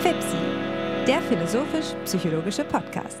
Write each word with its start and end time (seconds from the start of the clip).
FIPSI, 0.00 0.36
der 1.06 1.22
philosophisch-psychologische 1.22 2.64
Podcast. 2.64 3.20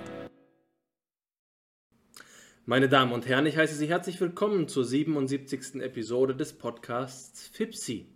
Meine 2.68 2.88
Damen 2.88 3.12
und 3.12 3.28
Herren, 3.28 3.46
ich 3.46 3.56
heiße 3.56 3.76
Sie 3.76 3.88
herzlich 3.88 4.20
willkommen 4.20 4.66
zur 4.66 4.84
77. 4.84 5.76
Episode 5.76 6.34
des 6.34 6.52
Podcasts 6.52 7.46
FIPSI, 7.46 8.06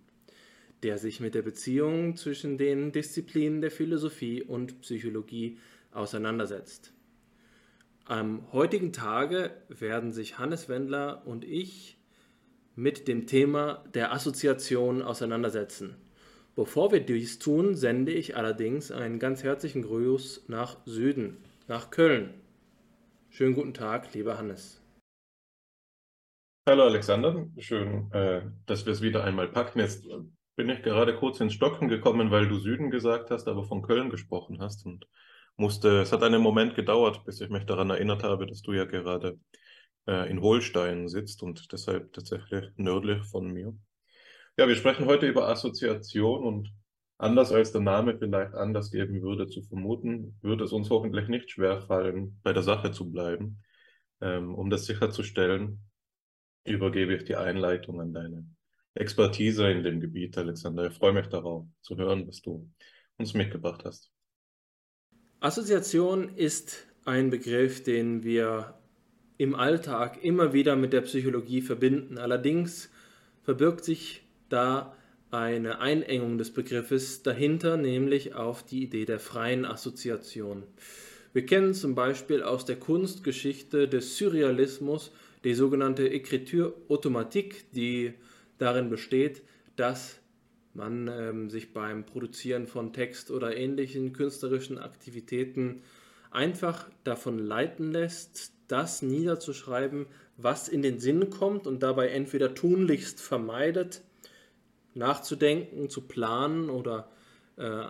der 0.82 0.98
sich 0.98 1.20
mit 1.20 1.36
der 1.36 1.43
Beziehung 1.43 2.16
zwischen 2.16 2.59
den 2.59 2.91
Disziplinen 2.91 3.61
der 3.61 3.70
Philosophie 3.70 4.43
und 4.43 4.80
Psychologie 4.80 5.59
auseinandersetzt. 5.93 6.93
Am 8.07 8.52
heutigen 8.52 8.93
Tage 8.93 9.52
werden 9.68 10.11
sich 10.11 10.38
Hannes 10.38 10.68
Wendler 10.68 11.25
und 11.27 11.45
ich 11.45 11.96
mit 12.77 13.09
dem 13.09 13.27
Thema 13.27 13.84
der 13.95 14.12
Assoziation 14.12 15.03
auseinandersetzen. 15.03 15.96
Bevor 16.57 16.93
wir 16.93 17.00
dies 17.00 17.39
tun, 17.39 17.75
sende 17.75 18.13
ich 18.13 18.36
allerdings 18.36 18.90
einen 18.90 19.18
ganz 19.18 19.43
herzlichen 19.43 19.82
Gruß 19.82 20.44
nach 20.49 20.77
Süden, 20.85 21.39
nach 21.68 21.91
Köln. 21.91 22.35
Schönen 23.30 23.54
guten 23.54 23.75
Tag, 23.75 24.13
lieber 24.14 24.36
Hannes. 24.39 24.80
Hallo 26.68 26.85
Alexander, 26.85 27.49
schön, 27.58 28.11
äh, 28.13 28.43
dass 28.67 28.85
wir 28.86 28.93
es 28.93 29.02
wieder 29.02 29.25
einmal 29.25 29.49
packen. 29.49 29.79
Jetzt 29.80 30.07
bin 30.57 30.68
ich 30.68 30.82
gerade 30.82 31.16
kurz 31.16 31.41
ins 31.41 31.55
Stocken 31.55 31.89
gekommen, 31.89 32.30
weil 32.30 32.48
du 32.48 32.58
Süden 32.58 32.91
gesagt 32.91 33.30
hast, 33.30 33.48
aber 33.48 33.64
von 33.64 33.83
Köln 33.83 34.11
gesprochen 34.11 34.61
hast 34.61 34.84
und 34.84 35.06
musste, 35.56 36.00
es 36.00 36.12
hat 36.12 36.22
einen 36.22 36.42
Moment 36.42 36.75
gedauert, 36.75 37.25
bis 37.25 37.41
ich 37.41 37.50
mich 37.50 37.64
daran 37.66 37.91
erinnert 37.91 38.22
habe, 38.22 38.47
dass 38.47 38.62
du 38.62 38.72
ja 38.72 38.84
gerade 38.84 39.39
äh, 40.06 40.31
in 40.31 40.41
Holstein 40.41 41.09
sitzt 41.09 41.42
und 41.42 41.72
deshalb 41.72 42.12
tatsächlich 42.12 42.70
nördlich 42.77 43.25
von 43.25 43.53
mir. 43.53 43.77
Ja, 44.56 44.69
wir 44.69 44.77
sprechen 44.77 45.06
heute 45.06 45.27
über 45.27 45.48
Assoziation 45.48 46.45
und 46.45 46.72
anders 47.19 47.52
als 47.52 47.72
der 47.72 47.80
Name 47.80 48.19
vielleicht 48.19 48.55
anders 48.55 48.91
geben 48.91 49.22
würde 49.22 49.47
zu 49.47 49.62
vermuten, 49.62 50.39
würde 50.42 50.64
es 50.64 50.72
uns 50.72 50.91
hoffentlich 50.91 51.28
nicht 51.28 51.50
schwerfallen, 51.50 52.39
bei 52.42 52.52
der 52.52 52.62
Sache 52.62 52.92
zu 52.92 53.11
bleiben. 53.11 53.62
Ähm, 54.20 54.55
um 54.55 54.69
das 54.69 54.86
sicherzustellen, 54.86 55.80
übergebe 56.64 57.14
ich 57.14 57.24
die 57.24 57.36
Einleitung 57.36 58.00
an 58.00 58.12
deine 58.12 58.46
Expertise 58.94 59.70
in 59.70 59.83
dem 59.83 60.00
Gebiet, 60.00 60.36
Alexander. 60.36 60.86
Ich 60.86 60.94
freue 60.94 61.12
mich 61.12 61.28
darauf 61.28 61.67
zu 61.80 61.96
hören, 61.96 62.27
was 62.27 62.42
du 62.42 62.70
uns 63.17 63.34
mitgebracht 63.34 63.84
hast. 63.84 64.11
Assoziation 65.41 66.36
ist 66.36 66.86
ein 67.05 67.30
Begriff, 67.30 67.83
den 67.83 68.24
wir 68.24 68.80
im 69.41 69.55
Alltag 69.55 70.22
immer 70.22 70.52
wieder 70.52 70.77
mit 70.77 70.92
der 70.92 71.00
Psychologie 71.00 71.62
verbinden. 71.62 72.19
Allerdings 72.19 72.91
verbirgt 73.42 73.86
sich 73.86 74.20
da 74.50 74.94
eine 75.30 75.80
Einengung 75.80 76.36
des 76.36 76.52
Begriffes 76.52 77.22
dahinter, 77.22 77.78
nämlich 77.78 78.34
auf 78.34 78.62
die 78.66 78.83
Idee 78.83 79.06
der 79.06 79.18
freien 79.18 79.64
Assoziation. 79.64 80.64
Wir 81.33 81.46
kennen 81.46 81.72
zum 81.72 81.94
Beispiel 81.94 82.42
aus 82.42 82.66
der 82.66 82.77
Kunstgeschichte 82.77 83.88
des 83.88 84.18
Surrealismus 84.18 85.11
die 85.42 85.55
sogenannte 85.55 86.06
Écriture 86.06 86.74
automatique, 86.91 87.64
die 87.72 88.12
darin 88.58 88.91
besteht, 88.91 89.41
dass 89.74 90.18
man 90.74 91.08
ähm, 91.08 91.48
sich 91.48 91.72
beim 91.72 92.05
Produzieren 92.05 92.66
von 92.66 92.92
Text 92.92 93.30
oder 93.30 93.56
ähnlichen 93.56 94.12
künstlerischen 94.12 94.77
Aktivitäten 94.77 95.80
einfach 96.30 96.91
davon 97.05 97.38
leiten 97.38 97.91
lässt, 97.91 98.59
das 98.70 99.02
niederzuschreiben, 99.02 100.06
was 100.36 100.68
in 100.68 100.82
den 100.82 101.00
Sinn 101.00 101.30
kommt 101.30 101.66
und 101.66 101.82
dabei 101.82 102.08
entweder 102.08 102.54
tunlichst 102.54 103.20
vermeidet, 103.20 104.02
nachzudenken, 104.94 105.88
zu 105.88 106.02
planen 106.02 106.70
oder 106.70 107.10
äh, 107.56 107.86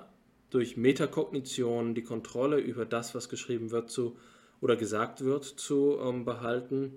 durch 0.51 0.77
Metakognition 0.77 1.95
die 1.95 2.03
Kontrolle 2.03 2.59
über 2.59 2.85
das, 2.85 3.15
was 3.15 3.29
geschrieben 3.29 3.71
wird, 3.71 3.91
zu 3.91 4.17
oder 4.61 4.77
gesagt 4.77 5.25
wird, 5.25 5.45
zu 5.45 5.99
ähm, 6.03 6.25
behalten 6.25 6.93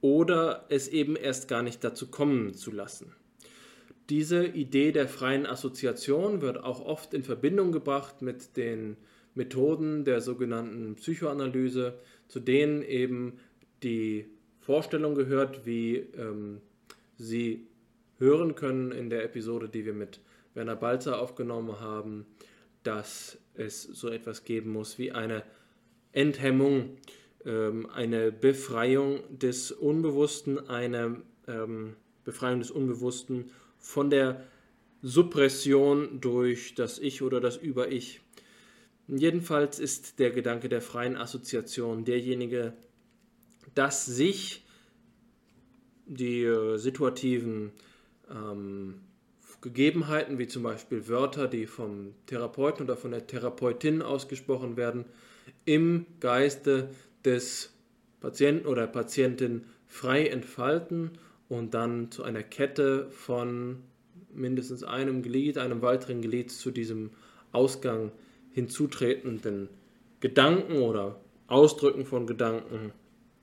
oder 0.00 0.66
es 0.68 0.88
eben 0.88 1.16
erst 1.16 1.48
gar 1.48 1.62
nicht 1.62 1.82
dazu 1.84 2.08
kommen 2.08 2.54
zu 2.54 2.70
lassen. 2.70 3.14
Diese 4.10 4.44
Idee 4.44 4.92
der 4.92 5.08
freien 5.08 5.46
Assoziation 5.46 6.42
wird 6.42 6.62
auch 6.62 6.84
oft 6.84 7.14
in 7.14 7.22
Verbindung 7.22 7.72
gebracht 7.72 8.20
mit 8.20 8.56
den 8.56 8.96
Methoden 9.34 10.04
der 10.04 10.20
sogenannten 10.20 10.96
Psychoanalyse, 10.96 11.94
zu 12.32 12.40
denen 12.40 12.82
eben 12.82 13.38
die 13.82 14.24
Vorstellung 14.60 15.14
gehört, 15.14 15.66
wie 15.66 15.96
ähm, 15.96 16.62
sie 17.18 17.66
hören 18.16 18.54
können 18.54 18.90
in 18.90 19.10
der 19.10 19.22
Episode, 19.22 19.68
die 19.68 19.84
wir 19.84 19.92
mit 19.92 20.20
Werner 20.54 20.76
Balzer 20.76 21.20
aufgenommen 21.20 21.78
haben, 21.78 22.24
dass 22.84 23.36
es 23.52 23.82
so 23.82 24.08
etwas 24.08 24.44
geben 24.44 24.72
muss 24.72 24.98
wie 24.98 25.12
eine 25.12 25.42
Enthemmung, 26.12 26.96
ähm, 27.44 27.90
eine 27.90 28.32
Befreiung 28.32 29.20
des 29.28 29.70
Unbewussten, 29.70 30.70
eine 30.70 31.20
ähm, 31.46 31.96
Befreiung 32.24 32.60
des 32.60 32.70
Unbewussten 32.70 33.50
von 33.76 34.08
der 34.08 34.42
Suppression 35.02 36.18
durch 36.22 36.74
das 36.76 36.98
Ich 36.98 37.20
oder 37.20 37.42
das 37.42 37.58
Über-Ich. 37.58 38.21
Jedenfalls 39.08 39.78
ist 39.78 40.18
der 40.18 40.30
Gedanke 40.30 40.68
der 40.68 40.80
freien 40.80 41.16
Assoziation 41.16 42.04
derjenige, 42.04 42.72
dass 43.74 44.06
sich 44.06 44.64
die 46.06 46.42
äh, 46.42 46.76
situativen 46.76 47.72
ähm, 48.30 49.00
Gegebenheiten, 49.60 50.38
wie 50.38 50.48
zum 50.48 50.64
Beispiel 50.64 51.08
Wörter, 51.08 51.46
die 51.46 51.66
vom 51.66 52.14
Therapeuten 52.26 52.84
oder 52.84 52.96
von 52.96 53.12
der 53.12 53.26
Therapeutin 53.26 54.02
ausgesprochen 54.02 54.76
werden, 54.76 55.04
im 55.64 56.06
Geiste 56.20 56.90
des 57.24 57.72
Patienten 58.20 58.66
oder 58.66 58.86
Patientin 58.86 59.64
frei 59.86 60.26
entfalten 60.26 61.12
und 61.48 61.74
dann 61.74 62.10
zu 62.10 62.24
einer 62.24 62.42
Kette 62.42 63.08
von 63.10 63.78
mindestens 64.34 64.82
einem 64.82 65.22
Glied, 65.22 65.58
einem 65.58 65.82
weiteren 65.82 66.22
Glied 66.22 66.50
zu 66.50 66.70
diesem 66.70 67.10
Ausgang 67.52 68.10
hinzutretenden 68.52 69.68
Gedanken 70.20 70.82
oder 70.82 71.20
Ausdrücken 71.46 72.06
von 72.06 72.26
Gedanken 72.26 72.92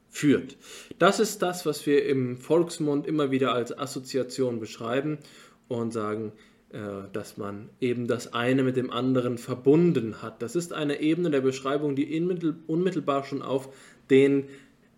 führt. 0.09 0.57
Das 0.97 1.19
ist 1.19 1.41
das, 1.41 1.65
was 1.65 1.85
wir 1.85 2.05
im 2.05 2.37
Volksmund 2.37 3.05
immer 3.05 3.31
wieder 3.31 3.53
als 3.53 3.77
Assoziation 3.77 4.59
beschreiben 4.59 5.19
und 5.67 5.91
sagen, 5.91 6.31
äh, 6.71 6.79
dass 7.13 7.37
man 7.37 7.69
eben 7.79 8.07
das 8.07 8.33
eine 8.33 8.63
mit 8.63 8.75
dem 8.75 8.91
anderen 8.91 9.37
verbunden 9.37 10.21
hat. 10.21 10.41
Das 10.41 10.55
ist 10.55 10.73
eine 10.73 11.01
Ebene 11.01 11.29
der 11.29 11.41
Beschreibung, 11.41 11.95
die 11.95 12.19
unmittelbar 12.67 13.23
schon 13.23 13.41
auf 13.41 13.69
den 14.09 14.45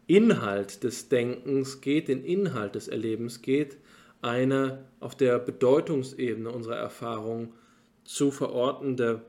Inhalt 0.08 0.84
des 0.84 1.10
Denkens 1.10 1.82
geht, 1.82 2.08
den 2.08 2.24
Inhalt 2.24 2.76
des 2.76 2.88
Erlebens 2.88 3.42
geht, 3.42 3.78
eine 4.22 4.86
auf 5.00 5.16
der 5.16 5.40
Bedeutungsebene 5.40 6.50
unserer 6.50 6.76
Erfahrung 6.76 7.54
zu 8.04 8.32
verortende 8.32 9.22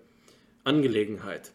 Angelegenheit. 0.65 1.53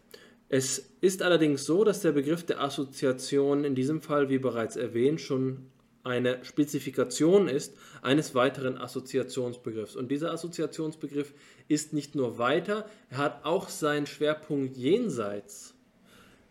Es 0.48 0.90
ist 1.00 1.22
allerdings 1.22 1.64
so, 1.64 1.84
dass 1.84 2.00
der 2.00 2.12
Begriff 2.12 2.44
der 2.44 2.60
Assoziation 2.60 3.64
in 3.64 3.74
diesem 3.74 4.00
Fall, 4.00 4.28
wie 4.30 4.38
bereits 4.38 4.76
erwähnt, 4.76 5.20
schon 5.20 5.66
eine 6.04 6.42
Spezifikation 6.44 7.48
ist 7.48 7.76
eines 8.00 8.34
weiteren 8.34 8.78
Assoziationsbegriffs. 8.78 9.94
Und 9.94 10.10
dieser 10.10 10.32
Assoziationsbegriff 10.32 11.34
ist 11.68 11.92
nicht 11.92 12.14
nur 12.14 12.38
weiter, 12.38 12.88
er 13.10 13.18
hat 13.18 13.44
auch 13.44 13.68
seinen 13.68 14.06
Schwerpunkt 14.06 14.76
jenseits 14.76 15.74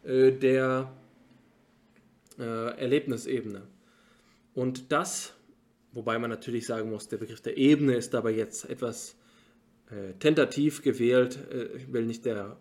äh, 0.03 0.31
der 0.31 0.91
äh, 2.38 2.44
Erlebnisebene. 2.44 3.63
Und 4.53 4.91
das, 4.91 5.34
wobei 5.91 6.19
man 6.19 6.29
natürlich 6.29 6.66
sagen 6.68 6.91
muss, 6.91 7.07
der 7.07 7.18
Begriff 7.18 7.41
der 7.41 7.57
Ebene 7.57 7.95
ist 7.95 8.13
dabei 8.13 8.31
jetzt 8.31 8.69
etwas 8.69 9.16
äh, 9.92 10.13
tentativ 10.19 10.81
gewählt. 10.81 11.39
Äh, 11.51 11.78
ich 11.78 11.92
will 11.92 12.06
nicht 12.06 12.25
der 12.25 12.57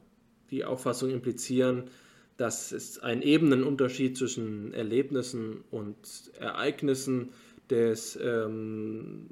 die 0.50 0.64
Auffassung 0.64 1.11
implizieren, 1.11 1.84
dass 2.37 2.73
es 2.73 2.99
einen 2.99 3.23
Ebenenunterschied 3.23 4.17
zwischen 4.17 4.73
Erlebnissen 4.75 5.64
und 5.70 5.96
Ereignissen 6.38 7.31
des, 7.70 8.19
ähm, 8.23 9.26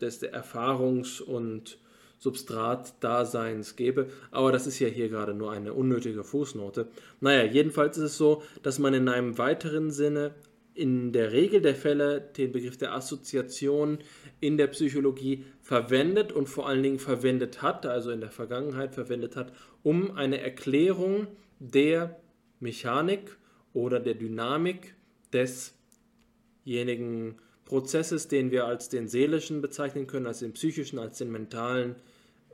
des 0.00 0.22
Erfahrungs- 0.22 1.22
und 1.22 1.78
Substratdaseins 2.18 3.76
gäbe. 3.76 4.08
Aber 4.30 4.52
das 4.52 4.66
ist 4.66 4.78
ja 4.78 4.88
hier 4.88 5.08
gerade 5.08 5.32
nur 5.32 5.52
eine 5.52 5.72
unnötige 5.72 6.24
Fußnote. 6.24 6.88
Naja, 7.20 7.44
jedenfalls 7.50 7.96
ist 7.96 8.04
es 8.04 8.18
so, 8.18 8.42
dass 8.62 8.78
man 8.78 8.92
in 8.92 9.08
einem 9.08 9.38
weiteren 9.38 9.90
Sinne 9.90 10.34
in 10.74 11.12
der 11.12 11.32
Regel 11.32 11.60
der 11.60 11.74
Fälle 11.74 12.20
den 12.20 12.52
Begriff 12.52 12.76
der 12.76 12.94
Assoziation 12.94 13.98
in 14.40 14.56
der 14.56 14.68
Psychologie 14.68 15.44
verwendet 15.60 16.32
und 16.32 16.48
vor 16.48 16.68
allen 16.68 16.82
Dingen 16.82 16.98
verwendet 16.98 17.62
hat, 17.62 17.86
also 17.86 18.10
in 18.10 18.20
der 18.20 18.30
Vergangenheit 18.30 18.94
verwendet 18.94 19.36
hat, 19.36 19.52
um 19.82 20.12
eine 20.12 20.40
Erklärung 20.40 21.26
der 21.58 22.20
Mechanik 22.60 23.36
oder 23.72 24.00
der 24.00 24.14
Dynamik 24.14 24.94
desjenigen 25.32 27.36
Prozesses, 27.64 28.28
den 28.28 28.50
wir 28.50 28.64
als 28.64 28.88
den 28.88 29.08
seelischen 29.08 29.60
bezeichnen 29.60 30.06
können, 30.06 30.26
als 30.26 30.40
den 30.40 30.52
psychischen, 30.52 30.98
als 30.98 31.18
den 31.18 31.30
mentalen, 31.30 31.96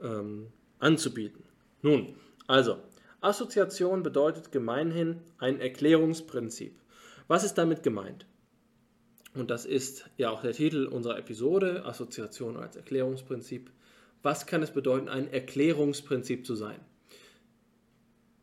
ähm, 0.02 0.48
anzubieten. 0.78 1.42
Nun, 1.82 2.14
also, 2.46 2.76
Assoziation 3.20 4.02
bedeutet 4.02 4.52
gemeinhin 4.52 5.20
ein 5.38 5.60
Erklärungsprinzip. 5.60 6.78
Was 7.28 7.44
ist 7.44 7.54
damit 7.54 7.82
gemeint? 7.82 8.26
Und 9.34 9.50
das 9.50 9.66
ist 9.66 10.08
ja 10.16 10.30
auch 10.30 10.42
der 10.42 10.52
Titel 10.52 10.86
unserer 10.86 11.18
Episode, 11.18 11.84
Assoziation 11.84 12.56
als 12.56 12.76
Erklärungsprinzip. 12.76 13.70
Was 14.22 14.46
kann 14.46 14.62
es 14.62 14.70
bedeuten, 14.70 15.08
ein 15.08 15.30
Erklärungsprinzip 15.30 16.46
zu 16.46 16.54
sein? 16.54 16.80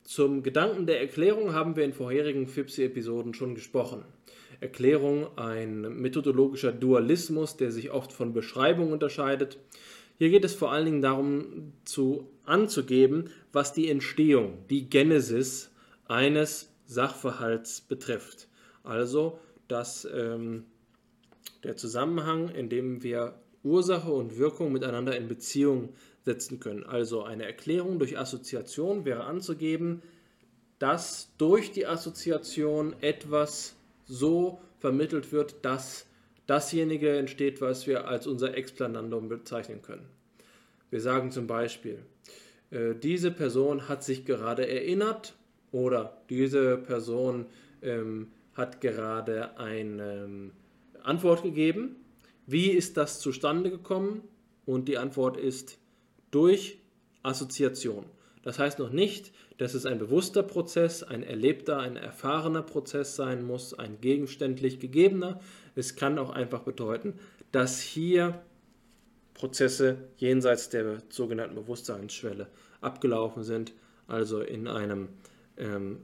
Zum 0.03 0.43
Gedanken 0.43 0.85
der 0.85 0.99
Erklärung 0.99 1.53
haben 1.53 1.75
wir 1.75 1.85
in 1.85 1.93
vorherigen 1.93 2.47
FIPSI-Episoden 2.47 3.33
schon 3.33 3.55
gesprochen. 3.55 4.03
Erklärung 4.59 5.37
ein 5.37 5.81
methodologischer 6.01 6.71
Dualismus, 6.71 7.57
der 7.57 7.71
sich 7.71 7.91
oft 7.91 8.11
von 8.11 8.33
Beschreibung 8.33 8.91
unterscheidet. 8.91 9.57
Hier 10.17 10.29
geht 10.29 10.45
es 10.45 10.53
vor 10.53 10.71
allen 10.71 10.85
Dingen 10.85 11.01
darum, 11.01 11.73
zu, 11.85 12.29
anzugeben, 12.45 13.29
was 13.51 13.73
die 13.73 13.89
Entstehung, 13.89 14.59
die 14.69 14.89
Genesis 14.89 15.71
eines 16.07 16.69
Sachverhalts 16.85 17.81
betrifft. 17.81 18.47
Also, 18.83 19.39
dass 19.67 20.05
ähm, 20.13 20.65
der 21.63 21.75
Zusammenhang, 21.77 22.49
in 22.49 22.69
dem 22.69 23.03
wir 23.03 23.35
Ursache 23.63 24.11
und 24.11 24.37
Wirkung 24.37 24.73
miteinander 24.73 25.15
in 25.15 25.27
Beziehung 25.27 25.93
setzen 26.23 26.59
können. 26.59 26.83
Also 26.83 27.23
eine 27.23 27.45
Erklärung 27.45 27.99
durch 27.99 28.17
Assoziation 28.17 29.05
wäre 29.05 29.23
anzugeben, 29.23 30.01
dass 30.79 31.31
durch 31.37 31.71
die 31.71 31.85
Assoziation 31.85 32.93
etwas 33.01 33.75
so 34.05 34.59
vermittelt 34.79 35.31
wird, 35.31 35.63
dass 35.63 36.05
dasjenige 36.45 37.17
entsteht, 37.17 37.61
was 37.61 37.87
wir 37.87 38.07
als 38.07 38.27
unser 38.27 38.55
Explanandum 38.57 39.29
bezeichnen 39.29 39.81
können. 39.81 40.05
Wir 40.89 40.99
sagen 40.99 41.31
zum 41.31 41.47
Beispiel, 41.47 41.99
äh, 42.69 42.95
diese 42.95 43.31
Person 43.31 43.87
hat 43.87 44.03
sich 44.03 44.25
gerade 44.25 44.67
erinnert 44.67 45.35
oder 45.71 46.21
diese 46.29 46.77
Person 46.77 47.45
ähm, 47.81 48.32
hat 48.53 48.81
gerade 48.81 49.57
eine 49.57 50.23
ähm, 50.23 50.51
Antwort 51.03 51.43
gegeben. 51.43 51.95
Wie 52.45 52.69
ist 52.69 52.97
das 52.97 53.19
zustande 53.19 53.69
gekommen? 53.69 54.21
Und 54.65 54.87
die 54.87 54.97
Antwort 54.97 55.37
ist 55.37 55.77
durch 56.31 56.79
Assoziation. 57.23 58.05
Das 58.43 58.59
heißt 58.59 58.79
noch 58.79 58.91
nicht, 58.91 59.31
dass 59.57 59.73
es 59.73 59.85
ein 59.85 59.99
bewusster 59.99 60.43
Prozess, 60.43 61.03
ein 61.03 61.23
erlebter, 61.23 61.79
ein 61.79 61.95
erfahrener 61.95 62.61
Prozess 62.61 63.15
sein 63.15 63.43
muss, 63.43 63.73
ein 63.73 64.01
gegenständlich 64.01 64.79
gegebener. 64.79 65.39
Es 65.75 65.95
kann 65.95 66.19
auch 66.19 66.29
einfach 66.29 66.63
bedeuten, 66.63 67.19
dass 67.51 67.79
hier 67.79 68.41
Prozesse 69.33 69.97
jenseits 70.17 70.69
der 70.69 70.97
sogenannten 71.09 71.55
Bewusstseinsschwelle 71.55 72.47
abgelaufen 72.81 73.43
sind, 73.43 73.73
also 74.07 74.41
in 74.41 74.67
einem 74.67 75.09
ähm, 75.57 75.99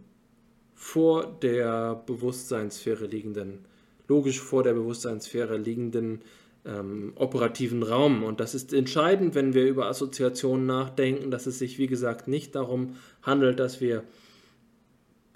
vor 0.80 1.38
der 1.42 2.02
Bewusstseinssphäre 2.06 3.06
liegenden, 3.06 3.66
logisch 4.08 4.40
vor 4.40 4.64
der 4.64 4.74
Bewusstseinssphäre 4.74 5.58
liegenden 5.58 6.22
ähm, 6.64 7.12
operativen 7.16 7.84
Raum. 7.84 8.24
Und 8.24 8.40
das 8.40 8.56
ist 8.56 8.72
entscheidend, 8.72 9.36
wenn 9.36 9.54
wir 9.54 9.68
über 9.68 9.88
Assoziationen 9.88 10.66
nachdenken, 10.66 11.32
dass 11.32 11.48
es 11.48 11.60
sich, 11.60 11.80
wie 11.80 11.88
gesagt, 11.88 12.30
nicht 12.30 12.56
darum 12.56 12.96
handelt, 13.22 13.60
dass 13.60 13.82
wir 13.82 14.06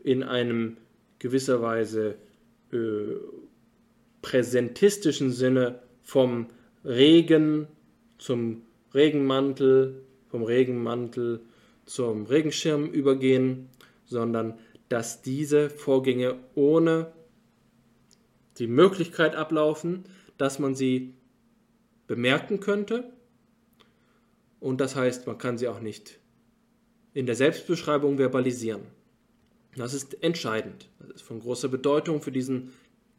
in 0.01 0.23
einem 0.23 0.77
gewisser 1.19 1.61
Weise 1.61 2.15
äh, 2.71 2.77
präsentistischen 4.21 5.33
Sinne 5.33 5.81
vom 6.03 6.47
Regen 6.85 7.67
zum 8.17 8.61
Regenmantel, 8.93 10.03
vom 10.29 10.43
Regenmantel 10.43 11.41
zum 11.85 12.27
Regenschirm 12.27 12.85
übergehen, 12.85 13.67
sondern 14.05 14.53
dass 14.89 15.21
diese 15.21 15.69
Vorgänge 15.69 16.35
ohne 16.55 17.11
die 18.57 18.67
Möglichkeit 18.67 19.35
ablaufen, 19.35 20.05
dass 20.37 20.59
man 20.59 20.75
sie 20.75 21.13
bemerken 22.07 22.59
könnte. 22.59 23.11
Und 24.59 24.79
das 24.79 24.95
heißt, 24.95 25.27
man 25.27 25.37
kann 25.37 25.57
sie 25.57 25.67
auch 25.67 25.79
nicht 25.79 26.19
in 27.13 27.25
der 27.25 27.35
Selbstbeschreibung 27.35 28.17
verbalisieren. 28.17 28.81
Das 29.75 29.93
ist 29.93 30.23
entscheidend. 30.23 30.89
Das 30.99 31.09
ist 31.09 31.21
von 31.21 31.39
großer 31.39 31.67
Bedeutung 31.67 32.21
für 32.21 32.31
diesen 32.31 32.73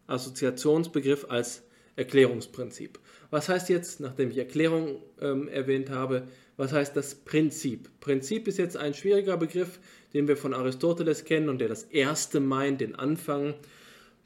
Assoziationsbegriff 0.07 1.27
als 1.29 1.65
Erklärungsprinzip. 1.97 2.99
Was 3.31 3.49
heißt 3.49 3.69
jetzt, 3.69 4.01
nachdem 4.01 4.31
ich 4.31 4.39
Erklärung 4.39 5.03
ähm, 5.21 5.49
erwähnt 5.49 5.91
habe, 5.91 6.27
was 6.57 6.73
heißt 6.73 6.97
das 6.97 7.15
Prinzip? 7.15 7.89
Prinzip 8.01 8.49
ist 8.49 8.59
jetzt 8.59 8.77
ein 8.77 8.95
schwieriger 8.95 9.37
Begriff, 9.37 9.79
den 10.13 10.29
wir 10.29 10.37
von 10.37 10.55
Aristoteles 10.55 11.25
kennen 11.25 11.49
und 11.49 11.59
der 11.59 11.69
das 11.69 11.85
Erste 11.85 12.41
meint, 12.41 12.81
den 12.81 12.95
Anfang. 12.95 13.55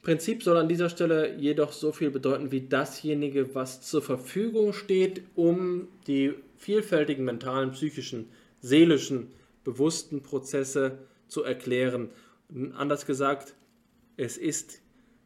Prinzip 0.01 0.43
soll 0.43 0.57
an 0.57 0.69
dieser 0.69 0.89
Stelle 0.89 1.35
jedoch 1.37 1.73
so 1.73 1.91
viel 1.91 2.09
bedeuten 2.09 2.51
wie 2.51 2.61
dasjenige, 2.61 3.53
was 3.55 3.81
zur 3.81 4.01
Verfügung 4.01 4.73
steht, 4.73 5.23
um 5.35 5.87
die 6.07 6.33
vielfältigen 6.57 7.25
mentalen, 7.25 7.71
psychischen, 7.71 8.29
seelischen, 8.61 9.31
bewussten 9.63 10.21
Prozesse 10.21 10.99
zu 11.27 11.43
erklären. 11.43 12.09
Anders 12.75 13.05
gesagt, 13.05 13.55
es 14.17 14.37
ist 14.37 14.81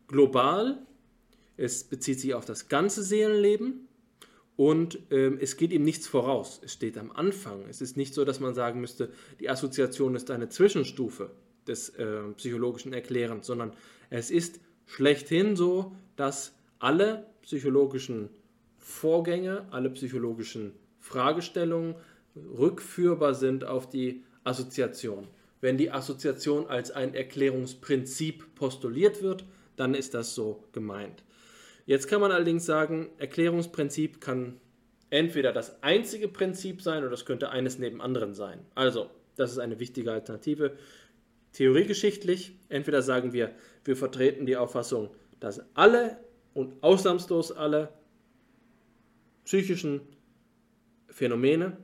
global, 0.07 0.77
es 1.57 1.83
bezieht 1.83 2.19
sich 2.19 2.33
auf 2.33 2.45
das 2.45 2.67
ganze 2.67 3.03
Seelenleben 3.03 3.87
und 4.55 4.99
ähm, 5.11 5.37
es 5.41 5.57
geht 5.57 5.71
ihm 5.71 5.83
nichts 5.83 6.07
voraus. 6.07 6.61
Es 6.63 6.73
steht 6.73 6.97
am 6.97 7.11
Anfang. 7.11 7.65
Es 7.69 7.81
ist 7.81 7.97
nicht 7.97 8.13
so, 8.13 8.25
dass 8.25 8.39
man 8.39 8.53
sagen 8.53 8.81
müsste, 8.81 9.11
die 9.39 9.49
Assoziation 9.49 10.15
ist 10.15 10.29
eine 10.31 10.49
Zwischenstufe 10.49 11.31
des 11.67 11.89
äh, 11.89 12.21
psychologischen 12.37 12.93
Erklärens, 12.93 13.47
sondern 13.47 13.73
es 14.09 14.31
ist 14.31 14.59
schlechthin 14.85 15.55
so, 15.55 15.95
dass 16.15 16.53
alle 16.79 17.27
psychologischen 17.41 18.29
Vorgänge, 18.77 19.65
alle 19.71 19.89
psychologischen 19.89 20.73
Fragestellungen 20.99 21.95
rückführbar 22.35 23.33
sind 23.33 23.63
auf 23.63 23.89
die 23.89 24.23
Assoziation. 24.43 25.27
Wenn 25.61 25.77
die 25.77 25.91
Assoziation 25.91 26.67
als 26.67 26.91
ein 26.91 27.13
Erklärungsprinzip 27.13 28.55
postuliert 28.55 29.21
wird, 29.21 29.45
dann 29.77 29.93
ist 29.93 30.13
das 30.13 30.35
so 30.35 30.63
gemeint. 30.73 31.23
Jetzt 31.85 32.07
kann 32.07 32.21
man 32.21 32.31
allerdings 32.31 32.65
sagen, 32.65 33.09
Erklärungsprinzip 33.17 34.21
kann 34.21 34.59
entweder 35.09 35.51
das 35.51 35.83
einzige 35.83 36.27
Prinzip 36.27 36.81
sein 36.81 37.03
oder 37.03 37.13
es 37.13 37.25
könnte 37.25 37.49
eines 37.49 37.77
neben 37.77 38.01
anderen 38.01 38.33
sein. 38.33 38.65
Also, 38.73 39.09
das 39.35 39.51
ist 39.51 39.59
eine 39.59 39.79
wichtige 39.79 40.11
Alternative. 40.11 40.77
Theoriegeschichtlich, 41.51 42.55
entweder 42.69 43.01
sagen 43.01 43.33
wir, 43.33 43.51
wir 43.83 43.95
vertreten 43.95 44.45
die 44.45 44.57
Auffassung, 44.57 45.09
dass 45.39 45.61
alle 45.75 46.17
und 46.53 46.81
ausnahmslos 46.81 47.51
alle 47.51 47.89
psychischen 49.45 50.01
Phänomene 51.07 51.77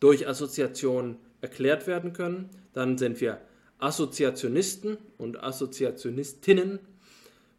durch 0.00 0.26
Assoziation 0.26 1.18
erklärt 1.40 1.86
werden 1.86 2.12
können. 2.12 2.48
Dann 2.72 2.96
sind 2.98 3.20
wir 3.20 3.40
Assoziationisten 3.78 4.96
und 5.18 5.42
Assoziationistinnen 5.42 6.78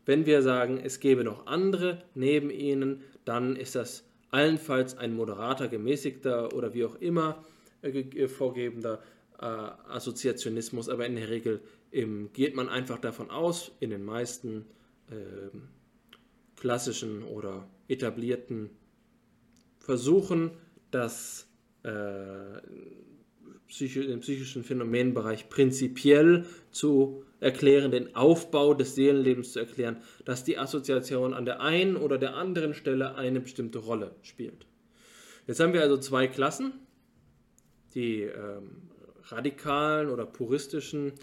wenn 0.06 0.26
wir 0.26 0.42
sagen, 0.42 0.80
es 0.84 1.00
gäbe 1.00 1.24
noch 1.24 1.48
andere 1.48 2.04
neben 2.14 2.50
ihnen, 2.50 3.04
dann 3.26 3.56
ist 3.56 3.76
das 3.76 4.06
allenfalls 4.32 4.98
ein 4.98 5.14
moderater, 5.14 5.68
gemäßigter 5.68 6.54
oder 6.54 6.74
wie 6.74 6.86
auch 6.86 6.96
immer 6.96 7.44
äh, 7.82 7.90
äh 7.90 8.28
vorgebender 8.28 9.02
äh, 9.40 9.46
Assoziationismus, 9.46 10.90
aber 10.90 11.06
in 11.06 11.16
der 11.16 11.30
Regel 11.30 11.62
ähm, 11.92 12.30
geht 12.34 12.56
man 12.56 12.70
einfach 12.70 13.00
davon 13.00 13.30
aus, 13.30 13.72
in 13.80 13.92
den 13.92 14.04
meisten 14.04 14.66
äh, 15.10 15.56
klassischen 16.56 17.24
oder 17.24 17.68
etablierten 17.88 18.70
Versuchen, 19.80 20.52
dass 20.92 21.50
äh, 23.70 23.88
den 23.88 24.20
psychischen 24.20 24.64
Phänomenbereich 24.64 25.50
prinzipiell 25.50 26.46
zu 26.72 27.24
erklären, 27.40 27.92
den 27.92 28.16
Aufbau 28.16 28.74
des 28.74 28.96
Seelenlebens 28.96 29.52
zu 29.52 29.60
erklären, 29.60 29.98
dass 30.26 30.44
die 30.44 30.58
Assoziation 30.58 31.34
an 31.34 31.46
der 31.46 31.62
einen 31.62 31.98
oder 31.98 32.18
der 32.18 32.36
anderen 32.36 32.74
Stelle 32.74 33.16
eine 33.16 33.42
bestimmte 33.42 33.80
Rolle 33.80 34.16
spielt. 34.22 34.66
Jetzt 35.46 35.60
haben 35.60 35.74
wir 35.74 35.82
also 35.82 35.98
zwei 35.98 36.28
Klassen, 36.28 36.74
die 37.96 38.22
ähm, 38.22 38.90
radikalen 39.24 40.10
oder 40.10 40.26
puristischen 40.26 41.14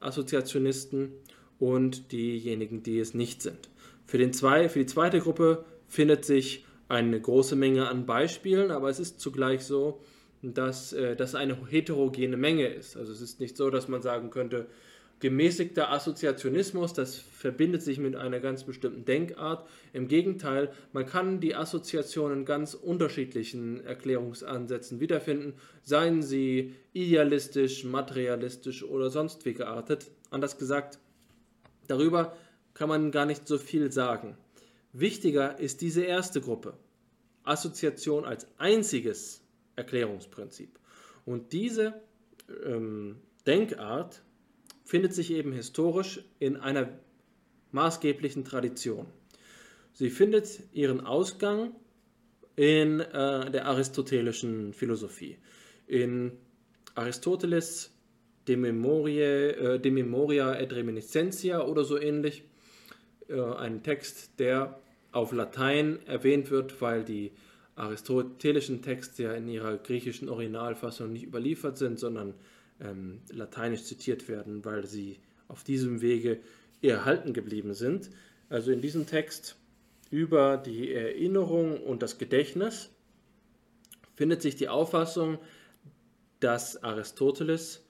Assoziationisten 0.00 1.12
und 1.58 2.10
diejenigen, 2.10 2.82
die 2.82 2.98
es 2.98 3.14
nicht 3.14 3.42
sind. 3.42 3.70
Für, 4.06 4.18
den 4.18 4.32
zwei, 4.32 4.68
für 4.68 4.80
die 4.80 4.86
zweite 4.86 5.20
Gruppe 5.20 5.64
findet 5.86 6.24
sich 6.24 6.64
eine 6.88 7.20
große 7.20 7.54
Menge 7.54 7.88
an 7.88 8.06
Beispielen, 8.06 8.72
aber 8.72 8.88
es 8.88 8.98
ist 8.98 9.20
zugleich 9.20 9.62
so, 9.62 10.00
dass 10.42 10.92
äh, 10.92 11.16
das 11.16 11.34
eine 11.34 11.56
heterogene 11.66 12.36
Menge 12.36 12.66
ist. 12.66 12.96
Also 12.96 13.12
es 13.12 13.20
ist 13.20 13.40
nicht 13.40 13.56
so, 13.56 13.70
dass 13.70 13.88
man 13.88 14.02
sagen 14.02 14.30
könnte, 14.30 14.66
gemäßigter 15.20 15.92
Assoziationismus, 15.92 16.94
das 16.94 17.16
verbindet 17.16 17.82
sich 17.82 17.98
mit 17.98 18.16
einer 18.16 18.40
ganz 18.40 18.64
bestimmten 18.64 19.04
Denkart. 19.04 19.68
Im 19.92 20.08
Gegenteil, 20.08 20.72
man 20.92 21.04
kann 21.04 21.40
die 21.40 21.54
Assoziationen 21.54 22.40
in 22.40 22.44
ganz 22.46 22.74
unterschiedlichen 22.74 23.84
Erklärungsansätzen 23.84 24.98
wiederfinden, 24.98 25.54
seien 25.82 26.22
sie 26.22 26.74
idealistisch, 26.94 27.84
materialistisch 27.84 28.82
oder 28.82 29.10
sonst 29.10 29.44
wie 29.44 29.54
geartet. 29.54 30.10
Anders 30.30 30.56
gesagt, 30.56 30.98
darüber 31.86 32.34
kann 32.72 32.88
man 32.88 33.10
gar 33.10 33.26
nicht 33.26 33.46
so 33.46 33.58
viel 33.58 33.92
sagen. 33.92 34.38
Wichtiger 34.94 35.58
ist 35.60 35.82
diese 35.82 36.02
erste 36.02 36.40
Gruppe, 36.40 36.72
Assoziation 37.44 38.24
als 38.24 38.46
einziges 38.58 39.39
Erklärungsprinzip. 39.80 40.78
Und 41.24 41.52
diese 41.52 41.94
ähm, 42.64 43.16
Denkart 43.46 44.22
findet 44.84 45.14
sich 45.14 45.32
eben 45.32 45.52
historisch 45.52 46.22
in 46.38 46.56
einer 46.56 46.88
maßgeblichen 47.72 48.44
Tradition. 48.44 49.06
Sie 49.92 50.10
findet 50.10 50.60
ihren 50.72 51.00
Ausgang 51.00 51.74
in 52.56 53.00
äh, 53.00 53.50
der 53.50 53.66
aristotelischen 53.66 54.72
Philosophie. 54.72 55.38
In 55.86 56.32
Aristoteles 56.94 57.92
De, 58.48 58.56
Memorie, 58.56 59.20
äh, 59.20 59.78
De 59.78 59.90
Memoria 59.90 60.54
et 60.54 60.72
Reminiscentia 60.72 61.64
oder 61.64 61.84
so 61.84 61.98
ähnlich, 61.98 62.44
äh, 63.28 63.40
ein 63.40 63.82
Text, 63.82 64.38
der 64.38 64.80
auf 65.12 65.32
Latein 65.32 66.00
erwähnt 66.06 66.50
wird, 66.50 66.80
weil 66.80 67.04
die 67.04 67.32
aristotelischen 67.80 68.82
Texte 68.82 69.24
ja 69.24 69.34
in 69.34 69.48
ihrer 69.48 69.78
griechischen 69.78 70.28
Originalfassung 70.28 71.12
nicht 71.12 71.24
überliefert 71.24 71.78
sind, 71.78 71.98
sondern 71.98 72.34
ähm, 72.80 73.20
lateinisch 73.30 73.84
zitiert 73.84 74.28
werden, 74.28 74.64
weil 74.64 74.86
sie 74.86 75.18
auf 75.48 75.64
diesem 75.64 76.00
Wege 76.00 76.38
erhalten 76.82 77.32
geblieben 77.32 77.74
sind. 77.74 78.10
Also 78.48 78.70
in 78.70 78.80
diesem 78.80 79.06
Text 79.06 79.56
über 80.10 80.56
die 80.56 80.92
Erinnerung 80.92 81.80
und 81.82 82.02
das 82.02 82.18
Gedächtnis 82.18 82.90
findet 84.14 84.42
sich 84.42 84.56
die 84.56 84.68
Auffassung, 84.68 85.38
dass 86.40 86.82
Aristoteles 86.82 87.82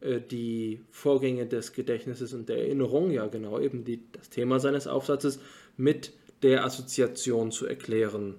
äh, 0.00 0.20
die 0.20 0.80
Vorgänge 0.90 1.46
des 1.46 1.72
Gedächtnisses 1.72 2.32
und 2.34 2.48
der 2.48 2.58
Erinnerung, 2.58 3.10
ja 3.10 3.26
genau 3.26 3.60
eben 3.60 3.84
die, 3.84 4.02
das 4.12 4.30
Thema 4.30 4.58
seines 4.58 4.86
Aufsatzes, 4.86 5.40
mit 5.76 6.12
der 6.42 6.64
Assoziation 6.64 7.52
zu 7.52 7.66
erklären 7.66 8.36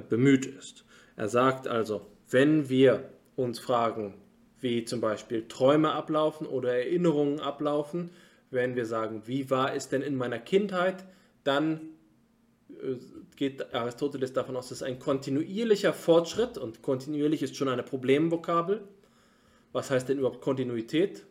bemüht 0.00 0.46
ist. 0.46 0.84
Er 1.16 1.28
sagt 1.28 1.68
also, 1.68 2.06
wenn 2.30 2.68
wir 2.68 3.10
uns 3.36 3.58
fragen, 3.58 4.14
wie 4.62 4.84
zum 4.84 5.00
Beispiel 5.00 5.46
Träume 5.48 5.92
ablaufen 5.92 6.46
oder 6.46 6.72
Erinnerungen 6.72 7.40
ablaufen. 7.40 8.10
Wenn 8.50 8.76
wir 8.76 8.86
sagen, 8.86 9.22
wie 9.26 9.50
war 9.50 9.74
es 9.74 9.88
denn 9.88 10.02
in 10.02 10.14
meiner 10.14 10.38
Kindheit, 10.38 11.04
dann 11.42 11.80
äh, 12.68 12.96
geht 13.36 13.74
Aristoteles 13.74 14.32
davon 14.32 14.56
aus, 14.56 14.68
dass 14.68 14.82
ein 14.82 14.98
kontinuierlicher 14.98 15.92
Fortschritt 15.92 16.58
und 16.58 16.82
kontinuierlich 16.82 17.42
ist 17.42 17.56
schon 17.56 17.68
eine 17.68 17.82
Problemvokabel. 17.82 18.82
Was 19.72 19.90
heißt 19.90 20.08
denn 20.08 20.18
überhaupt 20.18 20.42
Kontinuität? 20.42 21.24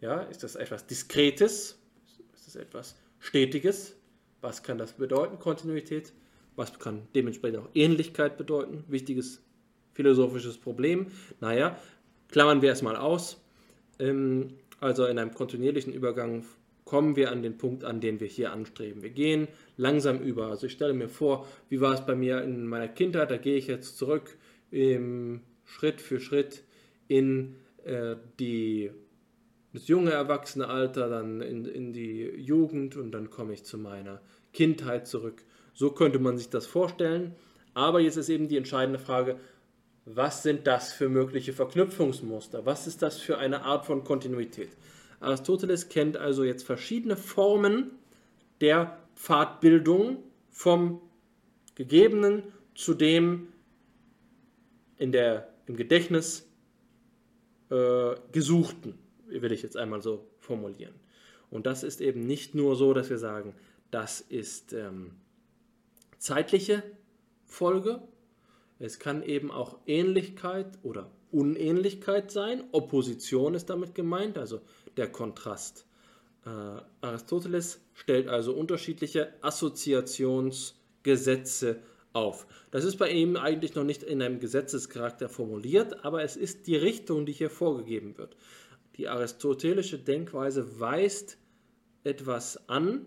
Ja, 0.00 0.22
ist 0.22 0.42
das 0.42 0.56
etwas 0.56 0.86
Diskretes? 0.86 1.78
Ist 2.34 2.46
das 2.46 2.56
etwas 2.56 2.96
Stetiges? 3.20 3.94
Was 4.40 4.62
kann 4.62 4.78
das 4.78 4.94
bedeuten, 4.94 5.38
Kontinuität? 5.38 6.12
Was 6.56 6.78
kann 6.78 7.02
dementsprechend 7.14 7.58
auch 7.58 7.68
Ähnlichkeit 7.74 8.36
bedeuten? 8.36 8.84
Wichtiges 8.88 9.42
philosophisches 9.92 10.58
Problem. 10.58 11.06
Naja, 11.40 11.78
Klammern 12.34 12.62
wir 12.62 12.72
es 12.72 12.82
mal 12.82 12.96
aus. 12.96 13.40
Ähm, 14.00 14.54
also 14.80 15.06
in 15.06 15.20
einem 15.20 15.34
kontinuierlichen 15.34 15.92
Übergang 15.92 16.44
kommen 16.84 17.14
wir 17.14 17.30
an 17.30 17.42
den 17.42 17.56
Punkt 17.58 17.84
an, 17.84 18.00
den 18.00 18.18
wir 18.18 18.26
hier 18.26 18.52
anstreben. 18.52 19.02
Wir 19.02 19.10
gehen 19.10 19.46
langsam 19.76 20.18
über. 20.18 20.48
Also 20.48 20.66
ich 20.66 20.72
stelle 20.72 20.94
mir 20.94 21.08
vor, 21.08 21.46
wie 21.68 21.80
war 21.80 21.94
es 21.94 22.04
bei 22.04 22.16
mir 22.16 22.42
in 22.42 22.66
meiner 22.66 22.88
Kindheit, 22.88 23.30
da 23.30 23.36
gehe 23.36 23.56
ich 23.56 23.68
jetzt 23.68 23.96
zurück 23.96 24.36
ähm, 24.72 25.42
Schritt 25.64 26.00
für 26.00 26.18
Schritt 26.18 26.64
in 27.06 27.54
äh, 27.84 28.16
die, 28.40 28.90
das 29.72 29.86
junge 29.86 30.10
Erwachsene-Alter, 30.10 31.08
dann 31.08 31.40
in, 31.40 31.64
in 31.66 31.92
die 31.92 32.24
Jugend 32.36 32.96
und 32.96 33.12
dann 33.12 33.30
komme 33.30 33.52
ich 33.52 33.64
zu 33.64 33.78
meiner 33.78 34.20
Kindheit 34.52 35.06
zurück. 35.06 35.44
So 35.74 35.90
könnte 35.90 36.18
man 36.18 36.38
sich 36.38 36.48
das 36.48 36.66
vorstellen. 36.66 37.34
Aber 37.74 38.00
jetzt 38.00 38.16
ist 38.16 38.28
eben 38.28 38.48
die 38.48 38.56
entscheidende 38.56 38.98
Frage, 38.98 39.38
was 40.06 40.42
sind 40.42 40.66
das 40.66 40.92
für 40.92 41.08
mögliche 41.08 41.52
Verknüpfungsmuster? 41.52 42.64
Was 42.66 42.86
ist 42.86 43.02
das 43.02 43.18
für 43.18 43.38
eine 43.38 43.62
Art 43.62 43.86
von 43.86 44.04
Kontinuität? 44.04 44.70
Aristoteles 45.20 45.88
kennt 45.88 46.16
also 46.16 46.44
jetzt 46.44 46.64
verschiedene 46.64 47.16
Formen 47.16 47.92
der 48.60 48.98
Pfadbildung 49.16 50.18
vom 50.50 51.00
Gegebenen 51.74 52.44
zu 52.74 52.94
dem 52.94 53.48
in 54.96 55.10
der, 55.10 55.48
im 55.66 55.76
Gedächtnis 55.76 56.46
äh, 57.70 58.14
Gesuchten, 58.30 58.98
will 59.26 59.52
ich 59.52 59.62
jetzt 59.62 59.76
einmal 59.76 60.02
so 60.02 60.28
formulieren. 60.38 60.94
Und 61.50 61.66
das 61.66 61.82
ist 61.82 62.00
eben 62.00 62.26
nicht 62.26 62.54
nur 62.54 62.76
so, 62.76 62.92
dass 62.94 63.10
wir 63.10 63.18
sagen, 63.18 63.54
das 63.90 64.20
ist 64.20 64.72
ähm, 64.72 65.12
zeitliche 66.24 66.82
Folge, 67.44 68.02
es 68.78 68.98
kann 68.98 69.22
eben 69.22 69.50
auch 69.50 69.76
Ähnlichkeit 69.86 70.78
oder 70.82 71.10
Unähnlichkeit 71.30 72.30
sein. 72.30 72.64
Opposition 72.72 73.52
ist 73.54 73.68
damit 73.68 73.94
gemeint, 73.94 74.38
also 74.38 74.62
der 74.96 75.12
Kontrast. 75.12 75.84
Äh, 76.46 76.80
Aristoteles 77.02 77.82
stellt 77.92 78.28
also 78.28 78.54
unterschiedliche 78.54 79.34
Assoziationsgesetze 79.42 81.80
auf. 82.14 82.46
Das 82.70 82.84
ist 82.84 82.96
bei 82.96 83.10
ihm 83.10 83.36
eigentlich 83.36 83.74
noch 83.74 83.84
nicht 83.84 84.02
in 84.02 84.22
einem 84.22 84.40
Gesetzescharakter 84.40 85.28
formuliert, 85.28 86.06
aber 86.06 86.22
es 86.22 86.36
ist 86.36 86.66
die 86.66 86.76
Richtung, 86.76 87.26
die 87.26 87.32
hier 87.32 87.50
vorgegeben 87.50 88.16
wird. 88.16 88.34
Die 88.96 89.08
aristotelische 89.08 89.98
Denkweise 89.98 90.80
weist 90.80 91.36
etwas 92.02 92.66
an, 92.70 93.04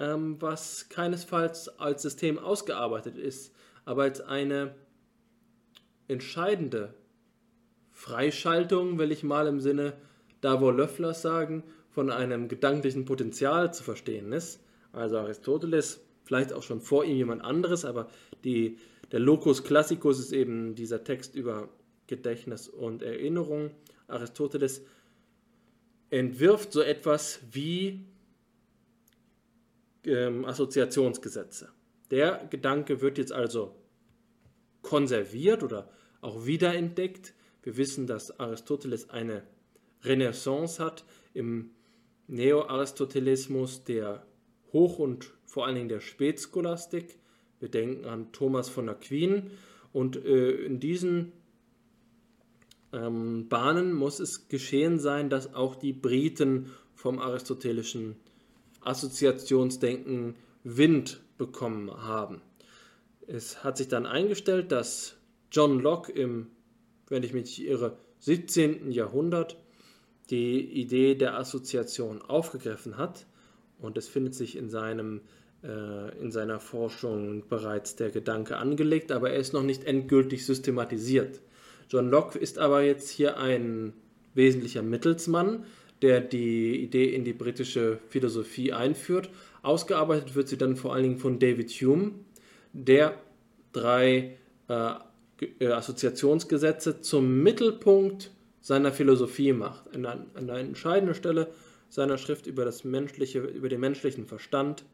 ähm, 0.00 0.36
was 0.40 0.88
keinesfalls 0.88 1.68
als 1.78 2.02
System 2.02 2.38
ausgearbeitet 2.38 3.18
ist, 3.18 3.54
aber 3.84 4.04
als 4.04 4.20
eine 4.20 4.74
entscheidende 6.08 6.94
Freischaltung, 7.92 8.98
will 8.98 9.12
ich 9.12 9.22
mal 9.22 9.46
im 9.46 9.60
Sinne 9.60 9.92
Davor 10.40 10.72
Löfflers 10.72 11.20
sagen, 11.20 11.62
von 11.90 12.10
einem 12.10 12.48
gedanklichen 12.48 13.04
Potenzial 13.04 13.74
zu 13.74 13.82
verstehen 13.82 14.32
ist. 14.32 14.60
Also 14.92 15.18
Aristoteles, 15.18 16.00
vielleicht 16.24 16.54
auch 16.54 16.62
schon 16.62 16.80
vor 16.80 17.04
ihm 17.04 17.16
jemand 17.16 17.44
anderes, 17.44 17.84
aber 17.84 18.08
die, 18.42 18.78
der 19.12 19.20
Locus 19.20 19.64
Classicus 19.64 20.18
ist 20.18 20.32
eben 20.32 20.74
dieser 20.74 21.04
Text 21.04 21.34
über 21.34 21.68
Gedächtnis 22.06 22.68
und 22.68 23.02
Erinnerung. 23.02 23.70
Aristoteles 24.08 24.82
entwirft 26.08 26.72
so 26.72 26.80
etwas 26.80 27.40
wie 27.52 28.06
ähm, 30.04 30.44
Assoziationsgesetze. 30.44 31.70
Der 32.10 32.46
Gedanke 32.50 33.00
wird 33.00 33.18
jetzt 33.18 33.32
also 33.32 33.74
konserviert 34.82 35.62
oder 35.62 35.90
auch 36.20 36.46
wiederentdeckt. 36.46 37.34
Wir 37.62 37.76
wissen, 37.76 38.06
dass 38.06 38.38
Aristoteles 38.40 39.10
eine 39.10 39.42
Renaissance 40.02 40.82
hat 40.82 41.04
im 41.34 41.70
Neo-Aristotelismus 42.26 43.84
der 43.84 44.26
Hoch- 44.72 44.98
und 44.98 45.32
vor 45.44 45.66
allen 45.66 45.74
Dingen 45.74 45.88
der 45.88 46.00
Spätscholastik. 46.00 47.18
Wir 47.58 47.68
denken 47.68 48.06
an 48.06 48.32
Thomas 48.32 48.68
von 48.68 48.88
Aquin 48.88 49.50
und 49.92 50.16
äh, 50.16 50.50
in 50.50 50.80
diesen 50.80 51.32
ähm, 52.92 53.48
Bahnen 53.48 53.92
muss 53.92 54.20
es 54.20 54.48
geschehen 54.48 54.98
sein, 54.98 55.28
dass 55.28 55.54
auch 55.54 55.74
die 55.76 55.92
Briten 55.92 56.70
vom 56.94 57.18
aristotelischen 57.18 58.16
Assoziationsdenken 58.80 60.36
Wind 60.64 61.20
bekommen 61.38 61.90
haben. 61.90 62.42
Es 63.26 63.62
hat 63.64 63.76
sich 63.76 63.88
dann 63.88 64.06
eingestellt, 64.06 64.72
dass 64.72 65.16
John 65.52 65.80
Locke 65.80 66.12
im, 66.12 66.48
wenn 67.08 67.22
ich 67.22 67.32
mich 67.32 67.44
nicht 67.44 67.66
irre, 67.66 67.96
17. 68.20 68.90
Jahrhundert 68.92 69.56
die 70.30 70.60
Idee 70.60 71.14
der 71.14 71.38
Assoziation 71.38 72.22
aufgegriffen 72.22 72.98
hat 72.98 73.26
und 73.78 73.96
es 73.96 74.08
findet 74.08 74.34
sich 74.34 74.56
in, 74.56 74.68
seinem, 74.68 75.22
äh, 75.64 76.18
in 76.20 76.30
seiner 76.30 76.60
Forschung 76.60 77.48
bereits 77.48 77.96
der 77.96 78.10
Gedanke 78.10 78.58
angelegt, 78.58 79.10
aber 79.10 79.30
er 79.30 79.38
ist 79.38 79.52
noch 79.52 79.62
nicht 79.62 79.84
endgültig 79.84 80.46
systematisiert. 80.46 81.40
John 81.88 82.08
Locke 82.08 82.38
ist 82.38 82.58
aber 82.58 82.82
jetzt 82.82 83.10
hier 83.10 83.38
ein 83.38 83.94
wesentlicher 84.34 84.82
Mittelsmann, 84.82 85.64
der 86.02 86.20
die 86.20 86.82
Idee 86.82 87.14
in 87.14 87.24
die 87.24 87.32
britische 87.32 87.98
Philosophie 88.08 88.72
einführt. 88.72 89.30
Ausgearbeitet 89.62 90.34
wird 90.34 90.48
sie 90.48 90.56
dann 90.56 90.76
vor 90.76 90.94
allen 90.94 91.02
Dingen 91.02 91.18
von 91.18 91.38
David 91.38 91.70
Hume, 91.70 92.12
der 92.72 93.14
drei 93.72 94.36
äh, 94.68 94.94
äh, 95.58 95.66
Assoziationsgesetze 95.66 97.00
zum 97.00 97.42
Mittelpunkt 97.42 98.30
seiner 98.60 98.92
Philosophie 98.92 99.52
macht. 99.52 99.94
An, 99.94 100.06
an 100.06 100.28
einer 100.34 100.58
entscheidenden 100.58 101.14
Stelle 101.14 101.48
seiner 101.88 102.18
Schrift 102.18 102.46
über, 102.46 102.64
das 102.64 102.84
menschliche, 102.84 103.40
über 103.40 103.68
den 103.68 103.80
menschlichen 103.80 104.26
Verstand 104.26 104.84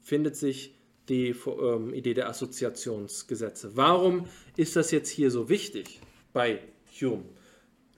findet 0.00 0.36
sich 0.36 0.74
die 1.08 1.34
ähm, 1.46 1.92
Idee 1.92 2.14
der 2.14 2.28
Assoziationsgesetze. 2.28 3.72
Warum 3.74 4.26
ist 4.56 4.76
das 4.76 4.90
jetzt 4.90 5.10
hier 5.10 5.30
so 5.30 5.48
wichtig 5.48 6.00
bei 6.32 6.60
Hume? 7.00 7.24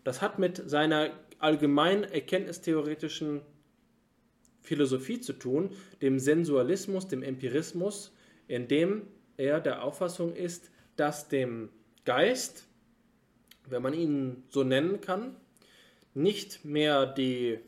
Das 0.05 0.21
hat 0.21 0.39
mit 0.39 0.69
seiner 0.69 1.11
allgemein 1.43 2.05
erkenntnistheoretischen 2.05 3.43
Philosophie 4.61 5.21
zu 5.21 5.33
tun, 5.33 5.71
dem 6.01 6.19
Sensualismus, 6.19 7.09
dem 7.09 7.23
Empirismus, 7.23 8.13
in 8.47 8.69
dem 8.69 9.09
er 9.37 9.61
der 9.61 9.83
Auffassung 9.83 10.35
ist, 10.35 10.71
dass 10.97 11.29
dem 11.29 11.71
Geist, 12.05 12.69
wenn 13.69 13.83
man 13.83 13.95
ihn 13.95 14.45
so 14.51 14.63
nennen 14.63 15.01
kann, 15.01 15.37
nicht 16.15 16.65
mehr 16.65 17.07
die 17.07 17.59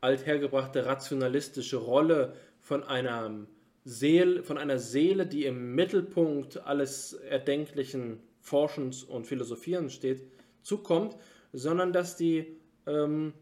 althergebrachte 0.00 0.84
rationalistische 0.84 1.78
Rolle 1.78 2.36
von 2.60 2.82
einer 2.82 3.46
Seele, 3.84 4.42
von 4.42 4.58
einer 4.58 4.78
Seele, 4.78 5.26
die 5.26 5.46
im 5.46 5.74
Mittelpunkt 5.74 6.58
alles 6.66 7.14
erdenklichen 7.14 8.20
Forschens 8.40 9.04
und 9.04 9.26
Philosophierens 9.26 9.94
steht, 9.94 10.26
zukommt, 10.62 11.16
sondern 11.52 11.92
dass 11.92 12.16
die 12.16 12.58
ähm, 12.86 13.32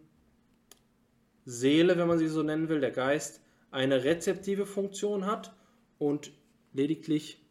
Seele, 1.44 1.98
wenn 1.98 2.08
man 2.08 2.18
sie 2.18 2.28
so 2.28 2.42
nennen 2.42 2.68
will, 2.68 2.80
der 2.80 2.90
Geist, 2.90 3.40
eine 3.70 4.04
rezeptive 4.04 4.66
Funktion 4.66 5.26
hat 5.26 5.54
und 5.98 6.32
lediglich 6.72 7.42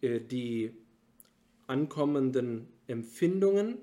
äh, 0.00 0.20
die 0.20 0.72
ankommenden 1.66 2.68
Empfindungen 2.86 3.78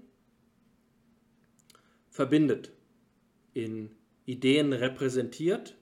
verbindet, 2.09 2.71
in 3.53 3.91
Ideen 4.25 4.73
repräsentiert 4.73 5.75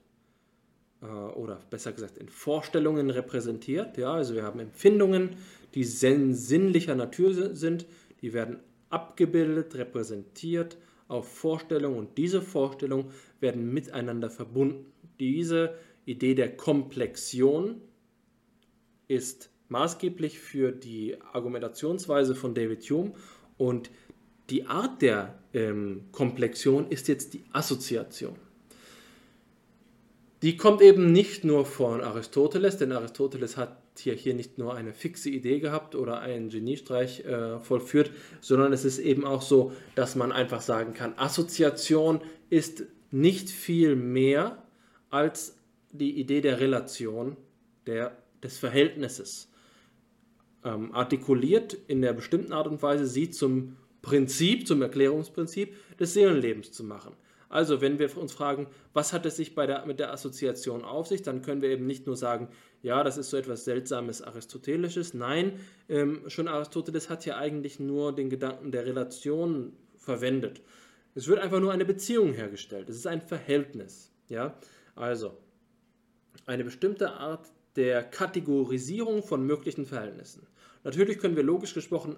äh, 1.02 1.06
oder 1.06 1.60
besser 1.70 1.92
gesagt 1.92 2.16
in 2.18 2.28
Vorstellungen 2.28 3.10
repräsentiert. 3.10 3.98
Ja, 3.98 4.14
also 4.14 4.34
wir 4.34 4.42
haben 4.42 4.60
Empfindungen, 4.60 5.36
die 5.74 5.84
sinnlicher 5.84 6.94
Natur 6.94 7.54
sind, 7.54 7.86
die 8.22 8.32
werden 8.32 8.60
abgebildet, 8.88 9.74
repräsentiert 9.74 10.78
auf 11.08 11.28
Vorstellungen 11.28 11.98
und 11.98 12.18
diese 12.18 12.42
Vorstellungen 12.42 13.10
werden 13.40 13.72
miteinander 13.72 14.30
verbunden. 14.30 14.92
Diese 15.18 15.74
Idee 16.04 16.34
der 16.34 16.56
Komplexion 16.56 17.80
ist 19.08 19.50
maßgeblich 19.68 20.38
für 20.38 20.72
die 20.72 21.20
Argumentationsweise 21.32 22.34
von 22.34 22.54
David 22.54 22.82
Hume 22.90 23.12
und 23.56 23.90
die 24.50 24.66
Art 24.66 25.02
der 25.02 25.38
ähm, 25.52 26.04
Komplexion 26.12 26.88
ist 26.90 27.08
jetzt 27.08 27.34
die 27.34 27.44
Assoziation. 27.52 28.36
Die 30.42 30.56
kommt 30.56 30.80
eben 30.80 31.12
nicht 31.12 31.44
nur 31.44 31.66
von 31.66 32.00
Aristoteles, 32.00 32.76
denn 32.76 32.92
Aristoteles 32.92 33.56
hat 33.56 33.87
hier, 33.98 34.14
hier 34.14 34.34
nicht 34.34 34.58
nur 34.58 34.74
eine 34.74 34.92
fixe 34.92 35.30
Idee 35.30 35.60
gehabt 35.60 35.94
oder 35.94 36.20
einen 36.20 36.48
Geniestreich 36.48 37.24
äh, 37.24 37.58
vollführt, 37.60 38.10
sondern 38.40 38.72
es 38.72 38.84
ist 38.84 38.98
eben 38.98 39.24
auch 39.24 39.42
so, 39.42 39.72
dass 39.94 40.16
man 40.16 40.32
einfach 40.32 40.60
sagen 40.60 40.94
kann, 40.94 41.14
Assoziation 41.16 42.20
ist 42.50 42.84
nicht 43.10 43.50
viel 43.50 43.96
mehr 43.96 44.62
als 45.10 45.56
die 45.92 46.18
Idee 46.18 46.40
der 46.40 46.60
Relation, 46.60 47.36
der, 47.86 48.16
des 48.42 48.58
Verhältnisses. 48.58 49.50
Ähm, 50.64 50.92
artikuliert 50.94 51.76
in 51.86 52.02
der 52.02 52.12
bestimmten 52.12 52.52
Art 52.52 52.66
und 52.66 52.82
Weise 52.82 53.06
sie 53.06 53.30
zum 53.30 53.76
Prinzip, 54.02 54.66
zum 54.66 54.82
Erklärungsprinzip 54.82 55.74
des 55.98 56.14
Seelenlebens 56.14 56.72
zu 56.72 56.84
machen. 56.84 57.14
Also, 57.48 57.80
wenn 57.80 57.98
wir 57.98 58.14
uns 58.16 58.32
fragen, 58.32 58.66
was 58.92 59.12
hat 59.12 59.24
es 59.24 59.36
sich 59.36 59.54
der, 59.54 59.86
mit 59.86 59.98
der 59.98 60.12
Assoziation 60.12 60.84
auf 60.84 61.06
sich, 61.06 61.22
dann 61.22 61.42
können 61.42 61.62
wir 61.62 61.70
eben 61.70 61.86
nicht 61.86 62.06
nur 62.06 62.16
sagen, 62.16 62.48
ja, 62.82 63.02
das 63.02 63.16
ist 63.16 63.30
so 63.30 63.36
etwas 63.36 63.64
Seltsames 63.64 64.22
Aristotelisches. 64.22 65.14
Nein, 65.14 65.58
ähm, 65.88 66.22
schon 66.28 66.48
Aristoteles 66.48 67.08
hat 67.08 67.24
ja 67.24 67.36
eigentlich 67.36 67.80
nur 67.80 68.14
den 68.14 68.28
Gedanken 68.28 68.70
der 68.70 68.84
Relation 68.84 69.72
verwendet. 69.96 70.60
Es 71.14 71.26
wird 71.26 71.40
einfach 71.40 71.60
nur 71.60 71.72
eine 71.72 71.84
Beziehung 71.84 72.34
hergestellt. 72.34 72.88
Es 72.88 72.96
ist 72.96 73.06
ein 73.06 73.22
Verhältnis. 73.22 74.12
Ja? 74.28 74.54
Also, 74.94 75.38
eine 76.46 76.64
bestimmte 76.64 77.12
Art 77.12 77.46
der 77.76 78.02
Kategorisierung 78.02 79.22
von 79.22 79.44
möglichen 79.46 79.86
Verhältnissen. 79.86 80.46
Natürlich 80.84 81.18
können 81.18 81.36
wir 81.36 81.42
logisch 81.42 81.74
gesprochen 81.74 82.16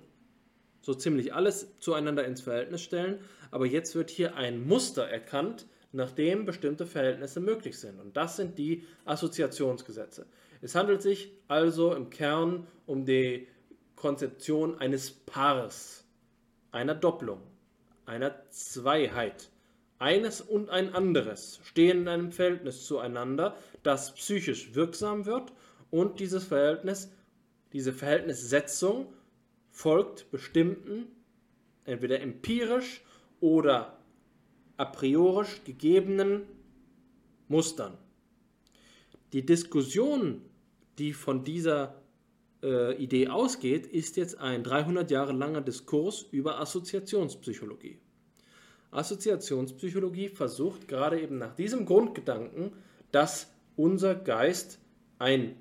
so 0.81 0.95
ziemlich 0.95 1.35
alles 1.35 1.69
zueinander 1.79 2.25
ins 2.25 2.41
Verhältnis 2.41 2.83
stellen, 2.83 3.19
aber 3.51 3.67
jetzt 3.67 3.95
wird 3.95 4.11
hier 4.11 4.37
ein 4.37 4.67
Muster 4.67 5.05
erkannt, 5.05 5.67
nach 5.93 6.13
dem 6.13 6.45
bestimmte 6.45 6.87
Verhältnisse 6.87 7.41
möglich 7.41 7.79
sind. 7.79 8.01
Und 8.01 8.17
das 8.17 8.37
sind 8.37 8.59
die 8.59 8.85
Assoziationsgesetze. 9.05 10.27
Es 10.63 10.75
handelt 10.75 11.03
sich 11.03 11.33
also 11.49 11.95
im 11.95 12.11
Kern 12.11 12.67
um 12.87 13.05
die 13.05 13.49
Konzeption 13.97 14.79
eines 14.79 15.11
Paares, 15.11 16.05
einer 16.71 16.95
Doppelung, 16.95 17.41
einer 18.07 18.49
Zweiheit. 18.51 19.51
Eines 19.99 20.41
und 20.41 20.71
ein 20.71 20.95
anderes 20.95 21.61
stehen 21.65 22.03
in 22.03 22.09
einem 22.09 22.33
Verhältnis 22.33 22.87
zueinander, 22.87 23.57
das 23.83 24.15
psychisch 24.15 24.75
wirksam 24.75 25.27
wird 25.27 25.53
und 25.91 26.21
dieses 26.21 26.45
Verhältnis, 26.45 27.11
diese 27.73 27.93
Verhältnissetzung 27.93 29.13
folgt 29.81 30.31
bestimmten, 30.31 31.07
entweder 31.87 32.21
empirisch 32.21 33.03
oder 33.41 33.99
a 34.77 34.85
priori 34.85 35.47
gegebenen 35.65 36.43
Mustern. 37.49 37.97
Die 39.33 39.47
Diskussion, 39.47 40.43
die 40.99 41.15
von 41.15 41.45
dieser 41.45 41.95
äh, 42.63 42.95
Idee 43.03 43.29
ausgeht, 43.29 43.87
ist 43.87 44.19
jetzt 44.19 44.37
ein 44.37 44.65
300 44.65 45.11
Jahre 45.11 45.33
langer 45.33 45.63
Diskurs 45.63 46.27
über 46.31 46.61
Assoziationspsychologie. 46.61 47.99
Assoziationspsychologie 48.91 50.29
versucht 50.29 50.89
gerade 50.89 51.23
eben 51.23 51.39
nach 51.39 51.55
diesem 51.55 51.87
Grundgedanken, 51.87 52.73
dass 53.13 53.51
unser 53.77 54.15
Geist 54.15 54.79
ein 55.19 55.57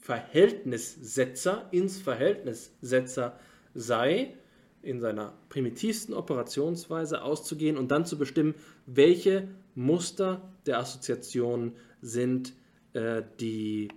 Verhältnissetzer 0.00 1.68
ins 1.70 1.98
Verhältnissetzer 1.98 3.38
sei, 3.74 4.34
in 4.82 5.00
seiner 5.00 5.34
primitivsten 5.48 6.14
Operationsweise 6.14 7.22
auszugehen 7.22 7.76
und 7.76 7.90
dann 7.90 8.06
zu 8.06 8.18
bestimmen, 8.18 8.54
welche 8.86 9.48
Muster 9.74 10.52
der 10.66 10.78
Assoziation 10.78 11.72
sind 12.00 12.52
äh, 12.92 13.22
die 13.40 13.88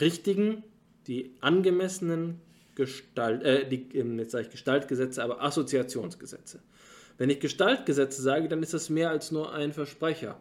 richtigen, 0.00 0.64
die 1.06 1.34
angemessenen 1.40 2.40
Gestalt, 2.74 3.42
äh, 3.42 3.68
die, 3.68 3.88
jetzt 3.92 4.32
sage 4.32 4.44
ich 4.44 4.50
Gestaltgesetze, 4.50 5.22
aber 5.22 5.42
Assoziationsgesetze. 5.42 6.60
Wenn 7.18 7.30
ich 7.30 7.40
Gestaltgesetze 7.40 8.22
sage, 8.22 8.48
dann 8.48 8.62
ist 8.62 8.74
das 8.74 8.90
mehr 8.90 9.10
als 9.10 9.32
nur 9.32 9.52
ein 9.52 9.72
Versprecher. 9.72 10.40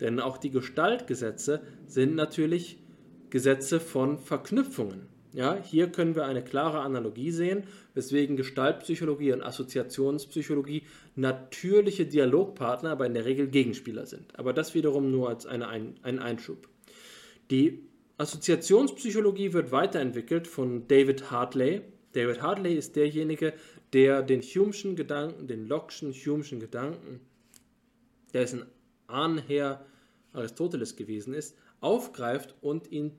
Denn 0.00 0.18
auch 0.18 0.38
die 0.38 0.50
Gestaltgesetze 0.50 1.60
sind 1.86 2.14
natürlich 2.14 2.78
Gesetze 3.28 3.78
von 3.78 4.18
Verknüpfungen. 4.18 5.09
Ja, 5.32 5.56
hier 5.62 5.92
können 5.92 6.16
wir 6.16 6.24
eine 6.24 6.42
klare 6.42 6.80
Analogie 6.80 7.30
sehen, 7.30 7.64
weswegen 7.94 8.36
Gestaltpsychologie 8.36 9.32
und 9.32 9.42
Assoziationspsychologie 9.42 10.82
natürliche 11.14 12.06
Dialogpartner, 12.06 12.90
aber 12.90 13.06
in 13.06 13.14
der 13.14 13.24
Regel 13.24 13.46
Gegenspieler 13.46 14.06
sind. 14.06 14.36
Aber 14.38 14.52
das 14.52 14.74
wiederum 14.74 15.10
nur 15.12 15.28
als 15.28 15.46
eine, 15.46 15.68
ein, 15.68 15.94
ein 16.02 16.18
Einschub. 16.18 16.68
Die 17.50 17.84
Assoziationspsychologie 18.18 19.52
wird 19.52 19.70
weiterentwickelt 19.70 20.48
von 20.48 20.88
David 20.88 21.30
Hartley. 21.30 21.82
David 22.12 22.42
Hartley 22.42 22.74
ist 22.74 22.96
derjenige, 22.96 23.52
der 23.92 24.22
den 24.22 24.42
Hume'schen 24.42 24.96
Gedanken, 24.96 25.46
den 25.46 25.68
Locke'schen 25.68 26.12
Hume'schen 26.12 26.58
Gedanken, 26.58 27.20
der 28.32 28.42
ein 28.48 28.64
Ahnherr 29.06 29.84
Aristoteles 30.32 30.96
gewesen 30.96 31.34
ist, 31.34 31.56
aufgreift 31.80 32.54
und 32.60 32.90
ihn 32.92 33.12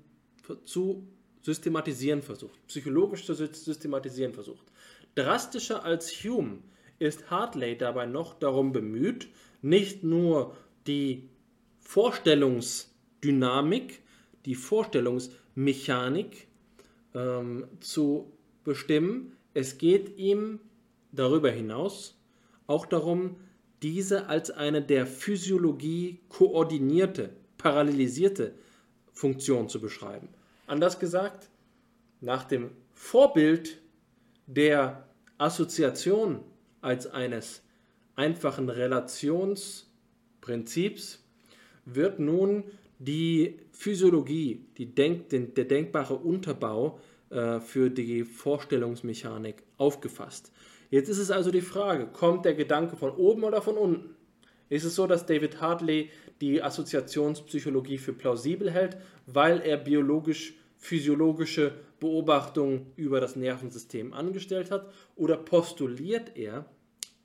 zu 0.65 1.08
systematisieren 1.41 2.21
versucht, 2.21 2.67
psychologisch 2.67 3.25
zu 3.25 3.34
systematisieren 3.34 4.34
versucht. 4.34 4.71
Drastischer 5.15 5.84
als 5.84 6.12
Hume 6.23 6.60
ist 6.99 7.32
Hartley 7.32 7.75
dabei 7.77 8.06
noch 8.06 8.36
darum 8.36 8.71
bemüht, 8.71 9.27
nicht 9.62 10.04
nur 10.04 10.56
die 10.88 11.27
Vorstellungsdynamik, 11.80 14.01
die 14.45 14.56
Vorstellungsmechanik 14.56 16.47
ähm, 17.13 17.67
zu 17.80 18.32
bestimmen. 18.63 19.38
Es 19.54 19.77
geht 19.77 20.17
ihm 20.17 20.60
darüber 21.12 21.51
hinaus 21.51 22.17
auch 22.67 22.86
darum, 22.86 23.36
diese 23.82 24.30
als 24.30 24.51
eine 24.51 24.82
der 24.82 25.06
Physiologie 25.08 26.19
koordinierte, 26.30 27.32
parallelisierte 27.58 28.54
Funktion 29.12 29.67
zu 29.67 29.82
beschreiben. 29.82 30.30
Anders 30.71 30.99
gesagt, 30.99 31.49
nach 32.21 32.45
dem 32.45 32.71
Vorbild 32.93 33.81
der 34.47 35.05
Assoziation 35.38 36.39
als 36.79 37.07
eines 37.07 37.62
einfachen 38.15 38.69
Relationsprinzips 38.69 41.25
wird 41.84 42.19
nun 42.19 42.63
die 42.99 43.60
Physiologie, 43.73 44.65
die 44.77 44.95
Denk, 44.95 45.27
den, 45.27 45.53
der 45.55 45.65
denkbare 45.65 46.15
Unterbau 46.15 47.01
äh, 47.31 47.60
für 47.60 47.89
die 47.89 48.23
Vorstellungsmechanik 48.23 49.63
aufgefasst. 49.75 50.53
Jetzt 50.89 51.10
ist 51.10 51.17
es 51.17 51.31
also 51.31 51.51
die 51.51 51.60
Frage, 51.60 52.07
kommt 52.07 52.45
der 52.45 52.53
Gedanke 52.53 52.95
von 52.95 53.12
oben 53.12 53.43
oder 53.43 53.62
von 53.62 53.75
unten? 53.75 54.15
Ist 54.69 54.86
es 54.86 54.95
so, 54.95 55.05
dass 55.05 55.25
David 55.25 55.60
Hartley 55.60 56.12
die 56.39 56.63
Assoziationspsychologie 56.63 57.97
für 57.97 58.13
plausibel 58.13 58.71
hält, 58.71 58.95
weil 59.25 59.60
er 59.60 59.75
biologisch-physiologische 60.82 61.74
Beobachtungen 62.00 62.91
über 62.96 63.22
das 63.22 63.36
Nervensystem 63.36 64.13
angestellt 64.13 64.72
hat? 64.72 64.91
Oder 65.15 65.38
postuliert 65.38 66.36
er 66.36 66.65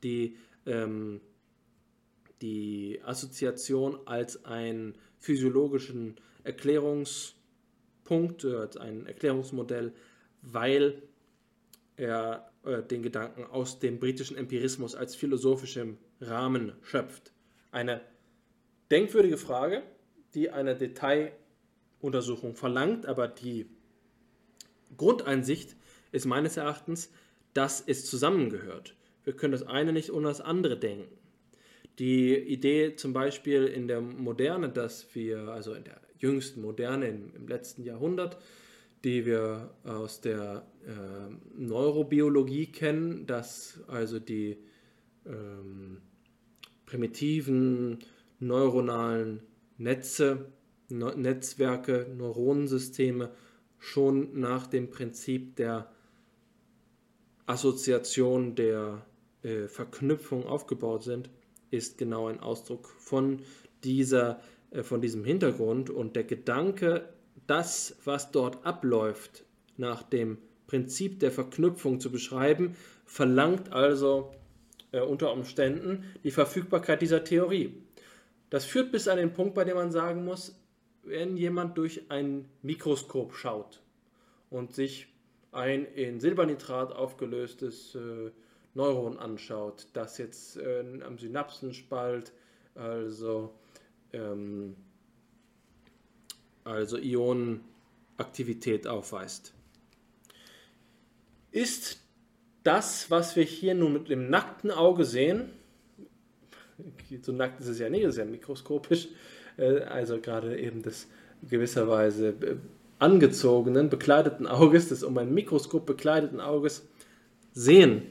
die, 0.02 0.36
ähm, 0.66 1.20
die 2.42 3.00
Assoziation 3.04 3.98
als 4.06 4.44
einen 4.44 4.96
physiologischen 5.18 6.16
Erklärungspunkt, 6.44 8.44
äh, 8.44 8.56
als 8.56 8.76
ein 8.76 9.06
Erklärungsmodell, 9.06 9.94
weil 10.42 11.02
er 11.96 12.52
äh, 12.64 12.82
den 12.82 13.02
Gedanken 13.02 13.44
aus 13.44 13.78
dem 13.78 13.98
britischen 13.98 14.36
Empirismus 14.36 14.94
als 14.94 15.16
philosophischem 15.16 15.96
Rahmen 16.20 16.72
schöpft. 16.82 17.32
Eine 17.70 18.02
denkwürdige 18.90 19.38
Frage, 19.38 19.82
die 20.34 20.50
eine 20.50 20.76
Detailuntersuchung 21.96 22.54
verlangt, 22.54 23.06
aber 23.06 23.28
die 23.28 23.66
Grundeinsicht 24.96 25.76
ist 26.12 26.26
meines 26.26 26.56
Erachtens, 26.56 27.10
dass 27.52 27.82
es 27.86 28.06
zusammengehört. 28.06 28.94
Wir 29.24 29.34
können 29.34 29.52
das 29.52 29.64
eine 29.64 29.92
nicht 29.92 30.12
ohne 30.12 30.28
das 30.28 30.40
andere 30.40 30.78
denken. 30.78 31.12
Die 31.98 32.36
Idee 32.36 32.94
zum 32.96 33.12
Beispiel 33.12 33.64
in 33.64 33.88
der 33.88 34.00
Moderne, 34.00 34.68
dass 34.68 35.14
wir, 35.14 35.48
also 35.48 35.72
in 35.72 35.84
der 35.84 36.00
jüngsten 36.18 36.60
Moderne 36.60 37.08
im, 37.08 37.34
im 37.34 37.48
letzten 37.48 37.82
Jahrhundert, 37.82 38.38
die 39.02 39.24
wir 39.24 39.74
aus 39.84 40.20
der 40.20 40.66
äh, 40.86 41.58
Neurobiologie 41.58 42.66
kennen, 42.66 43.26
dass 43.26 43.80
also 43.88 44.18
die 44.18 44.58
ähm, 45.26 45.98
primitiven 46.84 47.98
neuronalen 48.38 49.40
Netze, 49.78 50.34
ne 50.36 50.55
Netzwerke, 50.88 52.06
Neuronensysteme 52.16 53.30
schon 53.78 54.38
nach 54.38 54.66
dem 54.66 54.90
Prinzip 54.90 55.56
der 55.56 55.90
Assoziation 57.46 58.54
der 58.54 59.06
äh, 59.42 59.68
Verknüpfung 59.68 60.46
aufgebaut 60.46 61.04
sind, 61.04 61.30
ist 61.70 61.98
genau 61.98 62.28
ein 62.28 62.40
Ausdruck 62.40 62.88
von, 62.98 63.42
dieser, 63.84 64.40
äh, 64.70 64.82
von 64.82 65.00
diesem 65.00 65.24
Hintergrund. 65.24 65.90
Und 65.90 66.16
der 66.16 66.24
Gedanke, 66.24 67.08
das, 67.46 67.96
was 68.04 68.32
dort 68.32 68.64
abläuft, 68.64 69.44
nach 69.76 70.02
dem 70.02 70.38
Prinzip 70.66 71.20
der 71.20 71.30
Verknüpfung 71.30 72.00
zu 72.00 72.10
beschreiben, 72.10 72.76
verlangt 73.04 73.72
also 73.72 74.32
äh, 74.90 75.00
unter 75.00 75.32
Umständen 75.32 76.04
die 76.24 76.30
Verfügbarkeit 76.30 77.02
dieser 77.02 77.22
Theorie. 77.22 77.74
Das 78.50 78.64
führt 78.64 78.92
bis 78.92 79.08
an 79.08 79.18
den 79.18 79.32
Punkt, 79.32 79.54
bei 79.54 79.64
dem 79.64 79.76
man 79.76 79.92
sagen 79.92 80.24
muss, 80.24 80.56
wenn 81.06 81.36
jemand 81.36 81.78
durch 81.78 82.10
ein 82.10 82.48
Mikroskop 82.62 83.34
schaut 83.34 83.82
und 84.50 84.74
sich 84.74 85.08
ein 85.52 85.86
in 85.86 86.20
Silbernitrat 86.20 86.92
aufgelöstes 86.92 87.94
äh, 87.94 88.30
Neuron 88.74 89.18
anschaut, 89.18 89.86
das 89.94 90.18
jetzt 90.18 90.58
äh, 90.58 90.84
am 91.02 91.18
Synapsenspalt, 91.18 92.32
also, 92.74 93.54
ähm, 94.12 94.76
also 96.64 96.98
Ionenaktivität 96.98 98.86
aufweist. 98.86 99.54
Ist 101.52 102.00
das, 102.64 103.10
was 103.10 103.36
wir 103.36 103.44
hier 103.44 103.74
nun 103.74 103.94
mit 103.94 104.10
dem 104.10 104.28
nackten 104.28 104.70
Auge 104.70 105.04
sehen, 105.04 105.52
so 107.22 107.32
nackt 107.32 107.60
ist 107.60 107.68
es 107.68 107.78
ja 107.78 107.88
nicht, 107.88 108.04
es 108.04 108.10
ist 108.10 108.18
ja 108.18 108.24
mikroskopisch, 108.24 109.08
also 109.58 110.20
gerade 110.20 110.58
eben 110.58 110.82
des 110.82 111.08
gewisserweise 111.42 112.28
äh, 112.28 112.56
angezogenen, 112.98 113.90
bekleideten 113.90 114.46
Auges, 114.46 114.88
des 114.88 115.02
um 115.02 115.16
ein 115.18 115.32
Mikroskop 115.32 115.86
bekleideten 115.86 116.40
Auges 116.40 116.86
sehen, 117.52 118.02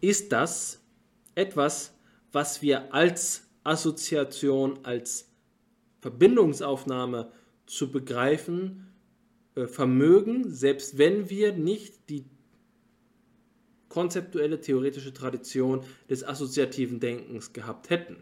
ist 0.00 0.32
das 0.32 0.80
etwas, 1.34 1.94
was 2.32 2.62
wir 2.62 2.92
als 2.92 3.46
Assoziation, 3.64 4.80
als 4.82 5.30
Verbindungsaufnahme 6.00 7.30
zu 7.66 7.90
begreifen 7.90 8.92
äh, 9.54 9.66
vermögen, 9.66 10.50
selbst 10.50 10.98
wenn 10.98 11.30
wir 11.30 11.52
nicht 11.52 12.10
die 12.10 12.26
konzeptuelle 13.88 14.60
theoretische 14.60 15.14
Tradition 15.14 15.84
des 16.10 16.24
assoziativen 16.24 16.98
Denkens 17.00 17.52
gehabt 17.52 17.90
hätten. 17.90 18.16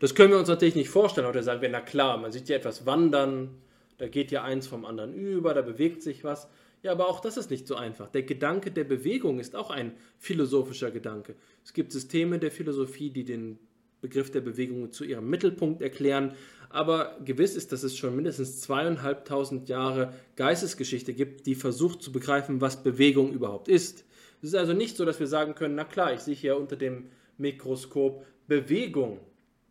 Das 0.00 0.14
können 0.14 0.32
wir 0.32 0.38
uns 0.38 0.48
natürlich 0.48 0.74
nicht 0.74 0.88
vorstellen. 0.88 1.26
Oder 1.26 1.42
sagen 1.42 1.62
wir, 1.62 1.68
na 1.68 1.80
klar, 1.80 2.16
man 2.16 2.32
sieht 2.32 2.48
ja 2.48 2.56
etwas 2.56 2.86
wandern, 2.86 3.50
da 3.98 4.08
geht 4.08 4.32
ja 4.32 4.42
eins 4.42 4.66
vom 4.66 4.84
anderen 4.84 5.14
über, 5.14 5.54
da 5.54 5.62
bewegt 5.62 6.02
sich 6.02 6.24
was. 6.24 6.48
Ja, 6.82 6.92
aber 6.92 7.08
auch 7.08 7.20
das 7.20 7.36
ist 7.36 7.50
nicht 7.50 7.68
so 7.68 7.76
einfach. 7.76 8.08
Der 8.08 8.22
Gedanke 8.22 8.70
der 8.70 8.84
Bewegung 8.84 9.38
ist 9.38 9.54
auch 9.54 9.70
ein 9.70 9.92
philosophischer 10.18 10.90
Gedanke. 10.90 11.34
Es 11.62 11.74
gibt 11.74 11.92
Systeme 11.92 12.38
der 12.38 12.50
Philosophie, 12.50 13.10
die 13.10 13.24
den 13.24 13.58
Begriff 14.00 14.30
der 14.30 14.40
Bewegung 14.40 14.90
zu 14.90 15.04
ihrem 15.04 15.28
Mittelpunkt 15.28 15.82
erklären. 15.82 16.32
Aber 16.70 17.18
gewiss 17.22 17.54
ist, 17.54 17.72
dass 17.72 17.82
es 17.82 17.98
schon 17.98 18.16
mindestens 18.16 18.62
zweieinhalbtausend 18.62 19.68
Jahre 19.68 20.14
Geistesgeschichte 20.36 21.12
gibt, 21.12 21.44
die 21.46 21.54
versucht 21.54 22.02
zu 22.02 22.10
begreifen, 22.10 22.62
was 22.62 22.82
Bewegung 22.82 23.34
überhaupt 23.34 23.68
ist. 23.68 24.04
Es 24.40 24.48
ist 24.48 24.54
also 24.54 24.72
nicht 24.72 24.96
so, 24.96 25.04
dass 25.04 25.20
wir 25.20 25.26
sagen 25.26 25.54
können, 25.54 25.74
na 25.74 25.84
klar, 25.84 26.14
ich 26.14 26.20
sehe 26.20 26.34
hier 26.34 26.56
unter 26.56 26.76
dem 26.76 27.10
Mikroskop 27.36 28.24
Bewegung. 28.48 29.20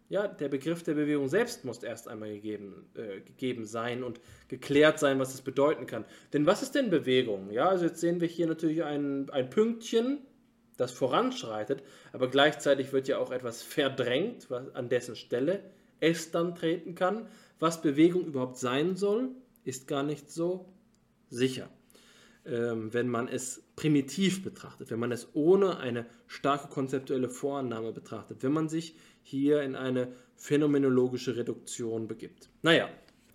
Ja, 0.10 0.28
der 0.28 0.50
Begriff 0.50 0.82
der 0.82 0.96
Bewegung 0.96 1.30
selbst 1.30 1.66
muss 1.66 1.84
erst 1.84 2.08
einmal 2.08 2.30
gegeben, 2.30 2.90
äh, 2.96 3.22
gegeben 3.22 3.66
sein 3.66 4.04
und 4.04 4.20
geklärt 4.48 4.98
sein, 4.98 5.20
was 5.20 5.36
es 5.36 5.42
bedeuten 5.42 5.86
kann. 5.86 6.04
Denn 6.34 6.48
was 6.48 6.64
ist 6.64 6.74
denn 6.74 6.90
Bewegung? 6.90 7.52
Ja, 7.52 7.70
also 7.70 7.86
jetzt 7.86 8.02
sehen 8.02 8.20
wir 8.20 8.28
hier 8.28 8.48
natürlich 8.48 8.84
ein, 8.84 9.30
ein 9.30 9.52
Pünktchen, 9.52 10.18
das 10.78 10.92
voranschreitet, 10.92 11.84
aber 12.12 12.28
gleichzeitig 12.28 12.92
wird 12.92 13.08
ja 13.08 13.20
auch 13.20 13.30
etwas 13.30 13.62
verdrängt, 13.62 14.50
was, 14.50 14.74
an 14.74 14.90
dessen 14.90 15.16
Stelle 15.16 15.62
es 16.00 16.32
dann 16.32 16.56
treten 16.56 16.96
kann. 16.96 17.28
Was 17.60 17.84
Bewegung 17.84 18.26
überhaupt 18.26 18.58
sein 18.58 18.96
soll, 18.96 19.30
ist 19.64 19.88
gar 19.88 20.02
nicht 20.02 20.32
so 20.32 20.74
sicher. 21.30 21.70
Ähm, 22.46 22.94
wenn 22.94 23.10
man 23.10 23.28
es 23.28 23.62
primitiv 23.76 24.44
betrachtet, 24.44 24.90
wenn 24.90 25.00
man 25.00 25.12
es 25.12 25.28
ohne 25.34 25.78
eine 25.78 26.06
starke 26.26 26.70
konzeptuelle 26.70 27.30
Vorannahme 27.30 27.92
betrachtet, 27.92 28.42
wenn 28.42 28.54
man 28.54 28.70
sich 28.70 28.96
hier 29.22 29.62
in 29.62 29.76
eine 29.76 30.14
phänomenologische 30.36 31.36
Reduktion 31.36 32.08
begibt. 32.08 32.50
Naja, 32.62 32.90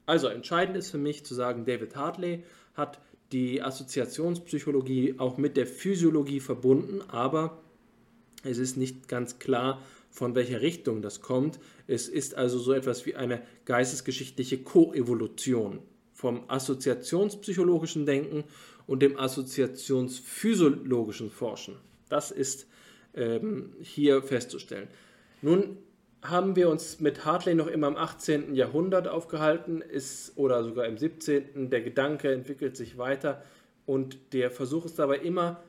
also 0.06 0.28
entscheidend 0.28 0.76
ist 0.76 0.90
für 0.90 0.98
mich 0.98 1.24
zu 1.24 1.34
sagen, 1.34 1.64
David 1.64 1.96
Hartley 1.96 2.44
hat 2.74 3.00
die 3.32 3.62
Assoziationspsychologie 3.62 5.14
auch 5.18 5.38
mit 5.38 5.56
der 5.56 5.66
Physiologie 5.66 6.40
verbunden, 6.40 7.00
aber 7.08 7.62
es 8.42 8.58
ist 8.58 8.76
nicht 8.76 9.08
ganz 9.08 9.38
klar, 9.38 9.80
von 10.10 10.34
welcher 10.34 10.60
Richtung 10.60 11.00
das 11.02 11.20
kommt. 11.20 11.60
Es 11.88 12.08
ist 12.08 12.36
also 12.36 12.58
so 12.58 12.72
etwas 12.72 13.06
wie 13.06 13.14
eine 13.16 13.42
geistesgeschichtliche 13.64 14.58
Koevolution 14.58 15.80
vom 16.12 16.44
assoziationspsychologischen 16.48 18.06
Denken 18.06 18.44
und 18.86 19.02
dem 19.02 19.18
assoziationsphysiologischen 19.18 21.30
Forschen. 21.30 21.76
Das 22.08 22.30
ist 22.30 22.68
ähm, 23.14 23.72
hier 23.80 24.22
festzustellen. 24.22 24.86
Nun 25.44 25.76
haben 26.22 26.56
wir 26.56 26.70
uns 26.70 27.00
mit 27.00 27.26
Hartley 27.26 27.54
noch 27.54 27.66
immer 27.66 27.88
im 27.88 27.98
18. 27.98 28.54
Jahrhundert 28.54 29.08
aufgehalten, 29.08 29.82
ist 29.82 30.38
oder 30.38 30.64
sogar 30.64 30.86
im 30.86 30.96
17. 30.96 31.68
Der 31.68 31.82
Gedanke 31.82 32.32
entwickelt 32.32 32.78
sich 32.78 32.96
weiter 32.96 33.42
und 33.84 34.32
der 34.32 34.50
Versuch 34.50 34.86
ist 34.86 34.98
dabei 34.98 35.18
immer 35.18 35.62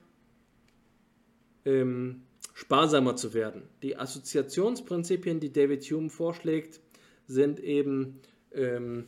ähm, 1.66 2.22
sparsamer 2.54 3.18
zu 3.18 3.34
werden. 3.34 3.64
Die 3.84 3.98
Assoziationsprinzipien, 3.98 5.42
die 5.42 5.52
David 5.52 5.84
Hume 5.92 6.10
vorschlägt, 6.10 6.80
sind 7.28 7.60
eben 7.60 8.22
ähm, 8.54 9.08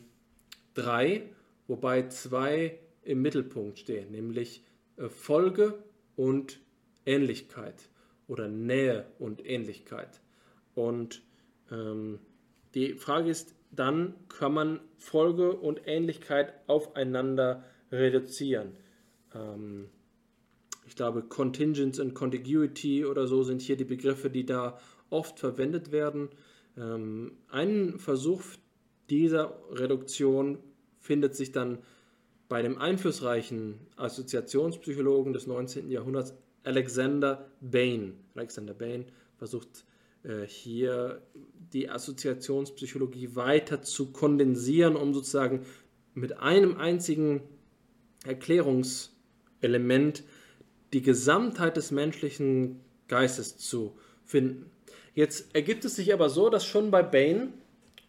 drei, 0.74 1.30
wobei 1.68 2.10
zwei 2.10 2.78
im 3.04 3.22
Mittelpunkt 3.22 3.80
stehen, 3.80 4.12
nämlich 4.12 4.66
äh, 4.98 5.08
Folge 5.08 5.82
und 6.18 6.60
Ähnlichkeit 7.06 7.88
oder 8.28 8.50
Nähe 8.50 9.06
und 9.18 9.46
Ähnlichkeit. 9.46 10.20
Und 10.78 11.24
ähm, 11.72 12.20
die 12.76 12.94
Frage 12.94 13.32
ist 13.32 13.56
dann, 13.72 14.14
kann 14.30 14.54
man 14.54 14.80
Folge 14.98 15.54
und 15.54 15.82
Ähnlichkeit 15.88 16.54
aufeinander 16.68 17.64
reduzieren? 17.92 18.78
Ähm, 19.34 19.90
ich 20.86 20.96
glaube, 20.96 21.24
Contingence 21.24 22.00
und 22.00 22.14
Contiguity 22.14 23.06
oder 23.06 23.26
so 23.26 23.42
sind 23.42 23.62
hier 23.62 23.76
die 23.76 23.86
Begriffe, 23.86 24.30
die 24.30 24.46
da 24.46 24.78
oft 25.10 25.40
verwendet 25.40 25.92
werden. 25.92 26.30
Ähm, 26.78 27.40
ein 27.50 27.98
Versuch 27.98 28.44
dieser 29.10 29.60
Reduktion 29.72 30.60
findet 31.00 31.36
sich 31.36 31.52
dann 31.52 31.80
bei 32.50 32.62
dem 32.62 32.78
einflussreichen 32.78 33.80
Assoziationspsychologen 33.96 35.34
des 35.34 35.48
19. 35.48 35.90
Jahrhunderts 35.90 36.36
Alexander 36.64 37.50
Bain. 37.62 38.14
Alexander 38.36 38.76
Bain 38.76 39.06
versucht 39.38 39.87
hier 40.46 41.22
die 41.74 41.90
Assoziationspsychologie 41.90 43.36
weiter 43.36 43.82
zu 43.82 44.12
kondensieren, 44.12 44.96
um 44.96 45.14
sozusagen 45.14 45.66
mit 46.14 46.38
einem 46.40 46.78
einzigen 46.78 47.42
Erklärungselement 48.26 50.24
die 50.94 51.02
Gesamtheit 51.02 51.78
des 51.78 51.92
menschlichen 51.92 52.80
Geistes 53.08 53.58
zu 53.58 53.98
finden. 54.26 54.72
Jetzt 55.14 55.56
ergibt 55.56 55.86
es 55.86 55.96
sich 55.96 56.14
aber 56.14 56.30
so, 56.30 56.50
dass 56.50 56.66
schon 56.66 56.92
bei 56.92 57.04
Bain, 57.04 57.54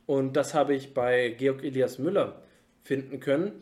und 0.07 0.37
das 0.37 0.55
habe 0.55 0.75
ich 0.75 0.95
bei 0.95 1.31
Georg 1.31 1.63
Elias 1.65 1.99
Müller 1.99 2.43
finden 2.83 3.21
können, 3.21 3.53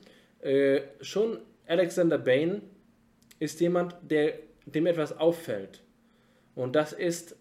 äh, 0.41 0.83
schon 1.01 1.39
Alexander 1.67 2.19
Bain 2.19 2.63
ist 3.39 3.61
jemand, 3.61 3.97
der, 4.03 4.39
dem 4.65 4.87
etwas 4.87 5.19
auffällt. 5.19 5.83
Und 6.55 6.75
das 6.75 6.93
ist 6.93 7.37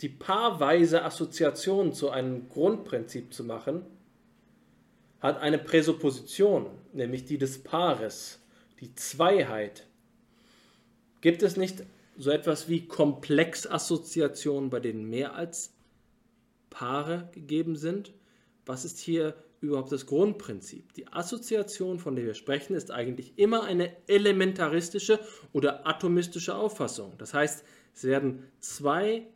die 0.00 0.08
paarweise 0.08 1.04
Assoziation 1.04 1.92
zu 1.92 2.10
einem 2.10 2.48
Grundprinzip 2.48 3.32
zu 3.34 3.44
machen, 3.44 3.84
hat 5.20 5.38
eine 5.40 5.58
Präsupposition, 5.58 6.66
nämlich 6.92 7.26
die 7.26 7.36
des 7.36 7.62
Paares, 7.62 8.40
die 8.80 8.94
Zweiheit. 8.94 9.86
Gibt 11.20 11.42
es 11.42 11.56
nicht 11.56 11.84
so 12.16 12.30
etwas 12.30 12.68
wie 12.68 12.86
Komplexassoziationen, 12.86 14.70
bei 14.70 14.80
denen 14.80 15.08
mehr 15.10 15.34
als 15.34 15.74
Paare 16.70 17.28
gegeben 17.32 17.76
sind? 17.76 18.12
Was 18.64 18.86
ist 18.86 18.98
hier 18.98 19.34
überhaupt 19.60 19.92
das 19.92 20.06
Grundprinzip? 20.06 20.94
Die 20.94 21.08
Assoziation, 21.08 21.98
von 21.98 22.16
der 22.16 22.24
wir 22.24 22.34
sprechen, 22.34 22.74
ist 22.74 22.90
eigentlich 22.90 23.34
immer 23.36 23.64
eine 23.64 23.94
elementaristische 24.06 25.20
oder 25.52 25.86
atomistische 25.86 26.54
Auffassung. 26.54 27.12
Das 27.18 27.34
heißt, 27.34 27.64
es 27.94 28.04
werden 28.04 28.44
zwei 28.60 29.26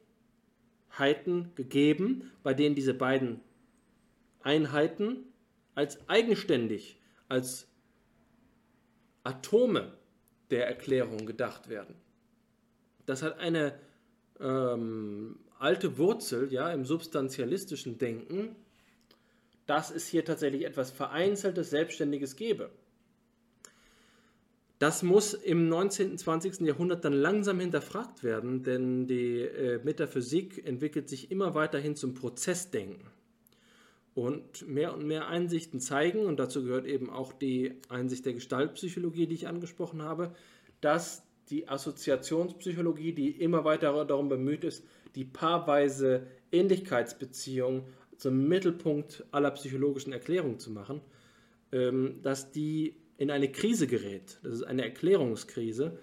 Einheiten 0.94 1.52
gegeben, 1.54 2.30
bei 2.42 2.54
denen 2.54 2.74
diese 2.74 2.94
beiden 2.94 3.40
Einheiten 4.42 5.24
als 5.74 6.08
eigenständig, 6.08 7.00
als 7.28 7.66
Atome 9.24 9.96
der 10.50 10.66
Erklärung 10.66 11.26
gedacht 11.26 11.68
werden. 11.68 11.96
Das 13.06 13.22
hat 13.22 13.38
eine 13.38 13.78
ähm, 14.38 15.38
alte 15.58 15.98
Wurzel 15.98 16.52
ja, 16.52 16.72
im 16.72 16.84
substantialistischen 16.84 17.98
Denken, 17.98 18.54
dass 19.66 19.90
es 19.90 20.06
hier 20.06 20.24
tatsächlich 20.24 20.64
etwas 20.64 20.90
Vereinzeltes, 20.90 21.70
Selbstständiges 21.70 22.36
gebe. 22.36 22.70
Das 24.78 25.02
muss 25.02 25.34
im 25.34 25.68
19. 25.68 26.12
und 26.12 26.18
20. 26.18 26.60
Jahrhundert 26.60 27.04
dann 27.04 27.12
langsam 27.12 27.60
hinterfragt 27.60 28.24
werden, 28.24 28.62
denn 28.62 29.06
die 29.06 29.40
äh, 29.40 29.80
Metaphysik 29.84 30.66
entwickelt 30.66 31.08
sich 31.08 31.30
immer 31.30 31.54
weiter 31.54 31.78
hin 31.78 31.94
zum 31.94 32.14
Prozessdenken. 32.14 33.06
Und 34.14 34.68
mehr 34.68 34.94
und 34.94 35.06
mehr 35.06 35.28
Einsichten 35.28 35.80
zeigen, 35.80 36.26
und 36.26 36.38
dazu 36.38 36.64
gehört 36.64 36.86
eben 36.86 37.10
auch 37.10 37.32
die 37.32 37.80
Einsicht 37.88 38.26
der 38.26 38.34
Gestaltpsychologie, 38.34 39.26
die 39.26 39.34
ich 39.34 39.48
angesprochen 39.48 40.02
habe, 40.02 40.34
dass 40.80 41.24
die 41.50 41.68
Assoziationspsychologie, 41.68 43.12
die 43.12 43.30
immer 43.30 43.64
weiter 43.64 44.04
darum 44.04 44.28
bemüht 44.28 44.64
ist, 44.64 44.84
die 45.14 45.24
paarweise 45.24 46.26
Ähnlichkeitsbeziehung 46.52 47.84
zum 48.16 48.48
Mittelpunkt 48.48 49.24
aller 49.30 49.50
psychologischen 49.52 50.12
Erklärungen 50.12 50.58
zu 50.58 50.70
machen, 50.70 51.00
ähm, 51.72 52.20
dass 52.22 52.52
die 52.52 52.96
in 53.16 53.30
eine 53.30 53.50
Krise 53.50 53.86
gerät. 53.86 54.38
Das 54.42 54.54
ist 54.54 54.62
eine 54.62 54.82
Erklärungskrise, 54.82 55.98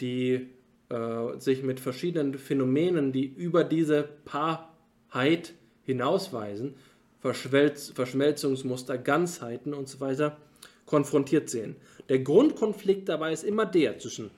die 0.00 0.48
äh, 0.88 1.38
sich 1.38 1.62
mit 1.62 1.80
verschiedenen 1.80 2.38
Phänomenen, 2.38 3.12
die 3.12 3.26
über 3.26 3.64
diese 3.64 4.02
Paarheit 4.24 5.54
hinausweisen, 5.82 6.74
Verschmelz 7.20 7.90
Verschmelzungsmuster, 7.90 8.98
Ganzheiten 8.98 9.72
und 9.72 9.88
so 9.88 10.00
weiter, 10.00 10.36
konfrontiert 10.84 11.48
sehen. 11.48 11.76
Der 12.08 12.18
Grundkonflikt 12.18 13.08
dabei 13.08 13.32
ist 13.32 13.44
immer 13.44 13.64
der 13.64 13.98
zwischen 13.98 14.30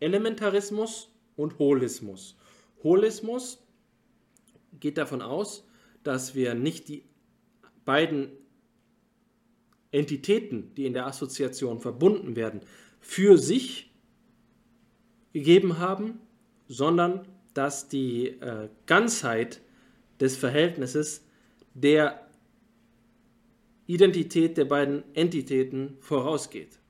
Elementarismus 0.00 1.10
und 1.36 1.58
Holismus. 1.58 2.36
Holismus 2.82 3.58
geht 4.80 4.98
davon 4.98 5.22
aus, 5.22 5.66
dass 6.02 6.34
wir 6.34 6.54
nicht 6.54 6.88
die 6.88 7.04
beiden 7.84 8.30
Entitäten, 9.94 10.74
die 10.74 10.86
in 10.86 10.92
der 10.92 11.06
Assoziation 11.06 11.78
verbunden 11.78 12.34
werden, 12.34 12.60
für 12.98 13.38
sich 13.38 13.92
gegeben 15.32 15.78
haben, 15.78 16.20
sondern 16.66 17.28
dass 17.54 17.88
die 17.88 18.26
äh, 18.26 18.68
Ganzheit 18.86 19.60
des 20.18 20.36
Verhältnisses 20.36 21.24
der 21.74 22.28
Identität 23.86 24.56
der 24.56 24.64
beiden 24.64 25.04
Entitäten 25.14 25.96
vorausgeht. 26.00 26.80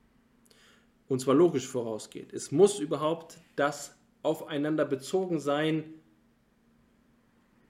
Und 1.07 1.21
zwar 1.21 1.35
logisch 1.35 1.67
vorausgeht. 1.67 2.33
Es 2.33 2.53
muss 2.53 2.81
überhaupt 2.81 3.39
das 3.57 3.95
aufeinander 4.23 4.87
bezogen 4.87 5.41
sein, 5.41 5.85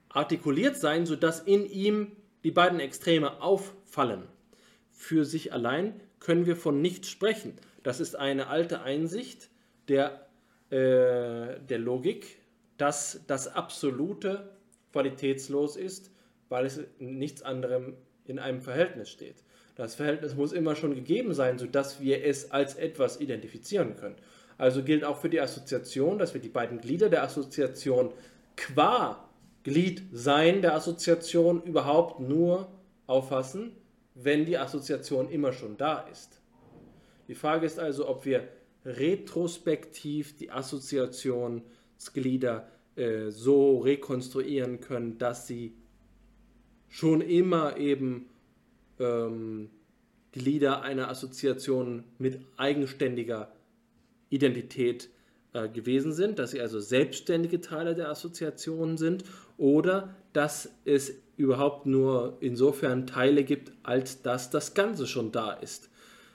artikuliert 0.07 0.77
sein, 0.77 1.05
sodass 1.05 1.41
in 1.41 1.69
ihm 1.69 2.13
die 2.45 2.51
beiden 2.51 2.79
Extreme 2.79 3.41
auffallen 3.41 4.23
für 4.95 5.25
sich 5.25 5.53
allein 5.53 5.99
können 6.19 6.47
wir 6.47 6.55
von 6.55 6.81
nichts 6.81 7.09
sprechen. 7.09 7.53
Das 7.83 7.99
ist 7.99 8.15
eine 8.15 8.47
alte 8.47 8.81
Einsicht 8.81 9.49
der, 9.87 10.27
äh, 10.71 11.59
der 11.59 11.77
Logik, 11.77 12.39
dass 12.77 13.21
das 13.27 13.47
Absolute 13.47 14.49
qualitätslos 14.91 15.75
ist, 15.75 16.09
weil 16.49 16.65
es 16.65 16.79
nichts 16.99 17.43
anderem 17.43 17.93
in 18.25 18.39
einem 18.39 18.61
Verhältnis 18.61 19.09
steht. 19.09 19.35
Das 19.75 19.95
Verhältnis 19.95 20.35
muss 20.35 20.53
immer 20.53 20.75
schon 20.75 20.95
gegeben 20.95 21.33
sein, 21.33 21.59
sodass 21.59 21.99
wir 21.99 22.23
es 22.23 22.51
als 22.51 22.75
etwas 22.75 23.19
identifizieren 23.19 23.97
können. 23.97 24.15
Also 24.57 24.83
gilt 24.83 25.03
auch 25.03 25.17
für 25.17 25.29
die 25.29 25.41
Assoziation, 25.41 26.17
dass 26.17 26.33
wir 26.33 26.41
die 26.41 26.49
beiden 26.49 26.79
Glieder 26.79 27.09
der 27.09 27.23
Assoziation 27.23 28.13
qua 28.55 29.29
Gliedsein 29.63 30.61
der 30.61 30.75
Assoziation 30.75 31.61
überhaupt 31.63 32.21
nur 32.21 32.69
auffassen, 33.07 33.73
wenn 34.15 34.45
die 34.45 34.57
Assoziation 34.57 35.29
immer 35.29 35.53
schon 35.53 35.77
da 35.77 35.99
ist. 36.11 36.41
Die 37.27 37.35
Frage 37.35 37.65
ist 37.65 37.79
also, 37.79 38.07
ob 38.07 38.25
wir 38.25 38.47
retrospektiv 38.85 40.37
die 40.37 40.51
Assoziationsglieder 40.51 42.67
äh, 42.95 43.29
so 43.29 43.79
rekonstruieren 43.79 44.79
können, 44.79 45.17
dass 45.17 45.47
sie 45.47 45.73
schon 46.87 47.19
immer 47.21 47.77
eben 47.77 48.29
ähm, 48.99 49.71
Glieder 50.31 50.81
einer 50.81 51.09
Assoziation 51.09 52.03
mit 52.17 52.39
eigenständiger 52.57 53.51
Identität 54.29 55.09
äh, 55.53 55.69
gewesen 55.69 56.13
sind, 56.13 56.39
dass 56.39 56.51
sie 56.51 56.61
also 56.61 56.79
selbstständige 56.79 57.61
Teile 57.61 57.95
der 57.95 58.09
Assoziation 58.09 58.97
sind 58.97 59.23
oder 59.57 60.15
dass 60.33 60.69
es 60.85 61.13
überhaupt 61.37 61.85
nur 61.85 62.37
insofern 62.39 63.07
Teile 63.07 63.43
gibt, 63.43 63.71
als 63.83 64.21
dass 64.21 64.49
das 64.49 64.73
Ganze 64.73 65.07
schon 65.07 65.31
da 65.31 65.51
ist. 65.53 65.89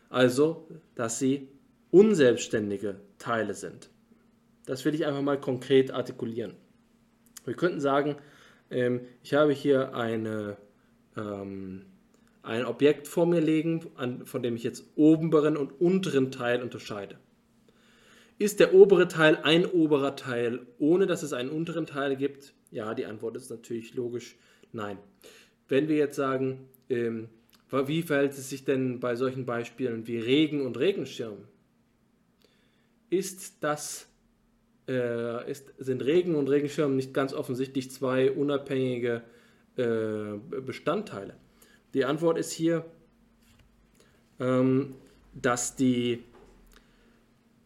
Also, 0.09 0.67
dass 0.95 1.19
sie 1.19 1.49
unselbstständige 1.91 2.97
Teile 3.19 3.55
sind. 3.55 3.91
Das 4.67 4.85
will 4.85 4.95
ich 4.95 5.07
einfach 5.07 5.23
mal 5.23 5.41
konkret 5.41 5.91
artikulieren. 5.91 6.55
Wir 7.45 7.55
könnten 7.55 7.81
sagen, 7.81 8.17
ähm, 8.71 9.01
ich 9.23 9.35
habe 9.35 9.53
hier 9.53 9.95
eine, 9.95 10.57
ähm, 11.17 11.87
ein 12.43 12.65
Objekt 12.65 13.09
vor 13.09 13.27
mir 13.27 13.41
liegen, 13.41 13.87
an, 13.97 14.27
von 14.27 14.43
dem 14.43 14.57
ich 14.57 14.63
jetzt 14.63 14.85
oberen 14.97 15.57
und 15.57 15.81
unteren 15.81 16.31
Teil 16.31 16.63
unterscheide. 16.63 17.17
Ist 18.39 18.61
der 18.61 18.75
obere 18.75 19.09
Teil 19.09 19.39
ein 19.43 19.67
oberer 19.67 20.17
Teil, 20.17 20.67
ohne 20.79 21.07
dass 21.07 21.23
es 21.23 21.33
einen 21.33 21.51
unteren 21.51 21.87
Teil 21.87 22.17
gibt? 22.17 22.55
Ja, 22.71 22.95
die 22.95 23.07
Antwort 23.07 23.37
ist 23.37 23.51
natürlich 23.51 23.95
logisch 23.95 24.37
nein. 24.73 24.99
Wenn 25.69 25.89
wir 25.89 25.97
jetzt 25.97 26.17
sagen, 26.17 26.69
ähm, 26.89 27.29
wie 27.71 28.03
verhält 28.03 28.33
es 28.33 28.51
sich 28.51 28.65
denn 28.65 29.01
bei 29.01 29.15
solchen 29.15 29.47
Beispielen 29.47 30.07
wie 30.07 30.19
Regen 30.19 30.67
und 30.67 30.79
Regenschirm? 30.79 31.39
Ist 33.09 33.63
das, 33.63 34.09
äh, 34.89 35.51
ist, 35.51 35.73
sind 35.79 36.03
Regen 36.03 36.35
und 36.35 36.49
Regenschirm 36.49 36.97
nicht 36.97 37.15
ganz 37.15 37.33
offensichtlich 37.33 37.91
zwei 37.91 38.31
unabhängige 38.33 39.23
äh, 39.77 40.61
Bestandteile? 40.61 41.35
Die 41.95 42.05
Antwort 42.05 42.39
ist 42.39 42.53
hier, 42.53 42.85
ähm, 44.41 44.95
dass 45.35 45.77
die 45.77 46.25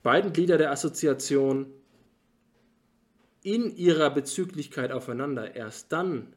beiden 0.02 0.32
Glieder 0.32 0.58
der 0.58 0.70
Assoziation 0.70 1.66
in 3.42 3.74
ihrer 3.76 4.10
Bezüglichkeit 4.10 4.92
aufeinander 4.92 5.54
erst 5.54 5.92
dann 5.92 6.34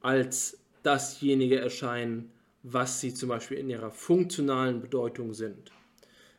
als 0.00 0.58
dasjenige 0.82 1.60
erscheinen, 1.60 2.30
was 2.62 3.00
sie 3.00 3.14
zum 3.14 3.28
Beispiel 3.28 3.58
in 3.58 3.70
ihrer 3.70 3.90
funktionalen 3.90 4.80
Bedeutung 4.80 5.34
sind, 5.34 5.72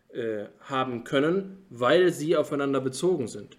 äh, 0.10 0.45
haben 0.62 1.04
können, 1.04 1.65
weil 1.69 2.12
sie 2.12 2.36
aufeinander 2.36 2.82
bezogen 2.82 3.28
sind. 3.28 3.58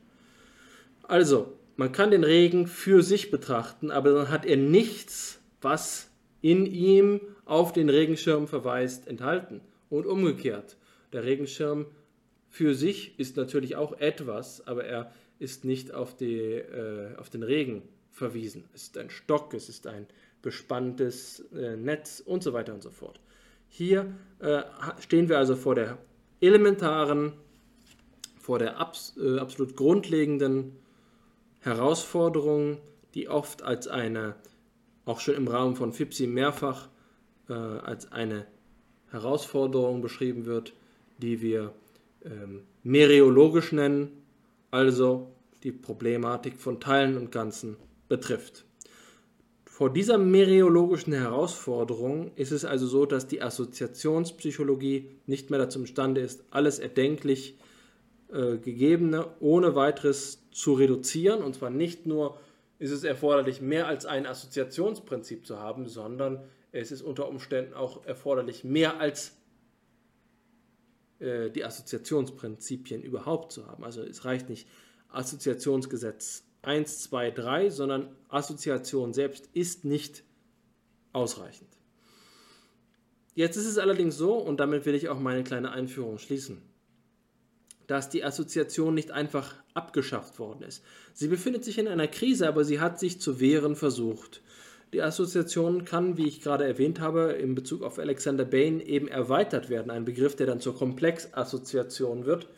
Also, 1.02 1.58
man 1.76 1.92
kann 1.92 2.10
den 2.10 2.24
Regen 2.24 2.66
für 2.66 3.02
sich 3.02 3.30
betrachten, 3.30 3.90
aber 3.90 4.12
dann 4.12 4.28
hat 4.28 4.44
er 4.46 4.56
nichts, 4.56 5.40
was 5.60 6.10
in 6.40 6.66
ihm 6.66 7.20
auf 7.44 7.72
den 7.72 7.88
Regenschirm 7.88 8.46
verweist, 8.46 9.08
enthalten. 9.08 9.60
Und 9.88 10.06
umgekehrt. 10.06 10.76
Der 11.12 11.24
Regenschirm 11.24 11.86
für 12.48 12.74
sich 12.74 13.18
ist 13.18 13.36
natürlich 13.36 13.76
auch 13.76 13.98
etwas, 14.00 14.66
aber 14.66 14.84
er 14.84 15.12
ist 15.38 15.64
nicht 15.64 15.92
auf, 15.92 16.16
die, 16.16 16.38
äh, 16.38 17.14
auf 17.16 17.28
den 17.28 17.42
Regen 17.42 17.82
verwiesen. 18.12 18.64
Es 18.74 18.84
ist 18.84 18.98
ein 18.98 19.10
Stock, 19.10 19.54
es 19.54 19.68
ist 19.68 19.86
ein 19.86 20.06
bespanntes 20.42 21.40
äh, 21.54 21.76
Netz 21.76 22.22
und 22.24 22.42
so 22.42 22.52
weiter 22.52 22.74
und 22.74 22.82
so 22.82 22.90
fort. 22.90 23.20
Hier 23.68 24.14
äh, 24.40 24.62
stehen 25.00 25.28
wir 25.28 25.38
also 25.38 25.56
vor 25.56 25.74
der 25.74 25.98
elementaren, 26.40 27.32
vor 28.38 28.58
der 28.58 28.78
abs 28.78 29.16
äh, 29.16 29.38
absolut 29.38 29.76
grundlegenden 29.76 30.76
Herausforderung, 31.60 32.78
die 33.14 33.28
oft 33.28 33.62
als 33.62 33.88
eine, 33.88 34.34
auch 35.04 35.20
schon 35.20 35.34
im 35.34 35.48
Rahmen 35.48 35.76
von 35.76 35.92
FIPSI 35.92 36.26
mehrfach 36.26 36.88
äh, 37.48 37.52
als 37.52 38.10
eine 38.12 38.46
Herausforderung 39.10 40.02
beschrieben 40.02 40.44
wird, 40.44 40.74
die 41.18 41.40
wir 41.40 41.72
ähm, 42.24 42.64
mereologisch 42.82 43.72
nennen, 43.72 44.22
also 44.70 45.32
die 45.62 45.72
Problematik 45.72 46.58
von 46.58 46.80
Teilen 46.80 47.16
und 47.16 47.30
Ganzen 47.30 47.76
betrifft. 48.12 48.66
Vor 49.64 49.90
dieser 49.90 50.18
mereologischen 50.18 51.14
Herausforderung 51.14 52.30
ist 52.36 52.52
es 52.52 52.66
also 52.66 52.86
so, 52.86 53.06
dass 53.06 53.26
die 53.26 53.40
Assoziationspsychologie 53.40 55.08
nicht 55.24 55.48
mehr 55.48 55.58
dazu 55.58 55.78
imstande 55.78 56.20
ist, 56.20 56.44
alles 56.50 56.78
erdenklich 56.78 57.58
äh, 58.30 58.58
Gegebene 58.58 59.28
ohne 59.40 59.74
weiteres 59.74 60.42
zu 60.50 60.74
reduzieren. 60.74 61.42
Und 61.42 61.54
zwar 61.54 61.70
nicht 61.70 62.04
nur 62.04 62.38
ist 62.78 62.90
es 62.90 63.02
erforderlich, 63.02 63.62
mehr 63.62 63.86
als 63.86 64.04
ein 64.04 64.26
Assoziationsprinzip 64.26 65.46
zu 65.46 65.58
haben, 65.58 65.88
sondern 65.88 66.44
es 66.70 66.92
ist 66.92 67.00
unter 67.00 67.26
Umständen 67.30 67.72
auch 67.72 68.04
erforderlich, 68.04 68.64
mehr 68.64 69.00
als 69.00 69.38
äh, 71.18 71.48
die 71.48 71.64
Assoziationsprinzipien 71.64 73.02
überhaupt 73.02 73.52
zu 73.52 73.66
haben. 73.66 73.84
Also 73.84 74.02
es 74.02 74.26
reicht 74.26 74.50
nicht 74.50 74.68
Assoziationsgesetz 75.08 76.44
1, 76.62 77.02
2, 77.02 77.30
3, 77.32 77.70
sondern 77.70 78.08
Assoziation 78.28 79.12
selbst 79.12 79.48
ist 79.52 79.84
nicht 79.84 80.22
ausreichend. 81.12 81.68
Jetzt 83.34 83.56
ist 83.56 83.66
es 83.66 83.78
allerdings 83.78 84.16
so, 84.16 84.34
und 84.34 84.60
damit 84.60 84.86
will 84.86 84.94
ich 84.94 85.08
auch 85.08 85.18
meine 85.18 85.42
kleine 85.42 85.72
Einführung 85.72 86.18
schließen, 86.18 86.62
dass 87.86 88.10
die 88.10 88.24
Assoziation 88.24 88.94
nicht 88.94 89.10
einfach 89.10 89.54
abgeschafft 89.74 90.38
worden 90.38 90.62
ist. 90.62 90.84
Sie 91.14 91.28
befindet 91.28 91.64
sich 91.64 91.78
in 91.78 91.88
einer 91.88 92.08
Krise, 92.08 92.46
aber 92.46 92.64
sie 92.64 92.78
hat 92.78 93.00
sich 93.00 93.20
zu 93.20 93.40
wehren 93.40 93.74
versucht. 93.74 94.42
Die 94.92 95.02
Assoziation 95.02 95.86
kann, 95.86 96.18
wie 96.18 96.28
ich 96.28 96.42
gerade 96.42 96.64
erwähnt 96.64 97.00
habe, 97.00 97.32
in 97.32 97.54
Bezug 97.54 97.82
auf 97.82 97.98
Alexander 97.98 98.44
Bain 98.44 98.78
eben 98.78 99.08
erweitert 99.08 99.70
werden. 99.70 99.90
Ein 99.90 100.04
Begriff, 100.04 100.36
der 100.36 100.46
dann 100.46 100.60
zur 100.60 100.76
Komplexassoziation 100.76 102.26
wird. 102.26 102.48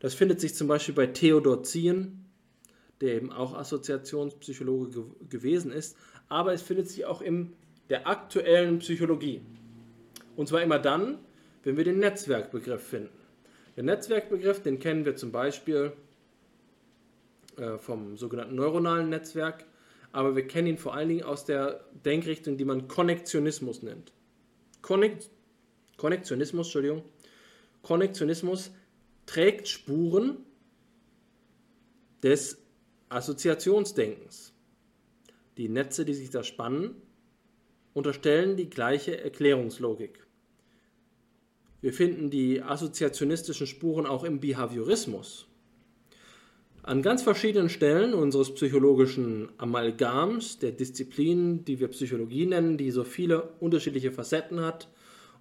Das 0.00 0.14
findet 0.14 0.40
sich 0.40 0.54
zum 0.54 0.66
Beispiel 0.66 0.94
bei 0.94 1.06
Theodor 1.08 1.62
Ziehen, 1.62 2.23
der 3.04 3.16
eben 3.16 3.30
auch 3.30 3.54
Assoziationspsychologe 3.54 4.90
ge 4.90 5.04
gewesen 5.28 5.70
ist, 5.70 5.96
aber 6.28 6.54
es 6.54 6.62
findet 6.62 6.88
sich 6.88 7.04
auch 7.04 7.20
in 7.20 7.52
der 7.90 8.06
aktuellen 8.06 8.78
Psychologie. 8.78 9.42
Und 10.36 10.48
zwar 10.48 10.62
immer 10.62 10.78
dann, 10.78 11.18
wenn 11.62 11.76
wir 11.76 11.84
den 11.84 11.98
Netzwerkbegriff 11.98 12.82
finden. 12.82 13.12
Den 13.76 13.84
Netzwerkbegriff, 13.84 14.62
den 14.62 14.78
kennen 14.78 15.04
wir 15.04 15.16
zum 15.16 15.32
Beispiel 15.32 15.92
äh, 17.56 17.76
vom 17.76 18.16
sogenannten 18.16 18.54
neuronalen 18.54 19.10
Netzwerk, 19.10 19.66
aber 20.12 20.34
wir 20.34 20.46
kennen 20.46 20.68
ihn 20.68 20.78
vor 20.78 20.94
allen 20.94 21.10
Dingen 21.10 21.24
aus 21.24 21.44
der 21.44 21.84
Denkrichtung, 22.06 22.56
die 22.56 22.64
man 22.64 22.88
Konnektionismus 22.88 23.82
nennt. 23.82 24.12
Konnek 24.80 25.18
Konnektionismus, 25.98 26.68
Entschuldigung. 26.68 27.02
Konnektionismus 27.82 28.72
trägt 29.26 29.68
Spuren 29.68 30.38
des 32.22 32.63
Assoziationsdenkens. 33.14 34.52
Die 35.56 35.68
Netze, 35.68 36.04
die 36.04 36.14
sich 36.14 36.30
da 36.30 36.42
spannen, 36.42 36.96
unterstellen 37.92 38.56
die 38.56 38.68
gleiche 38.68 39.22
Erklärungslogik. 39.22 40.26
Wir 41.80 41.92
finden 41.92 42.30
die 42.30 42.62
assoziationistischen 42.62 43.66
Spuren 43.66 44.06
auch 44.06 44.24
im 44.24 44.40
Behaviorismus. 44.40 45.46
An 46.82 47.02
ganz 47.02 47.22
verschiedenen 47.22 47.68
Stellen 47.68 48.14
unseres 48.14 48.52
psychologischen 48.54 49.48
Amalgams, 49.58 50.58
der 50.58 50.72
Disziplinen, 50.72 51.64
die 51.64 51.80
wir 51.80 51.88
Psychologie 51.88 52.46
nennen, 52.46 52.76
die 52.76 52.90
so 52.90 53.04
viele 53.04 53.50
unterschiedliche 53.60 54.12
Facetten 54.12 54.60
hat 54.60 54.88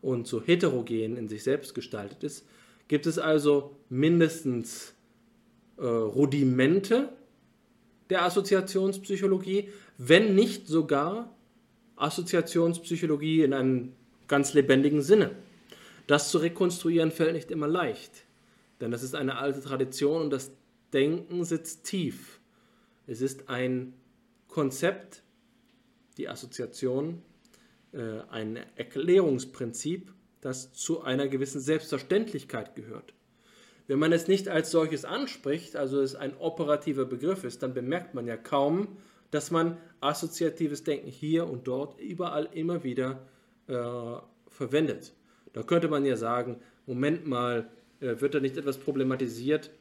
und 0.02 0.28
so 0.28 0.42
heterogen 0.42 1.18
in 1.18 1.28
sich 1.28 1.44
selbst 1.44 1.74
gestaltet 1.74 2.24
ist, 2.24 2.46
gibt 2.88 3.08
es 3.08 3.18
also 3.18 3.78
mindestens 3.90 4.94
äh, 5.78 5.86
Rudimente 5.86 7.10
der 8.10 8.24
Assoziationspsychologie, 8.24 9.70
wenn 9.98 10.36
nicht 10.36 10.68
sogar 10.68 11.36
Assoziationspsychologie 11.96 13.44
in 13.44 13.54
einem 13.54 13.94
ganz 14.28 14.54
lebendigen 14.54 15.02
Sinne. 15.02 15.32
Das 16.08 16.32
zu 16.32 16.40
rekonstruieren 16.40 17.12
fällt 17.12 17.34
nicht 17.34 17.52
immer 17.52 17.68
leicht, 17.68 18.26
denn 18.82 18.92
das 18.92 19.04
ist 19.04 19.16
eine 19.16 19.38
alte 19.38 19.62
Tradition 19.62 20.24
und 20.24 20.30
das 20.30 20.52
Denken 20.92 21.44
sitzt 21.44 21.86
tief. 21.86 22.40
Es 23.08 23.22
ist 23.22 23.50
ein 23.50 23.94
Konzept, 24.48 25.24
die 26.18 26.30
Assoziation, 26.30 27.22
äh, 27.92 28.20
ein 28.30 28.60
Erklärungsprinzip, 28.76 30.14
das 30.42 30.74
zu 30.74 31.02
einer 31.02 31.28
gewissen 31.28 31.62
Selbstverständlichkeit 31.62 32.76
gehört. 32.76 33.14
Wenn 33.88 34.00
man 34.00 34.14
es 34.14 34.28
nicht 34.28 34.48
als 34.48 34.72
solches 34.72 35.04
anspricht, 35.06 35.76
also 35.76 36.02
es 36.02 36.16
ein 36.16 36.36
operativer 36.38 37.06
Begriff 37.06 37.44
ist, 37.44 37.64
dann 37.64 37.74
bemerkt 37.74 38.14
man 38.14 38.28
ja 38.28 38.38
kaum, 38.38 38.98
dass 39.32 39.52
man 39.52 39.78
assoziatives 40.00 40.84
Denken 40.84 41.10
hier 41.10 41.48
und 41.48 41.68
dort 41.68 42.00
überall 42.00 42.48
immer 42.54 42.84
wieder 42.84 43.28
äh, 43.68 44.16
verwendet. 44.48 45.14
Da 45.54 45.64
könnte 45.64 45.88
man 45.88 46.06
ja 46.06 46.16
sagen, 46.16 46.62
Moment 46.86 47.26
mal, 47.26 47.70
äh, 48.00 48.20
wird 48.20 48.36
da 48.36 48.40
nicht 48.40 48.58
etwas 48.58 48.78
problematisiert, 48.78 49.72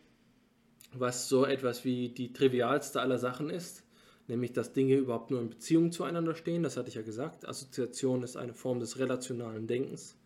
was 0.94 1.28
so 1.28 1.44
etwas 1.44 1.84
wie 1.84 2.08
die 2.08 2.32
trivialste 2.32 3.00
aller 3.00 3.18
Sachen 3.18 3.50
ist, 3.50 3.84
nämlich 4.28 4.52
dass 4.52 4.72
Dinge 4.72 4.96
überhaupt 4.96 5.30
nur 5.30 5.40
in 5.40 5.50
Beziehung 5.50 5.92
zueinander 5.92 6.34
stehen, 6.34 6.62
das 6.62 6.76
hatte 6.76 6.88
ich 6.88 6.94
ja 6.94 7.02
gesagt. 7.02 7.48
Assoziation 7.48 8.22
ist 8.22 8.36
eine 8.36 8.54
Form 8.54 8.80
des 8.80 8.98
relationalen 8.98 9.66
Denkens. 9.66 10.16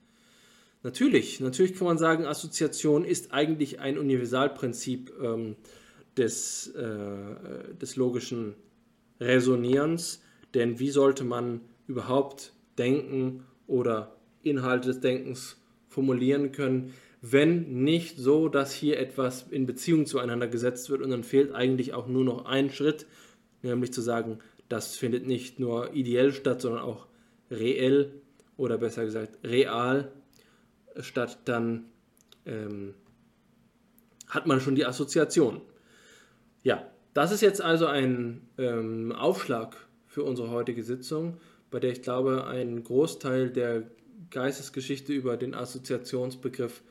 Natürlich, 0.86 1.40
natürlich 1.40 1.74
kann 1.74 1.88
man 1.88 1.98
sagen, 1.98 2.26
Assoziation 2.26 3.04
ist 3.04 3.32
eigentlich 3.32 3.80
ein 3.80 3.98
Universalprinzip 3.98 5.12
ähm, 5.20 5.56
des, 6.16 6.68
äh, 6.76 7.74
des 7.74 7.96
logischen 7.96 8.54
Resonierens, 9.18 10.22
denn 10.54 10.78
wie 10.78 10.90
sollte 10.90 11.24
man 11.24 11.60
überhaupt 11.88 12.52
denken 12.78 13.42
oder 13.66 14.14
Inhalte 14.44 14.90
des 14.90 15.00
Denkens 15.00 15.56
formulieren 15.88 16.52
können, 16.52 16.94
wenn 17.20 17.82
nicht 17.82 18.16
so, 18.16 18.48
dass 18.48 18.72
hier 18.72 19.00
etwas 19.00 19.44
in 19.50 19.66
Beziehung 19.66 20.06
zueinander 20.06 20.46
gesetzt 20.46 20.88
wird 20.88 21.02
und 21.02 21.10
dann 21.10 21.24
fehlt 21.24 21.52
eigentlich 21.52 21.94
auch 21.94 22.06
nur 22.06 22.22
noch 22.22 22.44
ein 22.44 22.70
Schritt, 22.70 23.06
nämlich 23.62 23.92
zu 23.92 24.02
sagen, 24.02 24.38
das 24.68 24.94
findet 24.94 25.26
nicht 25.26 25.58
nur 25.58 25.92
ideell 25.94 26.32
statt, 26.32 26.60
sondern 26.60 26.82
auch 26.82 27.08
reell 27.50 28.12
oder 28.56 28.78
besser 28.78 29.04
gesagt 29.04 29.40
real 29.42 30.12
statt 31.00 31.38
dann 31.44 31.84
ähm, 32.44 32.94
hat 34.28 34.46
man 34.46 34.60
schon 34.60 34.74
die 34.74 34.86
Assoziation. 34.86 35.60
Ja, 36.62 36.84
das 37.14 37.32
ist 37.32 37.40
jetzt 37.40 37.62
also 37.62 37.86
ein 37.86 38.42
ähm, 38.58 39.12
Aufschlag 39.12 39.76
für 40.06 40.22
unsere 40.22 40.50
heutige 40.50 40.82
Sitzung, 40.82 41.38
bei 41.70 41.80
der 41.80 41.92
ich 41.92 42.02
glaube, 42.02 42.46
ein 42.46 42.82
Großteil 42.82 43.50
der 43.50 43.84
Geistesgeschichte 44.30 45.12
über 45.12 45.36
den 45.36 45.54
Assoziationsbegriff 45.54 46.82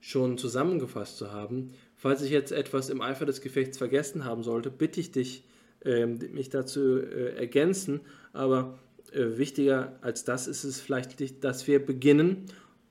schon 0.00 0.36
zusammengefasst 0.36 1.16
zu 1.16 1.32
haben. 1.32 1.72
Falls 1.96 2.20
ich 2.22 2.30
jetzt 2.30 2.52
etwas 2.52 2.90
im 2.90 3.00
Eifer 3.00 3.24
des 3.24 3.40
Gefechts 3.40 3.78
vergessen 3.78 4.24
haben 4.24 4.42
sollte, 4.42 4.70
bitte 4.70 5.00
ich 5.00 5.12
dich, 5.12 5.44
ähm, 5.84 6.18
mich 6.32 6.50
dazu 6.50 6.98
äh, 6.98 7.34
ergänzen. 7.36 8.00
Aber 8.32 8.78
äh, 9.12 9.38
wichtiger 9.38 9.98
als 10.02 10.24
das 10.24 10.46
ist 10.46 10.64
es 10.64 10.80
vielleicht, 10.80 11.42
dass 11.42 11.66
wir 11.66 11.84
beginnen 11.84 12.46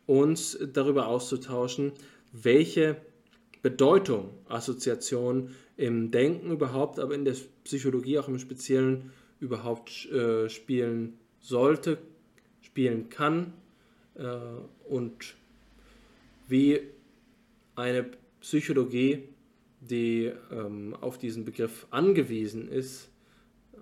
uns 0.05 0.57
darüber 0.73 1.07
auszutauschen, 1.07 1.93
welche 2.31 2.97
Bedeutung 3.61 4.29
Assoziation 4.47 5.51
im 5.77 6.11
Denken 6.11 6.51
überhaupt, 6.51 6.99
aber 6.99 7.15
in 7.15 7.25
der 7.25 7.35
Psychologie 7.63 8.19
auch 8.19 8.27
im 8.27 8.39
Speziellen 8.39 9.11
überhaupt 9.39 10.05
äh, 10.11 10.49
spielen 10.49 11.17
sollte, 11.39 11.97
spielen 12.61 13.09
kann 13.09 13.53
äh, 14.15 14.37
und 14.87 15.35
wie 16.47 16.81
eine 17.75 18.05
Psychologie, 18.41 19.23
die 19.81 20.31
ähm, 20.51 20.95
auf 20.99 21.17
diesen 21.17 21.45
Begriff 21.45 21.87
angewiesen 21.91 22.67
ist, 22.69 23.09
äh, 23.73 23.79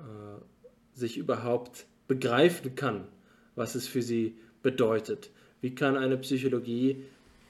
sich 0.97 1.17
überhaupt 1.17 1.85
begreifen 2.07 2.75
kann, 2.75 3.07
was 3.55 3.75
es 3.75 3.87
für 3.87 4.01
sie 4.01 4.35
bedeutet. 4.61 5.31
Wie 5.61 5.75
kann 5.75 5.95
eine 5.95 6.17
Psychologie, 6.17 7.03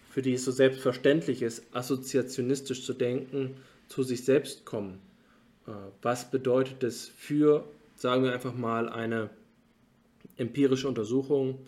für 0.10 0.22
die 0.22 0.34
es 0.34 0.44
so 0.44 0.52
selbstverständlich 0.52 1.42
ist, 1.42 1.64
assoziationistisch 1.72 2.84
zu 2.84 2.94
denken, 2.94 3.56
zu 3.88 4.04
sich 4.04 4.26
selbst 4.26 4.66
kommen? 4.66 5.00
Äh, 5.68 5.72
was 6.02 6.30
bedeutet 6.30 6.84
es 6.84 7.08
für, 7.08 7.66
sagen 7.96 8.24
wir 8.24 8.34
einfach 8.34 8.54
mal, 8.54 8.90
eine 8.90 9.30
empirische 10.38 10.88
Untersuchung, 10.88 11.60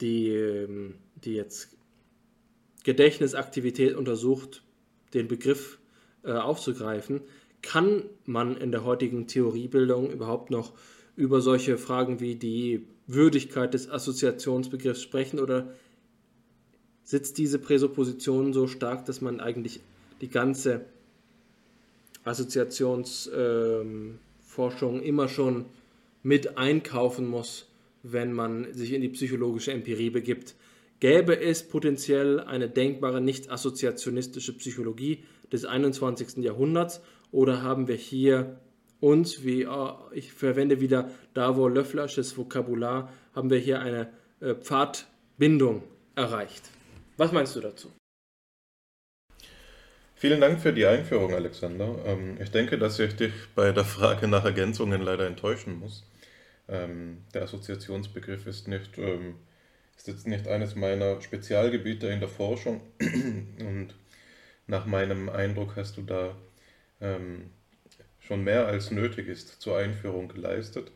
die, 0.00 0.28
ähm, 0.28 0.94
die 1.24 1.34
jetzt 1.34 1.76
Gedächtnisaktivität 2.84 3.94
untersucht, 3.94 4.62
den 5.14 5.28
Begriff 5.28 5.78
äh, 6.22 6.32
aufzugreifen, 6.32 7.20
kann 7.62 8.04
man 8.24 8.56
in 8.56 8.72
der 8.72 8.84
heutigen 8.84 9.26
Theoriebildung 9.26 10.10
überhaupt 10.10 10.50
noch 10.50 10.72
über 11.16 11.40
solche 11.40 11.76
Fragen 11.76 12.20
wie 12.20 12.36
die 12.36 12.86
Würdigkeit 13.12 13.74
des 13.74 13.90
Assoziationsbegriffs 13.90 15.02
sprechen 15.02 15.40
oder 15.40 15.74
sitzt 17.02 17.38
diese 17.38 17.58
Präsupposition 17.58 18.52
so 18.52 18.68
stark, 18.68 19.04
dass 19.06 19.20
man 19.20 19.40
eigentlich 19.40 19.80
die 20.20 20.28
ganze 20.28 20.84
Assoziationsforschung 22.24 24.96
ähm, 24.96 25.02
immer 25.02 25.28
schon 25.28 25.66
mit 26.22 26.58
einkaufen 26.58 27.26
muss, 27.26 27.66
wenn 28.02 28.32
man 28.32 28.72
sich 28.72 28.92
in 28.92 29.00
die 29.00 29.08
psychologische 29.08 29.72
Empirie 29.72 30.10
begibt. 30.10 30.54
Gäbe 31.00 31.40
es 31.40 31.66
potenziell 31.66 32.40
eine 32.40 32.68
denkbare 32.68 33.20
nicht 33.20 33.50
assoziationistische 33.50 34.56
Psychologie 34.58 35.24
des 35.50 35.64
21. 35.64 36.44
Jahrhunderts 36.44 37.00
oder 37.32 37.62
haben 37.62 37.88
wir 37.88 37.96
hier 37.96 38.60
uns, 39.00 39.44
wie 39.44 39.62
äh, 39.62 39.92
ich 40.12 40.32
verwende 40.32 40.80
wieder 40.80 41.10
Davor 41.34 41.70
Löfflersches 41.70 42.36
Vokabular, 42.36 43.12
haben 43.34 43.50
wir 43.50 43.58
hier 43.58 43.80
eine 43.80 44.08
äh, 44.40 44.54
Pfadbindung 44.54 45.82
erreicht. 46.14 46.70
Was 47.16 47.32
meinst 47.32 47.56
du 47.56 47.60
dazu? 47.60 47.92
Vielen 50.14 50.40
Dank 50.40 50.60
für 50.60 50.72
die 50.72 50.84
Einführung, 50.84 51.32
Alexander. 51.34 51.96
Ähm, 52.04 52.36
ich 52.40 52.50
denke, 52.50 52.78
dass 52.78 52.98
ich 52.98 53.16
dich 53.16 53.32
bei 53.54 53.72
der 53.72 53.84
Frage 53.84 54.28
nach 54.28 54.44
Ergänzungen 54.44 55.00
leider 55.00 55.26
enttäuschen 55.26 55.78
muss. 55.78 56.04
Ähm, 56.68 57.24
der 57.32 57.42
Assoziationsbegriff 57.42 58.46
ist 58.46 58.68
nicht 58.68 58.98
ähm, 58.98 59.36
ist 60.00 60.08
jetzt 60.08 60.26
nicht 60.26 60.48
eines 60.48 60.76
meiner 60.76 61.20
Spezialgebiete 61.20 62.06
in 62.06 62.20
der 62.20 62.28
Forschung 62.28 62.80
und 63.00 63.94
nach 64.66 64.86
meinem 64.86 65.28
Eindruck 65.28 65.76
hast 65.76 65.98
du 65.98 66.02
da 66.02 66.34
ähm, 67.02 67.50
schon 68.30 68.44
mehr 68.44 68.68
als 68.68 68.92
nötig 68.92 69.26
ist 69.26 69.60
zur 69.60 69.76
Einführung 69.76 70.28
geleistet. 70.28 70.92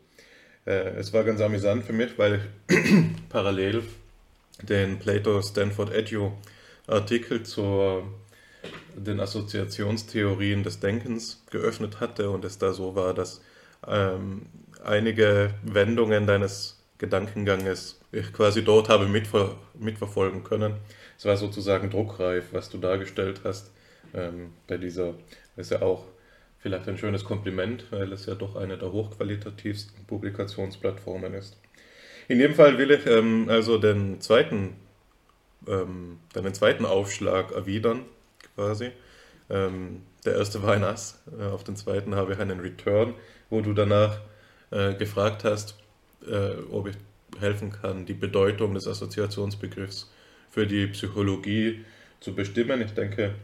Äh, 0.65 0.95
es 0.97 1.11
war 1.11 1.25
ganz 1.25 1.41
amüsant 1.41 1.83
für 1.83 1.91
mich, 1.91 2.17
weil 2.17 2.39
ich 2.69 2.77
parallel 3.29 3.83
den 4.61 4.99
Plato 4.99 5.41
Stanford 5.41 5.93
Edu 5.93 6.31
Artikel 6.87 7.43
zu 7.43 8.03
den 8.95 9.19
Assoziationstheorien 9.19 10.63
des 10.63 10.79
Denkens 10.79 11.43
geöffnet 11.51 11.99
hatte 11.99 12.29
und 12.29 12.45
es 12.45 12.57
da 12.57 12.71
so 12.71 12.95
war, 12.95 13.13
dass 13.13 13.41
ähm, 13.85 14.43
einige 14.85 15.55
Wendungen 15.63 16.27
deines 16.27 16.79
Gedankenganges 16.99 17.99
ich 18.13 18.31
quasi 18.31 18.63
dort 18.63 18.87
habe 18.87 19.07
mitver 19.09 19.57
mitverfolgen 19.77 20.45
können. 20.45 20.75
Es 21.17 21.25
war 21.25 21.35
sozusagen 21.35 21.89
druckreif, 21.89 22.53
was 22.53 22.69
du 22.69 22.77
dargestellt 22.77 23.41
hast 23.43 23.71
ähm, 24.13 24.53
bei 24.67 24.77
dieser, 24.77 25.15
ist 25.57 25.71
ja 25.71 25.81
auch 25.81 26.05
vielleicht 26.65 26.87
ein 26.87 26.97
schönes 26.97 27.23
Kompliment, 27.23 27.85
weil 27.91 28.11
es 28.11 28.25
ja 28.25 28.33
doch 28.33 28.55
eine 28.55 28.75
der 28.75 28.91
hochqualitativsten 28.91 30.03
Publikationsplattformen 30.07 31.35
ist. 31.35 31.59
In 32.27 32.39
jedem 32.39 32.55
Fall 32.55 32.79
will 32.79 32.89
ich 32.89 33.05
ähm, 33.05 33.45
also 33.49 33.77
den 33.77 34.19
zweiten, 34.19 34.73
ähm, 35.67 36.17
den 36.33 36.53
zweiten 36.55 36.87
Aufschlag 36.87 37.51
erwidern, 37.51 38.05
quasi. 38.55 38.89
Ähm, 39.47 40.01
der 40.25 40.37
erste 40.37 40.63
war 40.63 40.73
ein 40.73 40.83
Ass, 40.83 41.21
äh, 41.39 41.43
auf 41.43 41.63
den 41.63 41.75
zweiten 41.75 42.15
habe 42.15 42.33
ich 42.33 42.39
einen 42.39 42.59
Return, 42.59 43.13
wo 43.51 43.61
du 43.61 43.73
danach 43.73 44.21
äh, 44.71 44.95
gefragt 44.95 45.43
hast, 45.43 45.75
äh, 46.27 46.55
ob 46.71 46.87
ich 46.87 46.95
helfen 47.39 47.73
kann, 47.73 48.07
die 48.07 48.15
Bedeutung 48.15 48.73
des 48.73 48.87
Assoziationsbegriffs 48.87 50.11
für 50.49 50.65
die 50.65 50.87
Psychologie 50.87 51.85
zu 52.21 52.33
bestimmen. 52.33 52.81
Ich 52.81 52.95
denke, 52.95 53.35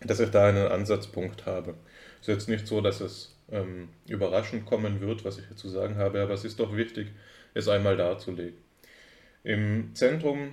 dass 0.00 0.20
ich 0.20 0.30
da 0.30 0.46
einen 0.46 0.68
Ansatzpunkt 0.68 1.44
habe. 1.44 1.74
Ist 2.22 2.28
jetzt 2.28 2.48
nicht 2.48 2.68
so, 2.68 2.80
dass 2.80 3.00
es 3.00 3.36
ähm, 3.50 3.88
überraschend 4.06 4.64
kommen 4.64 5.00
wird, 5.00 5.24
was 5.24 5.38
ich 5.38 5.46
hier 5.48 5.56
zu 5.56 5.68
sagen 5.68 5.96
habe, 5.96 6.22
aber 6.22 6.34
es 6.34 6.44
ist 6.44 6.60
doch 6.60 6.76
wichtig, 6.76 7.08
es 7.52 7.66
einmal 7.66 7.96
darzulegen. 7.96 8.56
Im 9.42 9.90
Zentrum 9.94 10.52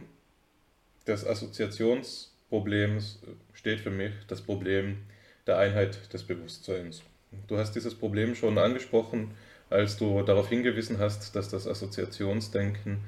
des 1.05 1.27
Assoziationsproblems 1.27 3.19
steht 3.53 3.81
für 3.81 3.91
mich 3.91 4.13
das 4.27 4.41
Problem 4.41 4.97
der 5.45 5.59
Einheit 5.59 6.11
des 6.11 6.23
Bewusstseins. 6.23 7.03
Du 7.47 7.59
hast 7.59 7.73
dieses 7.73 7.93
Problem 7.93 8.33
schon 8.33 8.57
angesprochen, 8.57 9.35
als 9.69 9.95
du 9.95 10.23
darauf 10.23 10.49
hingewiesen 10.49 10.97
hast, 10.97 11.35
dass 11.35 11.49
das 11.49 11.67
Assoziationsdenken 11.67 13.01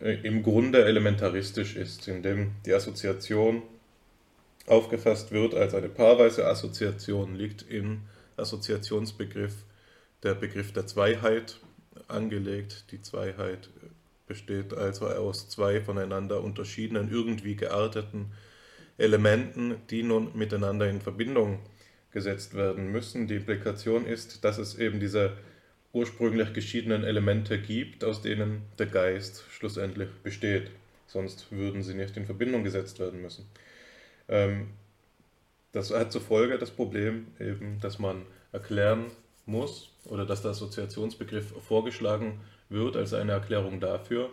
äh, 0.00 0.14
im 0.22 0.44
Grunde 0.44 0.84
elementaristisch 0.84 1.74
ist, 1.74 2.06
indem 2.06 2.52
die 2.64 2.74
Assoziation 2.74 3.62
aufgefasst 4.68 5.32
wird 5.32 5.54
als 5.54 5.74
eine 5.74 5.88
paarweise 5.88 6.46
Assoziation, 6.46 7.34
liegt 7.34 7.62
im 7.68 8.02
Assoziationsbegriff 8.36 9.54
der 10.22 10.34
Begriff 10.34 10.72
der 10.72 10.86
Zweiheit 10.86 11.58
angelegt. 12.08 12.86
Die 12.90 13.02
Zweiheit 13.02 13.70
besteht 14.26 14.74
also 14.74 15.06
aus 15.06 15.48
zwei 15.48 15.80
voneinander 15.80 16.42
unterschiedenen, 16.42 17.10
irgendwie 17.10 17.56
gearteten 17.56 18.32
Elementen, 18.98 19.76
die 19.90 20.02
nun 20.02 20.36
miteinander 20.36 20.88
in 20.88 21.00
Verbindung 21.00 21.60
gesetzt 22.10 22.54
werden 22.54 22.90
müssen. 22.90 23.26
Die 23.26 23.36
Implikation 23.36 24.06
ist, 24.06 24.44
dass 24.44 24.58
es 24.58 24.78
eben 24.78 25.00
diese 25.00 25.36
ursprünglich 25.92 26.52
geschiedenen 26.52 27.04
Elemente 27.04 27.60
gibt, 27.60 28.04
aus 28.04 28.22
denen 28.22 28.62
der 28.78 28.86
Geist 28.86 29.44
schlussendlich 29.50 30.08
besteht. 30.22 30.70
Sonst 31.06 31.50
würden 31.50 31.82
sie 31.82 31.94
nicht 31.94 32.16
in 32.16 32.26
Verbindung 32.26 32.64
gesetzt 32.64 32.98
werden 32.98 33.22
müssen. 33.22 33.46
Ähm, 34.28 34.70
das 35.72 35.92
hat 35.92 36.12
zur 36.12 36.20
Folge 36.20 36.58
das 36.58 36.70
Problem 36.70 37.28
eben, 37.38 37.78
dass 37.80 37.98
man 37.98 38.24
erklären 38.52 39.06
muss 39.46 39.90
oder 40.04 40.24
dass 40.24 40.42
der 40.42 40.52
Assoziationsbegriff 40.52 41.52
vorgeschlagen 41.62 42.40
wird 42.68 42.96
als 42.96 43.14
eine 43.14 43.32
Erklärung 43.32 43.80
dafür, 43.80 44.30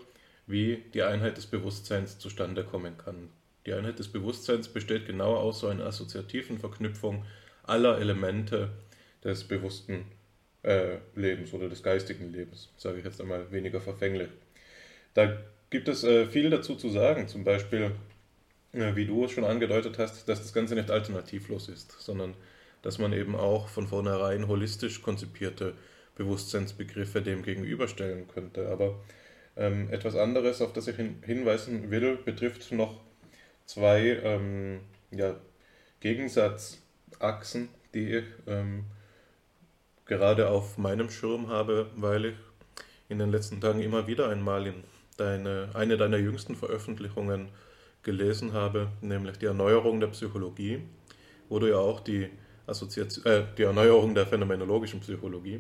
wie 0.48 0.84
die 0.94 1.04
Einheit 1.04 1.38
des 1.38 1.48
Bewusstseins 1.48 2.20
zustande 2.20 2.64
kommen 2.64 2.98
kann. 2.98 3.30
Die 3.66 3.74
Einheit 3.74 4.00
des 4.00 4.10
Bewusstseins 4.10 4.68
besteht 4.68 5.08
genau 5.08 5.36
aus 5.36 5.60
so 5.60 5.68
einer 5.68 5.86
assoziativen 5.86 6.60
Verknüpfung 6.60 7.26
aller 7.64 7.98
Elemente 7.98 8.70
des 9.24 9.44
bewussten 9.44 10.06
äh, 10.62 10.98
Lebens 11.16 11.54
oder 11.54 11.68
des 11.68 11.82
geistigen 11.82 12.32
Lebens, 12.32 12.70
sage 12.78 13.00
ich 13.00 13.06
jetzt 13.06 13.20
einmal 13.20 13.52
weniger 13.52 13.82
verfänglich. 13.82 14.30
Da 15.16 15.38
gibt 15.70 15.88
es 15.88 16.04
äh, 16.04 16.28
viel 16.28 16.50
dazu 16.50 16.76
zu 16.76 16.90
sagen, 16.90 17.28
zum 17.28 17.44
Beispiel, 17.44 17.92
wie 18.76 19.06
du 19.06 19.26
es 19.26 19.32
schon 19.32 19.46
angedeutet 19.46 19.98
hast, 20.00 20.28
dass 20.28 20.42
das 20.42 20.54
Ganze 20.54 20.76
nicht 20.76 20.92
alternativlos 20.92 21.70
ist, 21.70 21.96
sondern 22.00 22.36
dass 22.82 23.00
man 23.00 23.14
eben 23.14 23.36
auch 23.36 23.70
von 23.70 23.88
vornherein 23.88 24.48
holistisch 24.48 25.02
konzipierte 25.02 25.74
Bewusstseinsbegriffe 26.16 27.22
dem 27.22 27.42
gegenüberstellen 27.42 28.28
könnte. 28.28 28.70
Aber 28.70 29.00
ähm, 29.56 29.90
etwas 29.92 30.16
anderes, 30.16 30.62
auf 30.62 30.74
das 30.74 30.88
ich 30.88 30.96
hin 30.96 31.24
hinweisen 31.26 31.90
will, 31.90 32.18
betrifft 32.18 32.72
noch 32.72 33.02
zwei 33.66 34.20
ähm, 34.24 34.82
ja, 35.12 35.36
Gegensatzachsen, 36.02 37.70
die 37.94 38.18
ich 38.18 38.26
ähm, 38.46 38.86
gerade 40.06 40.50
auf 40.50 40.78
meinem 40.78 41.10
Schirm 41.10 41.48
habe, 41.48 41.90
weil 41.96 42.26
ich 42.26 42.36
in 43.10 43.20
den 43.20 43.32
letzten 43.32 43.62
Tagen 43.62 43.82
immer 43.82 44.08
wieder 44.08 44.30
einmal 44.30 44.68
in 44.68 44.84
deine, 45.18 45.70
eine 45.74 45.98
deiner 45.98 46.18
jüngsten 46.18 46.56
Veröffentlichungen 46.56 47.50
gelesen 48.06 48.54
habe, 48.54 48.88
nämlich 49.02 49.38
die 49.38 49.48
Erneuerung 49.48 50.00
der 50.00 50.08
Psychologie, 50.08 50.80
wo 51.50 51.60
du 51.60 51.70
ja 51.70 51.78
auch 51.78 52.00
die 52.00 52.30
Assoziation, 52.68 53.26
äh, 53.26 53.44
die 53.58 53.64
Erneuerung 53.64 54.16
der 54.16 54.26
phänomenologischen 54.26 55.02
Psychologie, 55.02 55.60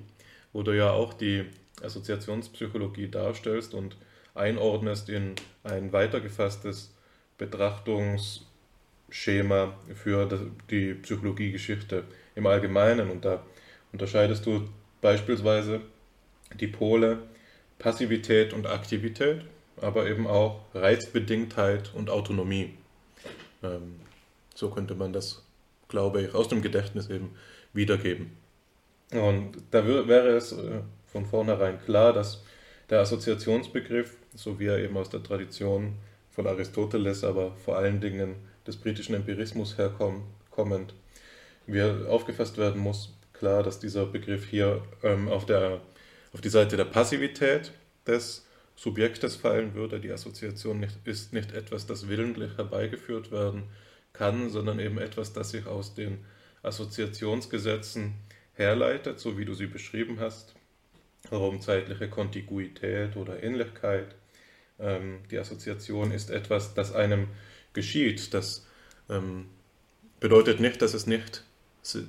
wo 0.53 0.63
du 0.63 0.71
ja 0.71 0.91
auch 0.91 1.13
die 1.13 1.45
Assoziationspsychologie 1.83 3.09
darstellst 3.09 3.73
und 3.73 3.97
einordnest 4.33 5.09
in 5.09 5.35
ein 5.63 5.91
weitergefasstes 5.91 6.95
Betrachtungsschema 7.37 8.45
Schema 9.09 9.73
für 9.93 10.27
die 10.69 10.93
Psychologiegeschichte 10.95 12.03
im 12.35 12.47
Allgemeinen. 12.47 13.09
Und 13.09 13.25
da 13.25 13.43
unterscheidest 13.91 14.45
du 14.45 14.67
beispielsweise 15.01 15.81
die 16.59 16.67
Pole 16.67 17.19
Passivität 17.77 18.53
und 18.53 18.67
Aktivität, 18.67 19.41
aber 19.85 20.07
eben 20.07 20.27
auch 20.27 20.61
Reizbedingtheit 20.73 21.93
und 21.93 22.09
Autonomie. 22.09 22.73
Ähm, 23.63 23.99
so 24.53 24.69
könnte 24.69 24.95
man 24.95 25.13
das, 25.13 25.43
glaube 25.87 26.21
ich, 26.21 26.33
aus 26.33 26.47
dem 26.47 26.61
Gedächtnis 26.61 27.09
eben 27.09 27.35
wiedergeben. 27.73 28.31
Und 29.11 29.57
da 29.71 29.85
wäre 29.85 30.29
es 30.29 30.51
äh, 30.51 30.81
von 31.05 31.25
vornherein 31.25 31.79
klar, 31.79 32.13
dass 32.13 32.43
der 32.89 32.99
Assoziationsbegriff, 32.99 34.17
so 34.33 34.59
wie 34.59 34.65
er 34.65 34.79
eben 34.79 34.97
aus 34.97 35.09
der 35.09 35.23
Tradition 35.23 35.93
von 36.31 36.47
Aristoteles, 36.47 37.23
aber 37.23 37.55
vor 37.63 37.77
allen 37.77 38.01
Dingen 38.01 38.35
des 38.67 38.77
britischen 38.77 39.15
Empirismus 39.15 39.77
herkommend, 39.77 40.93
wie 41.67 41.81
aufgefasst 41.81 42.57
werden 42.57 42.81
muss. 42.81 43.13
Klar, 43.33 43.63
dass 43.63 43.79
dieser 43.79 44.05
Begriff 44.05 44.45
hier 44.45 44.81
ähm, 45.03 45.27
auf, 45.27 45.45
der, 45.45 45.81
auf 46.33 46.41
die 46.41 46.49
Seite 46.49 46.77
der 46.77 46.85
Passivität 46.85 47.71
des 48.07 48.45
Subjektes 48.75 49.35
fallen 49.35 49.73
würde. 49.73 49.99
Die 49.99 50.11
Assoziation 50.11 50.79
nicht, 50.79 50.95
ist 51.05 51.33
nicht 51.33 51.53
etwas, 51.53 51.85
das 51.87 52.07
willentlich 52.07 52.57
herbeigeführt 52.57 53.31
werden 53.31 53.63
kann, 54.13 54.49
sondern 54.49 54.79
eben 54.79 54.97
etwas, 54.97 55.33
das 55.33 55.51
sich 55.51 55.65
aus 55.65 55.93
den 55.93 56.19
Assoziationsgesetzen 56.63 58.13
herleitet, 58.53 59.19
so 59.19 59.37
wie 59.37 59.45
du 59.45 59.53
sie 59.53 59.67
beschrieben 59.67 60.19
hast, 60.19 60.55
raumzeitliche 61.31 62.09
Kontiguität 62.09 63.15
oder 63.15 63.43
Ähnlichkeit. 63.43 64.15
Ähm, 64.79 65.19
die 65.31 65.37
Assoziation 65.37 66.11
ist 66.11 66.29
etwas, 66.29 66.73
das 66.73 66.93
einem 66.93 67.27
geschieht. 67.73 68.33
Das 68.33 68.65
ähm, 69.09 69.45
bedeutet 70.19 70.59
nicht, 70.59 70.81
dass 70.81 70.93
es 70.93 71.07
nicht 71.07 71.43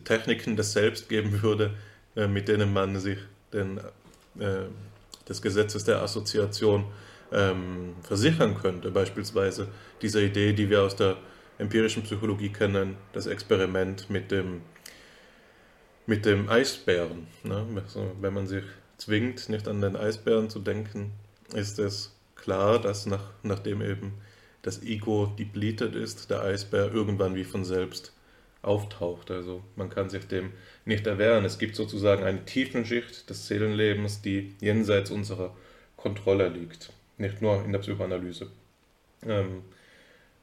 Techniken 0.05 0.57
des 0.57 0.73
Selbst 0.73 1.09
geben 1.09 1.43
würde, 1.43 1.77
äh, 2.15 2.27
mit 2.27 2.49
denen 2.49 2.73
man 2.73 2.99
sich 2.99 3.19
den, 3.53 3.79
äh, 4.39 4.67
des 5.29 5.43
Gesetzes 5.43 5.85
der 5.85 6.03
Assoziation 6.03 6.85
ähm, 7.33 7.95
versichern 8.03 8.57
könnte. 8.57 8.91
Beispielsweise 8.91 9.69
diese 10.03 10.23
Idee, 10.23 10.53
die 10.53 10.71
wir 10.71 10.83
aus 10.83 10.97
der 10.97 11.17
empirischen 11.59 12.03
Psychologie 12.03 12.51
kennen, 12.51 12.97
das 13.13 13.27
Experiment 13.27 14.11
mit 14.11 14.31
dem, 14.31 14.63
mit 16.07 16.25
dem 16.25 16.49
Eisbären. 16.49 17.27
Ne? 17.43 17.67
Also, 17.83 18.13
wenn 18.21 18.35
man 18.35 18.47
sich 18.47 18.65
zwingt, 18.99 19.49
nicht 19.49 19.69
an 19.69 19.81
den 19.81 19.97
Eisbären 19.97 20.51
zu 20.51 20.61
denken, 20.61 21.13
ist 21.55 21.79
es 21.79 22.15
klar, 22.35 22.81
dass 22.81 23.07
nach, 23.07 23.31
nachdem 23.43 23.83
eben 23.83 24.15
das 24.63 24.83
Ego 24.83 25.27
depleted 25.39 25.95
ist, 25.95 26.31
der 26.31 26.43
Eisbär 26.43 26.93
irgendwann 26.93 27.35
wie 27.35 27.45
von 27.45 27.65
selbst 27.65 28.13
auftaucht. 28.63 29.31
Also 29.31 29.63
man 29.77 29.91
kann 29.91 30.11
sich 30.11 30.27
dem 30.27 30.53
nicht 30.85 31.07
erwehren. 31.07 31.45
Es 31.45 31.59
gibt 31.59 31.77
sozusagen 31.77 32.25
eine 32.25 32.45
Tiefenschicht 32.45 33.29
des 33.29 33.47
Seelenlebens, 33.47 34.23
die 34.23 34.55
jenseits 34.61 35.11
unserer 35.11 35.55
Kontrolle 35.97 36.49
liegt, 36.49 36.93
nicht 37.19 37.43
nur 37.43 37.65
in 37.65 37.73
der 37.73 37.79
Psychoanalyse. 37.81 38.49
Ähm, 39.25 39.63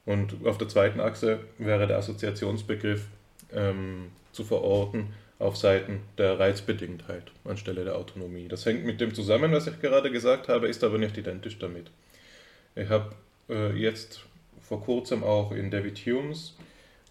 und 0.06 0.46
auf 0.46 0.58
der 0.58 0.68
zweiten 0.68 1.00
Achse 1.00 1.40
wäre 1.58 1.86
der 1.86 1.98
Assoziationsbegriff 1.98 3.06
ähm, 3.52 4.10
zu 4.32 4.44
verorten 4.44 5.14
auf 5.38 5.56
Seiten 5.56 6.00
der 6.18 6.38
Reizbedingtheit 6.38 7.24
anstelle 7.44 7.84
der 7.84 7.96
Autonomie. 7.96 8.48
Das 8.48 8.66
hängt 8.66 8.84
mit 8.84 9.00
dem 9.00 9.14
zusammen, 9.14 9.52
was 9.52 9.66
ich 9.66 9.80
gerade 9.80 10.10
gesagt 10.10 10.48
habe, 10.48 10.68
ist 10.68 10.84
aber 10.84 10.98
nicht 10.98 11.16
identisch 11.16 11.58
damit. 11.58 11.90
Ich 12.76 12.88
habe 12.88 13.14
äh, 13.48 13.72
jetzt 13.72 14.24
vor 14.60 14.82
kurzem 14.82 15.22
auch 15.24 15.52
in 15.52 15.70
David 15.70 15.98
Humes 16.06 16.56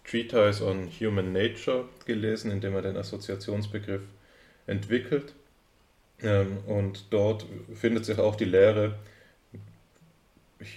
Treatise 0.04 0.64
on 0.64 0.88
Human 1.00 1.32
Nature 1.32 1.86
gelesen, 2.04 2.50
in 2.50 2.60
dem 2.60 2.74
er 2.74 2.82
den 2.82 2.96
Assoziationsbegriff 2.96 4.02
entwickelt. 4.66 5.34
Ähm, 6.22 6.58
und 6.66 7.06
dort 7.10 7.46
findet 7.74 8.04
sich 8.04 8.18
auch 8.18 8.36
die 8.36 8.44
Lehre 8.44 8.98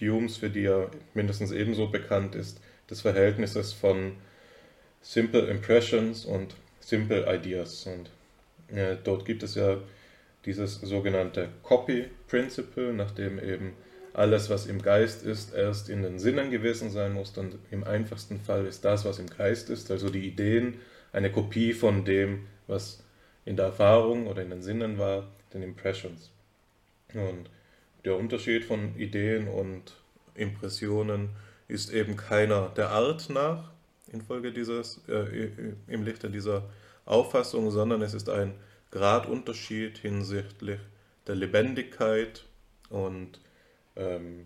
Humes, 0.01 0.37
für 0.37 0.49
die 0.49 0.65
er 0.65 0.89
mindestens 1.13 1.51
ebenso 1.51 1.87
bekannt 1.87 2.35
ist, 2.35 2.59
des 2.89 3.01
Verhältnisses 3.01 3.73
von 3.73 4.13
Simple 5.01 5.47
Impressions 5.47 6.25
und 6.25 6.55
Simple 6.79 7.25
Ideas. 7.33 7.87
Und 7.87 8.09
äh, 8.75 8.97
dort 9.03 9.25
gibt 9.25 9.43
es 9.43 9.55
ja 9.55 9.77
dieses 10.45 10.75
sogenannte 10.81 11.49
Copy 11.63 12.05
Principle, 12.27 12.93
nachdem 12.93 13.39
eben 13.39 13.73
alles, 14.17 14.49
was 14.49 14.65
im 14.65 14.81
Geist 14.81 15.23
ist, 15.23 15.53
erst 15.53 15.89
in 15.89 16.01
den 16.01 16.17
Sinnen 16.17 16.49
gewesen 16.49 16.89
sein 16.89 17.13
muss. 17.13 17.37
Und 17.37 17.55
im 17.69 17.83
einfachsten 17.83 18.39
Fall 18.39 18.65
ist 18.65 18.83
das, 18.83 19.05
was 19.05 19.19
im 19.19 19.27
Geist 19.27 19.69
ist, 19.69 19.91
also 19.91 20.09
die 20.09 20.27
Ideen, 20.27 20.79
eine 21.13 21.31
Kopie 21.31 21.73
von 21.73 22.03
dem, 22.03 22.47
was 22.65 23.03
in 23.45 23.55
der 23.55 23.67
Erfahrung 23.67 24.25
oder 24.25 24.41
in 24.41 24.49
den 24.49 24.63
Sinnen 24.63 24.97
war, 24.97 25.27
den 25.53 25.61
Impressions. 25.61 26.31
Und 27.13 27.49
der 28.05 28.17
Unterschied 28.17 28.65
von 28.65 28.97
Ideen 28.97 29.47
und 29.47 29.93
Impressionen 30.33 31.29
ist 31.67 31.93
eben 31.93 32.17
keiner 32.17 32.69
der 32.75 32.89
Art 32.89 33.29
nach, 33.29 33.71
infolge 34.11 34.51
dieses, 34.51 34.99
äh, 35.07 35.51
im 35.87 36.03
Lichte 36.03 36.31
dieser 36.31 36.63
Auffassung, 37.05 37.69
sondern 37.69 38.01
es 38.01 38.15
ist 38.15 38.29
ein 38.29 38.55
Gradunterschied 38.89 39.99
hinsichtlich 39.99 40.79
der 41.27 41.35
Lebendigkeit 41.35 42.45
und 42.89 43.39
ähm, 43.97 44.45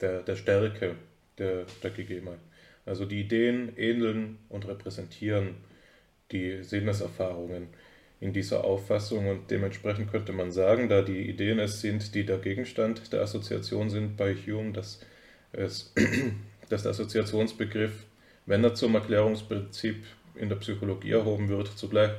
der, 0.00 0.22
der 0.22 0.36
Stärke 0.36 0.96
der, 1.38 1.66
der 1.82 1.90
Gegebenheit. 1.90 2.40
Also 2.86 3.04
die 3.04 3.20
Ideen 3.20 3.76
ähneln 3.76 4.38
und 4.48 4.66
repräsentieren 4.66 5.56
die 6.32 6.62
Sinneserfahrungen 6.62 7.68
in 8.20 8.32
dieser 8.32 8.64
Auffassung 8.64 9.28
und 9.28 9.50
dementsprechend 9.50 10.10
könnte 10.10 10.32
man 10.32 10.50
sagen, 10.50 10.88
da 10.88 11.02
die 11.02 11.28
Ideen 11.28 11.58
es 11.58 11.80
sind, 11.80 12.14
die 12.14 12.24
der 12.24 12.38
Gegenstand 12.38 13.12
der 13.12 13.22
Assoziation 13.22 13.90
sind 13.90 14.16
bei 14.16 14.34
Hume, 14.34 14.72
dass, 14.72 15.00
es, 15.52 15.92
dass 16.68 16.82
der 16.82 16.90
Assoziationsbegriff, 16.90 18.04
wenn 18.46 18.64
er 18.64 18.74
zum 18.74 18.94
Erklärungsprinzip 18.94 20.04
in 20.34 20.48
der 20.48 20.56
Psychologie 20.56 21.12
erhoben 21.12 21.48
wird, 21.48 21.68
zugleich 21.78 22.10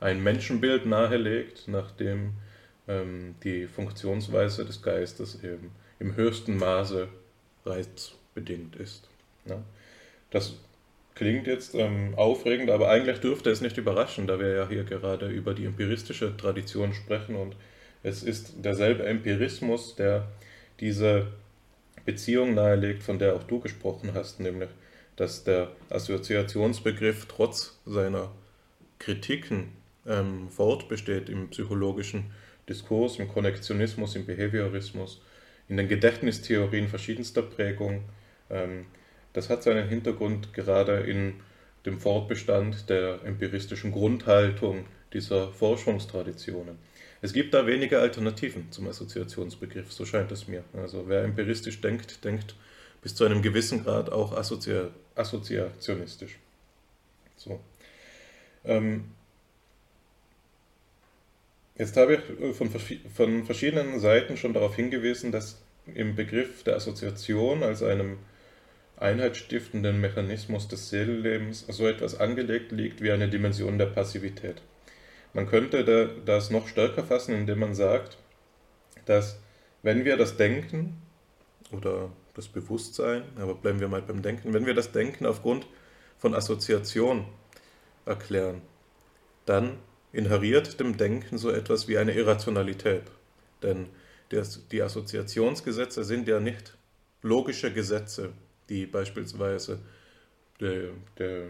ein 0.00 0.22
Menschenbild 0.22 0.86
nahelegt, 0.86 1.64
nachdem 1.66 2.18
ähm, 2.18 2.32
die 3.44 3.66
Funktionsweise 3.66 4.64
des 4.64 4.80
Geistes 4.80 5.42
eben 5.44 5.72
im 5.98 6.16
höchsten 6.16 6.56
Maße 6.56 7.08
reizbedingt 7.66 8.76
ist. 8.76 9.08
Ja. 9.44 9.62
Das 10.30 10.54
klingt 11.14 11.46
jetzt 11.46 11.74
ähm, 11.74 12.14
aufregend, 12.16 12.70
aber 12.70 12.88
eigentlich 12.88 13.18
dürfte 13.18 13.50
es 13.50 13.60
nicht 13.60 13.76
überraschen, 13.76 14.26
da 14.26 14.38
wir 14.38 14.54
ja 14.54 14.68
hier 14.68 14.84
gerade 14.84 15.28
über 15.28 15.52
die 15.52 15.64
empiristische 15.64 16.36
Tradition 16.36 16.94
sprechen 16.94 17.36
und 17.36 17.56
es 18.02 18.22
ist 18.22 18.64
derselbe 18.64 19.04
Empirismus, 19.04 19.96
der 19.96 20.28
diese 20.80 21.26
Beziehung 22.04 22.54
nahelegt, 22.54 23.02
von 23.02 23.18
der 23.18 23.34
auch 23.34 23.42
du 23.42 23.58
gesprochen 23.60 24.12
hast, 24.14 24.40
nämlich 24.40 24.70
dass 25.16 25.42
der 25.42 25.72
Assoziationsbegriff 25.90 27.26
trotz 27.26 27.76
seiner 27.84 28.30
Kritiken 29.00 29.72
ähm, 30.06 30.48
fortbesteht 30.48 31.28
im 31.28 31.48
psychologischen 31.48 32.30
Diskurs, 32.68 33.18
im 33.18 33.28
Konnektionismus, 33.28 34.16
im 34.16 34.26
Behaviorismus, 34.26 35.20
in 35.68 35.76
den 35.76 35.88
Gedächtnistheorien 35.88 36.88
verschiedenster 36.88 37.42
Prägung. 37.42 38.04
Ähm, 38.50 38.86
das 39.32 39.50
hat 39.50 39.62
seinen 39.62 39.88
Hintergrund 39.88 40.52
gerade 40.54 41.00
in 41.00 41.34
dem 41.86 42.00
Fortbestand 42.00 42.88
der 42.90 43.20
empiristischen 43.24 43.92
Grundhaltung 43.92 44.86
dieser 45.12 45.52
Forschungstraditionen. 45.52 46.78
Es 47.20 47.32
gibt 47.32 47.54
da 47.54 47.66
wenige 47.66 47.98
Alternativen 47.98 48.70
zum 48.70 48.88
Assoziationsbegriff, 48.88 49.92
so 49.92 50.04
scheint 50.04 50.30
es 50.30 50.46
mir. 50.46 50.64
Also 50.72 51.08
wer 51.08 51.24
empiristisch 51.24 51.80
denkt, 51.80 52.24
denkt 52.24 52.54
bis 53.02 53.14
zu 53.14 53.24
einem 53.24 53.42
gewissen 53.42 53.84
Grad 53.84 54.10
auch 54.10 54.36
assozi 54.36 54.74
assoziationistisch. 55.14 56.38
So. 57.36 57.60
Ähm, 58.64 59.04
Jetzt 61.78 61.96
habe 61.96 62.14
ich 62.16 62.40
äh, 62.40 62.52
von, 62.52 62.68
von 62.70 63.44
verschiedenen 63.44 64.00
Seiten 64.00 64.36
schon 64.36 64.52
darauf 64.52 64.76
hingewiesen, 64.76 65.32
dass 65.32 65.62
im 65.94 66.16
Begriff 66.16 66.64
der 66.64 66.76
Assoziation 66.76 67.62
als 67.62 67.82
einem 67.82 68.18
einheitsstiftenden 68.98 70.00
Mechanismus 70.00 70.68
des 70.68 70.90
Seelenlebens 70.90 71.64
so 71.68 71.86
etwas 71.86 72.18
angelegt 72.18 72.72
liegt 72.72 73.00
wie 73.00 73.12
eine 73.12 73.28
Dimension 73.28 73.78
der 73.78 73.86
Passivität. 73.86 74.60
Man 75.32 75.46
könnte 75.46 76.10
das 76.26 76.50
noch 76.50 76.66
stärker 76.66 77.04
fassen, 77.04 77.34
indem 77.34 77.60
man 77.60 77.74
sagt, 77.74 78.18
dass 79.06 79.38
wenn 79.82 80.04
wir 80.04 80.16
das 80.16 80.36
Denken 80.36 81.00
oder 81.70 82.10
das 82.34 82.48
Bewusstsein, 82.48 83.22
aber 83.36 83.54
bleiben 83.54 83.78
wir 83.78 83.88
mal 83.88 84.02
beim 84.02 84.20
Denken, 84.20 84.52
wenn 84.52 84.66
wir 84.66 84.74
das 84.74 84.90
Denken 84.90 85.26
aufgrund 85.26 85.66
von 86.18 86.34
Assoziation 86.34 87.24
erklären, 88.04 88.62
dann 89.46 89.78
inheriert 90.12 90.80
dem 90.80 90.96
Denken 90.96 91.38
so 91.38 91.50
etwas 91.50 91.88
wie 91.88 91.98
eine 91.98 92.12
Irrationalität. 92.12 93.02
Denn 93.62 93.86
die 94.30 94.82
Assoziationsgesetze 94.82 96.04
sind 96.04 96.28
ja 96.28 96.40
nicht 96.40 96.76
logische 97.22 97.72
Gesetze, 97.72 98.30
die 98.68 98.86
beispielsweise 98.86 99.80
der, 100.60 100.90
der, 101.18 101.46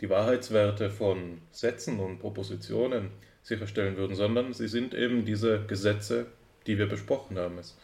die 0.00 0.08
Wahrheitswerte 0.08 0.90
von 0.90 1.40
Sätzen 1.50 1.98
und 1.98 2.18
Propositionen 2.18 3.10
sicherstellen 3.42 3.96
würden, 3.96 4.14
sondern 4.14 4.52
sie 4.52 4.68
sind 4.68 4.94
eben 4.94 5.24
diese 5.24 5.64
Gesetze, 5.66 6.26
die 6.66 6.78
wir 6.78 6.88
besprochen 6.88 7.38
haben. 7.38 7.58
Es 7.58 7.76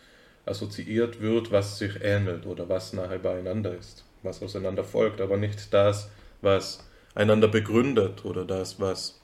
assoziiert 0.45 1.21
wird, 1.21 1.51
was 1.51 1.79
sich 1.79 2.01
ähnelt 2.03 2.47
oder 2.47 2.69
was 2.69 2.93
nahe 2.93 3.19
beieinander 3.19 3.77
ist, 3.77 4.05
was 4.23 4.43
auseinander 4.43 4.85
folgt, 4.85 5.21
aber 5.21 5.37
nicht 5.37 5.75
das, 5.75 6.09
was 6.41 6.89
einander 7.15 7.49
begründet 7.49 8.25
oder 8.25 8.45
das, 8.45 8.79
was 8.79 9.21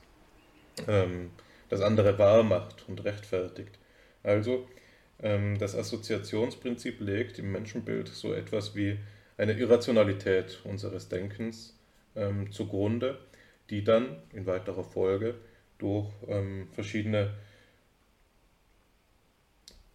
ähm, 0.88 1.30
das 1.68 1.80
andere 1.80 2.18
wahr 2.18 2.42
macht 2.42 2.88
und 2.88 3.04
rechtfertigt. 3.04 3.78
Also 4.22 4.68
ähm, 5.22 5.58
das 5.58 5.74
Assoziationsprinzip 5.74 7.00
legt 7.00 7.38
im 7.38 7.52
Menschenbild 7.52 8.08
so 8.08 8.32
etwas 8.34 8.74
wie 8.74 8.98
eine 9.38 9.54
Irrationalität 9.54 10.60
unseres 10.64 11.08
Denkens 11.08 11.74
ähm, 12.14 12.52
zugrunde, 12.52 13.18
die 13.70 13.84
dann 13.84 14.16
in 14.32 14.46
weiterer 14.46 14.84
Folge 14.84 15.34
durch 15.78 16.10
ähm, 16.28 16.68
verschiedene, 16.72 17.34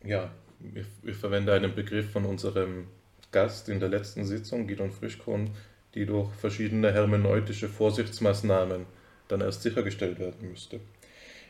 ja, 0.04 0.32
ich, 0.74 0.88
ich, 1.04 1.16
verwende 1.16 1.54
einen 1.54 1.76
Begriff 1.76 2.12
von 2.12 2.26
unserem 2.26 2.88
Gast 3.32 3.70
in 3.70 3.80
der 3.80 3.90
letzten 3.90 4.26
Sitzung, 4.26 4.68
Gidon 4.68 4.92
Frischkorn, 4.92 5.52
die 5.94 6.06
durch 6.06 6.34
verschiedene 6.34 6.92
hermeneutische 6.92 7.70
Vorsichtsmaßnahmen 7.70 8.86
dann 9.28 9.42
erst 9.42 9.64
sichergestellt 9.64 10.20
werden 10.20 10.50
müsste. 10.50 10.80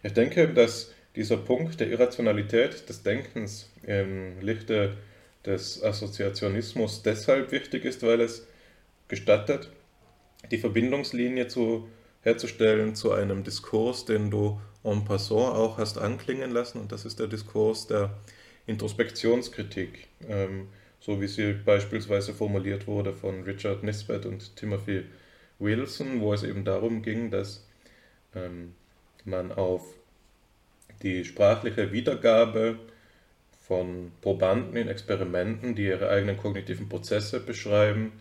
Ich 0.03 0.13
denke, 0.13 0.47
dass 0.47 0.93
dieser 1.15 1.38
Punkt 1.38 1.80
der 1.80 1.89
Irrationalität 1.89 2.88
des 2.88 3.03
Denkens 3.03 3.69
im 3.84 4.39
Lichte 4.41 4.97
des 5.45 5.84
Assoziationismus 5.84 7.01
deshalb 7.01 7.51
wichtig 7.51 7.86
ist, 7.86 8.03
weil 8.03 8.21
es 8.21 8.45
gestattet, 9.07 9.71
die 10.51 10.57
Verbindungslinie 10.57 11.47
zu, 11.47 11.88
herzustellen 12.21 12.95
zu 12.95 13.11
einem 13.11 13.43
Diskurs, 13.43 14.05
den 14.05 14.30
du 14.30 14.59
en 14.84 15.05
passant 15.05 15.55
auch 15.55 15.78
hast 15.78 15.97
anklingen 15.97 16.51
lassen, 16.51 16.80
und 16.80 16.91
das 16.91 17.05
ist 17.05 17.19
der 17.19 17.28
Diskurs 17.28 17.88
der 17.88 18.17
Introspektionskritik, 18.67 20.07
ähm, 20.28 20.67
so 20.99 21.21
wie 21.21 21.28
sie 21.28 21.53
beispielsweise 21.53 22.34
formuliert 22.34 22.88
wurde 22.88 23.13
von 23.13 23.43
Richard 23.43 23.84
Nisbet 23.84 24.25
und 24.25 24.55
Timothy 24.55 25.05
Wilson, 25.59 26.21
wo 26.21 26.34
es 26.34 26.43
eben 26.43 26.63
darum 26.65 27.01
ging, 27.01 27.32
dass 27.32 27.66
ähm, 28.45 28.73
man 29.25 29.51
auf 29.51 29.83
die 31.03 31.25
sprachliche 31.25 31.91
Wiedergabe 31.91 32.79
von 33.67 34.11
Probanden 34.21 34.77
in 34.77 34.88
Experimenten, 34.88 35.75
die 35.75 35.85
ihre 35.85 36.09
eigenen 36.09 36.38
kognitiven 36.38 36.88
Prozesse 36.88 37.39
beschreiben, 37.39 38.13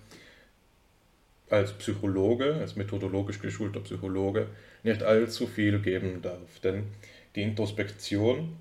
als 1.49 1.73
Psychologe, 1.75 2.55
als 2.57 2.75
methodologisch 2.75 3.39
geschulter 3.39 3.81
Psychologe, 3.81 4.49
nicht 4.83 5.03
allzu 5.05 5.47
viel 5.47 5.79
geben 5.79 6.21
darf. 6.23 6.59
Denn 6.65 6.89
die 7.37 7.43
Introspektion 7.43 8.57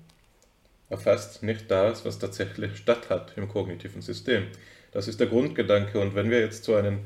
erfasst 0.88 1.42
nicht 1.42 1.68
das, 1.70 2.04
was 2.04 2.20
tatsächlich 2.20 2.76
statt 2.76 3.10
hat 3.10 3.32
im 3.36 3.48
kognitiven 3.48 4.02
System. 4.02 4.46
Das 4.92 5.08
ist 5.08 5.18
der 5.18 5.26
Grundgedanke. 5.26 5.98
Und 6.00 6.14
wenn 6.14 6.30
wir 6.30 6.38
jetzt 6.38 6.62
zu 6.62 6.76
einem 6.76 7.00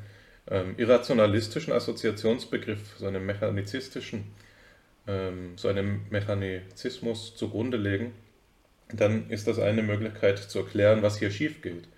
ähm, 0.49 0.74
irrationalistischen 0.76 1.72
Assoziationsbegriff, 1.72 2.97
so 2.99 3.07
einem 3.07 3.26
mechanizistischen, 3.26 4.24
ähm, 5.07 5.53
so 5.57 5.68
einem 5.68 6.03
Mechanizismus 6.11 7.34
zugrunde 7.36 7.76
legen, 7.76 8.12
dann 8.93 9.30
ist 9.30 9.47
das 9.47 9.59
eine 9.59 9.82
Möglichkeit 9.82 10.38
zu 10.38 10.61
erklären, 10.61 11.03
was 11.03 11.18
hier 11.18 11.30
schief 11.30 11.62
geht. 11.62 11.88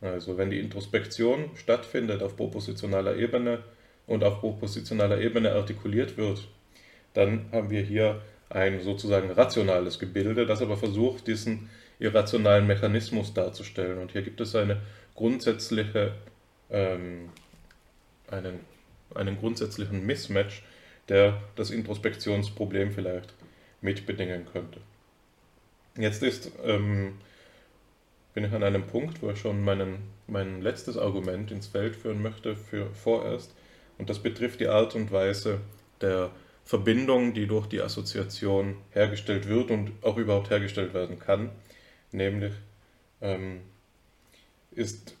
Also 0.00 0.36
wenn 0.36 0.50
die 0.50 0.58
Introspektion 0.58 1.50
stattfindet 1.54 2.22
auf 2.22 2.36
propositionaler 2.36 3.16
Ebene 3.16 3.62
und 4.06 4.24
auf 4.24 4.40
propositionaler 4.40 5.20
Ebene 5.20 5.52
artikuliert 5.52 6.16
wird, 6.16 6.48
dann 7.14 7.46
haben 7.52 7.70
wir 7.70 7.82
hier 7.82 8.20
ein 8.50 8.80
sozusagen 8.80 9.30
rationales 9.30 9.98
Gebilde, 9.98 10.44
das 10.44 10.60
aber 10.60 10.76
versucht, 10.76 11.26
diesen 11.26 11.70
irrationalen 11.98 12.66
Mechanismus 12.66 13.32
darzustellen. 13.32 13.98
Und 13.98 14.12
hier 14.12 14.22
gibt 14.22 14.40
es 14.40 14.54
eine 14.56 14.82
grundsätzliche, 15.14 16.12
ähm, 16.70 17.28
einen, 18.32 18.60
einen 19.14 19.38
grundsätzlichen 19.38 20.04
Mismatch, 20.04 20.62
der 21.08 21.40
das 21.56 21.70
Introspektionsproblem 21.70 22.92
vielleicht 22.92 23.34
mitbedingen 23.80 24.46
könnte. 24.46 24.80
Jetzt 25.96 26.22
ist, 26.22 26.50
ähm, 26.64 27.18
bin 28.34 28.44
ich 28.44 28.52
an 28.52 28.62
einem 28.62 28.86
Punkt, 28.86 29.20
wo 29.22 29.30
ich 29.30 29.38
schon 29.38 29.62
meinen, 29.62 29.98
mein 30.26 30.62
letztes 30.62 30.96
Argument 30.96 31.50
ins 31.50 31.66
Feld 31.66 31.96
führen 31.96 32.22
möchte, 32.22 32.56
für 32.56 32.90
vorerst. 32.94 33.54
Und 33.98 34.08
das 34.08 34.20
betrifft 34.20 34.60
die 34.60 34.68
Art 34.68 34.94
und 34.94 35.12
Weise 35.12 35.60
der 36.00 36.30
Verbindung, 36.64 37.34
die 37.34 37.46
durch 37.46 37.66
die 37.66 37.82
Assoziation 37.82 38.76
hergestellt 38.90 39.48
wird 39.48 39.70
und 39.70 39.92
auch 40.02 40.16
überhaupt 40.16 40.50
hergestellt 40.50 40.94
werden 40.94 41.18
kann. 41.18 41.50
Nämlich 42.12 42.54
ähm, 43.20 43.60
ist 44.70 45.16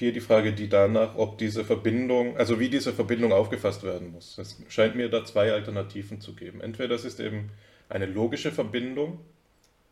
hier 0.00 0.14
die 0.14 0.20
Frage, 0.20 0.54
die 0.54 0.70
danach, 0.70 1.14
ob 1.16 1.36
diese 1.36 1.62
Verbindung, 1.62 2.34
also 2.38 2.58
wie 2.58 2.70
diese 2.70 2.94
Verbindung 2.94 3.34
aufgefasst 3.34 3.82
werden 3.82 4.12
muss. 4.12 4.38
Es 4.38 4.56
scheint 4.70 4.96
mir 4.96 5.10
da 5.10 5.26
zwei 5.26 5.52
Alternativen 5.52 6.22
zu 6.22 6.34
geben. 6.34 6.62
Entweder 6.62 6.88
das 6.88 7.04
ist 7.04 7.20
eben 7.20 7.50
eine 7.90 8.06
logische 8.06 8.50
Verbindung, 8.50 9.20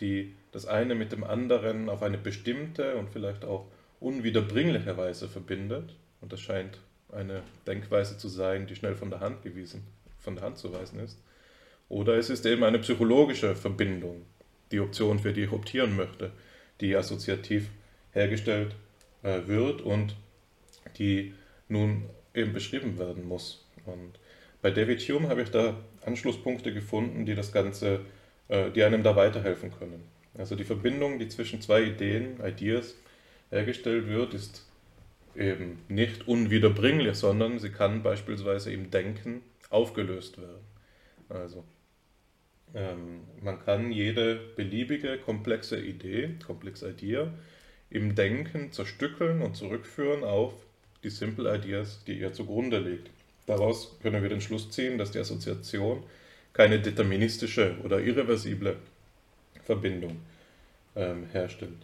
die 0.00 0.34
das 0.50 0.64
eine 0.64 0.94
mit 0.94 1.12
dem 1.12 1.24
anderen 1.24 1.90
auf 1.90 2.02
eine 2.02 2.16
bestimmte 2.16 2.96
und 2.96 3.10
vielleicht 3.10 3.44
auch 3.44 3.66
unwiederbringliche 4.00 4.96
Weise 4.96 5.28
verbindet. 5.28 5.94
Und 6.22 6.32
das 6.32 6.40
scheint 6.40 6.78
eine 7.12 7.42
Denkweise 7.66 8.16
zu 8.16 8.28
sein, 8.28 8.66
die 8.66 8.76
schnell 8.76 8.94
von 8.94 9.10
der 9.10 9.20
Hand 9.20 9.42
gewiesen, 9.42 9.86
von 10.18 10.36
der 10.36 10.44
Hand 10.44 10.56
zu 10.56 10.72
weisen 10.72 11.00
ist. 11.00 11.18
Oder 11.90 12.14
es 12.14 12.30
ist 12.30 12.46
eben 12.46 12.64
eine 12.64 12.78
psychologische 12.78 13.54
Verbindung, 13.54 14.22
die 14.72 14.80
Option, 14.80 15.18
für 15.18 15.34
die 15.34 15.42
ich 15.42 15.52
optieren 15.52 15.96
möchte, 15.96 16.30
die 16.80 16.96
assoziativ 16.96 17.68
hergestellt 18.12 18.74
äh, 19.28 19.46
wird 19.46 19.80
und 19.80 20.16
die 20.98 21.34
nun 21.68 22.04
eben 22.34 22.52
beschrieben 22.52 22.98
werden 22.98 23.26
muss. 23.26 23.66
Und 23.86 24.18
bei 24.62 24.70
David 24.70 25.00
Hume 25.00 25.28
habe 25.28 25.42
ich 25.42 25.50
da 25.50 25.76
Anschlusspunkte 26.04 26.72
gefunden, 26.72 27.26
die 27.26 27.34
das 27.34 27.52
Ganze 27.52 28.00
äh, 28.48 28.70
die 28.70 28.82
einem 28.82 29.02
da 29.02 29.14
weiterhelfen 29.14 29.70
können. 29.70 30.02
Also 30.36 30.56
die 30.56 30.64
Verbindung, 30.64 31.18
die 31.18 31.28
zwischen 31.28 31.60
zwei 31.60 31.82
Ideen, 31.82 32.40
Ideas, 32.44 32.94
hergestellt 33.50 34.08
wird, 34.08 34.34
ist 34.34 34.66
eben 35.36 35.78
nicht 35.88 36.26
unwiederbringlich, 36.28 37.16
sondern 37.16 37.58
sie 37.58 37.70
kann 37.70 38.02
beispielsweise 38.02 38.72
im 38.72 38.90
Denken 38.90 39.42
aufgelöst 39.70 40.38
werden. 40.40 40.64
Also 41.28 41.64
ähm, 42.74 43.20
man 43.42 43.58
kann 43.60 43.92
jede 43.92 44.36
beliebige 44.56 45.18
komplexe 45.18 45.78
Idee, 45.80 46.36
komplexe 46.44 46.90
Idee, 46.90 47.28
im 47.90 48.14
Denken 48.14 48.72
zerstückeln 48.72 49.42
und 49.42 49.56
zurückführen 49.56 50.24
auf 50.24 50.52
die 51.02 51.10
Simple 51.10 51.54
Ideas, 51.54 52.02
die 52.06 52.18
ihr 52.18 52.32
zugrunde 52.32 52.78
liegt. 52.78 53.10
Daraus 53.46 53.96
können 54.02 54.22
wir 54.22 54.28
den 54.28 54.40
Schluss 54.40 54.70
ziehen, 54.70 54.98
dass 54.98 55.10
die 55.10 55.18
Assoziation 55.18 56.02
keine 56.52 56.80
deterministische 56.80 57.76
oder 57.84 58.00
irreversible 58.00 58.76
Verbindung 59.64 60.16
ähm, 60.96 61.26
herstellt. 61.32 61.78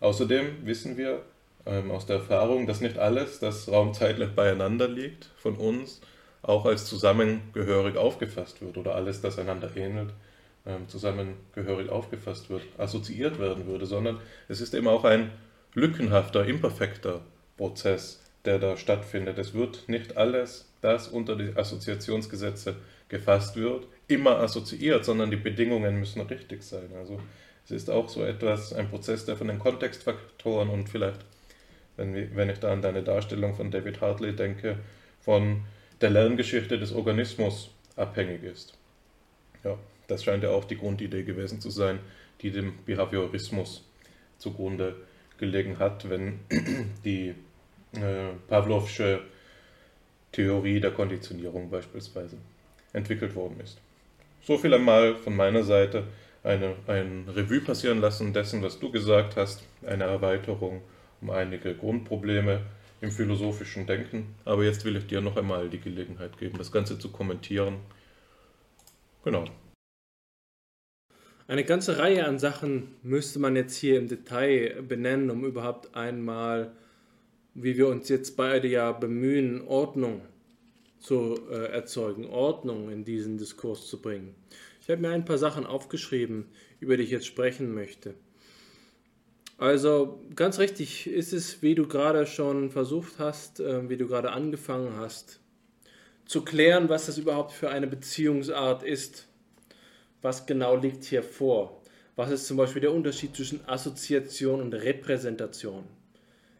Außerdem 0.00 0.66
wissen 0.66 0.96
wir 0.96 1.22
ähm, 1.66 1.90
aus 1.90 2.06
der 2.06 2.16
Erfahrung, 2.16 2.66
dass 2.66 2.80
nicht 2.80 2.98
alles, 2.98 3.40
das 3.40 3.68
raumzeitlich 3.68 4.30
beieinander 4.30 4.88
liegt, 4.88 5.30
von 5.36 5.56
uns 5.56 6.00
auch 6.42 6.66
als 6.66 6.86
zusammengehörig 6.86 7.96
aufgefasst 7.96 8.60
wird 8.60 8.76
oder 8.76 8.94
alles, 8.94 9.20
das 9.20 9.38
einander 9.38 9.74
ähnelt, 9.76 10.10
ähm, 10.66 10.88
zusammengehörig 10.88 11.90
aufgefasst 11.90 12.50
wird, 12.50 12.62
assoziiert 12.78 13.38
werden 13.38 13.66
würde, 13.66 13.86
sondern 13.86 14.20
es 14.48 14.60
ist 14.60 14.74
eben 14.74 14.88
auch 14.88 15.04
ein 15.04 15.30
lückenhafter, 15.74 16.46
imperfekter 16.46 17.20
Prozess, 17.56 18.22
der 18.44 18.58
da 18.58 18.76
stattfindet. 18.76 19.38
Es 19.38 19.54
wird 19.54 19.88
nicht 19.88 20.16
alles, 20.16 20.72
das 20.80 21.08
unter 21.08 21.36
die 21.36 21.56
Assoziationsgesetze 21.56 22.76
gefasst 23.08 23.56
wird, 23.56 23.86
immer 24.08 24.38
assoziiert, 24.38 25.04
sondern 25.04 25.30
die 25.30 25.36
Bedingungen 25.36 25.98
müssen 25.98 26.20
richtig 26.22 26.62
sein. 26.62 26.90
Also 26.98 27.20
es 27.64 27.70
ist 27.70 27.90
auch 27.90 28.08
so 28.08 28.24
etwas, 28.24 28.72
ein 28.72 28.88
Prozess, 28.88 29.24
der 29.24 29.36
von 29.36 29.48
den 29.48 29.58
Kontextfaktoren 29.58 30.68
und 30.68 30.88
vielleicht, 30.88 31.20
wenn, 31.96 32.36
wenn 32.36 32.50
ich 32.50 32.58
da 32.58 32.72
an 32.72 32.82
deine 32.82 33.02
Darstellung 33.02 33.54
von 33.54 33.70
David 33.70 34.00
Hartley 34.00 34.34
denke, 34.34 34.78
von 35.20 35.62
der 36.00 36.10
Lerngeschichte 36.10 36.78
des 36.78 36.92
Organismus 36.92 37.70
abhängig 37.96 38.42
ist. 38.42 38.76
Ja, 39.62 39.78
das 40.06 40.24
scheint 40.24 40.42
ja 40.42 40.50
auch 40.50 40.64
die 40.64 40.76
Grundidee 40.76 41.22
gewesen 41.22 41.60
zu 41.60 41.70
sein, 41.70 41.98
die 42.40 42.50
dem 42.50 42.74
Behaviorismus 42.84 43.84
zugrunde 44.38 44.96
gelegen 45.38 45.78
hat, 45.78 46.08
wenn 46.08 46.40
die 47.04 47.34
äh, 47.92 48.32
Pavlovsche 48.48 49.20
Theorie 50.32 50.80
der 50.80 50.90
Konditionierung 50.90 51.70
beispielsweise 51.70 52.36
entwickelt 52.92 53.34
worden 53.34 53.60
ist. 53.62 53.78
So 54.42 54.58
viel 54.58 54.74
einmal 54.74 55.16
von 55.16 55.36
meiner 55.36 55.62
Seite 55.62 56.04
eine, 56.42 56.74
ein 56.86 57.26
Revue 57.28 57.60
passieren 57.60 58.00
lassen 58.00 58.32
dessen, 58.32 58.62
was 58.62 58.78
du 58.78 58.90
gesagt 58.90 59.36
hast, 59.36 59.64
eine 59.86 60.04
Erweiterung 60.04 60.82
um 61.20 61.30
einige 61.30 61.74
Grundprobleme 61.74 62.60
im 63.00 63.10
philosophischen 63.10 63.86
Denken. 63.86 64.34
Aber 64.44 64.64
jetzt 64.64 64.84
will 64.84 64.96
ich 64.96 65.06
dir 65.06 65.20
noch 65.20 65.36
einmal 65.36 65.70
die 65.70 65.80
Gelegenheit 65.80 66.36
geben, 66.38 66.58
das 66.58 66.70
Ganze 66.70 66.98
zu 66.98 67.10
kommentieren. 67.10 67.76
Genau. 69.24 69.44
Eine 71.46 71.64
ganze 71.64 71.98
Reihe 71.98 72.24
an 72.24 72.38
Sachen 72.38 72.94
müsste 73.02 73.38
man 73.38 73.54
jetzt 73.54 73.76
hier 73.76 73.98
im 73.98 74.08
Detail 74.08 74.82
benennen, 74.82 75.30
um 75.30 75.44
überhaupt 75.44 75.94
einmal, 75.94 76.72
wie 77.52 77.76
wir 77.76 77.88
uns 77.88 78.08
jetzt 78.08 78.36
beide 78.36 78.66
ja 78.66 78.92
bemühen, 78.92 79.60
Ordnung 79.60 80.22
zu 81.00 81.38
äh, 81.50 81.70
erzeugen, 81.70 82.24
Ordnung 82.24 82.90
in 82.90 83.04
diesen 83.04 83.36
Diskurs 83.36 83.86
zu 83.86 84.00
bringen. 84.00 84.34
Ich 84.80 84.88
habe 84.88 85.02
mir 85.02 85.10
ein 85.10 85.26
paar 85.26 85.36
Sachen 85.36 85.66
aufgeschrieben, 85.66 86.46
über 86.80 86.96
die 86.96 87.02
ich 87.02 87.10
jetzt 87.10 87.26
sprechen 87.26 87.74
möchte. 87.74 88.14
Also 89.58 90.20
ganz 90.34 90.58
richtig 90.58 91.06
ist 91.06 91.34
es, 91.34 91.60
wie 91.60 91.74
du 91.74 91.86
gerade 91.86 92.26
schon 92.26 92.70
versucht 92.70 93.18
hast, 93.18 93.60
äh, 93.60 93.86
wie 93.90 93.98
du 93.98 94.06
gerade 94.06 94.32
angefangen 94.32 94.96
hast, 94.96 95.40
zu 96.24 96.42
klären, 96.42 96.88
was 96.88 97.04
das 97.04 97.18
überhaupt 97.18 97.52
für 97.52 97.68
eine 97.68 97.86
Beziehungsart 97.86 98.82
ist. 98.82 99.28
Was 100.24 100.46
genau 100.46 100.74
liegt 100.74 101.04
hier 101.04 101.22
vor? 101.22 101.82
Was 102.16 102.30
ist 102.30 102.46
zum 102.46 102.56
Beispiel 102.56 102.80
der 102.80 102.94
Unterschied 102.94 103.36
zwischen 103.36 103.60
Assoziation 103.68 104.62
und 104.62 104.72
Repräsentation? 104.72 105.84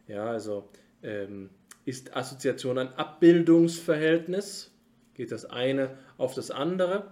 Ja, 0.07 0.27
also 0.27 0.69
ähm, 1.01 1.49
ist 1.83 2.15
Assoziation 2.15 2.77
ein 2.77 2.93
Abbildungsverhältnis? 2.93 4.71
Geht 5.15 5.31
das 5.31 5.45
eine 5.45 5.97
auf 6.19 6.35
das 6.35 6.51
andere? 6.51 7.11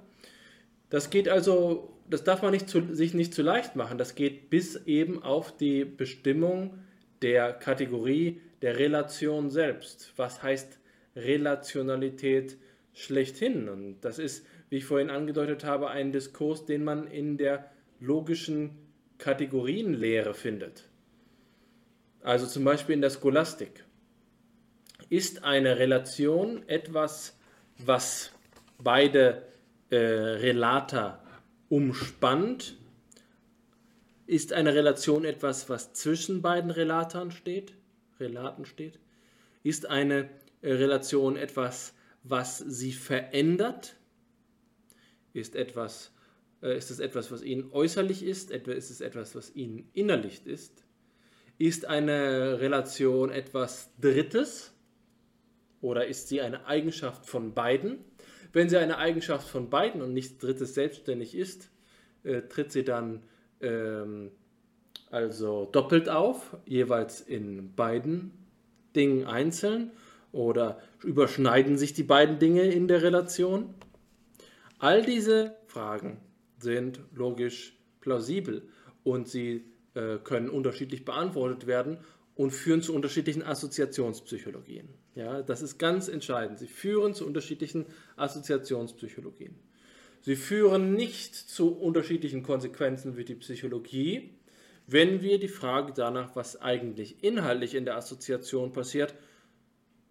Das 0.92 1.10
geht 1.10 1.28
also 1.28 1.98
das 2.08 2.24
darf 2.24 2.44
man 2.44 2.52
nicht 2.52 2.70
zu, 2.70 2.94
sich 2.94 3.16
nicht 3.16 3.34
zu 3.34 3.42
leicht 3.42 3.76
machen. 3.76 3.98
Das 3.98 4.14
geht 4.14 4.52
bis 4.52 4.76
eben 4.86 5.24
auf 5.24 5.58
die 5.58 5.86
Bestimmung 5.86 6.78
der 7.24 7.52
Kategorie 7.52 8.42
der 8.62 8.78
Relation 8.78 9.50
selbst. 9.50 10.14
Was 10.18 10.44
heißt 10.44 10.78
Relationalität 11.16 12.58
schlechthin? 12.94 13.70
Und 13.70 14.02
das 14.02 14.20
ist, 14.20 14.46
wie 14.74 14.78
ich 14.78 14.86
vorhin 14.86 15.12
angedeutet 15.12 15.66
habe, 15.66 15.92
ein 15.92 16.12
Diskurs, 16.12 16.66
den 16.66 16.84
man 16.84 17.06
in 17.06 17.38
der 17.38 17.70
logischen 18.00 18.72
Kategorienlehre 19.20 20.34
findet. 20.34 20.90
Also 22.24 22.48
zum 22.48 22.64
Beispiel 22.64 22.96
in 22.96 23.02
der 23.02 23.12
Scholastik. 23.12 23.86
Ist 25.10 25.44
eine 25.44 25.78
Relation 25.78 26.68
etwas, 26.68 27.38
was 27.78 28.32
beide 28.80 29.44
äh, 29.92 29.96
Relata 29.96 31.24
umspannt? 31.70 32.76
Ist 34.26 34.54
eine 34.54 34.74
Relation 34.74 35.24
etwas, 35.24 35.70
was 35.70 35.94
zwischen 35.94 36.42
beiden 36.42 36.72
Relatern 36.72 37.30
steht? 37.30 37.76
Relaten 38.20 38.66
steht? 38.66 38.98
Ist 39.62 39.86
eine 39.86 40.32
äh, 40.64 40.74
Relation 40.74 41.36
etwas, 41.36 41.94
was 42.24 42.58
sie 42.58 42.92
verändert? 42.92 43.98
Ist, 45.34 45.56
etwas, 45.56 46.14
äh, 46.62 46.78
ist 46.78 46.92
es 46.92 47.00
etwas, 47.00 47.32
was 47.32 47.44
ihnen 47.44 47.72
äußerlich 47.72 48.24
ist? 48.24 48.52
Ist 48.52 48.90
es 48.92 49.02
etwas, 49.02 49.36
was 49.36 49.56
ihnen 49.56 49.90
innerlich 49.94 50.46
ist? 50.46 50.86
Ist 51.58 51.86
eine 51.86 52.60
Relation 52.60 53.30
etwas 53.30 53.92
Drittes? 54.00 54.74
Oder 55.82 56.08
ist 56.08 56.30
sie 56.30 56.42
eine 56.42 56.66
Eigenschaft 56.66 57.26
von 57.26 57.54
beiden? 57.54 57.98
Wenn 58.54 58.70
sie 58.70 58.78
eine 58.78 58.98
Eigenschaft 58.98 59.48
von 59.48 59.70
beiden 59.70 60.02
und 60.02 60.14
nichts 60.14 60.38
Drittes 60.38 60.76
selbstständig 60.76 61.36
ist, 61.36 61.70
äh, 62.24 62.44
tritt 62.44 62.72
sie 62.72 62.84
dann 62.84 63.24
ähm, 63.62 64.32
also 65.10 65.66
doppelt 65.72 66.10
auf, 66.10 66.56
jeweils 66.66 67.22
in 67.22 67.76
beiden 67.76 68.32
Dingen 68.96 69.26
einzeln 69.26 69.92
oder 70.32 70.80
überschneiden 71.04 71.78
sich 71.78 71.94
die 71.94 72.04
beiden 72.04 72.40
Dinge 72.40 72.64
in 72.64 72.88
der 72.88 73.04
Relation? 73.04 73.74
All 74.84 75.02
diese 75.02 75.56
Fragen 75.66 76.20
sind 76.58 77.00
logisch 77.16 77.80
plausibel 78.02 78.68
und 79.06 79.30
sie 79.30 79.64
äh, 79.94 80.18
können 80.18 80.50
unterschiedlich 80.50 81.06
beantwortet 81.06 81.68
werden 81.68 82.00
und 82.36 82.52
führen 82.52 82.82
zu 82.82 82.94
unterschiedlichen 82.94 83.44
Assoziationspsychologien. 83.44 84.90
Ja, 85.16 85.42
das 85.42 85.62
ist 85.62 85.78
ganz 85.78 86.10
entscheidend. 86.10 86.60
Sie 86.60 86.68
führen 86.68 87.14
zu 87.14 87.26
unterschiedlichen 87.26 87.86
Assoziationspsychologien. 88.18 89.56
Sie 90.20 90.36
führen 90.36 90.96
nicht 90.96 91.34
zu 91.34 91.70
unterschiedlichen 91.70 92.44
Konsequenzen 92.44 93.16
wie 93.16 93.24
die 93.24 93.36
Psychologie, 93.36 94.32
wenn 94.86 95.22
wir 95.22 95.40
die 95.40 95.48
Frage 95.48 95.94
danach, 95.96 96.36
was 96.36 96.62
eigentlich 96.62 97.24
inhaltlich 97.24 97.76
in 97.76 97.86
der 97.86 97.96
Assoziation 97.96 98.74
passiert, 98.74 99.16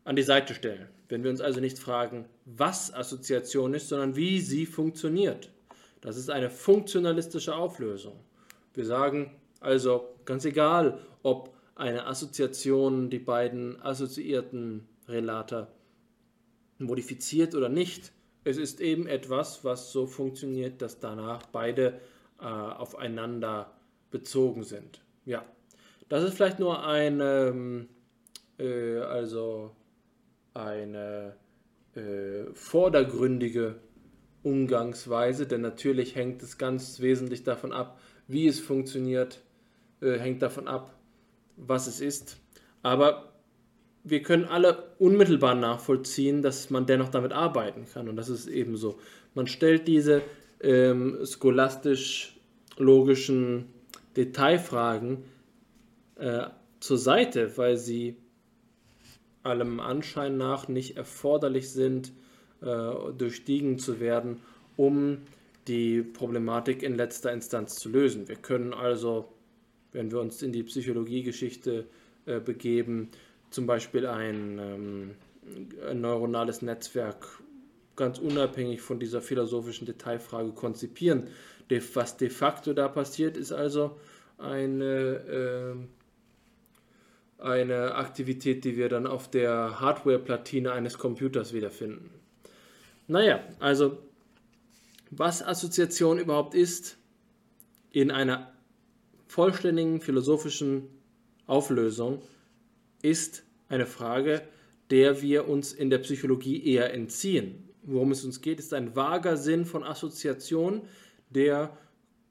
an 0.04 0.16
die 0.16 0.22
Seite 0.22 0.54
stellen. 0.54 0.88
Wenn 1.12 1.24
wir 1.24 1.30
uns 1.30 1.42
also 1.42 1.60
nicht 1.60 1.78
fragen, 1.78 2.24
was 2.46 2.94
Assoziation 2.94 3.74
ist, 3.74 3.90
sondern 3.90 4.16
wie 4.16 4.40
sie 4.40 4.64
funktioniert. 4.64 5.50
Das 6.00 6.16
ist 6.16 6.30
eine 6.30 6.48
funktionalistische 6.48 7.54
Auflösung. 7.54 8.14
Wir 8.72 8.86
sagen 8.86 9.30
also 9.60 10.08
ganz 10.24 10.46
egal, 10.46 10.98
ob 11.22 11.52
eine 11.74 12.06
Assoziation 12.06 13.10
die 13.10 13.18
beiden 13.18 13.78
assoziierten 13.82 14.88
Relater 15.06 15.68
modifiziert 16.78 17.54
oder 17.54 17.68
nicht. 17.68 18.10
Es 18.44 18.56
ist 18.56 18.80
eben 18.80 19.06
etwas, 19.06 19.66
was 19.66 19.92
so 19.92 20.06
funktioniert, 20.06 20.80
dass 20.80 20.98
danach 20.98 21.44
beide 21.44 22.00
äh, 22.40 22.44
aufeinander 22.46 23.70
bezogen 24.10 24.62
sind. 24.62 25.02
Ja, 25.26 25.44
das 26.08 26.24
ist 26.24 26.36
vielleicht 26.36 26.58
nur 26.58 26.86
eine, 26.86 27.48
ähm, 27.48 27.88
äh, 28.58 28.96
also 28.96 29.72
eine 30.54 31.36
äh, 31.94 32.52
vordergründige 32.52 33.76
Umgangsweise, 34.42 35.46
denn 35.46 35.60
natürlich 35.60 36.16
hängt 36.16 36.42
es 36.42 36.58
ganz 36.58 37.00
wesentlich 37.00 37.44
davon 37.44 37.72
ab, 37.72 38.00
wie 38.26 38.46
es 38.46 38.60
funktioniert, 38.60 39.40
äh, 40.00 40.18
hängt 40.18 40.42
davon 40.42 40.68
ab, 40.68 40.94
was 41.56 41.86
es 41.86 42.00
ist. 42.00 42.38
Aber 42.82 43.32
wir 44.04 44.22
können 44.22 44.46
alle 44.46 44.94
unmittelbar 44.98 45.54
nachvollziehen, 45.54 46.42
dass 46.42 46.70
man 46.70 46.86
dennoch 46.86 47.08
damit 47.08 47.32
arbeiten 47.32 47.86
kann. 47.92 48.08
Und 48.08 48.16
das 48.16 48.28
ist 48.28 48.48
eben 48.48 48.76
so. 48.76 48.98
Man 49.34 49.46
stellt 49.46 49.86
diese 49.86 50.22
ähm, 50.60 51.20
scholastisch-logischen 51.24 53.66
Detailfragen 54.16 55.18
äh, 56.16 56.46
zur 56.80 56.98
Seite, 56.98 57.56
weil 57.56 57.76
sie 57.76 58.16
allem 59.42 59.80
Anschein 59.80 60.36
nach 60.36 60.68
nicht 60.68 60.96
erforderlich 60.96 61.70
sind, 61.70 62.12
äh, 62.60 62.92
durchstiegen 63.16 63.78
zu 63.78 64.00
werden, 64.00 64.40
um 64.76 65.18
die 65.68 66.02
Problematik 66.02 66.82
in 66.82 66.94
letzter 66.94 67.32
Instanz 67.32 67.76
zu 67.76 67.88
lösen. 67.88 68.28
Wir 68.28 68.36
können 68.36 68.72
also, 68.72 69.28
wenn 69.92 70.10
wir 70.10 70.20
uns 70.20 70.42
in 70.42 70.52
die 70.52 70.62
Psychologiegeschichte 70.62 71.86
äh, 72.26 72.40
begeben, 72.40 73.10
zum 73.50 73.66
Beispiel 73.66 74.06
ein, 74.06 74.58
ähm, 74.58 75.10
ein 75.88 76.00
neuronales 76.00 76.62
Netzwerk 76.62 77.26
ganz 77.96 78.18
unabhängig 78.18 78.80
von 78.80 78.98
dieser 78.98 79.20
philosophischen 79.20 79.86
Detailfrage 79.86 80.52
konzipieren. 80.52 81.28
Was 81.94 82.16
de 82.16 82.28
facto 82.28 82.74
da 82.74 82.88
passiert, 82.88 83.36
ist 83.36 83.52
also 83.52 83.96
eine, 84.36 84.84
äh, 84.84 85.74
eine 87.42 87.94
Aktivität, 87.94 88.64
die 88.64 88.76
wir 88.76 88.88
dann 88.88 89.06
auf 89.06 89.30
der 89.30 89.80
Hardware-Platine 89.80 90.72
eines 90.72 90.98
Computers 90.98 91.52
wiederfinden. 91.52 92.10
Naja, 93.08 93.40
also 93.58 93.98
was 95.10 95.42
Assoziation 95.42 96.18
überhaupt 96.18 96.54
ist, 96.54 96.96
in 97.90 98.10
einer 98.10 98.52
vollständigen 99.26 100.00
philosophischen 100.00 100.88
Auflösung, 101.46 102.22
ist 103.02 103.44
eine 103.68 103.86
Frage, 103.86 104.42
der 104.90 105.20
wir 105.22 105.48
uns 105.48 105.72
in 105.72 105.90
der 105.90 105.98
Psychologie 105.98 106.64
eher 106.64 106.94
entziehen. 106.94 107.68
Worum 107.82 108.12
es 108.12 108.24
uns 108.24 108.40
geht, 108.40 108.58
ist 108.58 108.72
ein 108.72 108.94
vager 108.94 109.36
Sinn 109.36 109.66
von 109.66 109.82
Assoziation, 109.82 110.82
der 111.30 111.76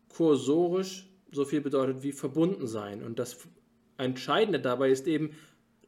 kursorisch 0.09 1.07
so 1.31 1.45
viel 1.45 1.61
bedeutet 1.61 2.03
wie 2.03 2.11
verbunden 2.11 2.67
sein. 2.67 3.03
Und 3.03 3.19
das 3.19 3.37
Entscheidende 4.01 4.59
dabei 4.59 4.89
ist 4.89 5.07
eben 5.07 5.31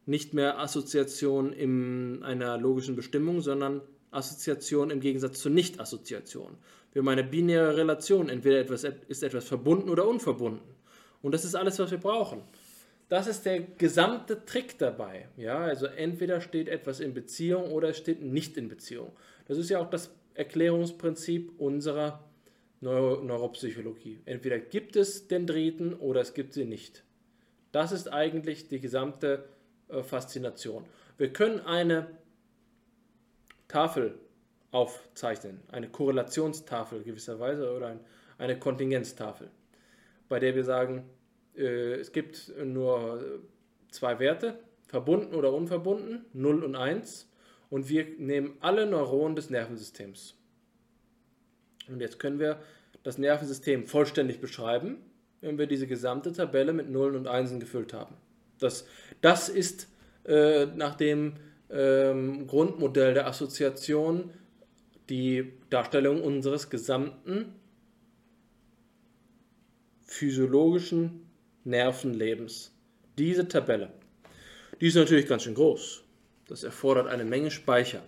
nicht 0.06 0.34
mehr 0.34 0.58
Assoziation 0.58 1.52
in 1.52 2.22
einer 2.22 2.58
logischen 2.58 2.96
Bestimmung, 2.96 3.40
sondern 3.40 3.80
Assoziation 4.10 4.90
im 4.90 5.00
Gegensatz 5.00 5.40
zur 5.40 5.50
Nicht-Assoziation. 5.52 6.56
Wir 6.92 7.00
haben 7.00 7.08
eine 7.08 7.24
binäre 7.24 7.76
Relation, 7.76 8.28
entweder 8.28 8.60
etwas, 8.60 8.84
ist 8.84 9.22
etwas 9.22 9.44
verbunden 9.46 9.88
oder 9.88 10.06
unverbunden. 10.06 10.74
Und 11.22 11.32
das 11.32 11.44
ist 11.44 11.54
alles, 11.54 11.78
was 11.78 11.90
wir 11.90 11.98
brauchen. 11.98 12.42
Das 13.08 13.26
ist 13.26 13.44
der 13.44 13.60
gesamte 13.60 14.44
Trick 14.44 14.78
dabei. 14.78 15.28
Ja, 15.36 15.58
also 15.58 15.86
entweder 15.86 16.40
steht 16.40 16.68
etwas 16.68 17.00
in 17.00 17.12
Beziehung 17.12 17.72
oder 17.72 17.90
es 17.90 17.98
steht 17.98 18.22
nicht 18.22 18.56
in 18.56 18.68
Beziehung. 18.68 19.12
Das 19.46 19.58
ist 19.58 19.70
ja 19.70 19.78
auch 19.78 19.90
das 19.90 20.10
Erklärungsprinzip 20.34 21.52
unserer 21.58 22.24
Neuro 22.80 23.22
Neuropsychologie. 23.22 24.20
Entweder 24.24 24.58
gibt 24.58 24.96
es 24.96 25.26
Dendriten 25.28 25.94
oder 25.94 26.20
es 26.20 26.34
gibt 26.34 26.54
sie 26.54 26.64
nicht. 26.64 27.04
Das 27.74 27.90
ist 27.90 28.12
eigentlich 28.12 28.68
die 28.68 28.78
gesamte 28.78 29.48
äh, 29.88 30.04
Faszination. 30.04 30.84
Wir 31.18 31.32
können 31.32 31.58
eine 31.58 32.06
Tafel 33.66 34.16
aufzeichnen, 34.70 35.60
eine 35.72 35.88
Korrelationstafel 35.88 37.02
gewisserweise 37.02 37.74
oder 37.74 37.88
ein, 37.88 38.00
eine 38.38 38.56
Kontingenztafel, 38.60 39.50
bei 40.28 40.38
der 40.38 40.54
wir 40.54 40.62
sagen, 40.62 41.10
äh, 41.56 41.94
es 41.94 42.12
gibt 42.12 42.52
nur 42.64 43.42
zwei 43.90 44.20
Werte, 44.20 44.60
verbunden 44.86 45.34
oder 45.34 45.52
unverbunden, 45.52 46.26
0 46.32 46.62
und 46.62 46.76
1, 46.76 47.28
und 47.70 47.88
wir 47.88 48.06
nehmen 48.18 48.56
alle 48.60 48.86
Neuronen 48.86 49.34
des 49.34 49.50
Nervensystems. 49.50 50.36
Und 51.88 52.00
jetzt 52.00 52.20
können 52.20 52.38
wir 52.38 52.62
das 53.02 53.18
Nervensystem 53.18 53.88
vollständig 53.88 54.40
beschreiben, 54.40 54.98
wenn 55.44 55.58
wir 55.58 55.66
diese 55.66 55.86
gesamte 55.86 56.32
Tabelle 56.32 56.72
mit 56.72 56.90
Nullen 56.90 57.16
und 57.16 57.28
Einsen 57.28 57.60
gefüllt 57.60 57.92
haben. 57.92 58.16
Das, 58.58 58.86
das 59.20 59.48
ist 59.48 59.88
äh, 60.24 60.66
nach 60.66 60.94
dem 60.94 61.34
ähm, 61.70 62.46
Grundmodell 62.46 63.14
der 63.14 63.26
Assoziation 63.26 64.30
die 65.08 65.52
Darstellung 65.70 66.22
unseres 66.22 66.70
gesamten 66.70 67.54
physiologischen 70.06 71.28
Nervenlebens. 71.64 72.72
Diese 73.18 73.48
Tabelle. 73.48 73.92
Die 74.80 74.86
ist 74.86 74.94
natürlich 74.94 75.26
ganz 75.26 75.42
schön 75.42 75.54
groß. 75.54 76.04
Das 76.48 76.62
erfordert 76.62 77.06
eine 77.08 77.24
Menge 77.24 77.50
Speicher. 77.50 78.02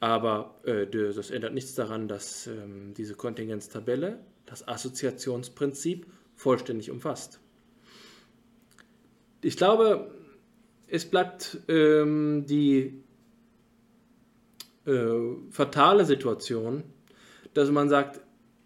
Aber 0.00 0.58
äh, 0.64 0.86
das 0.86 1.30
ändert 1.30 1.54
nichts 1.54 1.74
daran, 1.74 2.08
dass 2.08 2.46
ähm, 2.46 2.92
diese 2.96 3.14
Kontingenztabelle 3.14 4.18
das 4.46 4.66
Assoziationsprinzip 4.66 6.06
vollständig 6.42 6.90
umfasst. 6.90 7.40
Ich 9.42 9.56
glaube, 9.56 10.10
es 10.88 11.04
bleibt 11.04 11.60
ähm, 11.68 12.44
die 12.46 13.02
äh, 14.84 14.90
fatale 15.50 16.04
Situation, 16.04 16.82
dass 17.54 17.70
man 17.70 17.88
sagt, 17.88 18.20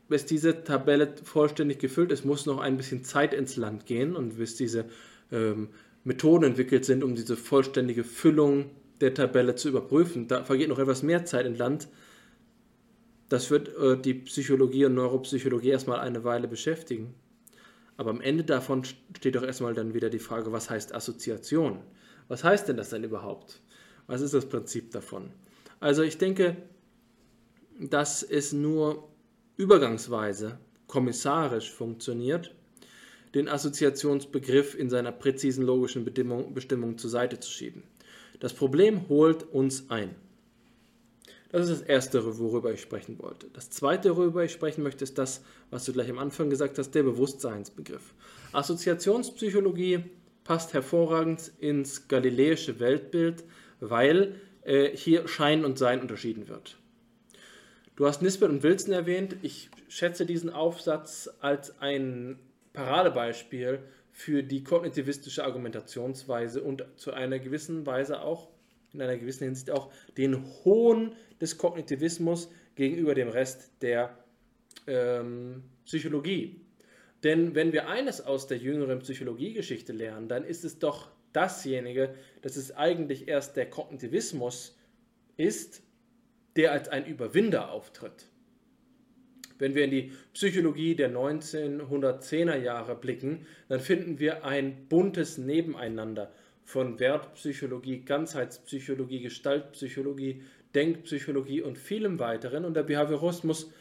bis 0.08 0.24
diese 0.24 0.64
Tabelle 0.64 1.14
vollständig 1.22 1.78
gefüllt 1.78 2.12
ist, 2.12 2.24
muss 2.24 2.46
noch 2.46 2.60
ein 2.60 2.76
bisschen 2.76 3.04
Zeit 3.04 3.34
ins 3.34 3.56
Land 3.56 3.84
gehen 3.84 4.16
und 4.16 4.38
bis 4.38 4.56
diese 4.56 4.86
ähm, 5.30 5.68
Methoden 6.04 6.44
entwickelt 6.44 6.84
sind, 6.84 7.04
um 7.04 7.14
diese 7.14 7.36
vollständige 7.36 8.04
Füllung 8.04 8.70
der 9.00 9.12
Tabelle 9.12 9.54
zu 9.56 9.68
überprüfen. 9.68 10.28
Da 10.28 10.44
vergeht 10.44 10.68
noch 10.68 10.78
etwas 10.78 11.02
mehr 11.02 11.26
Zeit 11.26 11.44
in 11.44 11.56
Land. 11.56 11.88
Das 13.28 13.50
wird 13.50 13.76
äh, 13.76 14.00
die 14.00 14.14
Psychologie 14.14 14.86
und 14.86 14.94
Neuropsychologie 14.94 15.70
erstmal 15.70 16.00
eine 16.00 16.24
Weile 16.24 16.48
beschäftigen. 16.48 17.14
Aber 17.96 18.10
am 18.10 18.20
Ende 18.20 18.44
davon 18.44 18.84
steht 18.84 19.34
doch 19.34 19.42
erstmal 19.42 19.74
dann 19.74 19.94
wieder 19.94 20.10
die 20.10 20.18
Frage, 20.18 20.52
was 20.52 20.68
heißt 20.68 20.94
Assoziation? 20.94 21.80
Was 22.28 22.44
heißt 22.44 22.68
denn 22.68 22.76
das 22.76 22.90
denn 22.90 23.04
überhaupt? 23.04 23.60
Was 24.06 24.20
ist 24.20 24.34
das 24.34 24.46
Prinzip 24.46 24.90
davon? 24.90 25.30
Also 25.80 26.02
ich 26.02 26.18
denke, 26.18 26.56
dass 27.78 28.22
es 28.22 28.52
nur 28.52 29.08
übergangsweise 29.56 30.58
kommissarisch 30.86 31.70
funktioniert, 31.70 32.54
den 33.34 33.48
Assoziationsbegriff 33.48 34.78
in 34.78 34.88
seiner 34.88 35.12
präzisen 35.12 35.64
logischen 35.64 36.04
Bestimmung, 36.04 36.98
zur 36.98 37.10
Seite 37.10 37.40
zu 37.40 37.50
schieben. 37.50 37.82
Das 38.40 38.54
Problem 38.54 39.08
holt 39.08 39.42
uns 39.42 39.90
ein. 39.90 40.14
Das 41.56 41.70
ist 41.70 41.80
das 41.80 41.88
Erste, 41.88 42.38
worüber 42.38 42.70
ich 42.70 42.82
sprechen 42.82 43.18
wollte. 43.18 43.46
Das 43.54 43.70
Zweite, 43.70 44.14
worüber 44.14 44.44
ich 44.44 44.52
sprechen 44.52 44.82
möchte, 44.82 45.04
ist 45.04 45.16
das, 45.16 45.42
was 45.70 45.86
du 45.86 45.94
gleich 45.94 46.10
am 46.10 46.18
Anfang 46.18 46.50
gesagt 46.50 46.76
hast, 46.76 46.90
der 46.90 47.02
Bewusstseinsbegriff. 47.02 48.12
Assoziationspsychologie 48.52 50.04
passt 50.44 50.74
hervorragend 50.74 51.52
ins 51.58 52.08
galiläische 52.08 52.78
Weltbild, 52.78 53.42
weil 53.80 54.38
äh, 54.64 54.94
hier 54.94 55.28
Schein 55.28 55.64
und 55.64 55.78
Sein 55.78 56.02
unterschieden 56.02 56.46
wird. 56.46 56.76
Du 57.94 58.04
hast 58.06 58.20
Nisbet 58.20 58.50
und 58.50 58.62
Wilson 58.62 58.92
erwähnt. 58.92 59.36
Ich 59.40 59.70
schätze 59.88 60.26
diesen 60.26 60.50
Aufsatz 60.50 61.30
als 61.40 61.80
ein 61.80 62.38
Paradebeispiel 62.74 63.78
für 64.12 64.42
die 64.42 64.62
kognitivistische 64.62 65.42
Argumentationsweise 65.42 66.62
und 66.62 66.84
zu 66.96 67.14
einer 67.14 67.38
gewissen 67.38 67.86
Weise 67.86 68.20
auch, 68.20 68.48
in 68.92 69.02
einer 69.02 69.16
gewissen 69.16 69.44
Hinsicht 69.44 69.70
auch, 69.70 69.92
den 70.16 70.44
Hohn 70.64 71.14
des 71.40 71.58
Kognitivismus 71.58 72.50
gegenüber 72.74 73.14
dem 73.14 73.28
Rest 73.28 73.70
der 73.82 74.18
ähm, 74.86 75.62
Psychologie. 75.84 76.60
Denn 77.22 77.54
wenn 77.54 77.72
wir 77.72 77.88
eines 77.88 78.20
aus 78.20 78.46
der 78.46 78.58
jüngeren 78.58 79.00
Psychologiegeschichte 79.00 79.92
lernen, 79.92 80.28
dann 80.28 80.44
ist 80.44 80.64
es 80.64 80.78
doch 80.78 81.10
dasjenige, 81.32 82.14
dass 82.42 82.56
es 82.56 82.74
eigentlich 82.76 83.28
erst 83.28 83.56
der 83.56 83.68
Kognitivismus 83.68 84.76
ist, 85.36 85.82
der 86.56 86.72
als 86.72 86.88
ein 86.88 87.06
Überwinder 87.06 87.70
auftritt. 87.70 88.26
Wenn 89.58 89.74
wir 89.74 89.84
in 89.84 89.90
die 89.90 90.12
Psychologie 90.34 90.94
der 90.94 91.10
1910er 91.10 92.56
Jahre 92.56 92.94
blicken, 92.94 93.46
dann 93.68 93.80
finden 93.80 94.18
wir 94.18 94.44
ein 94.44 94.86
buntes 94.88 95.38
Nebeneinander 95.38 96.30
von 96.66 96.98
Wertpsychologie, 96.98 98.00
Ganzheitspsychologie, 98.00 99.20
Gestaltpsychologie, 99.20 100.42
Denkpsychologie 100.74 101.62
und 101.62 101.78
vielem 101.78 102.18
weiteren. 102.18 102.64
Und 102.64 102.74
der 102.74 102.82
Behaviorismus 102.82 103.72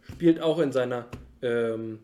spielt 0.00 0.40
auch 0.40 0.58
in 0.58 0.72
seiner 0.72 1.08
ähm, 1.42 1.98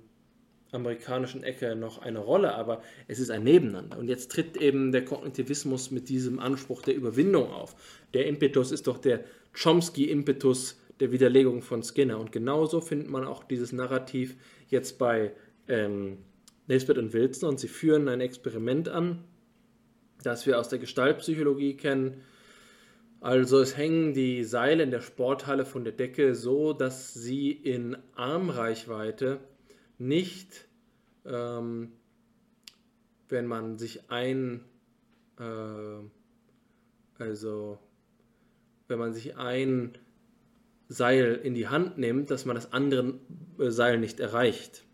amerikanischen 0.70 1.42
Ecke 1.44 1.74
noch 1.74 2.02
eine 2.02 2.18
Rolle, 2.18 2.54
aber 2.54 2.82
es 3.08 3.18
ist 3.20 3.30
ein 3.30 3.42
Nebeneinander. 3.42 3.98
Und 3.98 4.06
jetzt 4.08 4.30
tritt 4.30 4.58
eben 4.58 4.92
der 4.92 5.06
Kognitivismus 5.06 5.90
mit 5.90 6.10
diesem 6.10 6.40
Anspruch 6.40 6.82
der 6.82 6.94
Überwindung 6.94 7.50
auf. 7.50 7.74
Der 8.12 8.26
Impetus 8.26 8.70
ist 8.70 8.86
doch 8.86 8.98
der 8.98 9.24
Chomsky-Impetus 9.54 10.78
der 11.00 11.10
Widerlegung 11.10 11.62
von 11.62 11.82
Skinner. 11.82 12.20
Und 12.20 12.32
genauso 12.32 12.82
findet 12.82 13.08
man 13.08 13.24
auch 13.24 13.44
dieses 13.44 13.72
Narrativ 13.72 14.36
jetzt 14.68 14.98
bei 14.98 15.32
ähm, 15.68 16.18
Nesbitt 16.66 16.98
und 16.98 17.14
Wilson. 17.14 17.48
Und 17.48 17.60
sie 17.60 17.68
führen 17.68 18.08
ein 18.08 18.20
Experiment 18.20 18.90
an, 18.90 19.24
das 20.22 20.46
wir 20.46 20.58
aus 20.58 20.68
der 20.68 20.78
Gestaltpsychologie 20.78 21.76
kennen. 21.76 22.22
Also 23.20 23.60
es 23.60 23.76
hängen 23.76 24.14
die 24.14 24.44
Seile 24.44 24.84
in 24.84 24.90
der 24.90 25.00
Sporthalle 25.00 25.64
von 25.64 25.84
der 25.84 25.92
Decke 25.92 26.34
so, 26.34 26.72
dass 26.72 27.14
sie 27.14 27.50
in 27.50 27.96
Armreichweite 28.14 29.40
nicht, 29.98 30.68
ähm, 31.24 31.92
wenn 33.28 33.46
man 33.46 33.76
sich 33.76 34.08
ein, 34.10 34.64
äh, 35.38 36.02
also 37.18 37.78
wenn 38.86 38.98
man 38.98 39.12
sich 39.12 39.36
ein 39.36 39.98
Seil 40.88 41.34
in 41.42 41.54
die 41.54 41.68
Hand 41.68 41.98
nimmt, 41.98 42.30
dass 42.30 42.44
man 42.44 42.54
das 42.54 42.72
andere 42.72 43.18
äh, 43.58 43.70
Seil 43.70 43.98
nicht 43.98 44.20
erreicht. 44.20 44.84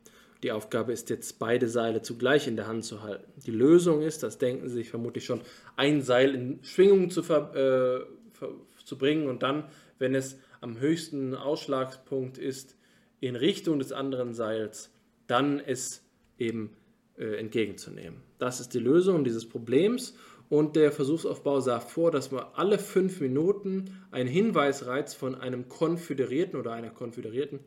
Die 0.44 0.52
Aufgabe 0.52 0.92
ist 0.92 1.08
jetzt, 1.08 1.38
beide 1.38 1.68
Seile 1.68 2.02
zugleich 2.02 2.46
in 2.46 2.56
der 2.56 2.66
Hand 2.66 2.84
zu 2.84 3.02
halten. 3.02 3.32
Die 3.46 3.50
Lösung 3.50 4.02
ist, 4.02 4.22
das 4.22 4.36
denken 4.36 4.68
Sie 4.68 4.74
sich 4.74 4.90
vermutlich 4.90 5.24
schon, 5.24 5.40
ein 5.74 6.02
Seil 6.02 6.34
in 6.34 6.62
Schwingung 6.62 7.08
zu, 7.08 7.22
ver, 7.22 7.54
äh, 7.54 8.36
ver, 8.36 8.50
zu 8.84 8.98
bringen 8.98 9.26
und 9.26 9.42
dann, 9.42 9.64
wenn 9.98 10.14
es 10.14 10.38
am 10.60 10.78
höchsten 10.78 11.34
Ausschlagspunkt 11.34 12.36
ist, 12.36 12.76
in 13.20 13.36
Richtung 13.36 13.78
des 13.78 13.92
anderen 13.92 14.34
Seils, 14.34 14.92
dann 15.28 15.60
es 15.60 16.04
eben 16.38 16.76
äh, 17.16 17.38
entgegenzunehmen. 17.38 18.20
Das 18.38 18.60
ist 18.60 18.74
die 18.74 18.80
Lösung 18.80 19.24
dieses 19.24 19.48
Problems 19.48 20.14
und 20.50 20.76
der 20.76 20.92
Versuchsaufbau 20.92 21.60
sah 21.60 21.80
vor, 21.80 22.10
dass 22.10 22.30
man 22.30 22.44
alle 22.52 22.78
fünf 22.78 23.18
Minuten 23.18 23.96
einen 24.10 24.28
Hinweisreiz 24.28 25.14
von 25.14 25.36
einem 25.36 25.70
Konföderierten 25.70 26.60
oder 26.60 26.72
einer 26.72 26.90
Konföderierten 26.90 27.60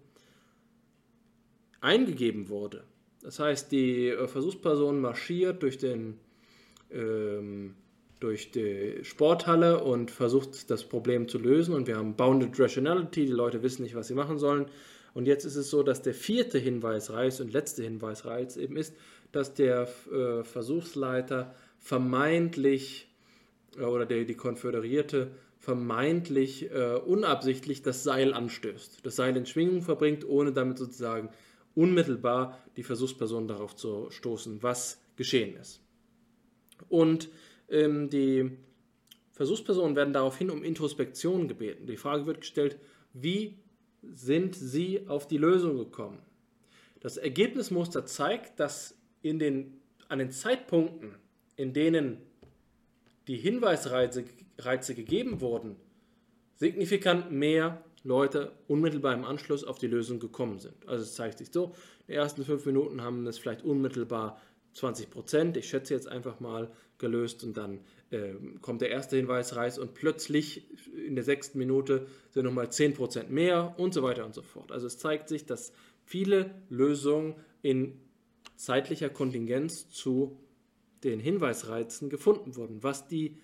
eingegeben 1.88 2.50
wurde. 2.50 2.84
Das 3.22 3.40
heißt, 3.40 3.72
die 3.72 4.10
äh, 4.10 4.28
Versuchsperson 4.28 5.00
marschiert 5.00 5.64
durch, 5.64 5.78
den, 5.78 6.20
ähm, 6.92 7.76
durch 8.20 8.52
die 8.52 9.00
Sporthalle 9.04 9.84
und 9.84 10.12
versucht 10.12 10.70
das 10.70 10.84
Problem 10.84 11.28
zu 11.28 11.40
lösen. 11.40 11.74
Und 11.74 11.88
wir 11.88 11.98
haben 11.98 12.16
Bounded 12.16 12.60
Rationality, 12.60 13.26
die 13.26 13.32
Leute 13.32 13.64
wissen 13.64 13.84
nicht, 13.84 13.96
was 13.96 14.08
sie 14.08 14.14
machen 14.14 14.38
sollen. 14.38 14.68
Und 15.14 15.26
jetzt 15.26 15.46
ist 15.46 15.56
es 15.56 15.70
so, 15.70 15.82
dass 15.82 16.02
der 16.02 16.14
vierte 16.14 16.60
Hinweisreiz 16.60 17.40
und 17.40 17.52
letzte 17.52 17.84
Hinweisreiz 17.84 18.58
eben 18.58 18.78
ist, 18.78 18.94
dass 19.32 19.54
der 19.54 19.88
äh, 20.12 20.44
Versuchsleiter 20.44 21.56
vermeintlich 21.80 23.08
äh, 23.78 23.84
oder 23.84 24.06
der, 24.06 24.26
die 24.26 24.36
Konföderierte 24.36 25.32
vermeintlich 25.58 26.72
äh, 26.72 27.00
unabsichtlich 27.04 27.82
das 27.82 28.04
Seil 28.04 28.34
anstößt, 28.34 29.00
das 29.04 29.16
Seil 29.16 29.36
in 29.36 29.46
Schwingung 29.46 29.82
verbringt, 29.82 30.28
ohne 30.28 30.54
damit 30.54 30.78
sozusagen 30.78 31.30
unmittelbar 31.78 32.58
die 32.76 32.84
Versuchsperson 32.84 33.48
darauf 33.48 33.76
zu 33.76 34.10
stoßen, 34.10 34.64
was 34.64 35.00
geschehen 35.16 35.56
ist. 35.56 35.80
Und 36.90 37.30
ähm, 37.70 38.10
die 38.10 38.52
Versuchspersonen 39.32 39.96
werden 39.96 40.12
daraufhin 40.12 40.50
um 40.50 40.64
Introspektion 40.64 41.48
gebeten. 41.48 41.86
Die 41.86 41.98
Frage 41.98 42.26
wird 42.26 42.42
gestellt, 42.42 42.80
wie 43.14 43.60
sind 44.02 44.56
sie 44.56 45.08
auf 45.08 45.28
die 45.28 45.38
Lösung 45.38 45.78
gekommen? 45.78 46.20
Das 47.00 47.18
Ergebnismuster 47.18 48.08
zeigt, 48.08 48.60
dass 48.60 48.98
in 49.22 49.38
den, 49.38 49.80
an 50.10 50.18
den 50.18 50.32
Zeitpunkten, 50.32 51.14
in 51.56 51.74
denen 51.74 52.18
die 53.28 53.38
Hinweisreize 53.38 54.24
Reize 54.58 54.96
gegeben 54.96 55.42
wurden, 55.42 55.76
signifikant 56.56 57.32
mehr 57.32 57.84
Leute 58.04 58.52
unmittelbar 58.68 59.14
im 59.14 59.24
Anschluss 59.24 59.64
auf 59.64 59.80
die 59.80 59.88
Lösung 59.88 60.20
gekommen 60.20 60.60
sind. 60.60 60.88
Also 60.88 61.04
es 61.04 61.16
zeigt 61.16 61.40
sich 61.40 61.50
so, 61.52 61.76
in 62.08 62.14
den 62.14 62.16
ersten 62.18 62.46
fünf 62.46 62.66
Minuten 62.66 63.02
haben 63.02 63.26
es 63.28 63.38
vielleicht 63.38 63.64
unmittelbar 63.64 64.40
20 64.74 65.10
Prozent, 65.10 65.58
ich 65.58 65.68
schätze 65.68 65.94
jetzt 65.94 66.08
einfach 66.08 66.40
mal, 66.40 66.72
gelöst 67.00 67.44
und 67.44 67.58
dann 67.58 67.80
äh, 68.10 68.34
kommt 68.62 68.82
der 68.82 68.90
erste 68.90 69.18
Hinweisreiz 69.18 69.78
und 69.78 69.94
plötzlich 69.94 70.66
in 70.96 71.16
der 71.16 71.24
sechsten 71.24 71.58
Minute 71.58 72.08
sind 72.32 72.46
nochmal 72.46 72.72
10 72.72 72.94
Prozent 72.94 73.32
mehr 73.32 73.76
und 73.78 73.94
so 73.94 74.04
weiter 74.04 74.26
und 74.26 74.34
so 74.34 74.42
fort. 74.42 74.72
Also 74.72 74.88
es 74.88 74.98
zeigt 74.98 75.30
sich, 75.30 75.46
dass 75.46 75.74
viele 76.06 76.52
Lösungen 76.70 77.36
in 77.62 78.00
zeitlicher 78.56 79.10
Kontingenz 79.10 79.90
zu 79.90 80.40
den 81.04 81.20
Hinweisreizen 81.20 82.10
gefunden 82.10 82.56
wurden, 82.56 82.82
was 82.82 83.08
die 83.08 83.38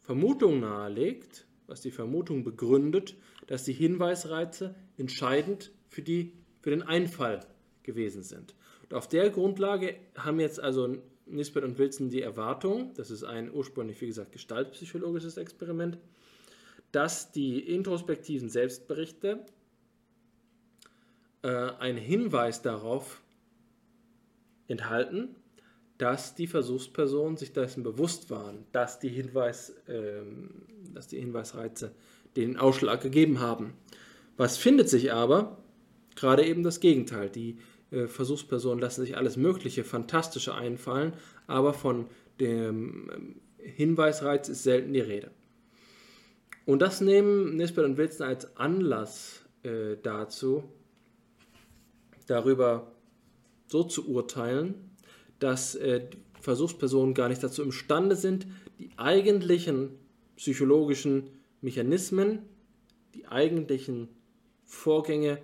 Vermutung 0.00 0.60
nahelegt, 0.60 1.46
was 1.70 1.80
die 1.80 1.90
Vermutung 1.90 2.44
begründet, 2.44 3.14
dass 3.46 3.64
die 3.64 3.72
Hinweisreize 3.72 4.74
entscheidend 4.98 5.70
für, 5.88 6.02
die, 6.02 6.32
für 6.60 6.70
den 6.70 6.82
Einfall 6.82 7.40
gewesen 7.82 8.22
sind. 8.22 8.54
Und 8.82 8.94
auf 8.94 9.08
der 9.08 9.30
Grundlage 9.30 9.96
haben 10.16 10.40
jetzt 10.40 10.60
also 10.60 10.96
Nisbet 11.26 11.64
und 11.64 11.78
Wilson 11.78 12.10
die 12.10 12.22
Erwartung, 12.22 12.92
das 12.94 13.10
ist 13.10 13.22
ein 13.22 13.52
ursprünglich, 13.52 14.00
wie 14.00 14.08
gesagt, 14.08 14.32
gestaltpsychologisches 14.32 15.36
Experiment, 15.36 15.98
dass 16.90 17.30
die 17.30 17.60
introspektiven 17.60 18.48
Selbstberichte 18.48 19.46
äh, 21.42 21.48
einen 21.48 21.98
Hinweis 21.98 22.62
darauf 22.62 23.22
enthalten, 24.66 25.36
dass 26.00 26.34
die 26.34 26.46
Versuchspersonen 26.46 27.36
sich 27.36 27.52
dessen 27.52 27.82
bewusst 27.82 28.30
waren, 28.30 28.64
dass 28.72 29.00
die, 29.00 29.10
Hinweis, 29.10 29.70
äh, 29.86 30.22
dass 30.94 31.08
die 31.08 31.20
Hinweisreize 31.20 31.92
den 32.36 32.56
Ausschlag 32.56 33.02
gegeben 33.02 33.40
haben. 33.40 33.74
Was 34.38 34.56
findet 34.56 34.88
sich 34.88 35.12
aber? 35.12 35.58
Gerade 36.16 36.46
eben 36.46 36.62
das 36.62 36.80
Gegenteil. 36.80 37.28
Die 37.28 37.58
äh, 37.90 38.06
Versuchspersonen 38.06 38.80
lassen 38.80 39.02
sich 39.02 39.18
alles 39.18 39.36
Mögliche, 39.36 39.84
Fantastische 39.84 40.54
einfallen, 40.54 41.12
aber 41.46 41.74
von 41.74 42.06
dem 42.40 43.10
ähm, 43.14 43.40
Hinweisreiz 43.58 44.48
ist 44.48 44.62
selten 44.62 44.94
die 44.94 45.00
Rede. 45.00 45.30
Und 46.64 46.80
das 46.80 47.02
nehmen 47.02 47.56
Nisbet 47.56 47.84
und 47.84 47.98
Wilson 47.98 48.26
als 48.26 48.56
Anlass 48.56 49.44
äh, 49.64 49.96
dazu, 50.02 50.64
darüber 52.26 52.92
so 53.66 53.84
zu 53.84 54.08
urteilen, 54.08 54.89
dass 55.40 55.74
äh, 55.74 56.06
Versuchspersonen 56.40 57.14
gar 57.14 57.28
nicht 57.28 57.42
dazu 57.42 57.62
imstande 57.62 58.16
sind, 58.16 58.46
die 58.78 58.90
eigentlichen 58.96 59.90
psychologischen 60.36 61.30
Mechanismen, 61.60 62.40
die 63.14 63.26
eigentlichen 63.26 64.08
Vorgänge 64.64 65.38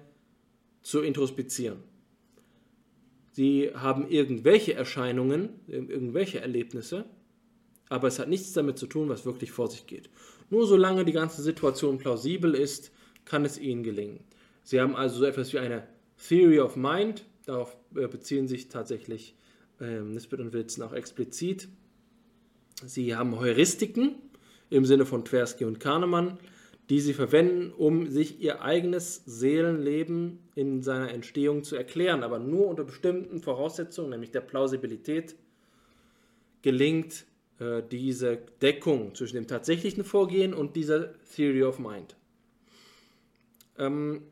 zu 0.83 1.01
introspizieren. 1.01 1.83
Sie 3.33 3.73
haben 3.75 4.09
irgendwelche 4.09 4.73
Erscheinungen, 4.73 5.51
irgendwelche 5.67 6.41
Erlebnisse, 6.41 7.05
aber 7.91 8.09
es 8.09 8.19
hat 8.19 8.29
nichts 8.29 8.53
damit 8.55 8.79
zu 8.79 8.87
tun, 8.87 9.09
was 9.11 9.27
wirklich 9.27 9.53
vor 9.53 9.69
sich 9.69 9.87
geht. 9.87 10.09
Nur 10.49 10.67
solange 10.67 11.05
die 11.05 11.13
ganze 11.13 11.43
Situation 11.43 11.99
plausibel 11.99 12.55
ist, 12.55 12.93
kann 13.25 13.45
es 13.45 13.59
ihnen 13.59 13.83
gelingen. 13.83 14.21
Sie 14.63 14.81
haben 14.81 14.97
also 14.97 15.19
so 15.19 15.25
etwas 15.25 15.53
wie 15.53 15.59
eine 15.59 15.87
Theory 16.17 16.61
of 16.61 16.77
Mind, 16.77 17.27
darauf 17.45 17.77
äh, 17.95 18.09
beziehen 18.09 18.49
sich 18.49 18.69
tatsächlich 18.69 19.37
ähm, 19.81 20.13
Nisbet 20.13 20.41
und 20.41 20.53
Wilson 20.53 20.85
auch 20.85 20.93
explizit. 20.93 21.69
Sie 22.85 23.15
haben 23.15 23.39
Heuristiken 23.39 24.17
im 24.71 24.85
Sinne 24.85 25.07
von 25.07 25.25
Tversky 25.25 25.65
und 25.65 25.81
Kahnemann, 25.81 26.39
die 26.89 27.01
sie 27.01 27.15
verwenden, 27.15 27.73
um 27.73 28.11
sich 28.11 28.41
ihr 28.41 28.63
eigenes 28.63 29.23
Seelenleben 29.27 30.39
in 30.55 30.83
seiner 30.83 31.11
Entstehung 31.13 31.65
zu 31.65 31.77
erklären, 31.77 32.23
aber 32.23 32.39
nur 32.39 32.69
unter 32.69 32.85
bestimmten 32.85 33.41
Voraussetzungen, 33.41 34.11
nämlich 34.11 34.31
der 34.31 34.41
Plausibilität, 34.41 35.35
gelingt 36.63 37.27
äh, 37.59 37.83
diese 37.91 38.39
Deckung 38.63 39.15
zwischen 39.15 39.37
dem 39.37 39.47
tatsächlichen 39.47 40.05
Vorgehen 40.05 40.55
und 40.55 40.77
dieser 40.77 41.15
Theory 41.35 41.65
of 41.65 41.79
Mind. 41.79 42.17
Ähm, 43.79 44.23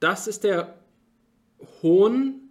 das 0.00 0.26
ist 0.26 0.44
der 0.44 0.78
Hohn 1.82 2.43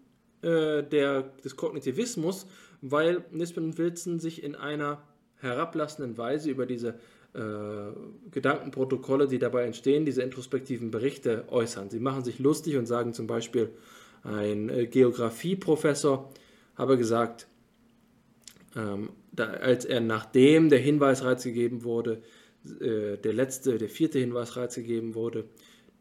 äh, 0.44 0.84
der, 0.84 1.24
des 1.44 1.56
Kognitivismus, 1.56 2.46
weil 2.82 3.24
Nisbet 3.32 3.64
und 3.64 3.78
Wilson 3.78 4.20
sich 4.20 4.44
in 4.44 4.56
einer 4.56 5.02
herablassenden 5.38 6.18
Weise 6.18 6.50
über 6.50 6.66
diese 6.66 7.00
äh, 7.34 7.40
Gedankenprotokolle, 8.32 9.28
die 9.28 9.40
dabei 9.40 9.64
entstehen, 9.64 10.06
diese 10.06 10.22
introspektiven 10.22 10.92
Berichte 10.92 11.46
äußern. 11.50 11.90
Sie 11.90 12.00
machen 12.00 12.24
sich 12.24 12.40
lustig 12.40 12.78
und 12.78 12.86
sagen 12.86 13.14
zum 13.14 13.28
Beispiel, 13.28 13.70
ein 14.24 14.70
äh, 14.70 14.88
Geografieprofessor 14.88 16.32
habe 16.76 16.98
gesagt, 16.98 17.48
ähm, 18.76 19.10
da, 19.32 19.46
als 19.46 19.86
er 19.86 20.00
nachdem 20.00 20.70
der 20.70 20.80
Hinweisreiz 20.80 21.44
gegeben 21.44 21.84
wurde, 21.84 22.22
äh, 22.80 23.18
der 23.18 23.34
letzte, 23.34 23.78
der 23.78 23.90
vierte 23.90 24.20
Hinweisreiz 24.20 24.76
gegeben 24.76 25.16
wurde, 25.16 25.46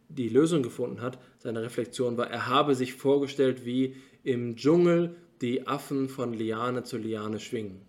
die 0.08 0.28
Lösung 0.28 0.62
gefunden 0.62 1.00
hat, 1.00 1.18
seine 1.38 1.62
Reflexion 1.62 2.16
war, 2.16 2.30
er 2.30 2.46
habe 2.48 2.74
sich 2.74 2.94
vorgestellt, 2.94 3.64
wie 3.64 3.96
im 4.24 4.56
Dschungel 4.56 5.16
die 5.40 5.66
Affen 5.66 6.08
von 6.08 6.32
Liane 6.32 6.84
zu 6.84 6.96
Liane 6.96 7.40
schwingen. 7.40 7.82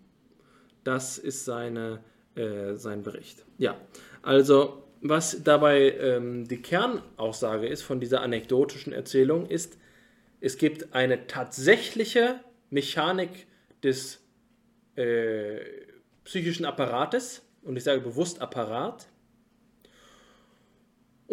Das 0.84 1.18
ist 1.18 1.46
seine, 1.46 2.04
äh, 2.36 2.76
sein 2.76 3.04
Bericht. 3.04 3.46
Ja, 3.58 3.78
also 4.22 4.84
was 5.02 5.44
dabei 5.44 5.92
ähm, 5.92 6.48
die 6.48 6.62
Kernaussage 6.62 7.68
ist 7.68 7.82
von 7.82 8.00
dieser 8.00 8.22
anekdotischen 8.22 8.94
Erzählung 8.94 9.46
ist, 9.48 9.78
es 10.40 10.58
gibt 10.58 10.94
eine 10.94 11.28
tatsächliche 11.28 12.40
Mechanik 12.70 13.48
des 13.84 14.22
äh, 14.96 15.60
psychischen 16.24 16.66
Apparates, 16.66 17.42
und 17.64 17.78
ich 17.78 17.84
sage 17.84 18.02
bewusst 18.02 18.42
Apparat, 18.42 19.08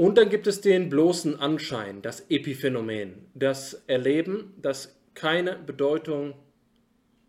und 0.01 0.17
dann 0.17 0.31
gibt 0.31 0.47
es 0.47 0.63
den 0.63 0.89
bloßen 0.89 1.39
Anschein, 1.39 2.01
das 2.01 2.25
Epiphänomen, 2.31 3.27
das 3.35 3.83
Erleben, 3.87 4.55
das 4.63 4.99
keine 5.13 5.57
Bedeutung 5.57 6.33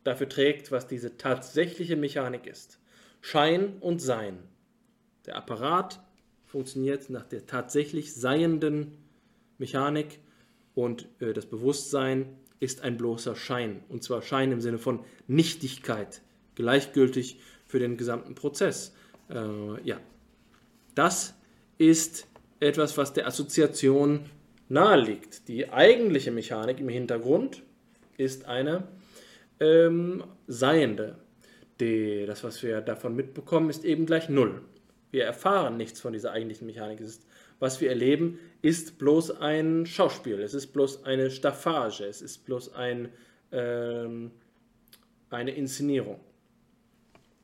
dafür 0.06 0.30
trägt, 0.30 0.72
was 0.72 0.88
diese 0.88 1.18
tatsächliche 1.18 1.98
Mechanik 1.98 2.48
ist. 2.48 2.80
Schein 3.20 3.74
und 3.82 4.02
Sein. 4.02 4.40
Der 5.26 5.36
Apparat 5.36 6.00
funktioniert 6.46 7.10
nach 7.10 7.26
der 7.26 7.46
tatsächlich 7.46 8.16
seienden 8.16 8.98
Mechanik 9.58 10.20
und 10.74 11.10
äh, 11.20 11.34
das 11.34 11.48
Bewusstsein 11.48 12.38
ist 12.62 12.84
ein 12.84 12.96
bloßer 12.96 13.36
Schein. 13.36 13.84
Und 13.90 14.02
zwar 14.02 14.22
Schein 14.22 14.54
im 14.54 14.62
Sinne 14.62 14.78
von 14.78 15.04
Nichtigkeit, 15.28 16.22
gleichgültig 16.56 17.42
für 17.66 17.80
den 17.80 17.98
gesamten 17.98 18.34
Prozess. 18.34 18.96
Äh, 19.30 19.84
ja, 19.84 20.00
das 20.96 21.34
ist 21.78 22.31
etwas, 22.62 22.98
was 22.98 23.12
der 23.14 23.28
Assoziation 23.28 24.30
naheliegt. 24.70 25.48
Die 25.50 25.70
eigentliche 25.70 26.32
Mechanik 26.32 26.80
im 26.80 26.88
Hintergrund 26.88 27.64
ist 28.18 28.46
eine 28.46 28.88
ähm, 29.60 30.24
seiende. 30.48 31.18
Die, 31.80 32.26
das, 32.26 32.44
was 32.44 32.62
wir 32.64 32.82
davon 32.82 33.16
mitbekommen, 33.16 33.70
ist 33.70 33.84
eben 33.84 34.06
gleich 34.06 34.30
Null. 34.30 34.62
Wir 35.10 35.26
erfahren 35.26 35.76
nichts 35.76 36.00
von 36.00 36.14
dieser 36.14 36.32
eigentlichen 36.32 36.68
Mechanik. 36.68 37.02
Ist, 37.02 37.28
was 37.60 37.82
wir 37.82 37.90
erleben, 37.90 38.40
ist 38.62 38.98
bloß 39.00 39.42
ein 39.42 39.86
Schauspiel. 39.86 40.40
Es 40.40 40.54
ist 40.54 40.68
bloß 40.68 41.04
eine 41.04 41.32
Staffage. 41.32 42.02
Es 42.02 42.22
ist 42.22 42.46
bloß 42.46 42.76
ein, 42.76 43.10
ähm, 43.52 44.32
eine 45.32 45.52
Inszenierung. 45.52 46.20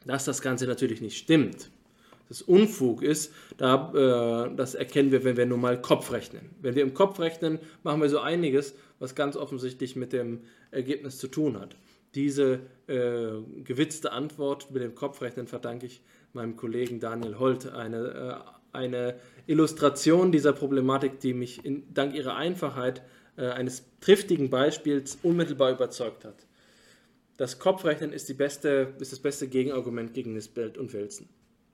Dass 0.05 0.26
das 0.26 0.41
Ganze 0.41 0.68
natürlich 0.68 1.01
nicht 1.01 1.18
stimmt, 1.18 1.70
das 2.30 2.41
Unfug 2.41 3.01
ist, 3.01 3.34
da, 3.57 3.91
äh, 3.93 4.55
das 4.55 4.75
erkennen 4.75 5.11
wir, 5.11 5.23
wenn 5.23 5.38
wir 5.38 5.45
nur 5.45 5.57
mal 5.57 5.82
Kopf 5.82 6.11
rechnen. 6.11 6.49
Wenn 6.61 6.75
wir 6.75 6.84
im 6.84 6.93
Kopf 6.93 7.19
rechnen, 7.19 7.59
machen 7.84 8.01
wir 8.01 8.09
so 8.09 8.19
einiges, 8.19 8.75
was 8.99 9.15
ganz 9.15 9.38
offensichtlich 9.38 9.95
mit 9.95 10.13
dem 10.13 10.41
Ergebnis 10.71 11.17
zu 11.17 11.28
tun 11.28 11.59
hat. 11.59 11.75
Diese 12.15 12.61
äh, 12.88 13.30
gewitzte 13.63 14.11
Antwort 14.11 14.71
mit 14.71 14.82
dem 14.82 14.95
Kopfrechnen 14.95 15.47
verdanke 15.47 15.86
ich 15.86 16.01
meinem 16.34 16.55
Kollegen 16.55 16.99
Daniel 16.99 17.38
Holt, 17.38 17.71
eine, 17.71 18.43
äh, 18.73 18.75
eine 18.78 19.15
Illustration 19.45 20.32
dieser 20.32 20.53
Problematik, 20.53 21.19
die 21.19 21.34
mich 21.34 21.63
in, 21.63 21.93
dank 21.93 22.15
ihrer 22.15 22.36
Einfachheit 22.36 23.01
äh, 23.38 23.47
eines 23.47 23.84
triftigen 24.01 24.49
Beispiels 24.49 25.19
unmittelbar 25.23 25.71
überzeugt 25.71 26.25
hat. 26.25 26.45
Das 27.38 27.59
Kopfrechnen 27.59 28.11
ist, 28.11 28.30
die 28.30 28.34
beste, 28.34 28.95
ist 28.99 29.11
das 29.11 29.19
beste 29.19 29.47
Gegenargument 29.47 30.13
gegen 30.13 30.34
Nisbelt 30.34 30.78
und 30.78 30.91
Wilson. 30.93 31.30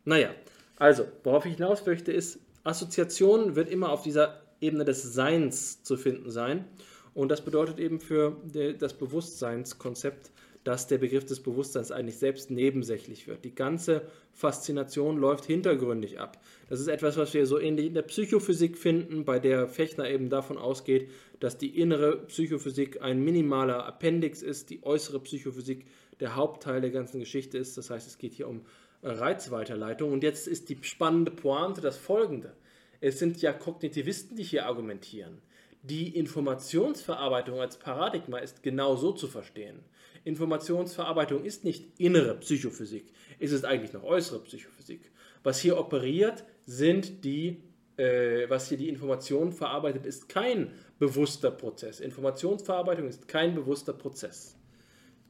Naja, 0.05 0.31
also, 0.77 1.05
worauf 1.23 1.45
ich 1.45 1.55
hinaus 1.55 1.85
möchte, 1.85 2.11
ist, 2.11 2.39
Assoziation 2.63 3.55
wird 3.55 3.69
immer 3.69 3.89
auf 3.89 4.03
dieser 4.03 4.41
Ebene 4.59 4.85
des 4.85 5.03
Seins 5.03 5.83
zu 5.83 5.97
finden 5.97 6.31
sein. 6.31 6.65
Und 7.13 7.29
das 7.29 7.41
bedeutet 7.41 7.79
eben 7.79 7.99
für 7.99 8.37
das 8.79 8.93
Bewusstseinskonzept, 8.93 10.31
dass 10.63 10.87
der 10.87 10.97
Begriff 10.97 11.25
des 11.25 11.41
Bewusstseins 11.41 11.91
eigentlich 11.91 12.17
selbst 12.17 12.49
nebensächlich 12.49 13.27
wird. 13.27 13.43
Die 13.43 13.53
ganze 13.53 14.03
Faszination 14.31 15.17
läuft 15.17 15.45
hintergründig 15.45 16.19
ab. 16.19 16.41
Das 16.69 16.79
ist 16.79 16.87
etwas, 16.87 17.17
was 17.17 17.33
wir 17.33 17.45
so 17.45 17.59
ähnlich 17.59 17.87
in 17.87 17.93
der 17.93 18.03
Psychophysik 18.03 18.77
finden, 18.77 19.25
bei 19.25 19.39
der 19.39 19.67
Fechner 19.67 20.09
eben 20.09 20.29
davon 20.29 20.57
ausgeht, 20.57 21.09
dass 21.41 21.57
die 21.57 21.77
innere 21.79 22.17
Psychophysik 22.27 23.01
ein 23.01 23.21
minimaler 23.23 23.85
Appendix 23.85 24.41
ist, 24.41 24.69
die 24.69 24.81
äußere 24.83 25.19
Psychophysik 25.19 25.85
der 26.21 26.37
Hauptteil 26.37 26.79
der 26.79 26.91
ganzen 26.91 27.19
Geschichte 27.19 27.57
ist. 27.57 27.77
Das 27.77 27.89
heißt, 27.89 28.07
es 28.07 28.17
geht 28.17 28.33
hier 28.33 28.47
um 28.47 28.61
Reizweiterleitung. 29.03 30.11
Und 30.11 30.23
jetzt 30.23 30.47
ist 30.47 30.69
die 30.69 30.77
spannende 30.81 31.31
Pointe 31.31 31.81
das 31.81 31.97
folgende. 31.97 32.55
Es 33.01 33.19
sind 33.19 33.41
ja 33.41 33.53
Kognitivisten, 33.53 34.37
die 34.37 34.43
hier 34.43 34.65
argumentieren. 34.65 35.41
Die 35.81 36.15
Informationsverarbeitung 36.17 37.59
als 37.59 37.77
Paradigma 37.77 38.37
ist 38.37 38.63
genau 38.63 38.95
so 38.95 39.11
zu 39.11 39.27
verstehen. 39.27 39.79
Informationsverarbeitung 40.23 41.43
ist 41.43 41.65
nicht 41.65 41.99
innere 41.99 42.35
Psychophysik, 42.35 43.11
es 43.39 43.51
ist 43.51 43.65
eigentlich 43.65 43.91
noch 43.91 44.03
äußere 44.03 44.39
Psychophysik. 44.43 45.11
Was 45.43 45.59
hier 45.59 45.77
operiert, 45.77 46.45
sind 46.65 47.25
die, 47.25 47.61
äh, 47.97 48.49
was 48.49 48.69
hier 48.69 48.77
die 48.77 48.87
Information 48.87 49.51
verarbeitet, 49.51 50.05
ist 50.05 50.29
kein 50.29 50.71
bewusster 50.99 51.51
Prozess. 51.51 51.99
Informationsverarbeitung 51.99 53.09
ist 53.09 53.27
kein 53.27 53.53
bewusster 53.53 53.91
Prozess. 53.91 54.55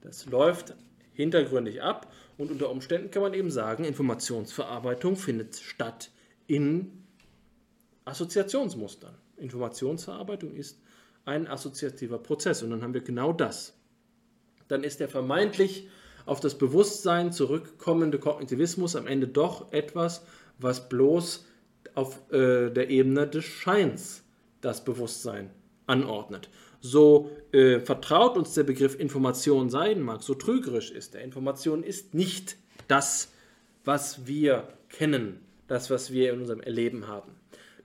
Das 0.02 0.28
läuft 0.28 0.76
hintergründig 1.14 1.82
ab 1.82 2.14
und 2.38 2.52
unter 2.52 2.70
Umständen 2.70 3.12
kann 3.12 3.22
man 3.22 3.34
eben 3.34 3.52
sagen, 3.52 3.84
Informationsverarbeitung 3.84 5.16
findet 5.16 5.56
statt 5.56 6.12
in 6.48 7.04
Assoziationsmustern. 8.06 9.16
Informationsverarbeitung 9.38 10.56
ist 10.56 10.80
ein 11.26 11.48
assoziativer 11.48 12.18
Prozess 12.18 12.64
und 12.64 12.72
dann 12.72 12.82
haben 12.82 12.94
wir 12.94 13.02
genau 13.02 13.34
das. 13.34 13.78
Dann 14.68 14.84
ist 14.84 15.00
der 15.00 15.10
vermeintlich 15.10 15.88
auf 16.26 16.40
das 16.40 16.58
Bewusstsein 16.58 17.32
zurückkommende 17.32 18.20
Kognitivismus 18.20 18.96
am 18.96 19.08
Ende 19.08 19.28
doch 19.28 19.72
etwas, 19.72 20.26
was 20.58 20.90
bloß 20.90 21.46
auf 21.96 22.22
äh, 22.32 22.70
der 22.70 22.90
Ebene 22.90 23.28
des 23.28 23.46
Scheins 23.46 24.24
das 24.62 24.84
Bewusstsein 24.84 25.50
anordnet. 25.86 26.50
So 26.86 27.32
äh, 27.54 27.80
vertraut 27.80 28.36
uns 28.36 28.56
der 28.56 28.64
Begriff 28.64 29.00
Information 29.00 29.70
sein 29.70 30.02
mag, 30.02 30.22
so 30.22 30.34
trügerisch 30.36 30.92
ist 30.92 31.16
er. 31.16 31.24
Information 31.24 31.82
ist 31.82 32.14
nicht 32.14 32.58
das, 32.90 33.32
was 33.86 34.28
wir 34.28 34.68
kennen, 34.90 35.40
das, 35.68 35.90
was 35.90 36.12
wir 36.12 36.34
in 36.34 36.42
unserem 36.42 36.60
Erleben 36.60 37.08
haben. 37.08 37.32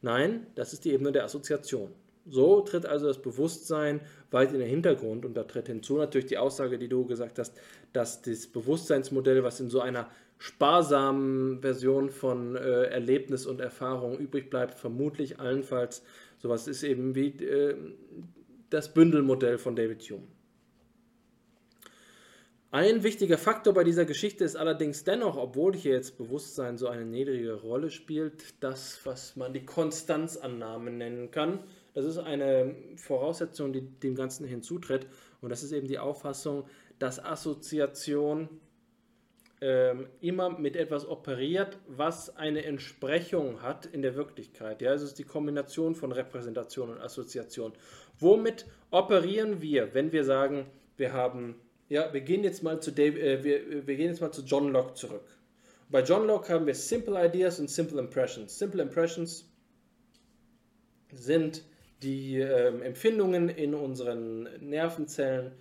Nein, 0.03 0.49
das 0.57 0.73
ist 0.73 0.85
die 0.85 0.91
Ebene 0.91 1.13
der 1.13 1.23
Assoziation. 1.23 1.93
So 2.27 2.61
tritt 2.63 2.87
also 2.87 3.07
das 3.07 3.23
Bewusstsein 3.23 4.01
weit 4.33 4.53
in 4.53 4.59
den 4.59 4.69
Hintergrund 4.69 5.25
und 5.25 5.35
da 5.35 5.45
tritt 5.45 5.69
hinzu 5.69 5.97
natürlich 5.97 6.27
die 6.27 6.39
Aussage, 6.39 6.77
die 6.77 6.89
du 6.89 7.07
gesagt 7.07 7.39
hast, 7.39 7.57
dass 7.93 8.21
das 8.23 8.49
Bewusstseinsmodell, 8.49 9.45
was 9.45 9.61
in 9.61 9.71
so 9.71 9.81
einer 9.81 10.11
sparsamen 10.39 11.61
Version 11.61 12.11
von 12.11 12.57
äh, 12.57 12.87
Erlebnis 12.87 13.47
und 13.47 13.61
Erfahrung 13.61 14.19
übrig 14.19 14.51
bleibt, 14.51 14.75
vermutlich 14.75 15.39
allenfalls 15.39 16.03
sowas 16.39 16.67
ist 16.67 16.83
eben 16.83 17.15
wie 17.15 17.29
äh, 17.45 17.77
das 18.71 18.93
Bündelmodell 18.93 19.59
von 19.59 19.77
David 19.77 20.03
Hume. 20.11 20.29
Ein 22.71 23.03
wichtiger 23.03 23.39
Faktor 23.39 23.73
bei 23.73 23.83
dieser 23.83 24.05
Geschichte 24.05 24.45
ist 24.45 24.55
allerdings 24.55 25.03
dennoch, 25.03 25.39
obwohl 25.39 25.75
hier 25.75 25.93
jetzt 25.93 26.19
Bewusstsein 26.19 26.77
so 26.77 26.89
eine 26.89 27.07
niedrige 27.07 27.55
Rolle 27.55 27.91
spielt, 27.91 28.55
das, 28.61 29.01
was 29.05 29.37
man 29.37 29.55
die 29.55 29.65
Konstanzannahme 29.65 30.91
nennen 30.91 31.31
kann. 31.31 31.61
Das 31.95 32.05
ist 32.05 32.19
eine 32.19 32.75
Voraussetzung, 32.97 33.73
die 33.73 33.81
dem 33.81 34.15
Ganzen 34.15 34.47
hinzutritt. 34.47 35.07
Und 35.41 35.49
das 35.49 35.63
ist 35.63 35.73
eben 35.73 35.89
die 35.89 35.99
Auffassung, 35.99 36.65
dass 36.99 37.25
Assoziation 37.25 38.51
ähm, 39.61 40.07
immer 40.21 40.59
mit 40.59 40.77
etwas 40.77 41.07
operiert, 41.07 41.79
was 41.87 42.37
eine 42.37 42.65
Entsprechung 42.65 43.63
hat 43.63 43.87
in 43.87 44.03
der 44.03 44.15
Wirklichkeit. 44.15 44.83
Ja, 44.83 44.93
es 44.93 45.03
ist 45.03 45.19
die 45.19 45.25
Kombination 45.25 45.95
von 45.95 46.13
Repräsentation 46.13 46.91
und 46.91 47.01
Assoziation. 47.01 47.73
Womit 48.19 48.67
operieren 48.91 49.61
wir, 49.61 49.95
wenn 49.95 50.13
wir 50.13 50.25
sagen, 50.25 50.67
wir 50.97 51.13
haben 51.13 51.57
ja, 51.89 52.13
wir 52.13 52.21
gehen 52.21 52.45
jetzt 52.45 52.63
mal 52.63 52.81
zu, 52.81 52.93
Dave, 52.93 53.19
äh, 53.19 53.43
wir, 53.43 53.87
wir 53.87 53.97
gehen 53.97 54.11
jetzt 54.11 54.21
mal 54.21 54.31
zu 54.31 54.43
John 54.43 54.73
Locke 54.73 54.95
zurück. 54.95 55.25
Bei 55.91 56.03
John 56.03 56.27
Locke 56.27 56.53
haben 56.53 56.67
wir 56.67 56.75
Simple 56.75 57.27
Ideas 57.27 57.59
und 57.61 57.71
Simple 57.71 57.99
Impressions. 57.99 58.59
Simple 58.59 58.83
Impressions 58.83 59.51
sind 61.13 61.65
die 62.03 62.41
äh, 62.41 62.79
Empfindungen 62.83 63.49
in 63.49 63.75
unseren 63.75 64.49
Nervenzellen, 64.61 65.53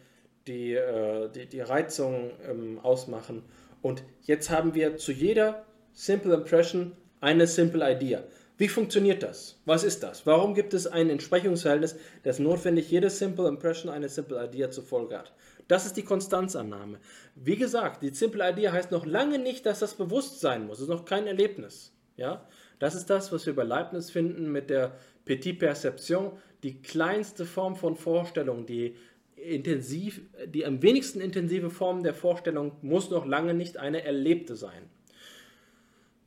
die 0.47 0.73
äh, 0.73 1.29
die, 1.29 1.45
die 1.45 1.61
Reizung 1.61 2.31
ähm, 2.45 2.79
ausmachen. 2.79 3.43
Und 3.81 4.03
jetzt 4.21 4.49
haben 4.49 4.73
wir 4.73 4.97
zu 4.97 5.11
jeder 5.11 5.65
Simple 5.93 6.33
Impression 6.33 6.95
eine 7.21 7.47
Simple 7.47 7.91
Idea. 7.91 8.23
Wie 8.57 8.67
funktioniert 8.67 9.21
das? 9.21 9.59
Was 9.65 9.83
ist 9.83 10.01
das? 10.01 10.25
Warum 10.25 10.55
gibt 10.55 10.73
es 10.73 10.87
ein 10.87 11.11
Entsprechungsverhältnis, 11.11 11.95
das 12.23 12.39
notwendig 12.39 12.89
jede 12.89 13.09
Simple 13.09 13.47
Impression 13.47 13.91
eine 13.91 14.09
Simple 14.09 14.43
Idea 14.43 14.71
zur 14.71 14.83
Folge 14.83 15.19
hat? 15.19 15.33
Das 15.67 15.85
ist 15.85 15.95
die 15.95 16.03
Konstanzannahme. 16.03 16.99
Wie 17.35 17.55
gesagt, 17.55 18.01
die 18.01 18.09
Simple 18.09 18.49
Idea 18.49 18.71
heißt 18.71 18.91
noch 18.91 19.05
lange 19.05 19.37
nicht, 19.37 19.65
dass 19.65 19.79
das 19.79 19.93
bewusst 19.93 20.39
sein 20.39 20.65
muss. 20.65 20.77
Es 20.77 20.83
ist 20.83 20.89
noch 20.89 21.05
kein 21.05 21.27
Erlebnis. 21.27 21.93
Ja? 22.15 22.47
Das 22.79 22.95
ist 22.95 23.09
das, 23.09 23.31
was 23.31 23.45
wir 23.45 23.55
bei 23.55 23.63
Leibniz 23.63 24.09
finden 24.09 24.51
mit 24.51 24.69
der 24.69 24.95
Petit 25.25 25.59
Perception, 25.59 26.31
die 26.63 26.81
kleinste 26.81 27.45
Form 27.45 27.75
von 27.75 27.95
Vorstellung, 27.95 28.65
die 28.65 28.95
intensiv, 29.37 30.21
die 30.47 30.65
am 30.65 30.81
wenigsten 30.81 31.21
intensive 31.21 31.69
Form 31.69 32.03
der 32.03 32.13
Vorstellung 32.13 32.73
muss 32.81 33.09
noch 33.09 33.25
lange 33.25 33.53
nicht 33.53 33.77
eine 33.77 34.03
erlebte 34.03 34.55
sein. 34.55 34.89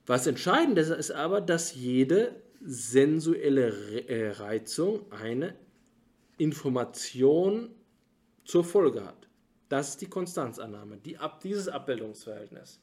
Was 0.07 0.27
entscheidend 0.27 0.79
ist, 0.79 0.91
ist 0.91 1.11
aber, 1.11 1.41
dass 1.41 1.75
jede 1.75 2.35
sensuelle 2.63 4.09
äh, 4.09 4.31
Reizung 4.31 5.11
eine 5.13 5.55
Information 6.39 7.71
zur 8.45 8.65
Folge 8.65 9.05
hat. 9.05 9.29
Das 9.69 9.91
ist 9.91 10.01
die 10.01 10.09
Konstanzannahme, 10.09 10.97
die 10.97 11.17
ab, 11.17 11.41
dieses 11.41 11.69
Abbildungsverhältnis. 11.69 12.81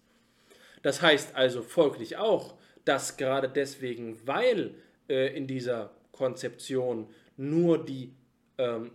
Das 0.84 1.02
heißt 1.02 1.36
also 1.36 1.62
folglich 1.62 2.18
auch, 2.18 2.56
dass 2.86 3.18
gerade 3.18 3.50
deswegen, 3.50 4.18
weil 4.26 4.76
äh, 5.10 5.36
in 5.36 5.48
dieser 5.48 5.92
Konzeption 6.12 7.10
nur 7.36 7.84
die 7.84 8.14
ähm, 8.58 8.92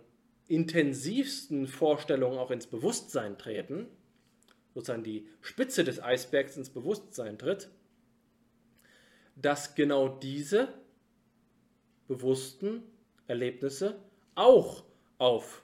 intensivsten 0.47 1.67
Vorstellungen 1.67 2.37
auch 2.37 2.51
ins 2.51 2.67
Bewusstsein 2.67 3.37
treten, 3.37 3.87
sozusagen 4.73 5.03
die 5.03 5.27
Spitze 5.41 5.83
des 5.83 6.01
Eisbergs 6.01 6.57
ins 6.57 6.69
Bewusstsein 6.69 7.37
tritt, 7.37 7.69
dass 9.35 9.75
genau 9.75 10.09
diese 10.09 10.67
bewussten 12.07 12.83
Erlebnisse 13.27 13.99
auch 14.35 14.83
auf 15.17 15.63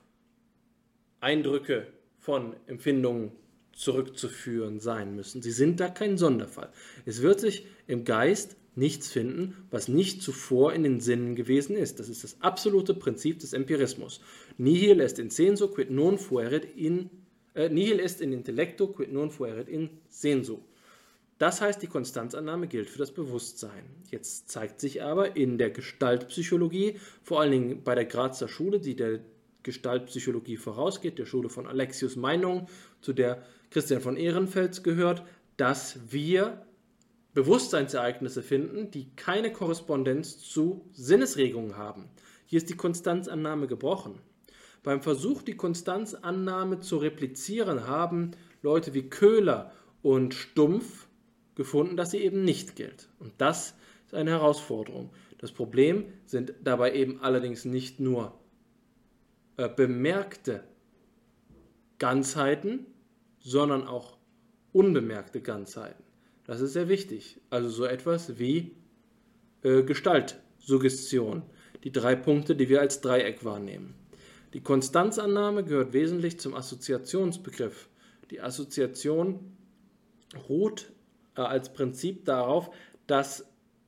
Eindrücke 1.20 1.88
von 2.18 2.56
Empfindungen 2.68 3.32
zurückzuführen 3.74 4.80
sein 4.80 5.16
müssen. 5.16 5.42
Sie 5.42 5.52
sind 5.52 5.80
da 5.80 5.90
kein 5.90 6.18
Sonderfall. 6.18 6.72
Es 7.06 7.22
wird 7.22 7.40
sich 7.40 7.66
im 7.88 8.04
Geist 8.04 8.58
nichts 8.80 9.12
finden, 9.12 9.56
was 9.70 9.88
nicht 9.88 10.22
zuvor 10.24 10.74
in 10.74 10.84
den 10.84 11.00
Sinnen 11.00 11.36
gewesen 11.36 11.76
ist. 11.76 12.00
Das 12.00 12.10
ist 12.10 12.24
das 12.24 12.42
absolute 12.42 12.94
Prinzip 12.94 13.40
des 13.40 13.54
Empirismus. 13.54 14.22
Nihil 14.58 15.00
est 15.00 15.20
in 15.20 15.30
sensu 15.30 15.68
quid 15.68 15.92
non 15.92 16.18
fuerit 16.18 16.66
in 16.76 17.10
äh, 17.54 17.70
nihil 17.70 18.00
est 18.00 18.22
in 18.22 18.34
intellecto 18.34 18.88
quid 18.88 19.12
non 19.12 19.30
fuerit 19.30 19.70
in 19.70 19.90
sensu. 20.10 20.60
Das 21.38 21.62
heißt, 21.62 21.82
die 21.82 21.88
Konstanzannahme 21.88 22.68
gilt 22.68 22.90
für 22.90 22.98
das 22.98 23.12
Bewusstsein. 23.12 23.86
Jetzt 24.12 24.50
zeigt 24.50 24.82
sich 24.82 25.04
aber 25.04 25.38
in 25.38 25.58
der 25.58 25.70
Gestaltpsychologie, 25.70 27.00
vor 27.24 27.40
allen 27.40 27.52
Dingen 27.52 27.84
bei 27.84 27.96
der 27.96 28.06
Grazer 28.06 28.50
Schule, 28.50 28.82
die 28.82 28.96
der 28.96 29.22
Gestaltpsychologie 29.64 30.58
vorausgeht, 30.58 31.18
der 31.18 31.26
Schule 31.26 31.48
von 31.48 31.66
Alexius 31.66 32.18
Meinung, 32.18 32.68
zu 33.02 33.14
der 33.14 33.42
Christian 33.72 34.02
von 34.02 34.18
Ehrenfels 34.18 34.84
gehört, 34.84 35.24
dass 35.56 36.00
wir 36.10 36.66
Bewusstseinsereignisse 37.34 38.42
finden, 38.42 38.92
die 38.92 39.16
keine 39.16 39.54
Korrespondenz 39.54 40.40
zu 40.40 40.90
Sinnesregungen 40.94 41.78
haben. 41.78 42.10
Hier 42.46 42.58
ist 42.58 42.70
die 42.70 42.78
Konstanzannahme 42.78 43.68
gebrochen. 43.68 44.20
Beim 44.82 45.02
Versuch, 45.02 45.42
die 45.42 45.56
Konstanzannahme 45.56 46.80
zu 46.80 46.98
replizieren, 46.98 47.88
haben 47.88 48.32
Leute 48.62 48.94
wie 48.94 49.10
Köhler 49.10 49.72
und 50.02 50.34
Stumpf 50.34 51.08
gefunden, 51.56 51.98
dass 51.98 52.12
sie 52.12 52.20
eben 52.20 52.44
nicht 52.44 52.76
gilt. 52.76 53.10
Und 53.20 53.34
das 53.38 53.76
ist 54.06 54.16
eine 54.16 54.32
Herausforderung. 54.32 55.12
Das 55.38 55.52
Problem 55.52 56.06
sind 56.26 56.54
dabei 56.64 56.94
eben 56.94 57.22
allerdings 57.22 57.66
nicht 57.66 58.00
nur 58.00 58.34
äh, 59.58 59.70
bemerkte 59.70 60.64
Ganzheiten, 62.00 62.86
sondern 63.40 63.86
auch 63.88 64.18
unbemerkte 64.72 65.42
Ganzheiten. 65.42 66.09
Das 66.50 66.62
ist 66.62 66.74
sehr 66.74 66.90
wichtig. 66.90 67.40
Also 67.52 67.70
so 67.70 67.86
etwas 67.86 68.40
wie 68.40 68.72
äh, 69.62 69.84
Gestaltsuggestion, 69.84 71.44
die 71.84 71.92
drei 71.92 72.16
Punkte, 72.16 72.56
die 72.56 72.70
wir 72.70 72.82
als 72.82 73.02
Dreieck 73.02 73.46
wahrnehmen. 73.46 73.94
Die 74.56 74.62
Konstanzannahme 74.62 75.64
gehört 75.64 75.94
wesentlich 75.94 76.40
zum 76.40 76.56
Assoziationsbegriff 76.56 77.88
Die 78.32 78.42
Assoziation 78.42 79.56
ruht 80.50 80.92
äh, 81.38 81.42
als 81.42 81.72
Prinzip 81.72 82.26
darauf, 82.26 82.72
dass 83.06 83.46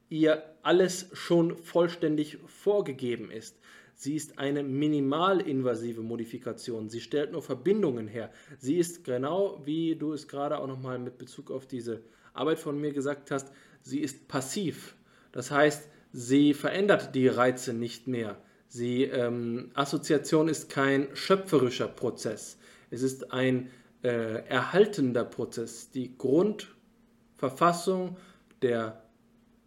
ihr 0.10 0.44
alles 0.62 1.10
schon 1.14 1.58
vollständig 1.58 2.38
vorgegeben 2.46 3.32
ist. 3.32 3.58
Sie 3.96 4.16
ist 4.16 4.38
eine 4.38 4.62
minimalinvasive 4.62 6.04
Modifikation. 6.04 6.90
Sie 6.90 7.02
stellt 7.02 7.32
nur 7.32 7.42
Verbindungen 7.42 8.08
her. 8.08 8.30
Sie 8.60 8.78
ist 8.78 9.04
genau, 9.04 9.60
wie 9.66 9.96
du 9.96 10.14
es 10.14 10.28
gerade 10.28 10.60
auch 10.60 10.68
nochmal 10.68 11.00
mit 11.00 11.18
Bezug 11.18 11.50
auf 11.50 11.66
diese 11.66 12.04
Arbeit 12.34 12.60
von 12.60 12.80
mir 12.80 12.94
gesagt 12.94 13.32
hast, 13.32 13.52
sie 13.82 14.00
ist 14.00 14.28
passiv. 14.28 14.96
Das 15.32 15.52
heißt, 15.52 15.88
sie 16.14 16.54
verändert 16.54 17.16
die 17.16 17.28
Reize 17.28 17.74
nicht 17.74 18.08
mehr. 18.08 18.38
Sie, 18.68 19.04
ähm, 19.04 19.72
Assoziation 19.74 20.48
ist 20.48 20.70
kein 20.70 21.08
schöpferischer 21.14 21.88
Prozess. 21.88 22.58
Es 22.90 23.02
ist 23.02 23.34
ein 23.34 23.70
äh, 24.04 24.46
erhaltender 24.48 25.26
Prozess. 25.26 25.92
Die 25.92 26.18
Grundverfassung 26.18 28.18
der 28.62 29.04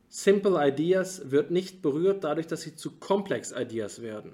Simple 0.09 0.69
Ideas 0.69 1.31
wird 1.31 1.51
nicht 1.51 1.82
berührt 1.82 2.24
dadurch, 2.24 2.47
dass 2.47 2.62
sie 2.62 2.77
zu 2.77 2.93
Complex 2.93 3.53
Ideas 3.53 4.01
werden. 4.01 4.32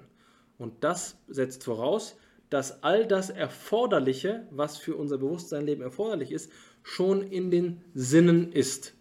Und 0.57 0.83
das 0.83 1.17
setzt 1.27 1.63
voraus, 1.63 2.15
dass 2.51 2.83
all 2.83 3.07
das 3.07 3.29
Erforderliche, 3.29 4.45
was 4.51 4.77
für 4.77 4.95
unser 4.95 5.17
Bewusstseinleben 5.17 5.83
erforderlich 5.83 6.31
ist, 6.31 6.51
schon 6.83 7.21
in 7.21 7.51
den 7.51 7.81
Sinnen 7.93 8.51
ist. 8.51 8.93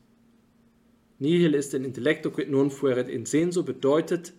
Nihil 1.18 1.54
ist 1.54 1.74
in 1.74 1.84
Intellecto 1.84 2.30
quid 2.30 2.50
non 2.50 2.70
fuerit 2.70 3.08
in 3.08 3.26
senso 3.26 3.62
bedeutet, 3.62 4.32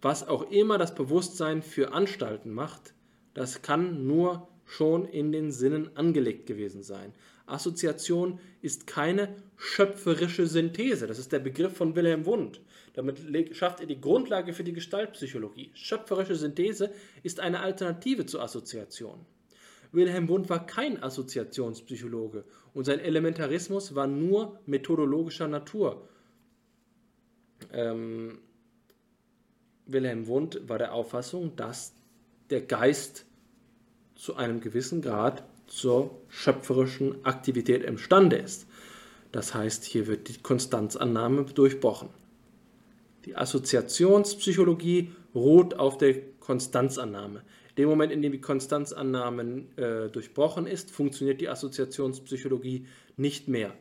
was 0.00 0.26
auch 0.28 0.50
immer 0.50 0.78
das 0.78 0.94
Bewusstsein 0.94 1.62
für 1.62 1.92
Anstalten 1.92 2.52
macht, 2.52 2.94
das 3.34 3.62
kann 3.62 4.06
nur 4.06 4.48
schon 4.64 5.06
in 5.06 5.32
den 5.32 5.50
Sinnen 5.50 5.96
angelegt 5.96 6.46
gewesen 6.46 6.82
sein. 6.82 7.12
Assoziation 7.46 8.38
ist 8.60 8.86
keine 8.86 9.34
schöpferische 9.56 10.46
Synthese. 10.46 11.06
Das 11.06 11.18
ist 11.18 11.32
der 11.32 11.38
Begriff 11.38 11.74
von 11.76 11.96
Wilhelm 11.96 12.26
Wundt. 12.26 12.60
Damit 12.92 13.20
schafft 13.56 13.80
er 13.80 13.86
die 13.86 14.00
Grundlage 14.00 14.52
für 14.52 14.64
die 14.64 14.72
Gestaltpsychologie. 14.72 15.70
Schöpferische 15.74 16.34
Synthese 16.34 16.90
ist 17.22 17.40
eine 17.40 17.60
Alternative 17.60 18.26
zur 18.26 18.42
Assoziation. 18.42 19.24
Wilhelm 19.92 20.28
Wundt 20.28 20.50
war 20.50 20.66
kein 20.66 21.02
Assoziationspsychologe 21.02 22.44
und 22.74 22.84
sein 22.84 23.00
Elementarismus 23.00 23.94
war 23.94 24.06
nur 24.06 24.58
methodologischer 24.66 25.48
Natur. 25.48 26.08
Ähm, 27.72 28.38
Wilhelm 29.86 30.26
Wundt 30.26 30.68
war 30.68 30.78
der 30.78 30.92
Auffassung, 30.92 31.56
dass 31.56 31.94
der 32.50 32.60
Geist 32.60 33.24
zu 34.14 34.36
einem 34.36 34.60
gewissen 34.60 35.00
Grad 35.00 35.44
zur 35.66 36.10
schöpferischen 36.28 37.24
Aktivität 37.24 37.82
imstande 37.84 38.36
ist. 38.36 38.66
Das 39.32 39.54
heißt, 39.54 39.84
hier 39.84 40.06
wird 40.06 40.28
die 40.28 40.38
Konstanzannahme 40.38 41.44
durchbrochen. 41.44 42.08
Die 43.24 43.36
Assoziationspsychologie 43.36 45.12
ruht 45.34 45.74
auf 45.74 45.98
der 45.98 46.20
Konstanzannahme. 46.40 47.42
Dem 47.78 47.88
Moment, 47.88 48.12
in 48.12 48.20
dem 48.22 48.32
die 48.32 48.40
Konstanzannahme 48.40 49.64
äh, 49.76 50.10
durchbrochen 50.10 50.66
ist, 50.66 50.90
funktioniert 50.90 51.40
die 51.40 51.48
Assoziationspsychologie 51.48 52.86
nicht 53.16 53.46
mehr. 53.46 53.72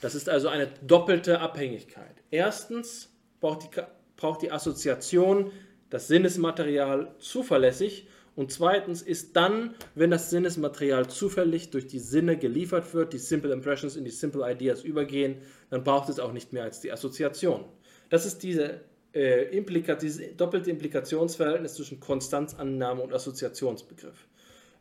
Das 0.00 0.14
ist 0.14 0.28
also 0.28 0.48
eine 0.48 0.68
doppelte 0.86 1.40
Abhängigkeit. 1.40 2.14
Erstens 2.30 3.12
braucht 3.40 3.64
die, 3.64 3.80
braucht 4.16 4.42
die 4.42 4.52
Assoziation 4.52 5.50
das 5.90 6.06
Sinnesmaterial 6.06 7.14
zuverlässig 7.18 8.06
und 8.36 8.52
zweitens 8.52 9.02
ist 9.02 9.34
dann, 9.36 9.74
wenn 9.94 10.10
das 10.10 10.30
Sinnesmaterial 10.30 11.08
zufällig 11.08 11.70
durch 11.70 11.88
die 11.88 11.98
Sinne 11.98 12.38
geliefert 12.38 12.94
wird, 12.94 13.12
die 13.12 13.18
Simple 13.18 13.52
Impressions 13.52 13.96
in 13.96 14.04
die 14.04 14.10
Simple 14.10 14.48
Ideas 14.50 14.84
übergehen, 14.84 15.38
dann 15.68 15.82
braucht 15.82 16.08
es 16.08 16.20
auch 16.20 16.32
nicht 16.32 16.52
mehr 16.52 16.62
als 16.62 16.80
die 16.80 16.92
Assoziation. 16.92 17.64
Das 18.08 18.24
ist 18.26 18.42
diese, 18.44 18.80
äh, 19.14 19.56
Implika 19.56 19.94
dieses 19.94 20.36
doppelte 20.36 20.70
Implikationsverhältnis 20.70 21.74
zwischen 21.74 22.00
Konstanzannahme 22.00 23.02
und 23.02 23.12
Assoziationsbegriff. 23.12 24.26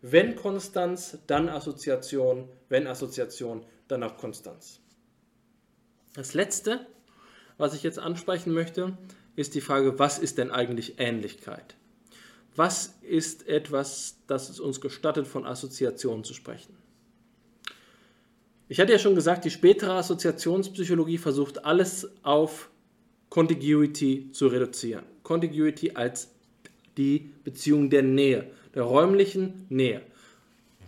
Wenn 0.01 0.35
Konstanz, 0.35 1.17
dann 1.27 1.49
Assoziation, 1.49 2.47
wenn 2.69 2.87
Assoziation, 2.87 3.65
dann 3.87 4.03
auch 4.03 4.17
Konstanz. 4.17 4.79
Das 6.13 6.33
letzte, 6.33 6.85
was 7.57 7.73
ich 7.73 7.83
jetzt 7.83 7.99
ansprechen 7.99 8.53
möchte, 8.53 8.97
ist 9.35 9.55
die 9.55 9.61
Frage, 9.61 9.99
was 9.99 10.19
ist 10.19 10.37
denn 10.37 10.51
eigentlich 10.51 10.99
Ähnlichkeit? 10.99 11.75
was 12.59 12.97
ist 13.01 13.47
etwas, 13.47 14.17
das 14.27 14.49
es 14.49 14.59
uns 14.59 14.81
gestattet, 14.81 15.27
von 15.27 15.45
Assoziationen 15.45 16.25
zu 16.25 16.33
sprechen? 16.33 16.75
Ich 18.67 18.79
hatte 18.81 18.91
ja 18.91 18.99
schon 18.99 19.15
gesagt, 19.15 19.45
die 19.45 19.49
spätere 19.49 19.93
Assoziationspsychologie 19.93 21.17
versucht 21.17 21.63
alles 21.63 22.11
auf 22.21 22.69
Contiguity 23.29 24.31
zu 24.31 24.47
reduzieren. 24.47 25.03
Contiguity 25.23 25.91
als 25.93 26.33
die 26.97 27.31
Beziehung 27.43 27.89
der 27.89 28.03
Nähe, 28.03 28.49
der 28.73 28.83
räumlichen 28.83 29.65
Nähe. 29.69 30.01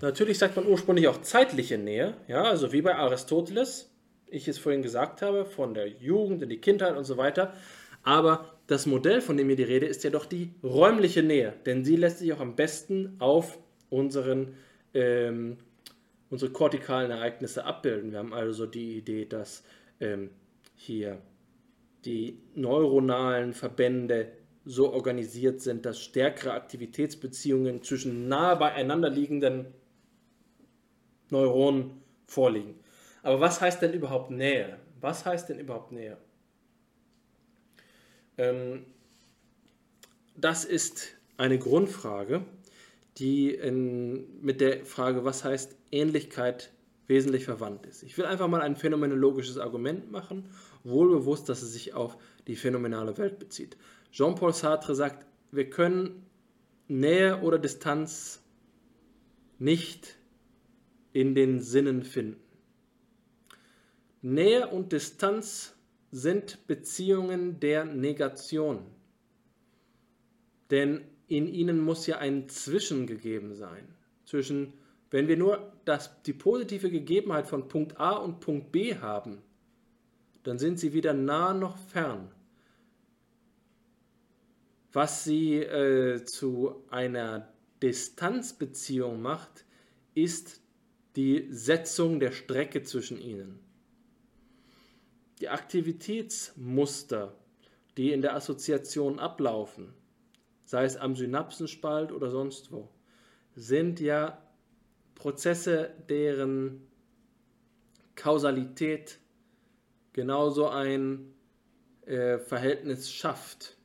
Natürlich 0.01 0.39
sagt 0.39 0.55
man 0.55 0.65
ursprünglich 0.65 1.07
auch 1.07 1.21
zeitliche 1.21 1.77
Nähe, 1.77 2.15
ja, 2.27 2.43
also 2.43 2.71
wie 2.73 2.81
bei 2.81 2.95
Aristoteles, 2.95 3.91
ich 4.27 4.47
es 4.47 4.57
vorhin 4.57 4.81
gesagt 4.81 5.21
habe, 5.21 5.45
von 5.45 5.73
der 5.73 5.87
Jugend 5.87 6.41
in 6.41 6.49
die 6.49 6.57
Kindheit 6.57 6.97
und 6.97 7.03
so 7.03 7.17
weiter. 7.17 7.53
Aber 8.03 8.57
das 8.65 8.85
Modell, 8.85 9.21
von 9.21 9.37
dem 9.37 9.47
hier 9.47 9.57
die 9.57 9.63
Rede 9.63 9.85
ist, 9.85 10.03
ja 10.03 10.09
doch 10.09 10.25
die 10.25 10.49
räumliche 10.63 11.21
Nähe, 11.21 11.53
denn 11.65 11.85
sie 11.85 11.97
lässt 11.97 12.19
sich 12.19 12.33
auch 12.33 12.39
am 12.39 12.55
besten 12.55 13.15
auf 13.19 13.59
unseren, 13.89 14.55
ähm, 14.93 15.57
unsere 16.29 16.51
kortikalen 16.51 17.11
Ereignisse 17.11 17.65
abbilden. 17.65 18.11
Wir 18.11 18.19
haben 18.19 18.33
also 18.33 18.65
die 18.65 18.97
Idee, 18.97 19.25
dass 19.25 19.63
ähm, 19.99 20.31
hier 20.75 21.19
die 22.05 22.39
neuronalen 22.55 23.53
Verbände 23.53 24.31
so 24.65 24.91
organisiert 24.93 25.61
sind, 25.61 25.85
dass 25.85 26.01
stärkere 26.01 26.53
Aktivitätsbeziehungen 26.53 27.83
zwischen 27.83 28.27
nahe 28.27 28.55
beieinander 28.57 29.09
liegenden 29.09 29.67
Neuronen 31.29 32.01
vorliegen. 32.27 32.75
Aber 33.23 33.39
was 33.39 33.61
heißt 33.61 33.81
denn 33.81 33.93
überhaupt 33.93 34.31
Nähe? 34.31 34.77
Was 34.99 35.25
heißt 35.25 35.49
denn 35.49 35.59
überhaupt 35.59 35.91
Nähe? 35.91 36.17
Ähm, 38.37 38.85
das 40.35 40.65
ist 40.65 41.09
eine 41.37 41.57
Grundfrage, 41.59 42.43
die 43.17 43.53
in, 43.53 44.41
mit 44.41 44.61
der 44.61 44.85
Frage, 44.85 45.23
was 45.25 45.43
heißt 45.43 45.75
Ähnlichkeit, 45.91 46.71
wesentlich 47.07 47.43
verwandt 47.43 47.85
ist. 47.85 48.03
Ich 48.03 48.17
will 48.17 48.25
einfach 48.25 48.47
mal 48.47 48.61
ein 48.61 48.75
phänomenologisches 48.75 49.57
Argument 49.57 50.11
machen, 50.11 50.49
wohlbewusst, 50.83 51.49
dass 51.49 51.61
es 51.61 51.73
sich 51.73 51.93
auf 51.93 52.17
die 52.47 52.55
phänomenale 52.55 53.17
Welt 53.17 53.39
bezieht. 53.39 53.77
Jean-Paul 54.11 54.53
Sartre 54.53 54.95
sagt, 54.95 55.25
wir 55.51 55.69
können 55.69 56.25
Nähe 56.87 57.41
oder 57.41 57.59
Distanz 57.59 58.43
nicht 59.59 60.17
in 61.13 61.35
den 61.35 61.61
Sinnen 61.61 62.03
finden. 62.03 62.41
Nähe 64.21 64.67
und 64.67 64.91
Distanz 64.91 65.75
sind 66.11 66.67
Beziehungen 66.67 67.59
der 67.59 67.85
Negation. 67.85 68.85
Denn 70.69 71.01
in 71.27 71.47
ihnen 71.47 71.79
muss 71.79 72.07
ja 72.07 72.17
ein 72.17 72.49
Zwischen 72.49 73.07
gegeben 73.07 73.55
sein. 73.55 73.95
Zwischen, 74.25 74.73
wenn 75.09 75.27
wir 75.27 75.37
nur 75.37 75.73
das, 75.85 76.21
die 76.23 76.33
positive 76.33 76.91
Gegebenheit 76.91 77.47
von 77.47 77.67
Punkt 77.67 77.99
A 77.99 78.11
und 78.11 78.39
Punkt 78.41 78.71
B 78.71 78.95
haben, 78.95 79.41
dann 80.43 80.57
sind 80.57 80.79
sie 80.79 80.93
weder 80.93 81.13
nah 81.13 81.53
noch 81.53 81.77
fern. 81.77 82.31
Was 84.91 85.23
sie 85.23 85.57
äh, 85.57 86.23
zu 86.25 86.83
einer 86.89 87.47
Distanzbeziehung 87.81 89.21
macht, 89.21 89.65
ist 90.13 90.61
die 91.15 91.47
Setzung 91.49 92.19
der 92.19 92.31
Strecke 92.31 92.83
zwischen 92.83 93.19
ihnen 93.19 93.59
die 95.41 95.49
Aktivitätsmuster, 95.49 97.35
die 97.97 98.11
in 98.11 98.21
der 98.21 98.35
Assoziation 98.35 99.19
ablaufen, 99.19 99.91
sei 100.65 100.85
es 100.85 100.95
am 100.95 101.15
Synapsenspalt 101.15 102.11
oder 102.11 102.29
sonst 102.29 102.71
wo, 102.71 102.89
sind 103.55 103.99
ja 103.99 104.39
Prozesse, 105.15 105.93
deren 106.09 106.87
Kausalität 108.15 109.19
genauso 110.13 110.69
ein 110.69 111.33
äh, 112.05 112.37
Verhältnis 112.37 113.11
schafft, 113.11 113.77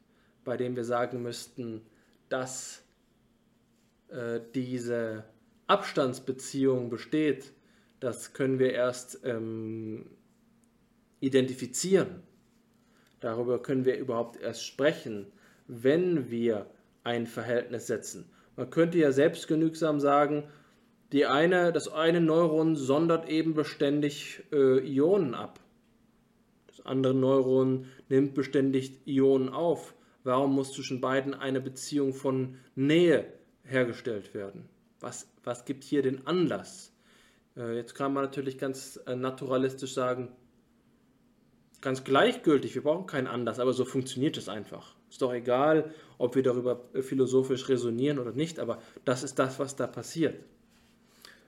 bei 0.45 0.57
dem 0.57 0.77
wir 0.77 0.85
sagen 0.85 1.23
müssten, 1.23 1.83
dass 2.29 2.83
äh, 4.09 4.41
diese 4.55 5.25
Abstandsbeziehung 5.67 6.91
besteht, 6.91 7.53
das 8.01 8.33
können 8.33 8.59
wir 8.59 8.73
erst 8.73 9.21
ähm, 9.25 10.11
identifizieren. 11.21 12.23
Darüber 13.21 13.61
können 13.63 13.85
wir 13.85 13.97
überhaupt 13.97 14.41
erst 14.41 14.65
sprechen, 14.65 15.33
wenn 15.67 16.31
wir 16.31 16.71
ein 17.05 17.27
Verhältnis 17.27 17.87
setzen. 17.87 18.31
Man 18.57 18.71
könnte 18.71 18.99
ja 18.99 19.13
selbstgenügsam 19.13 20.01
sagen, 20.01 20.45
Die 21.13 21.25
eine, 21.27 21.73
das 21.73 21.89
eine 21.89 22.21
Neuron 22.21 22.75
sondert 22.75 23.29
eben 23.29 23.55
beständig 23.55 24.43
äh, 24.53 24.81
Ionen 24.81 25.35
ab. 25.35 25.61
Andere 26.87 27.15
Neuron 27.15 27.87
nimmt 28.09 28.35
beständig 28.35 29.01
Ionen 29.07 29.49
auf. 29.49 29.95
Warum 30.25 30.55
muss 30.55 30.73
zwischen 30.73 31.01
beiden 31.01 31.35
eine 31.35 31.61
Beziehung 31.61 32.13
von 32.13 32.57
Nähe 32.75 33.33
hergestellt 33.63 34.35
werden? 34.35 34.69
Was, 35.01 35.29
was 35.45 35.65
gibt 35.65 35.85
hier 35.85 36.03
den 36.03 36.27
Anlass? 36.27 36.93
Äh, 37.57 37.77
jetzt 37.77 37.95
kann 37.95 38.13
man 38.13 38.25
natürlich 38.25 38.59
ganz 38.59 39.01
äh, 39.07 39.15
naturalistisch 39.15 39.95
sagen, 39.95 40.29
ganz 41.81 42.05
gleichgültig, 42.05 42.75
wir 42.75 42.83
brauchen 42.83 43.07
keinen 43.07 43.27
Anlass, 43.27 43.61
aber 43.61 43.73
so 43.73 43.85
funktioniert 43.85 44.37
es 44.37 44.49
einfach. 44.49 44.97
Ist 45.09 45.23
doch 45.23 45.33
egal, 45.33 45.93
ob 46.19 46.35
wir 46.35 46.43
darüber 46.43 46.81
philosophisch 47.01 47.69
resonieren 47.69 48.19
oder 48.19 48.33
nicht, 48.33 48.59
aber 48.59 48.81
das 49.05 49.23
ist 49.23 49.39
das, 49.39 49.59
was 49.59 49.77
da 49.77 49.87
passiert. 49.87 50.43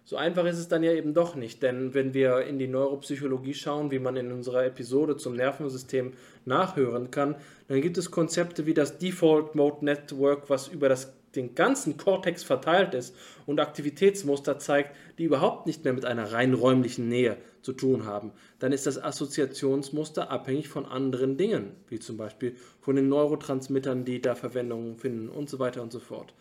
So 0.09 0.17
einfach 0.17 0.47
ist 0.47 0.57
es 0.57 0.69
dann 0.69 0.83
ja 0.83 0.95
eben 0.95 1.13
doch 1.13 1.35
nicht, 1.35 1.63
denn 1.63 1.93
wenn 1.93 2.15
wir 2.15 2.41
in 2.47 2.59
die 2.59 2.67
Neuropsychologie 2.67 3.53
schauen, 3.53 3.91
wie 3.91 3.99
man 3.99 4.17
in 4.17 4.33
unserer 4.33 4.65
Episode 4.65 5.19
zum 5.19 5.37
Nervensystem 5.37 6.15
nachhören 6.47 7.11
kann, 7.11 7.35
dann 7.67 7.83
gibt 7.83 7.99
es 7.99 8.11
Konzepte 8.11 8.65
wie 8.65 8.73
das 8.73 8.97
Default 8.97 9.55
Mode 9.55 9.85
Network, 9.85 10.49
was 10.49 10.69
über 10.69 10.89
das, 10.89 11.13
den 11.35 11.55
ganzen 11.55 11.99
Kortex 11.99 12.43
verteilt 12.43 12.95
ist 12.95 13.15
und 13.45 13.61
Aktivitätsmuster 13.61 14.59
zeigt, 14.59 14.97
die 15.19 15.25
überhaupt 15.25 15.67
nicht 15.67 15.85
mehr 15.85 15.93
mit 15.93 16.07
einer 16.07 16.33
rein 16.33 16.55
räumlichen 16.55 17.11
Nähe 17.11 17.37
zu 17.61 17.75
tun 17.75 18.07
haben. 18.07 18.33
Dann 18.61 18.73
ist 18.73 18.87
das 18.87 18.97
Assoziationsmuster 18.97 20.31
abhängig 20.31 20.69
von 20.69 20.87
anderen 20.87 21.37
Dingen, 21.37 21.73
wie 21.89 21.99
zum 21.99 22.17
Beispiel 22.17 22.57
von 22.81 22.97
den 22.97 23.11
Neurotransmittern, 23.11 24.07
die 24.07 24.23
da 24.23 24.35
Verwendung 24.35 24.97
finden 24.97 25.29
und 25.29 25.51
so 25.51 25.59
weiter 25.59 25.83
und 25.83 25.93
so 25.93 26.01
fort. 26.01 26.33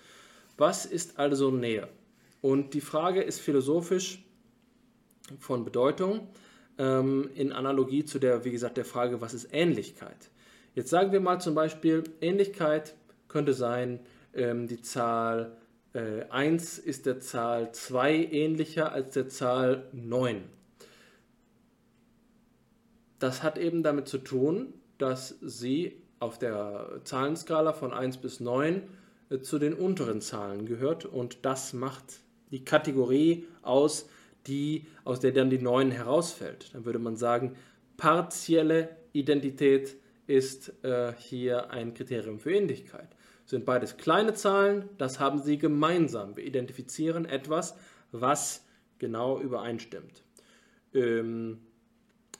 Was 0.55 0.85
ist 0.85 1.19
also 1.19 1.51
Nähe? 1.51 1.89
Und 2.41 2.73
die 2.73 2.81
Frage 2.81 3.21
ist 3.21 3.39
philosophisch 3.39 4.23
von 5.39 5.65
Bedeutung 5.65 6.27
ähm, 6.77 7.29
in 7.35 7.51
Analogie 7.51 8.05
zu 8.05 8.19
der, 8.19 8.45
wie 8.45 8.51
gesagt, 8.51 8.77
der 8.77 8.85
Frage, 8.85 9.21
was 9.21 9.33
ist 9.33 9.49
Ähnlichkeit? 9.51 10.29
Jetzt 10.75 10.89
sagen 10.89 11.11
wir 11.11 11.19
mal 11.19 11.39
zum 11.41 11.55
Beispiel, 11.55 12.03
Ähnlichkeit 12.21 12.95
könnte 13.27 13.53
sein, 13.53 13.99
ähm, 14.33 14.67
die 14.67 14.81
Zahl 14.81 15.57
äh, 15.93 16.23
1 16.29 16.77
ist 16.77 17.05
der 17.05 17.19
Zahl 17.19 17.71
2 17.71 18.29
ähnlicher 18.31 18.91
als 18.91 19.13
der 19.13 19.27
Zahl 19.29 19.87
9. 19.93 20.43
Das 23.19 23.41
hat 23.41 23.57
eben 23.57 23.81
damit 23.81 24.07
zu 24.07 24.19
tun, 24.19 24.73
dass 24.99 25.35
sie 25.41 26.03
auf 26.19 26.37
der 26.37 27.01
Zahlenskala 27.03 27.73
von 27.73 27.93
1 27.93 28.17
bis 28.17 28.39
9 28.39 28.83
äh, 29.29 29.39
zu 29.39 29.57
den 29.57 29.73
unteren 29.73 30.21
Zahlen 30.21 30.65
gehört 30.65 31.05
und 31.05 31.39
das 31.43 31.73
macht 31.73 32.21
die 32.51 32.63
Kategorie 32.63 33.45
aus, 33.61 34.09
die, 34.47 34.85
aus 35.03 35.19
der 35.19 35.31
dann 35.31 35.49
die 35.49 35.59
9 35.59 35.91
herausfällt. 35.91 36.73
Dann 36.73 36.85
würde 36.85 36.99
man 36.99 37.15
sagen, 37.15 37.55
partielle 37.97 38.89
Identität 39.13 39.97
ist 40.27 40.73
äh, 40.83 41.13
hier 41.17 41.71
ein 41.71 41.93
Kriterium 41.93 42.39
für 42.39 42.53
Ähnlichkeit. 42.53 43.09
Sind 43.45 43.65
beides 43.65 43.97
kleine 43.97 44.33
Zahlen, 44.33 44.89
das 44.97 45.19
haben 45.19 45.39
sie 45.39 45.57
gemeinsam. 45.57 46.35
Wir 46.35 46.43
identifizieren 46.43 47.25
etwas, 47.25 47.75
was 48.11 48.65
genau 48.99 49.39
übereinstimmt. 49.39 50.23
Ähm, 50.93 51.59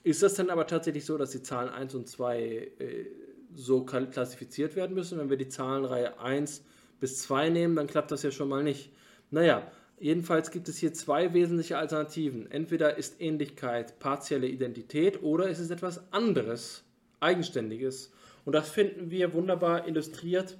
ist 0.03 0.23
das 0.23 0.35
dann 0.35 0.49
aber 0.49 0.67
tatsächlich 0.67 1.05
so, 1.05 1.17
dass 1.17 1.31
die 1.31 1.41
Zahlen 1.41 1.69
1 1.69 1.95
und 1.95 2.07
2 2.07 2.39
äh, 2.39 3.05
so 3.53 3.83
klassifiziert 3.85 4.75
werden 4.75 4.93
müssen? 4.93 5.17
Wenn 5.17 5.29
wir 5.29 5.37
die 5.37 5.49
Zahlenreihe 5.49 6.19
1 6.19 6.63
bis 6.99 7.19
2 7.19 7.49
nehmen, 7.49 7.75
dann 7.75 7.87
klappt 7.87 8.11
das 8.11 8.23
ja 8.23 8.31
schon 8.31 8.49
mal 8.49 8.63
nicht. 8.63 8.91
Naja, 9.31 9.69
Jedenfalls 9.99 10.51
gibt 10.51 10.69
es 10.69 10.77
hier 10.77 10.93
zwei 10.93 11.33
wesentliche 11.33 11.77
Alternativen. 11.77 12.51
Entweder 12.51 12.97
ist 12.97 13.19
Ähnlichkeit 13.19 13.97
partielle 13.99 14.47
Identität 14.47 15.23
oder 15.23 15.49
ist 15.49 15.59
es 15.59 15.71
etwas 15.71 16.11
anderes, 16.13 16.83
eigenständiges. 17.19 18.11
Und 18.45 18.53
das 18.53 18.69
finden 18.69 19.09
wir 19.09 19.33
wunderbar 19.33 19.87
illustriert 19.87 20.57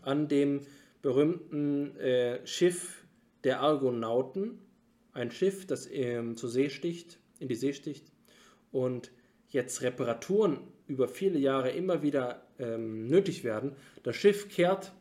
an 0.00 0.28
dem 0.28 0.62
berühmten 1.02 1.94
äh, 1.96 2.46
Schiff 2.46 3.04
der 3.44 3.60
Argonauten. 3.60 4.58
Ein 5.12 5.30
Schiff, 5.30 5.66
das 5.66 5.86
ähm, 5.90 6.36
zur 6.36 6.48
See 6.48 6.70
sticht, 6.70 7.18
in 7.38 7.48
die 7.48 7.54
See 7.54 7.74
sticht 7.74 8.10
und 8.70 9.10
jetzt 9.50 9.82
Reparaturen 9.82 10.58
über 10.86 11.06
viele 11.06 11.38
Jahre 11.38 11.70
immer 11.70 12.02
wieder 12.02 12.46
ähm, 12.58 13.08
nötig 13.08 13.44
werden. 13.44 13.76
Das 14.02 14.16
Schiff 14.16 14.48
kehrt 14.48 14.92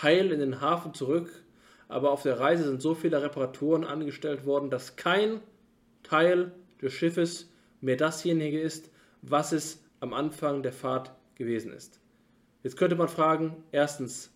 heil 0.00 0.32
in 0.32 0.40
den 0.40 0.62
Hafen 0.62 0.94
zurück 0.94 1.44
aber 1.90 2.12
auf 2.12 2.22
der 2.22 2.38
Reise 2.38 2.64
sind 2.64 2.80
so 2.80 2.94
viele 2.94 3.20
Reparaturen 3.20 3.84
angestellt 3.84 4.46
worden, 4.46 4.70
dass 4.70 4.94
kein 4.94 5.40
Teil 6.04 6.52
des 6.80 6.92
Schiffes 6.92 7.50
mehr 7.80 7.96
dasjenige 7.96 8.60
ist, 8.60 8.90
was 9.22 9.52
es 9.52 9.82
am 9.98 10.14
Anfang 10.14 10.62
der 10.62 10.72
Fahrt 10.72 11.12
gewesen 11.34 11.72
ist. 11.72 12.00
Jetzt 12.62 12.76
könnte 12.76 12.94
man 12.94 13.08
fragen, 13.08 13.64
erstens, 13.72 14.32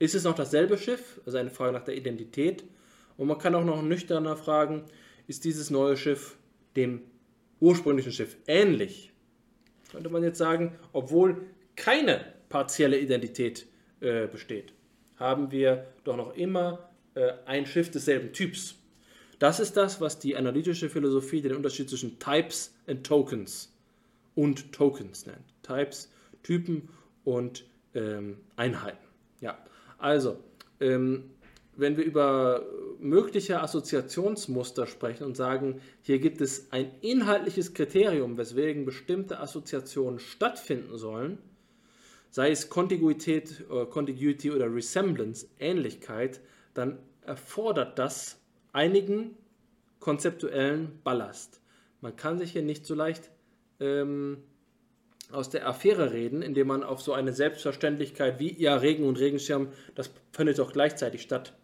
ist 0.00 0.16
es 0.16 0.24
noch 0.24 0.34
dasselbe 0.34 0.78
Schiff? 0.78 1.20
Also 1.24 1.38
eine 1.38 1.50
Frage 1.50 1.72
nach 1.72 1.84
der 1.84 1.96
Identität. 1.96 2.64
Und 3.16 3.28
man 3.28 3.38
kann 3.38 3.54
auch 3.54 3.64
noch 3.64 3.82
nüchterner 3.82 4.36
fragen, 4.36 4.84
ist 5.28 5.44
dieses 5.44 5.70
neue 5.70 5.96
Schiff 5.96 6.36
dem 6.74 7.02
ursprünglichen 7.60 8.12
Schiff 8.12 8.36
ähnlich? 8.48 9.12
Könnte 9.92 10.10
man 10.10 10.24
jetzt 10.24 10.38
sagen, 10.38 10.76
obwohl 10.92 11.42
keine 11.76 12.34
partielle 12.48 12.98
Identität 12.98 13.66
äh, 14.00 14.26
besteht 14.26 14.72
haben 15.18 15.50
wir 15.50 15.86
doch 16.04 16.16
noch 16.16 16.34
immer 16.34 16.90
äh, 17.14 17.32
ein 17.46 17.66
Schiff 17.66 17.90
desselben 17.90 18.32
Typs. 18.32 18.76
Das 19.38 19.60
ist 19.60 19.76
das, 19.76 20.00
was 20.00 20.18
die 20.18 20.36
analytische 20.36 20.88
Philosophie 20.88 21.42
den 21.42 21.54
Unterschied 21.54 21.88
zwischen 21.88 22.18
Types 22.18 22.74
und 22.86 23.04
Tokens 23.04 23.72
und 24.34 24.72
Tokens 24.72 25.26
nennt. 25.26 25.44
Types, 25.62 26.10
Typen 26.42 26.88
und 27.24 27.64
ähm, 27.94 28.38
Einheiten. 28.56 29.06
Ja, 29.40 29.58
also, 29.98 30.38
ähm, 30.80 31.30
wenn 31.76 31.96
wir 31.96 32.04
über 32.04 32.66
mögliche 32.98 33.60
Assoziationsmuster 33.60 34.86
sprechen 34.86 35.24
und 35.24 35.36
sagen, 35.36 35.80
hier 36.02 36.18
gibt 36.18 36.40
es 36.40 36.72
ein 36.72 36.90
inhaltliches 37.00 37.72
Kriterium, 37.72 38.36
weswegen 38.36 38.84
bestimmte 38.84 39.38
Assoziationen 39.38 40.18
stattfinden 40.18 40.98
sollen, 40.98 41.38
sei 42.30 42.50
es 42.50 42.68
Kontiguität, 42.68 43.64
oder 43.70 43.86
Contiguity 43.86 44.50
oder 44.50 44.72
Resemblance, 44.72 45.46
Ähnlichkeit, 45.58 46.40
dann 46.74 46.98
erfordert 47.22 47.98
das 47.98 48.40
einigen 48.72 49.36
konzeptuellen 50.00 51.00
Ballast. 51.02 51.60
Man 52.00 52.16
kann 52.16 52.38
sich 52.38 52.52
hier 52.52 52.62
nicht 52.62 52.86
so 52.86 52.94
leicht 52.94 53.30
ähm, 53.80 54.38
aus 55.30 55.50
der 55.50 55.68
Affäre 55.68 56.12
reden, 56.12 56.42
indem 56.42 56.68
man 56.68 56.82
auf 56.82 57.02
so 57.02 57.12
eine 57.12 57.32
Selbstverständlichkeit 57.32 58.38
wie 58.38 58.54
ja 58.60 58.76
Regen 58.76 59.04
und 59.04 59.18
Regenschirm, 59.18 59.68
das 59.94 60.10
findet 60.32 60.58
doch 60.58 60.72
gleichzeitig 60.72 61.22
statt, 61.22 61.54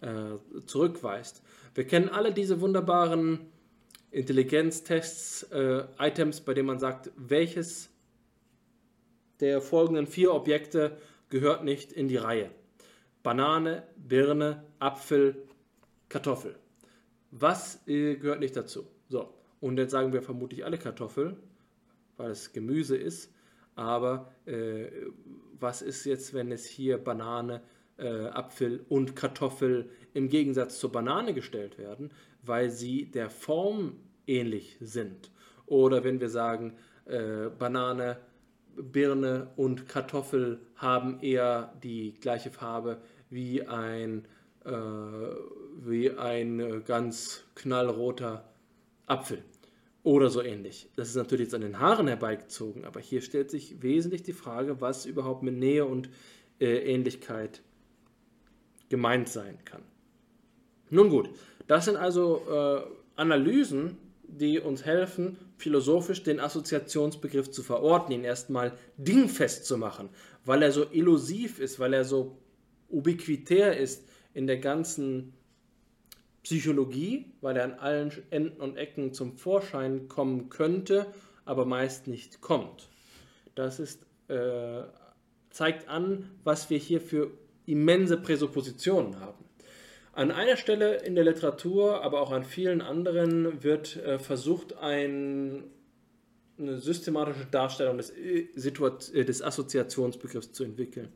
äh, 0.00 0.36
zurückweist. 0.66 1.42
Wir 1.74 1.86
kennen 1.86 2.08
alle 2.08 2.32
diese 2.32 2.60
wunderbaren 2.60 3.40
Intelligenztests, 4.10 5.44
äh, 5.44 5.84
Items, 5.98 6.40
bei 6.40 6.54
denen 6.54 6.66
man 6.66 6.78
sagt, 6.78 7.10
welches 7.16 7.90
der 9.40 9.60
folgenden 9.60 10.06
vier 10.06 10.32
Objekte 10.32 10.96
gehört 11.28 11.64
nicht 11.64 11.92
in 11.92 12.08
die 12.08 12.16
Reihe. 12.16 12.50
Banane, 13.22 13.84
Birne, 13.96 14.64
Apfel, 14.78 15.46
Kartoffel. 16.08 16.56
Was 17.30 17.86
äh, 17.86 18.16
gehört 18.16 18.40
nicht 18.40 18.56
dazu? 18.56 18.86
So, 19.08 19.32
und 19.60 19.78
jetzt 19.78 19.92
sagen 19.92 20.12
wir 20.12 20.22
vermutlich 20.22 20.64
alle 20.64 20.78
Kartoffel, 20.78 21.36
weil 22.16 22.30
es 22.30 22.52
Gemüse 22.52 22.96
ist. 22.96 23.32
Aber 23.76 24.32
äh, 24.46 24.86
was 25.58 25.82
ist 25.82 26.04
jetzt, 26.04 26.34
wenn 26.34 26.50
es 26.50 26.66
hier 26.66 26.98
Banane, 26.98 27.62
äh, 27.98 28.26
Apfel 28.26 28.84
und 28.88 29.14
Kartoffel 29.14 29.90
im 30.14 30.28
Gegensatz 30.28 30.78
zur 30.78 30.90
Banane 30.90 31.34
gestellt 31.34 31.78
werden, 31.78 32.10
weil 32.42 32.70
sie 32.70 33.10
der 33.10 33.30
Form 33.30 33.96
ähnlich 34.26 34.76
sind? 34.80 35.30
Oder 35.66 36.02
wenn 36.02 36.20
wir 36.20 36.30
sagen, 36.30 36.76
äh, 37.04 37.48
Banane, 37.50 38.18
Birne 38.76 39.50
und 39.56 39.88
Kartoffel 39.88 40.60
haben 40.76 41.20
eher 41.20 41.74
die 41.82 42.14
gleiche 42.20 42.50
Farbe 42.50 43.00
wie 43.28 43.66
ein, 43.66 44.26
äh, 44.64 44.70
wie 44.70 46.10
ein 46.10 46.84
ganz 46.84 47.44
knallroter 47.54 48.48
Apfel 49.06 49.42
oder 50.02 50.30
so 50.30 50.42
ähnlich. 50.42 50.88
Das 50.96 51.08
ist 51.08 51.16
natürlich 51.16 51.46
jetzt 51.46 51.54
an 51.54 51.60
den 51.60 51.78
Haaren 51.78 52.08
herbeigezogen, 52.08 52.84
aber 52.84 53.00
hier 53.00 53.20
stellt 53.20 53.50
sich 53.50 53.82
wesentlich 53.82 54.22
die 54.22 54.32
Frage, 54.32 54.80
was 54.80 55.06
überhaupt 55.06 55.42
mit 55.42 55.56
Nähe 55.56 55.84
und 55.84 56.08
äh, 56.58 56.78
Ähnlichkeit 56.92 57.62
gemeint 58.88 59.28
sein 59.28 59.58
kann. 59.64 59.82
Nun 60.88 61.10
gut, 61.10 61.30
das 61.66 61.84
sind 61.84 61.96
also 61.96 62.42
äh, 62.50 63.20
Analysen 63.20 63.98
die 64.32 64.60
uns 64.60 64.84
helfen, 64.84 65.36
philosophisch 65.60 66.22
den 66.22 66.40
Assoziationsbegriff 66.40 67.50
zu 67.50 67.62
verorten, 67.62 68.12
ihn 68.12 68.24
erstmal 68.24 68.72
dingfest 68.96 69.66
zu 69.66 69.76
machen, 69.76 70.08
weil 70.44 70.62
er 70.62 70.72
so 70.72 70.86
illusiv 70.90 71.58
ist, 71.58 71.78
weil 71.78 71.92
er 71.92 72.04
so 72.04 72.38
ubiquitär 72.88 73.76
ist 73.76 74.04
in 74.34 74.46
der 74.46 74.58
ganzen 74.58 75.34
Psychologie, 76.42 77.32
weil 77.42 77.56
er 77.56 77.64
an 77.64 77.74
allen 77.74 78.12
Enden 78.30 78.60
und 78.60 78.76
Ecken 78.76 79.12
zum 79.12 79.36
Vorschein 79.36 80.08
kommen 80.08 80.48
könnte, 80.48 81.06
aber 81.44 81.66
meist 81.66 82.06
nicht 82.06 82.40
kommt. 82.40 82.88
Das 83.54 83.78
ist, 83.78 84.06
äh, 84.28 84.82
zeigt 85.50 85.88
an, 85.88 86.30
was 86.42 86.70
wir 86.70 86.78
hier 86.78 87.00
für 87.00 87.30
immense 87.66 88.16
Präsuppositionen 88.16 89.20
haben. 89.20 89.44
An 90.12 90.32
einer 90.32 90.56
Stelle 90.56 90.96
in 90.96 91.14
der 91.14 91.24
Literatur, 91.24 92.02
aber 92.02 92.20
auch 92.20 92.32
an 92.32 92.44
vielen 92.44 92.80
anderen, 92.80 93.62
wird 93.62 93.96
äh, 93.96 94.18
versucht, 94.18 94.76
ein, 94.78 95.64
eine 96.58 96.78
systematische 96.78 97.46
Darstellung 97.46 97.96
des, 97.96 98.10
äh, 98.10 98.48
äh, 98.50 99.24
des 99.24 99.42
Assoziationsbegriffs 99.42 100.52
zu 100.52 100.64
entwickeln. 100.64 101.08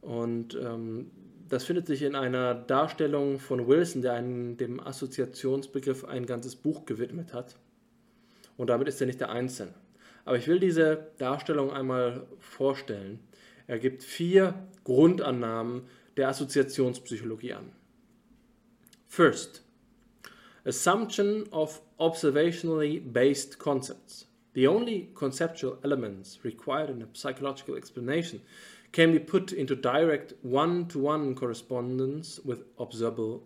Und 0.00 0.54
ähm, 0.54 1.10
das 1.48 1.64
findet 1.64 1.86
sich 1.86 2.02
in 2.02 2.14
einer 2.14 2.54
Darstellung 2.54 3.40
von 3.40 3.66
Wilson, 3.66 4.02
der 4.02 4.12
einen, 4.12 4.56
dem 4.56 4.78
Assoziationsbegriff 4.80 6.04
ein 6.04 6.24
ganzes 6.24 6.54
Buch 6.54 6.84
gewidmet 6.84 7.32
hat. 7.32 7.56
Und 8.56 8.70
damit 8.70 8.86
ist 8.88 9.00
er 9.00 9.06
nicht 9.06 9.20
der 9.20 9.30
Einzelne. 9.30 9.74
Aber 10.24 10.36
ich 10.36 10.46
will 10.46 10.60
diese 10.60 11.08
Darstellung 11.18 11.72
einmal 11.72 12.26
vorstellen. 12.38 13.18
Er 13.66 13.78
gibt 13.78 14.04
vier 14.04 14.54
Grundannahmen 14.84 15.82
der 16.16 16.28
Assoziationspsychologie 16.28 17.54
an. 17.54 17.72
First, 19.08 19.62
assumption 20.64 21.48
of 21.52 21.80
observationally 21.98 23.12
based 23.12 23.58
concepts. 23.58 24.26
The 24.52 24.66
only 24.66 25.10
conceptual 25.14 25.78
elements 25.82 26.38
required 26.44 26.90
in 26.90 27.02
a 27.02 27.08
psychological 27.14 27.74
explanation 27.74 28.42
can 28.92 29.12
be 29.12 29.18
put 29.18 29.52
into 29.52 29.74
direct 29.74 30.34
one 30.42 30.86
to 30.88 30.98
one 30.98 31.34
correspondence 31.34 32.38
with 32.44 32.64
observable 32.78 33.44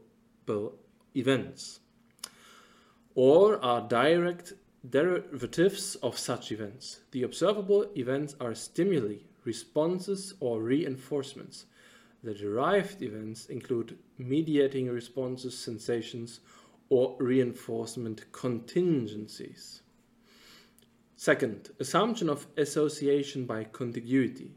events, 1.16 1.80
or 3.14 3.64
are 3.64 3.88
direct 3.88 4.54
derivatives 4.88 5.94
of 5.96 6.18
such 6.18 6.50
events. 6.50 7.00
The 7.12 7.22
observable 7.22 7.86
events 7.96 8.34
are 8.40 8.54
stimuli, 8.54 9.18
responses, 9.44 10.34
or 10.40 10.60
reinforcements. 10.60 11.66
The 12.22 12.34
derived 12.34 13.02
events 13.02 13.46
include 13.46 13.98
mediating 14.16 14.88
responses, 14.88 15.58
sensations, 15.58 16.40
or 16.88 17.16
reinforcement 17.18 18.30
contingencies. 18.32 19.82
Second, 21.16 21.70
assumption 21.80 22.28
of 22.28 22.46
association 22.56 23.44
by 23.46 23.64
contiguity. 23.64 24.52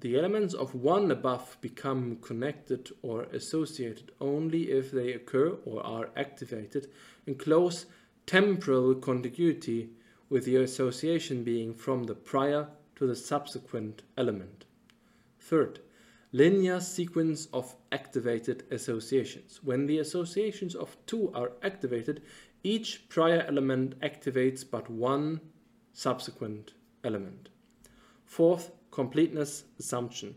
The 0.00 0.18
elements 0.18 0.54
of 0.54 0.74
one 0.74 1.10
above 1.10 1.56
become 1.60 2.16
connected 2.20 2.90
or 3.02 3.22
associated 3.24 4.12
only 4.20 4.70
if 4.70 4.90
they 4.90 5.12
occur 5.12 5.56
or 5.64 5.84
are 5.84 6.10
activated 6.16 6.88
in 7.26 7.36
close 7.36 7.86
temporal 8.26 8.94
contiguity, 8.94 9.90
with 10.28 10.44
the 10.44 10.56
association 10.56 11.44
being 11.44 11.72
from 11.72 12.04
the 12.04 12.14
prior 12.14 12.68
to 12.96 13.06
the 13.06 13.16
subsequent 13.16 14.02
element. 14.16 14.64
Third, 15.38 15.80
linear 16.32 16.80
sequence 16.80 17.46
of 17.52 17.74
activated 17.92 18.64
associations. 18.70 19.60
When 19.62 19.86
the 19.86 19.98
associations 19.98 20.74
of 20.74 20.96
two 21.06 21.32
are 21.34 21.52
activated, 21.62 22.22
each 22.62 23.08
prior 23.08 23.44
element 23.46 23.98
activates 24.00 24.64
but 24.68 24.90
one 24.90 25.40
subsequent 25.92 26.74
element. 27.04 27.48
Fourth, 28.24 28.72
completeness 28.90 29.64
assumption. 29.78 30.34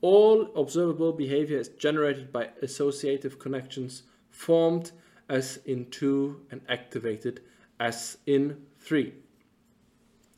All 0.00 0.52
observable 0.56 1.12
behavior 1.12 1.58
is 1.58 1.68
generated 1.68 2.32
by 2.32 2.50
associative 2.62 3.38
connections 3.38 4.04
formed 4.30 4.92
as 5.28 5.58
in 5.64 5.90
2 5.90 6.46
and 6.50 6.60
activated 6.68 7.40
as 7.78 8.18
in 8.26 8.66
3. 8.80 9.12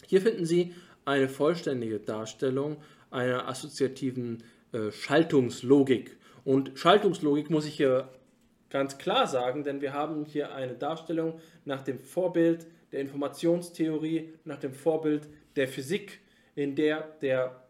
Hier 0.07 0.21
finden 0.21 0.47
Sie 0.47 0.75
eine 1.05 1.29
vollständige 1.29 2.01
Darstellung 2.01 2.77
einer 3.11 3.49
assoziativen 3.49 4.43
Schaltungslogik. 4.91 6.17
Und 6.45 6.79
Schaltungslogik 6.79 7.51
muss 7.51 7.67
ich 7.67 7.77
hier 7.77 8.09
ganz 8.71 8.99
klar 8.99 9.27
sagen, 9.27 9.65
denn 9.65 9.81
wir 9.81 9.93
haben 9.93 10.25
hier 10.25 10.55
eine 10.55 10.75
Darstellung 10.75 11.41
nach 11.65 11.83
dem 11.83 12.01
Vorbild 12.01 12.67
der 12.93 13.01
Informationstheorie, 13.01 14.35
nach 14.45 14.59
dem 14.59 14.75
Vorbild 14.75 15.29
der 15.57 15.69
Physik, 15.69 16.21
in 16.55 16.75
der 16.75 17.03
der 17.23 17.65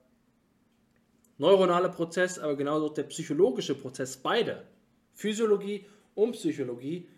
neuronale 1.39 1.89
Prozess, 1.89 2.39
aber 2.39 2.57
genauso 2.57 2.89
der 2.89 3.05
psychologische 3.05 3.75
Prozess, 3.75 4.17
beide, 4.17 4.65
Physiologie 5.13 5.87
und 6.15 6.33
Psychologie, 6.33 7.09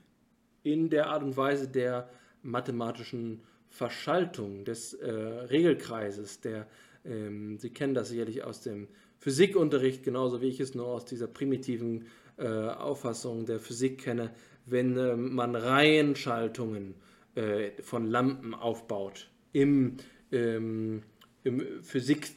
in 0.62 0.90
der 0.90 1.08
Art 1.08 1.22
und 1.22 1.36
Weise 1.36 1.68
der 1.68 2.10
mathematischen 2.42 3.42
Verschaltung 3.68 4.64
des 4.64 4.94
äh, 4.94 5.10
Regelkreises, 5.10 6.40
der, 6.40 6.66
ähm, 7.04 7.58
Sie 7.58 7.70
kennen 7.70 7.94
das 7.94 8.08
sicherlich 8.08 8.42
aus 8.42 8.62
dem 8.62 8.88
Physikunterricht, 9.26 10.04
genauso 10.04 10.40
wie 10.40 10.46
ich 10.46 10.60
es 10.60 10.76
nur 10.76 10.86
aus 10.86 11.04
dieser 11.04 11.26
primitiven 11.26 12.04
äh, 12.36 12.46
Auffassung 12.46 13.44
der 13.44 13.58
Physik 13.58 13.98
kenne, 13.98 14.30
wenn 14.66 14.96
äh, 14.96 15.16
man 15.16 15.56
Reihenschaltungen 15.56 16.94
äh, 17.34 17.70
von 17.82 18.06
Lampen 18.06 18.54
aufbaut 18.54 19.28
im, 19.52 19.96
ähm, 20.30 21.02
im 21.42 21.60
Physik 21.82 22.36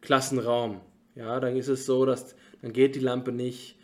Klassenraum. 0.00 0.80
Ja, 1.14 1.38
dann 1.38 1.54
ist 1.56 1.68
es 1.68 1.86
so, 1.86 2.04
dass 2.04 2.34
dann 2.60 2.72
geht 2.72 2.96
die 2.96 3.00
Lampe 3.00 3.30
nicht, 3.30 3.78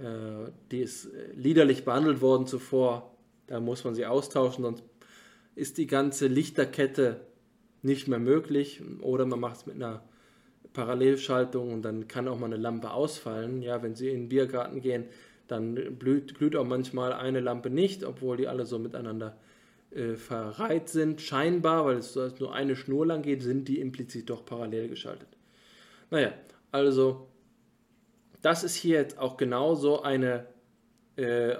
äh, 0.00 0.50
die 0.70 0.82
ist 0.82 1.06
äh, 1.06 1.32
liederlich 1.32 1.86
behandelt 1.86 2.20
worden 2.20 2.46
zuvor, 2.46 3.16
da 3.46 3.58
muss 3.58 3.84
man 3.84 3.94
sie 3.94 4.04
austauschen, 4.04 4.64
sonst 4.64 4.84
ist 5.54 5.78
die 5.78 5.86
ganze 5.86 6.26
Lichterkette 6.26 7.22
nicht 7.80 8.06
mehr 8.06 8.18
möglich 8.18 8.82
oder 9.00 9.24
man 9.24 9.40
macht 9.40 9.56
es 9.56 9.66
mit 9.66 9.76
einer 9.76 10.02
Parallelschaltung 10.74 11.72
und 11.72 11.82
dann 11.82 12.06
kann 12.08 12.28
auch 12.28 12.38
mal 12.38 12.46
eine 12.46 12.56
Lampe 12.56 12.90
ausfallen. 12.90 13.62
Ja, 13.62 13.82
wenn 13.82 13.94
Sie 13.94 14.10
in 14.10 14.24
den 14.24 14.28
Biergarten 14.28 14.82
gehen, 14.82 15.06
dann 15.48 15.74
blüht, 15.98 16.34
glüht 16.34 16.56
auch 16.56 16.66
manchmal 16.66 17.12
eine 17.12 17.40
Lampe 17.40 17.70
nicht, 17.70 18.04
obwohl 18.04 18.36
die 18.36 18.48
alle 18.48 18.66
so 18.66 18.78
miteinander 18.78 19.36
äh, 19.90 20.14
verreiht 20.16 20.88
sind. 20.88 21.20
Scheinbar, 21.20 21.86
weil 21.86 21.96
es 21.96 22.16
nur 22.38 22.54
eine 22.54 22.76
Schnur 22.76 23.06
lang 23.06 23.22
geht, 23.22 23.42
sind 23.42 23.68
die 23.68 23.80
implizit 23.80 24.28
doch 24.28 24.44
parallel 24.44 24.88
geschaltet. 24.88 25.28
Naja, 26.10 26.32
also 26.72 27.28
das 28.42 28.64
ist 28.64 28.74
hier 28.74 28.98
jetzt 28.98 29.18
auch 29.18 29.36
genauso 29.36 30.02
eine 30.02 30.46
äh, 31.16 31.54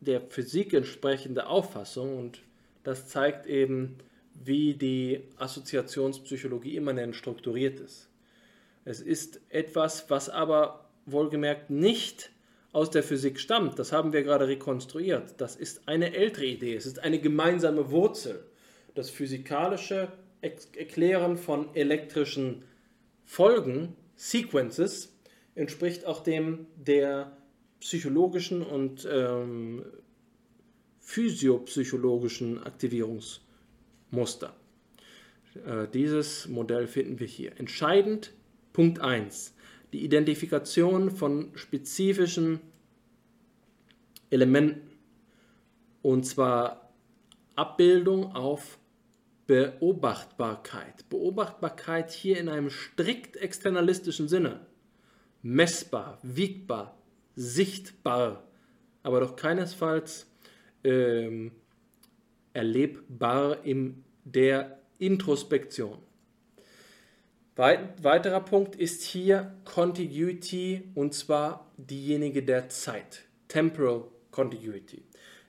der 0.00 0.20
Physik 0.22 0.72
entsprechende 0.74 1.46
Auffassung 1.46 2.18
und 2.18 2.40
das 2.84 3.08
zeigt 3.08 3.46
eben, 3.46 3.98
wie 4.34 4.74
die 4.74 5.20
Assoziationspsychologie 5.36 6.76
immanent 6.76 7.16
strukturiert 7.16 7.80
ist. 7.80 8.07
Es 8.88 9.02
ist 9.02 9.42
etwas, 9.50 10.08
was 10.08 10.30
aber 10.30 10.88
wohlgemerkt 11.04 11.68
nicht 11.68 12.30
aus 12.72 12.88
der 12.88 13.02
Physik 13.02 13.38
stammt. 13.38 13.78
Das 13.78 13.92
haben 13.92 14.14
wir 14.14 14.22
gerade 14.22 14.48
rekonstruiert. 14.48 15.34
Das 15.36 15.56
ist 15.56 15.86
eine 15.86 16.14
ältere 16.14 16.46
Idee. 16.46 16.74
Es 16.74 16.86
ist 16.86 17.00
eine 17.00 17.20
gemeinsame 17.20 17.90
Wurzel. 17.90 18.46
Das 18.94 19.10
physikalische 19.10 20.08
Erklären 20.40 21.36
von 21.36 21.74
elektrischen 21.74 22.64
Folgen, 23.26 23.94
Sequences, 24.16 25.14
entspricht 25.54 26.06
auch 26.06 26.22
dem 26.22 26.66
der 26.76 27.36
psychologischen 27.80 28.62
und 28.62 29.06
ähm, 29.10 29.84
physiopsychologischen 31.00 32.62
Aktivierungsmuster. 32.62 34.56
Äh, 35.66 35.88
dieses 35.92 36.48
Modell 36.48 36.86
finden 36.86 37.20
wir 37.20 37.26
hier. 37.26 37.52
Entscheidend, 37.58 38.32
Punkt 38.78 39.00
1, 39.00 39.56
die 39.92 40.04
Identifikation 40.04 41.10
von 41.10 41.50
spezifischen 41.56 42.60
Elementen. 44.30 44.82
Und 46.00 46.24
zwar 46.24 46.92
Abbildung 47.56 48.36
auf 48.36 48.78
Beobachtbarkeit. 49.48 51.08
Beobachtbarkeit 51.08 52.12
hier 52.12 52.38
in 52.38 52.48
einem 52.48 52.70
strikt 52.70 53.36
externalistischen 53.36 54.28
Sinne. 54.28 54.60
Messbar, 55.42 56.20
wiegbar, 56.22 56.96
sichtbar, 57.34 58.44
aber 59.02 59.18
doch 59.18 59.34
keinesfalls 59.34 60.30
ähm, 60.84 61.50
erlebbar 62.52 63.64
in 63.64 64.04
der 64.22 64.78
Introspektion. 65.00 65.98
Weit, 67.58 68.04
weiterer 68.04 68.38
Punkt 68.38 68.76
ist 68.76 69.02
hier 69.02 69.52
Contiguity 69.64 70.84
und 70.94 71.12
zwar 71.12 71.72
diejenige 71.76 72.44
der 72.44 72.68
Zeit. 72.68 73.24
Temporal 73.48 74.04
Contiguity. 74.30 75.02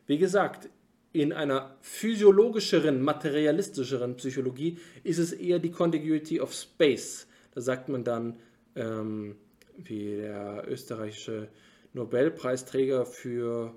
Wie 0.07 0.17
gesagt, 0.17 0.69
in 1.13 1.31
einer 1.31 1.77
physiologischeren, 1.81 2.99
materialistischeren 3.03 4.15
Psychologie 4.15 4.79
ist 5.03 5.19
es 5.19 5.33
eher 5.33 5.59
die 5.59 5.69
Contiguity 5.69 6.41
of 6.41 6.51
Space. 6.51 7.27
Da 7.53 7.61
sagt 7.61 7.89
man 7.89 8.03
dann, 8.03 8.39
ähm, 8.75 9.35
wie 9.77 10.15
der 10.15 10.65
österreichische 10.67 11.49
Nobelpreisträger 11.93 13.05
für 13.05 13.75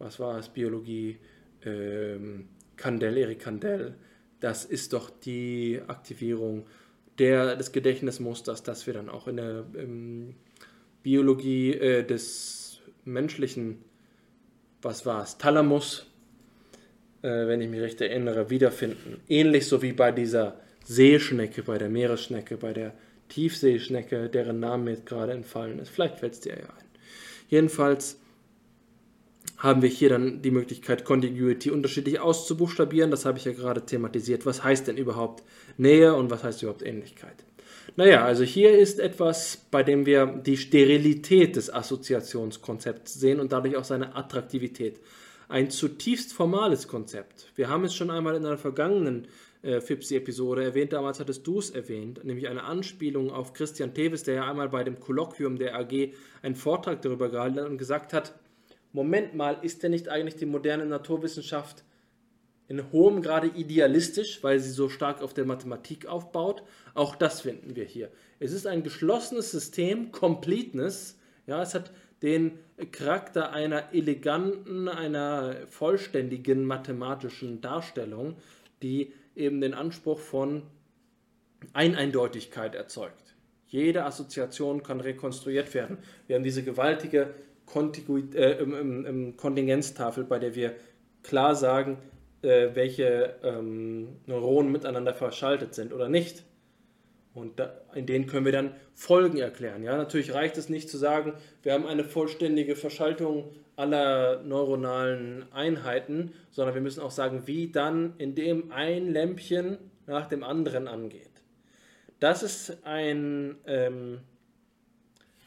was 0.00 0.18
war 0.18 0.36
es, 0.36 0.48
Biologie, 0.48 1.20
ähm, 1.64 2.48
Kandel, 2.74 3.18
Erik 3.18 3.38
Kandel, 3.38 3.94
das 4.40 4.64
ist 4.64 4.92
doch 4.94 5.10
die 5.10 5.80
Aktivierung 5.86 6.66
der, 7.18 7.56
des 7.56 7.72
Gedächtnismusters, 7.72 8.62
das 8.62 8.86
wir 8.86 8.94
dann 8.94 9.08
auch 9.08 9.28
in 9.28 9.36
der 9.36 9.64
ähm, 9.76 10.34
Biologie 11.02 11.72
äh, 11.72 12.04
des 12.04 12.80
menschlichen, 13.04 13.78
was 14.80 15.04
war 15.06 15.22
es, 15.22 15.38
Thalamus, 15.38 16.06
äh, 17.22 17.46
wenn 17.46 17.60
ich 17.60 17.68
mich 17.68 17.80
recht 17.80 18.00
erinnere, 18.00 18.50
wiederfinden. 18.50 19.20
Ähnlich 19.28 19.66
so 19.66 19.82
wie 19.82 19.92
bei 19.92 20.12
dieser 20.12 20.60
Seeschnecke, 20.84 21.62
bei 21.62 21.78
der 21.78 21.88
Meeresschnecke, 21.88 22.56
bei 22.56 22.72
der 22.72 22.94
Tiefseeschnecke, 23.28 24.28
deren 24.28 24.60
Name 24.60 24.90
jetzt 24.90 25.06
gerade 25.06 25.32
entfallen 25.32 25.78
ist. 25.78 25.90
Vielleicht 25.90 26.18
fällt 26.18 26.34
es 26.34 26.40
dir 26.40 26.54
ja 26.54 26.66
ein. 26.66 26.86
Jedenfalls 27.48 28.18
haben 29.62 29.80
wir 29.80 29.88
hier 29.88 30.08
dann 30.08 30.42
die 30.42 30.50
Möglichkeit, 30.50 31.04
Contiguity 31.04 31.70
unterschiedlich 31.70 32.18
auszubuchstabieren. 32.18 33.12
Das 33.12 33.24
habe 33.24 33.38
ich 33.38 33.44
ja 33.44 33.52
gerade 33.52 33.86
thematisiert. 33.86 34.44
Was 34.44 34.64
heißt 34.64 34.88
denn 34.88 34.96
überhaupt 34.96 35.44
Nähe 35.76 36.14
und 36.14 36.32
was 36.32 36.42
heißt 36.42 36.62
überhaupt 36.62 36.82
Ähnlichkeit? 36.82 37.44
Naja, 37.94 38.24
also 38.24 38.42
hier 38.42 38.76
ist 38.76 38.98
etwas, 38.98 39.66
bei 39.70 39.84
dem 39.84 40.04
wir 40.04 40.26
die 40.26 40.56
Sterilität 40.56 41.54
des 41.54 41.72
Assoziationskonzepts 41.72 43.14
sehen 43.14 43.38
und 43.38 43.52
dadurch 43.52 43.76
auch 43.76 43.84
seine 43.84 44.16
Attraktivität. 44.16 44.98
Ein 45.48 45.70
zutiefst 45.70 46.32
formales 46.32 46.88
Konzept. 46.88 47.52
Wir 47.54 47.68
haben 47.68 47.84
es 47.84 47.94
schon 47.94 48.10
einmal 48.10 48.34
in 48.34 48.44
einer 48.44 48.58
vergangenen 48.58 49.28
äh, 49.62 49.80
FIPSI-Episode 49.80 50.64
erwähnt, 50.64 50.92
damals 50.92 51.20
hattest 51.20 51.46
du 51.46 51.60
es 51.60 51.70
erwähnt, 51.70 52.24
nämlich 52.24 52.48
eine 52.48 52.64
Anspielung 52.64 53.30
auf 53.30 53.52
Christian 53.52 53.94
Tevis, 53.94 54.24
der 54.24 54.34
ja 54.34 54.50
einmal 54.50 54.70
bei 54.70 54.82
dem 54.82 54.98
Kolloquium 54.98 55.56
der 55.56 55.76
AG 55.78 56.14
einen 56.42 56.56
Vortrag 56.56 57.02
darüber 57.02 57.28
gehalten 57.28 57.60
hat 57.60 57.68
und 57.68 57.78
gesagt 57.78 58.12
hat, 58.12 58.34
Moment 58.92 59.34
mal, 59.34 59.58
ist 59.62 59.82
denn 59.82 59.90
nicht 59.90 60.08
eigentlich 60.08 60.36
die 60.36 60.46
moderne 60.46 60.86
Naturwissenschaft 60.86 61.84
in 62.68 62.92
hohem 62.92 63.22
Grade 63.22 63.48
idealistisch, 63.48 64.42
weil 64.42 64.60
sie 64.60 64.70
so 64.70 64.88
stark 64.88 65.22
auf 65.22 65.34
der 65.34 65.44
Mathematik 65.44 66.06
aufbaut? 66.06 66.62
Auch 66.94 67.16
das 67.16 67.40
finden 67.40 67.76
wir 67.76 67.84
hier. 67.84 68.10
Es 68.38 68.52
ist 68.52 68.66
ein 68.66 68.82
geschlossenes 68.82 69.50
System, 69.50 70.12
Completeness. 70.12 71.18
Ja, 71.46 71.62
es 71.62 71.74
hat 71.74 71.92
den 72.22 72.58
Charakter 72.92 73.52
einer 73.52 73.92
eleganten, 73.92 74.88
einer 74.88 75.66
vollständigen 75.66 76.64
mathematischen 76.64 77.60
Darstellung, 77.60 78.36
die 78.82 79.12
eben 79.34 79.60
den 79.60 79.74
Anspruch 79.74 80.20
von 80.20 80.62
Eineindeutigkeit 81.72 82.74
erzeugt. 82.74 83.34
Jede 83.66 84.04
Assoziation 84.04 84.82
kann 84.82 85.00
rekonstruiert 85.00 85.72
werden. 85.74 85.98
Wir 86.26 86.36
haben 86.36 86.44
diese 86.44 86.62
gewaltige 86.62 87.34
Kontiguit 87.66 88.34
äh, 88.34 88.58
im, 88.58 89.06
im, 89.06 89.36
Kontingenztafel, 89.36 90.24
bei 90.24 90.38
der 90.38 90.54
wir 90.54 90.74
klar 91.22 91.54
sagen, 91.54 91.98
äh, 92.42 92.70
welche 92.74 93.36
ähm, 93.42 94.16
Neuronen 94.26 94.72
miteinander 94.72 95.14
verschaltet 95.14 95.74
sind 95.74 95.92
oder 95.92 96.08
nicht. 96.08 96.44
Und 97.34 97.58
da, 97.58 97.80
in 97.94 98.06
denen 98.06 98.26
können 98.26 98.44
wir 98.44 98.52
dann 98.52 98.74
Folgen 98.94 99.38
erklären. 99.38 99.82
Ja, 99.82 99.96
natürlich 99.96 100.34
reicht 100.34 100.58
es 100.58 100.68
nicht 100.68 100.90
zu 100.90 100.98
sagen, 100.98 101.32
wir 101.62 101.72
haben 101.72 101.86
eine 101.86 102.04
vollständige 102.04 102.76
Verschaltung 102.76 103.50
aller 103.76 104.42
neuronalen 104.42 105.50
Einheiten, 105.52 106.32
sondern 106.50 106.74
wir 106.74 106.82
müssen 106.82 107.00
auch 107.00 107.10
sagen, 107.10 107.46
wie 107.46 107.72
dann 107.72 108.14
in 108.18 108.34
dem 108.34 108.70
ein 108.70 109.10
Lämpchen 109.10 109.78
nach 110.06 110.28
dem 110.28 110.44
anderen 110.44 110.88
angeht. 110.88 111.30
Das 112.20 112.42
ist 112.42 112.84
ein 112.84 113.56
ähm, 113.66 114.20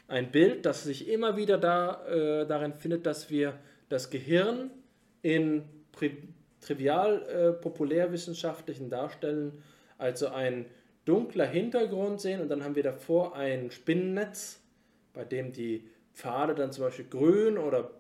ein 0.07 0.31
Bild, 0.31 0.65
das 0.65 0.83
sich 0.83 1.07
immer 1.07 1.37
wieder 1.37 1.57
da, 1.57 2.05
äh, 2.05 2.45
darin 2.45 2.73
findet, 2.73 3.05
dass 3.05 3.29
wir 3.29 3.57
das 3.89 4.09
Gehirn 4.09 4.71
in 5.21 5.63
trivial 6.61 7.23
äh, 7.23 7.53
populärwissenschaftlichen 7.53 8.89
Darstellen, 8.89 9.63
also 9.97 10.27
ein 10.27 10.65
dunkler 11.05 11.45
Hintergrund 11.45 12.19
sehen 12.19 12.41
und 12.41 12.49
dann 12.49 12.63
haben 12.63 12.75
wir 12.75 12.83
davor 12.83 13.35
ein 13.35 13.71
Spinnennetz, 13.71 14.59
bei 15.13 15.23
dem 15.23 15.53
die 15.53 15.87
Pfade 16.13 16.55
dann 16.55 16.71
zum 16.71 16.85
Beispiel 16.85 17.05
grün 17.09 17.57
oder 17.57 17.91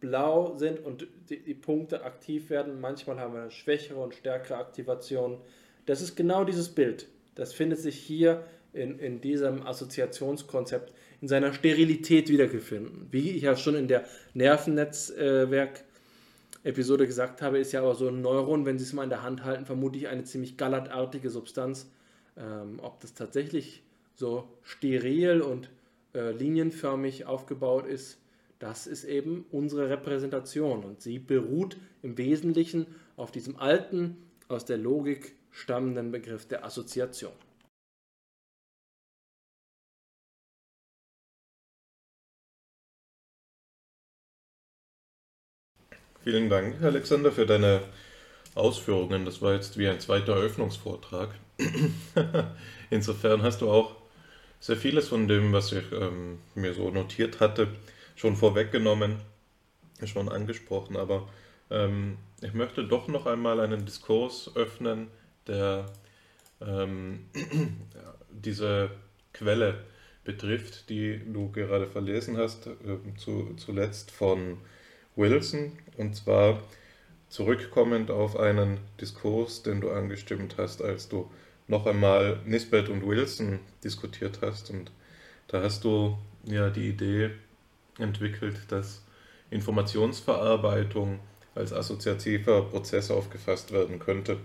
blau 0.00 0.56
sind 0.56 0.84
und 0.84 1.06
die, 1.28 1.42
die 1.42 1.54
Punkte 1.54 2.04
aktiv 2.04 2.50
werden. 2.50 2.80
Manchmal 2.80 3.18
haben 3.20 3.34
wir 3.34 3.42
eine 3.42 3.50
schwächere 3.50 4.00
und 4.00 4.14
stärkere 4.14 4.56
Aktivation. 4.56 5.40
Das 5.86 6.00
ist 6.00 6.16
genau 6.16 6.44
dieses 6.44 6.68
Bild. 6.68 7.08
Das 7.34 7.52
findet 7.52 7.78
sich 7.78 7.96
hier 7.96 8.44
in, 8.72 8.98
in 8.98 9.20
diesem 9.20 9.66
Assoziationskonzept 9.66 10.92
in 11.22 11.28
seiner 11.28 11.54
Sterilität 11.54 12.28
wiedergefunden. 12.28 13.06
Wie 13.10 13.30
ich 13.30 13.40
ja 13.42 13.56
schon 13.56 13.76
in 13.76 13.88
der 13.88 14.04
Nervennetzwerk-Episode 14.34 17.06
gesagt 17.06 17.40
habe, 17.40 17.58
ist 17.58 17.72
ja 17.72 17.80
aber 17.80 17.94
so 17.94 18.08
ein 18.08 18.20
Neuron, 18.20 18.66
wenn 18.66 18.78
Sie 18.78 18.84
es 18.84 18.92
mal 18.92 19.04
in 19.04 19.10
der 19.10 19.22
Hand 19.22 19.44
halten, 19.44 19.64
vermutlich 19.64 20.08
eine 20.08 20.24
ziemlich 20.24 20.56
gallertartige 20.56 21.30
Substanz. 21.30 21.88
Ähm, 22.36 22.80
ob 22.82 22.98
das 23.00 23.14
tatsächlich 23.14 23.84
so 24.16 24.48
steril 24.62 25.42
und 25.42 25.70
äh, 26.14 26.32
linienförmig 26.32 27.24
aufgebaut 27.24 27.86
ist, 27.86 28.18
das 28.58 28.86
ist 28.86 29.04
eben 29.04 29.46
unsere 29.50 29.88
Repräsentation 29.90 30.84
und 30.84 31.02
sie 31.02 31.18
beruht 31.18 31.76
im 32.02 32.18
Wesentlichen 32.18 32.86
auf 33.16 33.32
diesem 33.32 33.56
alten, 33.56 34.16
aus 34.48 34.64
der 34.64 34.78
Logik 34.78 35.34
stammenden 35.50 36.10
Begriff 36.10 36.46
der 36.46 36.64
Assoziation. 36.64 37.32
Vielen 46.24 46.48
Dank, 46.48 46.80
Alexander, 46.80 47.32
für 47.32 47.46
deine 47.46 47.80
Ausführungen. 48.54 49.24
Das 49.24 49.42
war 49.42 49.54
jetzt 49.54 49.76
wie 49.76 49.88
ein 49.88 49.98
zweiter 49.98 50.34
Eröffnungsvortrag. 50.36 51.34
Insofern 52.90 53.42
hast 53.42 53.60
du 53.60 53.68
auch 53.68 53.96
sehr 54.60 54.76
vieles 54.76 55.08
von 55.08 55.26
dem, 55.26 55.52
was 55.52 55.72
ich 55.72 55.90
ähm, 55.90 56.38
mir 56.54 56.74
so 56.74 56.90
notiert 56.90 57.40
hatte, 57.40 57.66
schon 58.14 58.36
vorweggenommen, 58.36 59.16
schon 60.04 60.28
angesprochen. 60.28 60.96
Aber 60.96 61.28
ähm, 61.70 62.18
ich 62.40 62.54
möchte 62.54 62.84
doch 62.84 63.08
noch 63.08 63.26
einmal 63.26 63.58
einen 63.58 63.84
Diskurs 63.84 64.52
öffnen, 64.54 65.08
der 65.48 65.86
ähm, 66.60 67.26
diese 68.30 68.92
Quelle 69.32 69.82
betrifft, 70.22 70.88
die 70.88 71.20
du 71.32 71.50
gerade 71.50 71.88
verlesen 71.88 72.36
hast, 72.36 72.68
äh, 72.68 73.16
zu, 73.16 73.54
zuletzt 73.56 74.12
von 74.12 74.58
Wilson, 75.16 75.72
und 75.96 76.16
zwar 76.16 76.62
zurückkommend 77.28 78.10
auf 78.10 78.36
einen 78.36 78.78
Diskurs, 79.00 79.62
den 79.62 79.80
du 79.80 79.90
angestimmt 79.90 80.56
hast, 80.58 80.82
als 80.82 81.08
du 81.08 81.30
noch 81.68 81.86
einmal 81.86 82.40
Nisbet 82.44 82.88
und 82.88 83.06
Wilson 83.06 83.60
diskutiert 83.82 84.40
hast. 84.42 84.70
Und 84.70 84.90
da 85.48 85.62
hast 85.62 85.84
du 85.84 86.18
ja 86.44 86.70
die 86.70 86.88
Idee 86.88 87.30
entwickelt, 87.98 88.56
dass 88.68 89.02
Informationsverarbeitung 89.50 91.20
als 91.54 91.72
assoziativer 91.72 92.62
Prozess 92.62 93.10
aufgefasst 93.10 93.72
werden 93.72 93.98
könnte. 93.98 94.38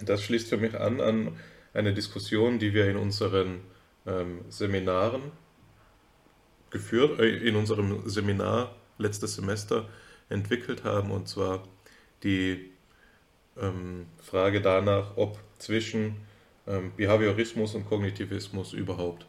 Das 0.00 0.22
schließt 0.22 0.48
für 0.48 0.56
mich 0.56 0.78
an 0.78 1.00
an 1.00 1.36
eine 1.72 1.94
Diskussion, 1.94 2.58
die 2.58 2.74
wir 2.74 2.88
in 2.88 2.96
unseren 2.96 3.60
ähm, 4.06 4.40
Seminaren 4.48 5.22
geführt, 6.70 7.20
äh, 7.20 7.36
in 7.36 7.56
unserem 7.56 8.08
Seminar 8.08 8.74
letztes 9.00 9.34
Semester 9.34 9.88
entwickelt 10.28 10.84
haben, 10.84 11.10
und 11.10 11.28
zwar 11.28 11.64
die 12.22 12.70
ähm, 13.60 14.06
Frage 14.22 14.60
danach, 14.60 15.16
ob 15.16 15.38
zwischen 15.58 16.16
ähm, 16.66 16.92
Behaviorismus 16.96 17.74
und 17.74 17.88
Kognitivismus 17.88 18.72
überhaupt 18.72 19.26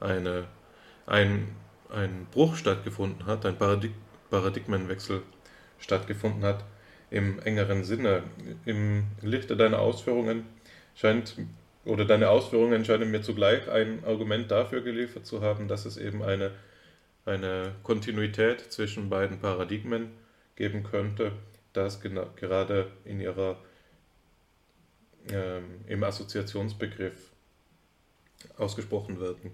eine, 0.00 0.46
ein, 1.06 1.48
ein 1.90 2.26
Bruch 2.32 2.56
stattgefunden 2.56 3.26
hat, 3.26 3.46
ein 3.46 3.56
Paradig 3.56 3.92
Paradigmenwechsel 4.30 5.22
stattgefunden 5.78 6.44
hat 6.44 6.64
im 7.10 7.40
engeren 7.40 7.82
Sinne. 7.82 8.22
Im 8.64 9.04
Lichte 9.22 9.56
deiner 9.56 9.80
Ausführungen 9.80 10.44
scheint 10.94 11.36
oder 11.84 12.04
deine 12.04 12.28
Ausführungen 12.28 12.84
scheinen 12.84 13.10
mir 13.10 13.22
zugleich 13.22 13.68
ein 13.68 14.04
Argument 14.04 14.50
dafür 14.50 14.82
geliefert 14.82 15.26
zu 15.26 15.40
haben, 15.40 15.66
dass 15.66 15.84
es 15.84 15.96
eben 15.96 16.22
eine 16.22 16.52
eine 17.24 17.74
Kontinuität 17.82 18.60
zwischen 18.72 19.08
beiden 19.08 19.38
Paradigmen 19.38 20.10
geben 20.56 20.82
könnte, 20.82 21.32
das 21.72 22.00
gerade 22.00 22.90
in 23.04 23.20
ihrer, 23.20 23.58
ähm, 25.30 25.80
im 25.86 26.02
Assoziationsbegriff 26.02 27.30
ausgesprochen 28.56 29.20
werden 29.20 29.52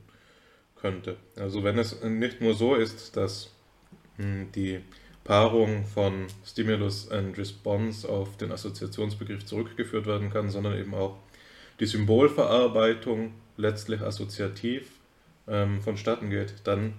könnte. 0.76 1.16
Also 1.36 1.64
wenn 1.64 1.78
es 1.78 2.02
nicht 2.02 2.40
nur 2.40 2.54
so 2.54 2.74
ist, 2.74 3.16
dass 3.16 3.52
mh, 4.18 4.24
hm, 4.24 4.52
die 4.52 4.80
Paarung 5.24 5.84
von 5.84 6.28
Stimulus 6.44 7.10
and 7.10 7.36
Response 7.36 8.08
auf 8.08 8.36
den 8.36 8.52
Assoziationsbegriff 8.52 9.44
zurückgeführt 9.44 10.06
werden 10.06 10.30
kann, 10.30 10.50
sondern 10.50 10.78
eben 10.78 10.94
auch 10.94 11.18
die 11.80 11.86
Symbolverarbeitung 11.86 13.34
letztlich 13.56 14.00
assoziativ 14.02 14.88
ähm, 15.48 15.80
vonstatten 15.80 16.30
geht, 16.30 16.54
dann 16.64 16.94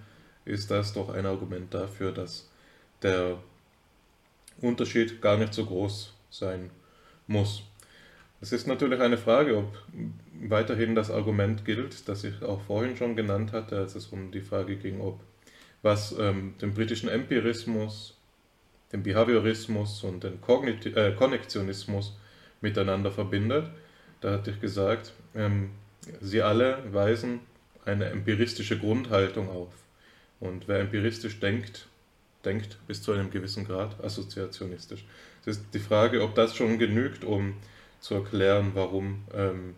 ist 0.48 0.72
das 0.72 0.94
doch 0.94 1.10
ein 1.10 1.26
Argument 1.26 1.74
dafür, 1.74 2.12
dass 2.12 2.50
der 3.02 3.38
Unterschied 4.62 5.22
gar 5.22 5.38
nicht 5.38 5.54
so 5.54 5.66
groß 5.66 6.14
sein 6.30 6.70
muss. 7.28 7.64
Es 8.40 8.52
ist 8.52 8.68
natürlich 8.68 9.00
eine 9.00 9.18
Frage, 9.18 9.58
ob 9.58 9.78
weiterhin 10.42 10.96
das 10.96 11.10
Argument 11.10 11.66
gilt, 11.66 12.08
das 12.08 12.24
ich 12.24 12.42
auch 12.44 12.62
vorhin 12.62 12.96
schon 12.96 13.16
genannt 13.16 13.52
hatte, 13.52 13.78
als 13.78 13.96
es 13.96 14.08
um 14.08 14.32
die 14.32 14.42
Frage 14.42 14.76
ging, 14.76 15.02
ob 15.02 15.20
was 15.82 16.16
ähm, 16.18 16.56
den 16.62 16.74
britischen 16.74 17.10
Empirismus, 17.10 18.16
den 18.92 19.04
Behaviorismus 19.04 20.04
und 20.04 20.24
den 20.24 20.40
Kogniti 20.42 20.90
äh, 20.90 21.14
Konnektionismus 21.16 22.18
miteinander 22.62 23.12
verbindet. 23.12 23.70
Da 24.22 24.34
hatte 24.34 24.52
ich 24.52 24.62
gesagt, 24.62 25.14
ähm, 25.36 25.72
sie 26.22 26.42
alle 26.42 26.82
weisen 26.92 27.40
eine 27.86 28.06
empiristische 28.06 28.78
Grundhaltung 28.78 29.50
auf. 29.50 29.70
Und 30.40 30.68
wer 30.68 30.80
empiristisch 30.80 31.40
denkt, 31.40 31.88
denkt 32.46 32.78
bis 32.88 33.02
zu 33.02 33.12
einem 33.12 33.32
gewissen 33.32 33.66
Grad 33.66 34.04
assoziationistisch. 34.04 35.06
Es 35.42 35.58
ist 35.58 35.66
die 35.74 35.80
Frage, 35.80 36.22
ob 36.22 36.36
das 36.36 36.56
schon 36.56 36.78
genügt, 36.78 37.24
um 37.24 37.56
zu 38.00 38.16
erklären, 38.16 38.72
warum 38.74 39.24
ähm, 39.34 39.76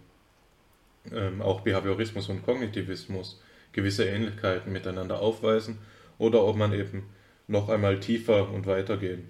ähm, 1.12 1.42
auch 1.42 1.62
Behaviorismus 1.62 2.30
und 2.30 2.46
Kognitivismus 2.46 3.42
gewisse 3.72 4.06
Ähnlichkeiten 4.06 4.72
miteinander 4.72 5.22
aufweisen 5.22 5.78
oder 6.18 6.44
ob 6.44 6.58
man 6.58 6.74
eben 6.74 7.04
noch 7.48 7.70
einmal 7.70 8.00
tiefer 8.00 8.50
und 8.50 8.68
weiter 8.68 8.98
gehen 8.98 9.30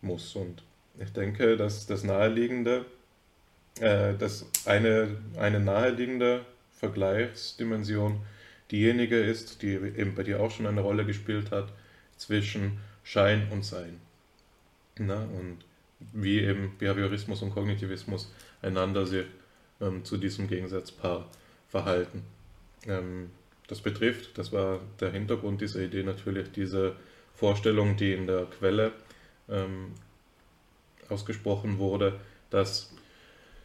muss. 0.00 0.36
Und 0.36 0.62
ich 0.98 1.12
denke, 1.12 1.56
dass 1.56 1.86
das 1.86 2.04
naheliegende, 2.04 2.86
äh, 3.80 4.14
dass 4.14 4.46
eine, 4.66 5.16
eine 5.36 5.60
naheliegende 5.60 6.44
Vergleichsdimension 6.72 8.20
diejenige 8.70 9.18
ist, 9.20 9.62
die 9.62 9.72
eben 9.72 10.14
bei 10.14 10.22
dir 10.22 10.40
auch 10.40 10.50
schon 10.50 10.66
eine 10.66 10.80
Rolle 10.80 11.04
gespielt 11.04 11.50
hat, 11.50 11.72
zwischen 12.16 12.78
Schein 13.04 13.48
und 13.50 13.64
Sein. 13.64 14.00
Na, 14.98 15.22
und 15.22 15.58
wie 16.12 16.40
eben 16.40 16.76
Behaviorismus 16.78 17.42
und 17.42 17.50
Kognitivismus 17.50 18.32
einander 18.62 19.06
sich 19.06 19.26
ähm, 19.80 20.04
zu 20.04 20.16
diesem 20.16 20.48
Gegensatzpaar 20.48 21.28
verhalten. 21.68 22.22
Ähm, 22.86 23.30
das 23.68 23.80
betrifft, 23.80 24.38
das 24.38 24.52
war 24.52 24.80
der 25.00 25.12
Hintergrund 25.12 25.60
dieser 25.60 25.80
Idee 25.80 26.02
natürlich, 26.02 26.50
diese 26.52 26.96
Vorstellung, 27.34 27.96
die 27.96 28.12
in 28.12 28.26
der 28.26 28.46
Quelle 28.46 28.92
ähm, 29.48 29.92
ausgesprochen 31.08 31.78
wurde, 31.78 32.18
dass 32.50 32.92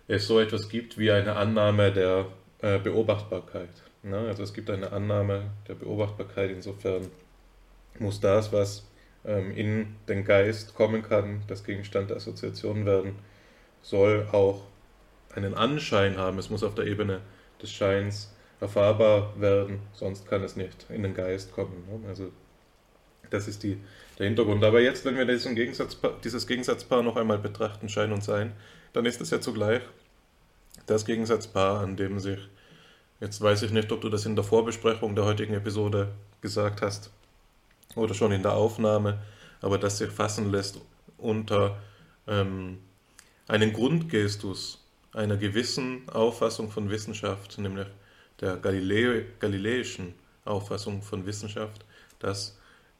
es 0.07 0.27
so 0.27 0.39
etwas 0.39 0.69
gibt 0.69 0.97
wie 0.97 1.11
eine 1.11 1.35
Annahme 1.35 1.91
der 1.91 2.27
äh, 2.61 2.80
Beobachtbarkeit. 2.80 3.69
Ne? 4.03 4.17
Also 4.17 4.43
es 4.43 4.53
gibt 4.53 4.69
eine 4.69 4.91
Annahme 4.91 5.51
der 5.67 5.75
Beobachtbarkeit, 5.75 6.51
insofern 6.51 7.09
muss 7.99 8.19
das, 8.19 8.51
was 8.51 8.85
ähm, 9.25 9.51
in 9.55 9.95
den 10.07 10.25
Geist 10.25 10.75
kommen 10.75 11.01
kann, 11.03 11.41
das 11.47 11.63
Gegenstand 11.63 12.09
der 12.09 12.17
Assoziation 12.17 12.85
werden 12.85 13.15
soll, 13.81 14.27
auch 14.31 14.63
einen 15.34 15.53
Anschein 15.53 16.17
haben. 16.17 16.38
Es 16.39 16.49
muss 16.49 16.63
auf 16.63 16.75
der 16.75 16.85
Ebene 16.85 17.21
des 17.61 17.71
Scheins 17.71 18.34
erfahrbar 18.59 19.39
werden, 19.39 19.80
sonst 19.93 20.27
kann 20.27 20.43
es 20.43 20.55
nicht 20.55 20.85
in 20.89 21.03
den 21.03 21.13
Geist 21.13 21.51
kommen. 21.53 21.84
Ne? 21.89 22.07
Also 22.07 22.31
das 23.30 23.47
ist 23.47 23.63
die, 23.63 23.77
der 24.19 24.27
Hintergrund. 24.27 24.63
Aber 24.63 24.80
jetzt, 24.80 25.05
wenn 25.05 25.17
wir 25.17 25.25
diesen 25.25 25.55
Gegensatzpaar, 25.55 26.13
dieses 26.23 26.45
Gegensatzpaar 26.47 27.03
noch 27.03 27.17
einmal 27.17 27.39
betrachten, 27.39 27.89
Schein 27.89 28.11
und 28.11 28.23
Sein, 28.23 28.53
dann 28.93 29.05
ist 29.05 29.21
es 29.21 29.31
ja 29.31 29.41
zugleich 29.41 29.81
das 30.85 31.05
Gegensatzpaar, 31.05 31.81
an 31.81 31.95
dem 31.95 32.19
sich, 32.19 32.39
jetzt 33.24 33.40
weiß 33.40 33.64
ich 33.64 33.72
nicht, 33.72 33.90
ob 33.91 34.02
du 34.02 34.10
das 34.10 34.26
in 34.26 34.36
der 34.36 34.44
Vorbesprechung 34.44 35.16
der 35.16 35.24
heutigen 35.24 35.54
Episode 35.54 36.10
gesagt 36.41 36.82
hast 36.82 37.10
oder 37.95 38.14
schon 38.14 38.34
in 38.34 38.44
der 38.44 38.54
Aufnahme, 38.54 39.24
aber 39.62 39.78
das 39.78 39.98
sich 39.98 40.12
fassen 40.12 40.52
lässt 40.52 40.82
unter 41.18 41.82
ähm, 42.28 42.80
einen 43.48 43.72
Grundgestus 43.72 44.84
einer 45.14 45.38
gewissen 45.38 46.10
Auffassung 46.10 46.70
von 46.70 46.90
Wissenschaft, 46.90 47.58
nämlich 47.58 47.88
der 48.41 48.58
Galileo, 48.58 49.24
galileischen 49.40 50.16
Auffassung 50.44 51.02
von 51.02 51.26
Wissenschaft, 51.26 51.86
dass 52.20 52.58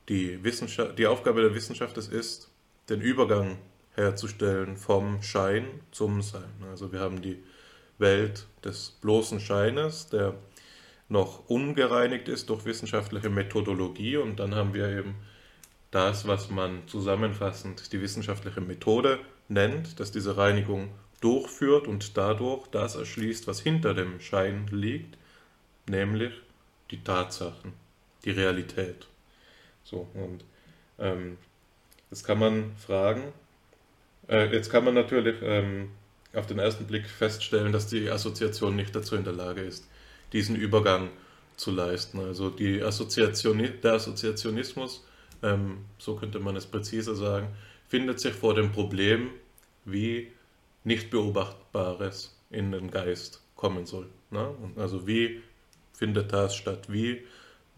die, 0.08 0.42
Wissenschaft, 0.42 0.98
die 0.98 1.08
Aufgabe 1.08 1.42
der 1.42 1.54
Wissenschaft 1.54 1.98
es 1.98 2.08
ist, 2.08 2.50
den 2.88 3.02
Übergang 3.02 3.58
herzustellen 3.96 4.78
vom 4.78 5.22
Schein 5.22 5.66
zum 5.92 6.22
Sein. 6.22 6.50
Also 6.72 6.94
wir 6.94 7.02
haben 7.02 7.22
die 7.22 7.44
Welt 7.98 8.48
des 8.64 8.92
bloßen 9.02 9.40
Scheines, 9.40 10.08
der 10.08 10.36
noch 11.10 11.48
ungereinigt 11.48 12.28
ist 12.28 12.50
durch 12.50 12.66
wissenschaftliche 12.66 13.30
Methodologie 13.30 14.18
und 14.18 14.40
dann 14.40 14.56
haben 14.56 14.74
wir 14.74 14.90
eben 14.90 15.16
das, 15.92 16.28
was 16.28 16.50
man 16.50 16.88
zusammenfassend 16.88 17.94
die 17.94 18.02
wissenschaftliche 18.02 18.62
Methode 18.62 19.20
nennt, 19.48 20.00
dass 20.00 20.12
diese 20.12 20.38
Reinigung 20.38 20.90
durchführt 21.22 21.88
und 21.88 22.18
dadurch 22.18 22.68
das 22.68 22.96
erschließt, 22.96 23.48
was 23.48 23.62
hinter 23.62 23.94
dem 23.94 24.20
Schein 24.20 24.68
liegt, 24.72 25.18
nämlich 25.88 26.34
die 26.90 27.04
Tatsachen, 27.04 27.74
die 28.26 28.32
Realität. 28.32 29.08
So, 29.84 30.08
und 30.16 30.44
ähm, 31.00 31.38
jetzt 32.10 32.24
kann 32.24 32.40
man 32.40 32.76
fragen, 32.78 33.34
äh, 34.28 34.52
jetzt 34.54 34.70
kann 34.70 34.86
man 34.86 34.96
natürlich 34.96 35.36
ähm, 35.42 35.92
auf 36.34 36.48
den 36.48 36.60
ersten 36.60 36.86
Blick 36.86 37.08
feststellen, 37.08 37.72
dass 37.72 37.88
die 37.88 38.10
Assoziation 38.10 38.76
nicht 38.76 38.96
dazu 38.96 39.16
in 39.16 39.24
der 39.24 39.34
Lage 39.34 39.62
ist, 39.62 39.88
diesen 40.34 40.56
Übergang 40.56 41.10
zu 41.56 41.72
leisten. 41.72 42.20
Also 42.20 42.50
die 42.50 42.82
Assoziation, 42.82 43.64
der 43.84 43.94
Assoziationismus, 43.94 45.06
ähm, 45.44 45.86
so 45.98 46.16
könnte 46.16 46.40
man 46.40 46.56
es 46.56 46.66
präziser 46.66 47.16
sagen, 47.16 47.50
findet 47.88 48.20
sich 48.20 48.34
vor 48.34 48.56
dem 48.56 48.72
Problem, 48.72 49.30
wie 49.86 50.32
nicht 50.84 51.12
Beobachtbares 51.12 52.36
in 52.50 52.72
den 52.72 52.90
Geist 52.90 53.42
kommen 53.56 53.86
soll. 53.86 54.08
Ne? 54.32 54.50
Also 54.76 55.08
wie 55.08 55.42
findet 55.94 56.34
das 56.34 56.56
statt? 56.56 56.92
Wie 56.92 57.24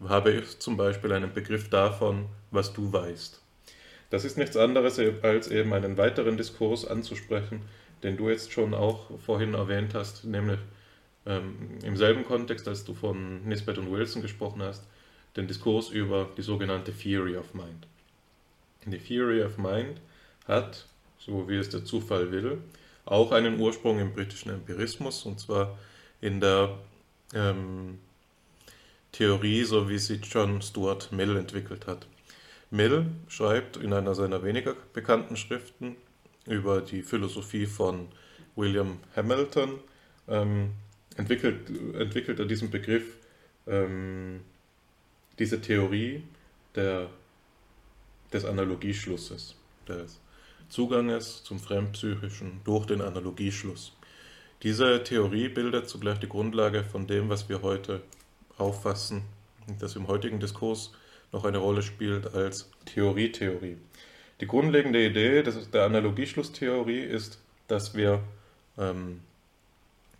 habe 0.08 0.32
ich 0.32 0.58
zum 0.58 0.76
Beispiel 0.76 1.12
einen 1.12 1.32
Begriff 1.32 1.68
davon, 1.68 2.26
was 2.50 2.72
du 2.72 2.92
weißt? 2.92 3.42
Das 4.10 4.24
ist 4.24 4.38
nichts 4.38 4.56
anderes 4.56 4.98
als 5.22 5.48
eben 5.48 5.72
einen 5.72 5.96
weiteren 5.96 6.36
Diskurs 6.36 6.86
anzusprechen, 6.86 7.62
den 8.06 8.16
du 8.16 8.30
jetzt 8.30 8.52
schon 8.52 8.72
auch 8.72 9.18
vorhin 9.18 9.54
erwähnt 9.54 9.92
hast, 9.92 10.24
nämlich 10.24 10.60
ähm, 11.26 11.80
im 11.82 11.96
selben 11.96 12.24
Kontext, 12.24 12.68
als 12.68 12.84
du 12.84 12.94
von 12.94 13.44
Nisbet 13.48 13.78
und 13.78 13.90
Wilson 13.90 14.22
gesprochen 14.22 14.62
hast, 14.62 14.84
den 15.36 15.48
Diskurs 15.48 15.90
über 15.90 16.30
die 16.36 16.42
sogenannte 16.42 16.92
Theory 16.92 17.36
of 17.36 17.52
Mind. 17.52 17.88
Die 18.84 18.98
Theory 18.98 19.42
of 19.42 19.58
Mind 19.58 20.00
hat, 20.46 20.86
so 21.18 21.48
wie 21.48 21.56
es 21.56 21.68
der 21.68 21.84
Zufall 21.84 22.30
will, 22.30 22.58
auch 23.06 23.32
einen 23.32 23.58
Ursprung 23.58 23.98
im 23.98 24.12
britischen 24.12 24.50
Empirismus, 24.50 25.26
und 25.26 25.40
zwar 25.40 25.76
in 26.20 26.40
der 26.40 26.78
ähm, 27.34 27.98
Theorie, 29.10 29.64
so 29.64 29.88
wie 29.88 29.98
sie 29.98 30.20
John 30.22 30.62
Stuart 30.62 31.10
Mill 31.10 31.36
entwickelt 31.36 31.88
hat. 31.88 32.06
Mill 32.70 33.06
schreibt 33.26 33.76
in 33.76 33.92
einer 33.92 34.14
seiner 34.14 34.44
weniger 34.44 34.76
bekannten 34.92 35.36
Schriften 35.36 35.96
über 36.46 36.80
die 36.80 37.02
Philosophie 37.02 37.66
von 37.66 38.08
William 38.54 38.98
Hamilton, 39.14 39.78
ähm, 40.28 40.72
entwickelt, 41.16 41.70
entwickelt 41.94 42.38
er 42.38 42.46
diesen 42.46 42.70
Begriff, 42.70 43.04
ähm, 43.66 44.40
diese 45.38 45.60
Theorie 45.60 46.22
der, 46.74 47.10
des 48.32 48.44
Analogieschlusses, 48.44 49.56
des 49.88 50.20
Zuganges 50.68 51.44
zum 51.44 51.58
Fremdpsychischen 51.58 52.60
durch 52.64 52.86
den 52.86 53.00
Analogieschluss. 53.00 53.92
Diese 54.62 55.02
Theorie 55.04 55.48
bildet 55.48 55.88
zugleich 55.88 56.18
die 56.18 56.28
Grundlage 56.28 56.82
von 56.82 57.06
dem, 57.06 57.28
was 57.28 57.48
wir 57.48 57.62
heute 57.62 58.02
auffassen, 58.58 59.22
das 59.78 59.96
im 59.96 60.08
heutigen 60.08 60.40
Diskurs 60.40 60.92
noch 61.32 61.44
eine 61.44 61.58
Rolle 61.58 61.82
spielt 61.82 62.34
als 62.34 62.70
Theorie-Theorie. 62.86 63.76
Die 64.40 64.46
grundlegende 64.46 65.04
Idee 65.04 65.42
der 65.42 65.84
Analogieschlusstheorie 65.84 67.00
ist, 67.00 67.40
dass 67.68 67.94
wir 67.94 68.22
ähm, 68.78 69.20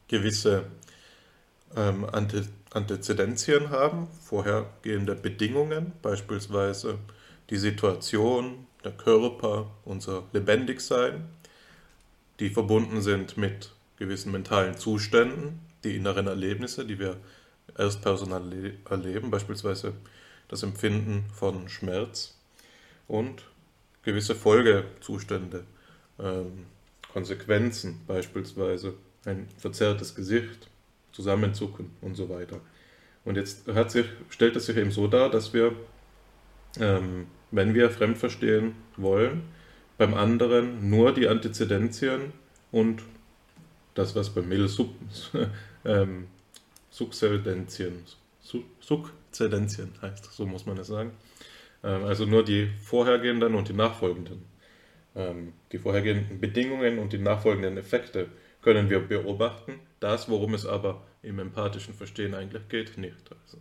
gewisse 0.09 0.64
ähm, 1.76 2.05
Ante 2.10 2.47
Antezedenzien 2.70 3.70
haben, 3.70 4.09
vorhergehende 4.22 5.14
Bedingungen, 5.14 5.93
beispielsweise 6.02 6.98
die 7.48 7.56
Situation, 7.56 8.66
der 8.84 8.93
Körper, 8.93 9.70
unser 9.84 10.24
Lebendigsein, 10.32 11.24
die 12.38 12.51
verbunden 12.51 13.01
sind 13.01 13.38
mit 13.38 13.72
gewissen 13.97 14.30
mentalen 14.30 14.76
Zuständen, 14.76 15.60
die 15.84 15.97
inneren 15.97 16.26
Erlebnisse, 16.26 16.84
die 16.84 16.98
wir 16.98 17.16
erst 17.78 18.02
personal 18.02 18.43
erleben, 18.90 19.30
beispielsweise 19.30 19.94
das 20.48 20.62
Empfinden 20.62 21.24
von 21.32 21.68
Schmerz 21.68 22.34
und 23.09 23.43
gewisse 24.06 24.36
Folgezustände, 24.36 25.64
ähm, 26.18 26.66
Konsequenzen, 27.12 28.00
beispielsweise 28.06 28.94
ein 29.24 29.48
verzerrtes 29.58 30.14
Gesicht, 30.14 30.70
Zusammenzucken 31.12 31.90
und 32.00 32.14
so 32.14 32.28
weiter. 32.28 32.60
Und 33.24 33.36
jetzt 33.36 33.66
hat 33.66 33.90
sich, 33.90 34.06
stellt 34.30 34.54
es 34.54 34.66
sich 34.66 34.76
eben 34.76 34.92
so 34.92 35.08
dar, 35.08 35.28
dass 35.28 35.52
wir, 35.52 35.74
ähm, 36.78 37.26
wenn 37.50 37.74
wir 37.74 37.90
fremd 37.90 38.16
verstehen 38.16 38.76
wollen, 38.96 39.42
beim 39.98 40.14
anderen 40.14 40.88
nur 40.88 41.12
die 41.12 41.26
Antizidentien 41.26 42.32
und 42.70 43.02
das, 43.94 44.14
was 44.14 44.30
bei 44.30 44.42
Mill 44.42 44.68
Sub, 44.68 44.90
ähm, 45.84 46.28
Subsedentien, 46.90 48.04
Sukzedentien 48.80 49.92
heißt, 50.00 50.32
so 50.32 50.46
muss 50.46 50.64
man 50.64 50.78
es 50.78 50.86
sagen. 50.86 51.10
Ähm, 51.82 52.05
also 52.05 52.27
nur 52.27 52.44
die 52.44 52.69
vorhergehenden 52.82 53.55
und 53.55 53.69
die 53.69 53.73
nachfolgenden. 53.73 54.44
Ähm, 55.15 55.53
die 55.73 55.78
vorhergehenden 55.78 56.40
Bedingungen 56.40 56.98
und 56.98 57.12
die 57.12 57.19
nachfolgenden 57.19 57.77
Effekte 57.78 58.28
können 58.62 58.90
wir 58.90 59.01
beobachten. 59.01 59.81
Das, 60.01 60.28
worum 60.28 60.55
es 60.55 60.66
aber 60.66 61.07
im 61.23 61.39
empathischen 61.39 61.94
Verstehen 61.94 62.35
eigentlich 62.35 62.69
geht, 62.69 62.98
nicht. 62.98 63.31
Also 63.43 63.59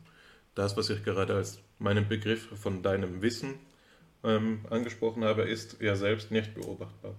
das, 0.55 0.75
was 0.77 0.89
ich 0.89 1.03
gerade 1.03 1.35
als 1.35 1.59
meinen 1.79 2.07
Begriff 2.07 2.47
von 2.59 2.81
deinem 2.81 3.21
Wissen 3.21 3.55
ähm, 4.23 4.61
angesprochen 4.69 5.23
habe, 5.23 5.43
ist 5.43 5.81
ja 5.81 5.95
selbst 5.95 6.31
nicht 6.31 6.55
beobachtbar. 6.55 7.15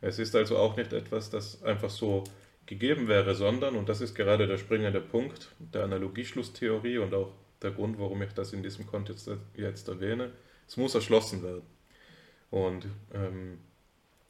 Es 0.00 0.18
ist 0.18 0.34
also 0.36 0.58
auch 0.58 0.76
nicht 0.76 0.92
etwas, 0.92 1.30
das 1.30 1.62
einfach 1.62 1.90
so 1.90 2.24
gegeben 2.66 3.08
wäre, 3.08 3.34
sondern, 3.34 3.76
und 3.76 3.88
das 3.88 4.00
ist 4.00 4.14
gerade 4.14 4.46
der 4.46 4.58
springende 4.58 5.00
Punkt 5.00 5.48
der 5.58 5.84
Analogieschlusstheorie 5.84 6.98
und 6.98 7.14
auch 7.14 7.32
der 7.64 7.72
Grund, 7.72 7.98
warum 7.98 8.22
ich 8.22 8.32
das 8.32 8.52
in 8.52 8.62
diesem 8.62 8.86
Kontext 8.86 9.28
jetzt 9.56 9.88
erwähne, 9.88 10.30
es 10.68 10.76
muss 10.76 10.94
erschlossen 10.94 11.42
werden. 11.42 11.62
Und 12.50 12.86
ähm, 13.12 13.58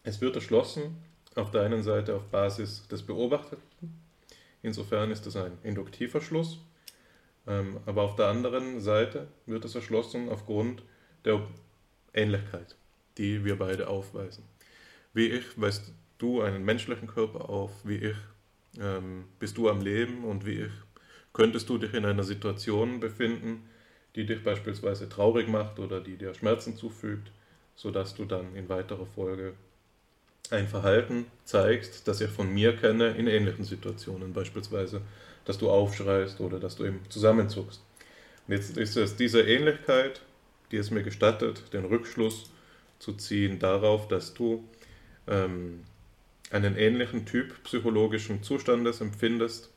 es 0.03 0.21
wird 0.21 0.37
erschlossen 0.37 0.97
auf 1.35 1.51
der 1.51 1.63
einen 1.63 1.83
Seite 1.83 2.15
auf 2.15 2.25
Basis 2.29 2.87
des 2.89 3.03
Beobachteten, 3.03 3.63
insofern 4.63 5.11
ist 5.11 5.27
es 5.27 5.37
ein 5.37 5.59
induktiver 5.63 6.21
Schluss, 6.21 6.61
ähm, 7.47 7.79
aber 7.87 8.03
auf 8.03 8.17
der 8.17 8.29
anderen 8.29 8.81
Seite 8.81 9.27
wird 9.47 9.65
es 9.65 9.75
erschlossen 9.75 10.29
aufgrund 10.29 10.83
der 11.25 11.47
Ähnlichkeit, 12.15 12.77
die 13.19 13.45
wir 13.45 13.59
beide 13.59 13.89
aufweisen. 13.89 14.45
Wie 15.13 15.27
ich 15.27 15.61
weist 15.61 15.93
du 16.19 16.41
einen 16.41 16.65
menschlichen 16.65 17.09
Körper 17.09 17.51
auf, 17.51 17.73
wie 17.85 17.97
ich 17.97 18.17
ähm, 18.81 19.25
bist 19.39 19.57
du 19.57 19.69
am 19.69 19.81
Leben 19.81 20.25
und 20.25 20.47
wie 20.47 20.63
ich 20.63 20.73
könntest 21.35 21.69
du 21.69 21.77
dich 21.77 21.93
in 21.93 22.07
einer 22.07 22.23
Situation 22.23 23.01
befinden, 23.01 23.69
die 24.17 24.25
dich 24.25 24.43
beispielsweise 24.43 25.09
traurig 25.09 25.49
macht 25.49 25.79
oder 25.79 26.01
die 26.01 26.17
dir 26.17 26.33
Schmerzen 26.33 26.77
zufügt, 26.77 27.31
sodass 27.75 28.15
du 28.15 28.25
dann 28.25 28.55
in 28.57 28.69
weiterer 28.71 29.05
Folge 29.05 29.53
ein 30.51 30.69
Verhalten 30.69 31.27
zeigst, 31.45 32.07
das 32.07 32.21
ich 32.21 32.31
von 32.31 32.53
mir 32.53 32.77
kenne 32.77 33.09
in 33.17 33.27
ähnlichen 33.27 33.65
Situationen, 33.65 34.33
beispielsweise, 34.33 35.03
dass 35.45 35.59
du 35.59 35.69
aufschreist 35.71 36.41
oder 36.41 36.61
dass 36.61 36.77
du 36.77 36.85
eben 36.85 37.01
zusammenzuckst. 37.09 37.83
Und 38.47 38.55
jetzt 38.55 38.77
ist 38.77 38.97
es 38.97 39.17
diese 39.17 39.43
Ähnlichkeit, 39.43 40.21
die 40.71 40.77
es 40.77 40.91
mir 40.91 41.03
gestattet, 41.03 41.73
den 41.73 41.85
Rückschluss 41.85 42.51
zu 42.99 43.15
ziehen 43.15 43.59
darauf, 43.59 44.07
dass 44.07 44.35
du 44.35 44.65
ähm, 45.27 45.83
einen 46.51 46.77
ähnlichen 46.77 47.27
Typ 47.27 47.63
psychologischen 47.65 48.43
Zustandes 48.43 49.01
empfindest, 49.01 49.71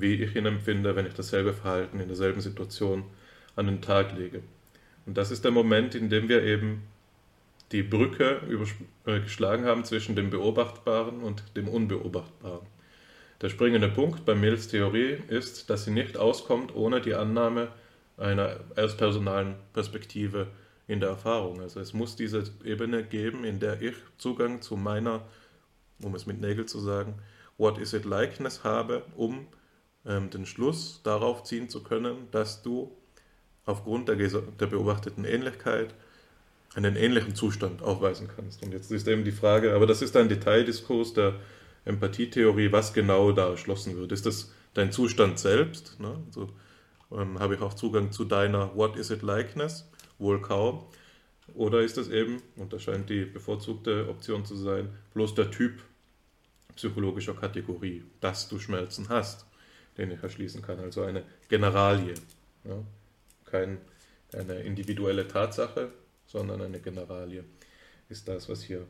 wie 0.00 0.14
ich 0.14 0.36
ihn 0.36 0.46
empfinde, 0.46 0.96
wenn 0.96 1.06
ich 1.06 1.14
dasselbe 1.14 1.52
Verhalten 1.52 2.00
in 2.00 2.08
derselben 2.08 2.40
Situation 2.40 3.04
an 3.54 3.66
den 3.66 3.80
Tag 3.80 4.16
lege. 4.16 4.42
Und 5.06 5.16
das 5.16 5.30
ist 5.30 5.44
der 5.44 5.52
Moment, 5.52 5.94
in 5.94 6.10
dem 6.10 6.28
wir 6.28 6.42
eben 6.42 6.82
die 7.72 7.82
Brücke 7.82 8.40
äh, 9.06 9.20
geschlagen 9.20 9.64
haben 9.64 9.84
zwischen 9.84 10.14
dem 10.14 10.30
Beobachtbaren 10.30 11.22
und 11.22 11.56
dem 11.56 11.68
Unbeobachtbaren. 11.68 12.66
Der 13.40 13.48
springende 13.48 13.88
Punkt 13.88 14.24
bei 14.24 14.34
Mills 14.34 14.68
Theorie 14.68 15.18
ist, 15.28 15.68
dass 15.68 15.84
sie 15.84 15.90
nicht 15.90 16.16
auskommt 16.16 16.74
ohne 16.74 17.00
die 17.00 17.14
Annahme 17.14 17.68
einer 18.16 18.60
erstpersonalen 18.76 19.56
Perspektive 19.74 20.46
in 20.86 21.00
der 21.00 21.10
Erfahrung. 21.10 21.60
Also 21.60 21.80
es 21.80 21.92
muss 21.92 22.16
diese 22.16 22.44
Ebene 22.64 23.04
geben, 23.04 23.44
in 23.44 23.60
der 23.60 23.82
ich 23.82 23.94
Zugang 24.16 24.62
zu 24.62 24.76
meiner, 24.76 25.26
um 26.00 26.14
es 26.14 26.26
mit 26.26 26.40
Nägel 26.40 26.66
zu 26.66 26.80
sagen, 26.80 27.14
What 27.58 27.78
is 27.78 27.92
it 27.94 28.04
likeness 28.04 28.64
habe, 28.64 29.02
um 29.16 29.46
ähm, 30.06 30.30
den 30.30 30.46
Schluss 30.46 31.00
darauf 31.02 31.42
ziehen 31.42 31.68
zu 31.68 31.82
können, 31.82 32.28
dass 32.30 32.62
du 32.62 32.92
aufgrund 33.64 34.08
der, 34.08 34.16
der 34.16 34.66
beobachteten 34.66 35.24
Ähnlichkeit 35.24 35.94
einen 36.74 36.96
ähnlichen 36.96 37.34
Zustand 37.34 37.82
aufweisen 37.82 38.28
kannst. 38.34 38.62
Und 38.62 38.72
jetzt 38.72 38.92
ist 38.92 39.08
eben 39.08 39.24
die 39.24 39.32
Frage, 39.32 39.74
aber 39.74 39.86
das 39.86 40.02
ist 40.02 40.16
ein 40.16 40.28
Detaildiskurs 40.28 41.14
der 41.14 41.34
Empathietheorie, 41.84 42.70
was 42.72 42.92
genau 42.92 43.32
da 43.32 43.50
erschlossen 43.50 43.96
wird. 43.96 44.12
Ist 44.12 44.26
das 44.26 44.52
dein 44.74 44.92
Zustand 44.92 45.38
selbst? 45.38 45.98
Ne? 46.00 46.18
Also, 46.26 46.50
ähm, 47.12 47.38
habe 47.38 47.54
ich 47.54 47.60
auch 47.60 47.74
Zugang 47.74 48.12
zu 48.12 48.24
deiner 48.24 48.74
What 48.76 48.96
is 48.96 49.10
it 49.10 49.22
likeness? 49.22 49.88
Wohl 50.18 50.40
kaum. 50.40 50.84
Oder 51.54 51.80
ist 51.80 51.96
das 51.96 52.08
eben, 52.08 52.42
und 52.56 52.72
das 52.72 52.82
scheint 52.82 53.08
die 53.08 53.24
bevorzugte 53.24 54.08
Option 54.08 54.44
zu 54.44 54.56
sein, 54.56 54.88
bloß 55.14 55.34
der 55.34 55.50
Typ 55.50 55.80
psychologischer 56.74 57.34
Kategorie, 57.34 58.02
dass 58.20 58.48
du 58.48 58.58
Schmerzen 58.58 59.08
hast, 59.08 59.45
den 59.98 60.10
ich 60.10 60.22
erschließen 60.22 60.62
kann. 60.62 60.80
Also 60.80 61.02
eine 61.02 61.24
Generalie. 61.48 62.14
Ja? 62.64 62.82
Kein, 63.44 63.78
eine 64.32 64.60
individuelle 64.60 65.26
Tatsache, 65.28 65.92
sondern 66.26 66.62
eine 66.62 66.80
Generalie 66.80 67.44
ist 68.08 68.28
das, 68.28 68.48
was 68.48 68.62
hier 68.62 68.86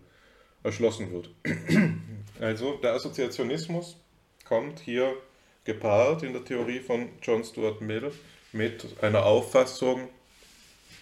erschlossen 0.62 1.12
wird. 1.12 1.30
Also 2.38 2.76
der 2.76 2.92
Assoziationismus 2.92 3.96
kommt 4.44 4.80
hier 4.80 5.16
gepaart 5.64 6.22
in 6.22 6.34
der 6.34 6.44
Theorie 6.44 6.80
von 6.80 7.08
John 7.22 7.42
Stuart 7.42 7.80
Mill 7.80 8.12
mit 8.52 8.86
einer 9.00 9.24
Auffassung, 9.24 10.08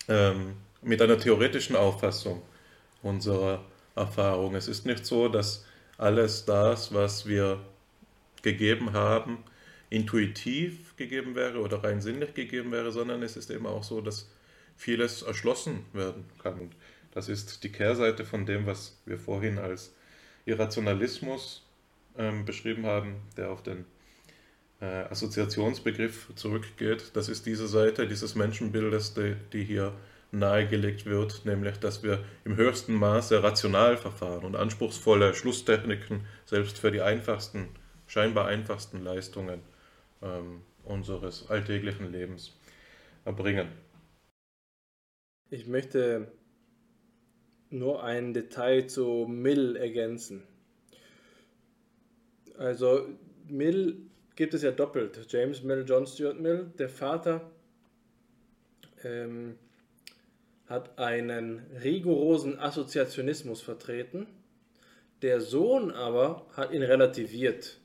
ähm, 0.09 0.55
mit 0.81 1.02
einer 1.02 1.18
theoretischen 1.18 1.74
Auffassung 1.74 2.40
unserer 3.02 3.64
Erfahrung. 3.97 4.55
Es 4.55 4.68
ist 4.68 4.86
nicht 4.86 5.05
so, 5.05 5.28
dass 5.28 5.64
alles 5.98 6.44
das, 6.44 6.94
was 6.94 7.26
wir 7.26 7.59
gegeben 8.43 8.93
haben, 8.93 9.39
intuitiv 9.90 10.97
gegeben 10.97 11.35
wäre 11.35 11.61
oder 11.61 11.85
rein 11.85 12.01
sinnlich 12.01 12.35
gegeben 12.35 12.73
wäre, 12.73 12.93
sondern 12.93 13.23
es 13.23 13.36
ist 13.36 13.51
eben 13.51 13.66
auch 13.66 13.85
so, 13.85 14.01
dass 14.01 14.31
vieles 14.77 15.23
erschlossen 15.23 15.85
werden 15.93 16.24
kann. 16.43 16.59
Und 16.59 16.77
das 17.12 17.28
ist 17.28 17.62
die 17.62 17.70
Kehrseite 17.70 18.24
von 18.24 18.47
dem, 18.47 18.66
was 18.66 19.01
wir 19.06 19.19
vorhin 19.19 19.59
als 19.59 19.94
Irrationalismus 20.47 21.65
ähm, 22.19 22.44
beschrieben 22.44 22.86
haben, 22.86 23.16
der 23.36 23.51
auf 23.51 23.62
den 23.62 23.85
äh, 24.81 24.85
Assoziationsbegriff 24.85 26.31
zurückgeht. 26.35 27.12
Das 27.15 27.28
ist 27.28 27.47
diese 27.47 27.69
Seite 27.69 28.09
dieses 28.09 28.35
Menschenbildes, 28.35 29.15
die, 29.15 29.36
die 29.52 29.65
hier 29.65 29.94
nahegelegt 30.32 31.06
wird, 31.06 31.44
nämlich 31.44 31.78
dass 31.78 32.02
wir 32.02 32.24
im 32.44 32.56
höchsten 32.56 32.94
Maße 32.94 33.43
rational 33.43 33.97
verfahren 33.97 34.44
und 34.44 34.56
anspruchsvolle 34.56 35.35
Schlusstechniken 35.35 36.27
selbst 36.44 36.78
für 36.78 36.90
die 36.90 37.01
einfachsten, 37.01 37.69
scheinbar 38.09 38.47
einfachsten 38.47 39.02
Leistungen 39.02 39.61
ähm, 40.24 40.62
unseres 40.84 41.48
alltäglichen 41.51 42.10
Lebens 42.10 42.59
erbringen. 43.24 43.68
Ich 45.51 45.66
möchte 45.66 46.32
nur 47.70 48.02
ein 48.02 48.34
Detail 48.34 48.86
zu 48.86 49.26
Mill 49.28 49.76
ergänzen. 49.76 50.42
Also 52.56 53.09
Mill 53.48 53.96
gibt 54.36 54.55
es 54.55 54.62
ja 54.62 54.70
doppelt. 54.70 55.26
James 55.28 55.62
Mill, 55.62 55.84
John 55.86 56.06
Stuart 56.06 56.40
Mill. 56.40 56.72
Der 56.78 56.88
Vater 56.88 57.51
ähm, 59.02 59.56
hat 60.66 60.98
einen 60.98 61.60
rigorosen 61.82 62.59
Assoziationismus 62.59 63.60
vertreten. 63.60 64.26
Der 65.22 65.40
Sohn 65.40 65.90
aber 65.90 66.46
hat 66.52 66.72
ihn 66.72 66.82
relativiert. 66.82 67.78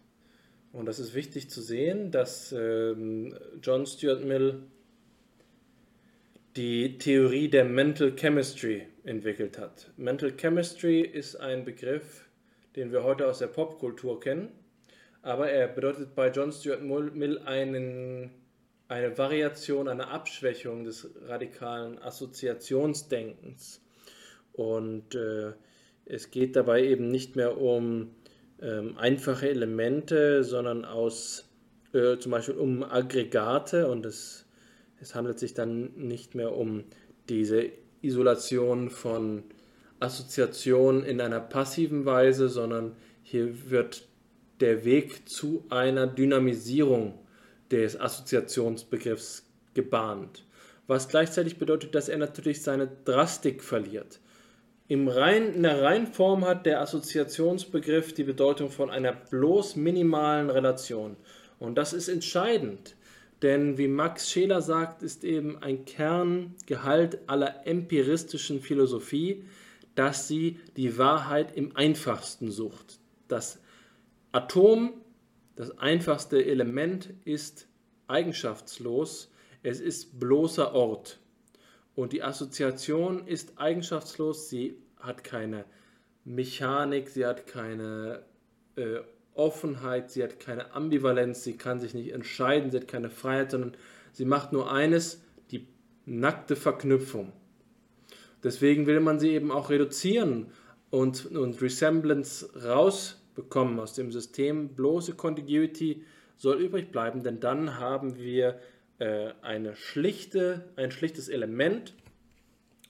Und 0.71 0.85
das 0.85 0.99
ist 0.99 1.15
wichtig 1.15 1.49
zu 1.49 1.61
sehen, 1.61 2.11
dass 2.11 2.51
ähm, 2.51 3.35
John 3.61 3.85
Stuart 3.85 4.23
Mill 4.23 4.63
die 6.55 6.97
Theorie 6.97 7.47
der 7.47 7.65
Mental 7.65 8.15
Chemistry 8.15 8.87
entwickelt 9.03 9.57
hat. 9.57 9.91
Mental 9.97 10.35
Chemistry 10.35 11.01
ist 11.01 11.35
ein 11.35 11.65
Begriff, 11.65 12.25
den 12.75 12.91
wir 12.91 13.03
heute 13.03 13.27
aus 13.27 13.39
der 13.39 13.47
Popkultur 13.47 14.19
kennen, 14.19 14.49
aber 15.21 15.49
er 15.49 15.67
bedeutet 15.67 16.15
bei 16.15 16.29
John 16.29 16.51
Stuart 16.51 16.81
Mill 16.81 17.39
einen, 17.39 18.31
eine 18.87 19.17
Variation, 19.17 19.87
eine 19.87 20.07
Abschwächung 20.07 20.83
des 20.83 21.09
radikalen 21.25 21.97
Assoziationsdenkens. 21.99 23.81
Und 24.53 25.15
äh, 25.15 25.53
es 26.05 26.31
geht 26.31 26.55
dabei 26.55 26.83
eben 26.83 27.09
nicht 27.09 27.35
mehr 27.35 27.59
um 27.59 28.15
ähm, 28.61 28.97
einfache 28.97 29.49
Elemente, 29.49 30.43
sondern 30.43 30.85
aus 30.85 31.49
äh, 31.93 32.17
zum 32.17 32.31
Beispiel 32.31 32.55
um 32.55 32.83
Aggregate 32.83 33.87
und 33.87 34.05
es 34.05 34.45
es 35.01 35.15
handelt 35.15 35.39
sich 35.39 35.53
dann 35.53 35.91
nicht 35.95 36.35
mehr 36.35 36.55
um 36.55 36.83
diese 37.29 37.69
Isolation 38.01 38.89
von 38.89 39.43
Assoziationen 39.99 41.03
in 41.03 41.21
einer 41.21 41.39
passiven 41.39 42.05
Weise, 42.05 42.49
sondern 42.49 42.95
hier 43.23 43.69
wird 43.69 44.07
der 44.59 44.83
Weg 44.83 45.29
zu 45.29 45.65
einer 45.69 46.07
Dynamisierung 46.07 47.13
des 47.71 47.99
Assoziationsbegriffs 47.99 49.45
gebahnt. 49.73 50.45
Was 50.87 51.07
gleichzeitig 51.07 51.57
bedeutet, 51.59 51.95
dass 51.95 52.09
er 52.09 52.17
natürlich 52.17 52.61
seine 52.61 52.89
Drastik 53.05 53.63
verliert. 53.63 54.19
Im 54.89 55.07
rein, 55.07 55.53
in 55.53 55.61
der 55.61 55.83
Reinform 55.83 56.43
hat 56.45 56.65
der 56.65 56.81
Assoziationsbegriff 56.81 58.15
die 58.15 58.23
Bedeutung 58.23 58.71
von 58.71 58.89
einer 58.89 59.13
bloß 59.13 59.75
minimalen 59.75 60.49
Relation. 60.49 61.15
Und 61.59 61.75
das 61.77 61.93
ist 61.93 62.07
entscheidend, 62.07 62.95
denn 63.43 63.77
wie 63.77 63.87
Max 63.87 64.31
Scheler 64.31 64.63
sagt, 64.63 65.03
ist 65.03 65.23
eben 65.23 65.61
ein 65.61 65.85
Kerngehalt 65.85 67.19
aller 67.27 67.67
empiristischen 67.67 68.61
Philosophie, 68.61 69.45
dass 69.93 70.27
sie 70.27 70.59
die 70.75 70.97
Wahrheit 70.97 71.55
im 71.55 71.75
einfachsten 71.75 72.49
sucht. 72.49 72.97
Das 73.27 73.59
Atom, 74.31 74.93
das 75.55 75.77
einfachste 75.77 76.43
Element, 76.43 77.13
ist 77.25 77.67
eigenschaftslos, 78.07 79.31
es 79.61 79.81
ist 79.81 80.19
bloßer 80.19 80.73
Ort. 80.73 81.18
Und 81.95 82.13
die 82.13 82.23
Assoziation 82.23 83.27
ist 83.27 83.57
eigenschaftslos, 83.57 84.49
sie 84.49 84.77
hat 84.99 85.23
keine 85.23 85.65
Mechanik, 86.23 87.09
sie 87.09 87.25
hat 87.25 87.47
keine 87.47 88.23
äh, 88.75 88.99
Offenheit, 89.33 90.11
sie 90.11 90.23
hat 90.23 90.39
keine 90.39 90.73
Ambivalenz, 90.73 91.43
sie 91.43 91.57
kann 91.57 91.79
sich 91.79 91.93
nicht 91.93 92.11
entscheiden, 92.11 92.71
sie 92.71 92.77
hat 92.77 92.87
keine 92.87 93.09
Freiheit, 93.09 93.51
sondern 93.51 93.73
sie 94.11 94.25
macht 94.25 94.53
nur 94.53 94.71
eines, 94.71 95.21
die 95.51 95.67
nackte 96.05 96.55
Verknüpfung. 96.55 97.31
Deswegen 98.43 98.85
will 98.85 98.99
man 98.99 99.19
sie 99.19 99.29
eben 99.29 99.51
auch 99.51 99.69
reduzieren 99.69 100.47
und, 100.89 101.25
und 101.25 101.61
Resemblance 101.61 102.49
rausbekommen 102.65 103.79
aus 103.79 103.93
dem 103.93 104.11
System. 104.11 104.69
Bloße 104.69 105.13
Contiguity 105.13 106.03
soll 106.37 106.61
übrig 106.61 106.91
bleiben, 106.91 107.23
denn 107.23 107.39
dann 107.39 107.77
haben 107.77 108.17
wir 108.17 108.59
äh, 108.99 109.33
eine 109.41 109.75
schlichte, 109.75 110.69
ein 110.75 110.91
schlichtes 110.91 111.29
Element 111.29 111.95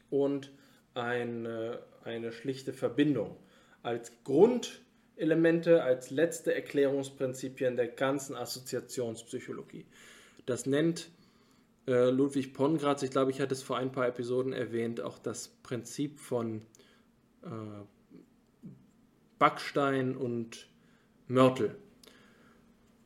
und 0.10 0.52
eine, 0.94 1.80
eine 2.03 2.31
schlichte 2.31 2.73
Verbindung. 2.73 3.38
Als 3.84 4.11
Grundelemente, 4.23 5.84
als 5.84 6.10
letzte 6.10 6.53
Erklärungsprinzipien 6.53 7.76
der 7.76 7.88
ganzen 7.88 8.36
Assoziationspsychologie. 8.36 9.86
Das 10.45 10.65
nennt 10.65 11.10
äh, 11.88 12.10
Ludwig 12.10 12.53
Pongratz, 12.53 13.03
ich 13.03 13.11
glaube, 13.11 13.31
ich 13.31 13.40
hatte 13.40 13.53
es 13.53 13.64
vor 13.64 13.77
ein 13.77 13.91
paar 13.91 14.07
Episoden 14.07 14.52
erwähnt, 14.52 15.02
auch 15.02 15.19
das 15.19 15.48
Prinzip 15.48 16.19
von 16.19 16.61
äh, 17.44 17.49
Backstein 19.38 20.18
und 20.18 20.68
Mörtel. 21.27 21.76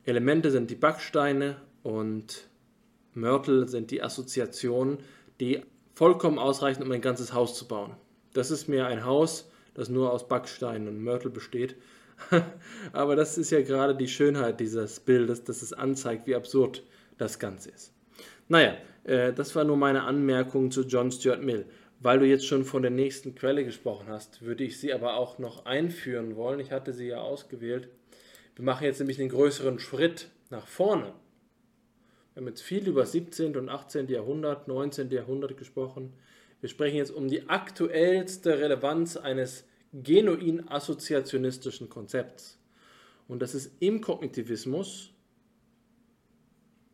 Elemente 0.06 0.52
sind 0.52 0.72
die 0.72 0.76
Backsteine 0.76 1.62
und 1.84 2.50
Mörtel 3.14 3.68
sind 3.68 3.92
die 3.92 4.02
Assoziationen, 4.02 5.00
die 5.40 5.62
vollkommen 5.94 6.40
ausreichen, 6.40 6.84
um 6.84 6.92
ein 6.92 7.02
ganzes 7.02 7.34
Haus 7.34 7.56
zu 7.56 7.68
bauen. 7.68 7.96
Das 8.34 8.52
ist 8.52 8.68
mir 8.68 8.88
ein 8.88 9.06
Haus, 9.06 9.50
das 9.74 9.90
nur 9.90 10.12
aus 10.12 10.28
Backsteinen 10.28 10.88
und 10.88 11.04
Mörtel 11.04 11.32
besteht. 11.32 11.76
Aber 12.94 13.16
das 13.16 13.38
ist 13.38 13.52
ja 13.52 13.62
gerade 13.62 13.96
die 13.96 14.08
Schönheit 14.08 14.60
dieses 14.60 15.00
Bildes, 15.00 15.44
dass 15.44 15.62
es 15.62 15.74
anzeigt, 15.74 16.28
wie 16.28 16.36
absurd 16.36 16.84
das 17.18 17.40
Ganze 17.40 17.70
ist. 17.72 17.94
Naja, 18.48 18.76
äh, 19.04 19.34
das 19.34 19.56
war 19.56 19.64
nur 19.64 19.78
meine 19.78 20.04
Anmerkung 20.04 20.72
zu 20.72 20.82
John 20.82 21.12
Stuart 21.12 21.42
Mill. 21.42 21.66
Weil 22.00 22.20
du 22.20 22.26
jetzt 22.26 22.46
schon 22.46 22.66
von 22.66 22.82
der 22.82 22.92
nächsten 22.92 23.34
Quelle 23.34 23.64
gesprochen 23.64 24.08
hast, 24.10 24.42
würde 24.42 24.66
ich 24.66 24.78
sie 24.78 24.94
aber 24.94 25.16
auch 25.16 25.40
noch 25.40 25.66
einführen 25.66 26.36
wollen. 26.36 26.60
Ich 26.60 26.72
hatte 26.74 26.92
sie 26.92 27.08
ja 27.08 27.22
ausgewählt. 27.22 27.88
Wir 28.56 28.66
machen 28.66 28.84
jetzt 28.84 29.00
nämlich 29.00 29.22
einen 29.22 29.30
größeren 29.30 29.80
Schritt 29.80 30.28
nach 30.50 30.68
vorne. 30.68 31.14
Wir 32.34 32.42
haben 32.42 32.48
jetzt 32.48 32.64
viel 32.64 32.88
über 32.88 33.06
17. 33.06 33.56
und 33.58 33.70
18. 33.70 34.08
Jahrhundert, 34.08 34.68
19. 34.68 35.12
Jahrhundert 35.12 35.56
gesprochen. 35.56 36.14
Wir 36.62 36.70
sprechen 36.70 36.98
jetzt 36.98 37.12
um 37.12 37.28
die 37.28 37.48
aktuellste 37.48 38.58
Relevanz 38.58 39.18
eines 39.18 39.66
genuin 39.94 40.68
assoziationistischen 40.68 41.90
Konzepts. 41.90 42.58
Und 43.28 43.44
das 43.44 43.54
ist 43.54 43.74
im 43.80 44.02
Kognitivismus, 44.02 45.12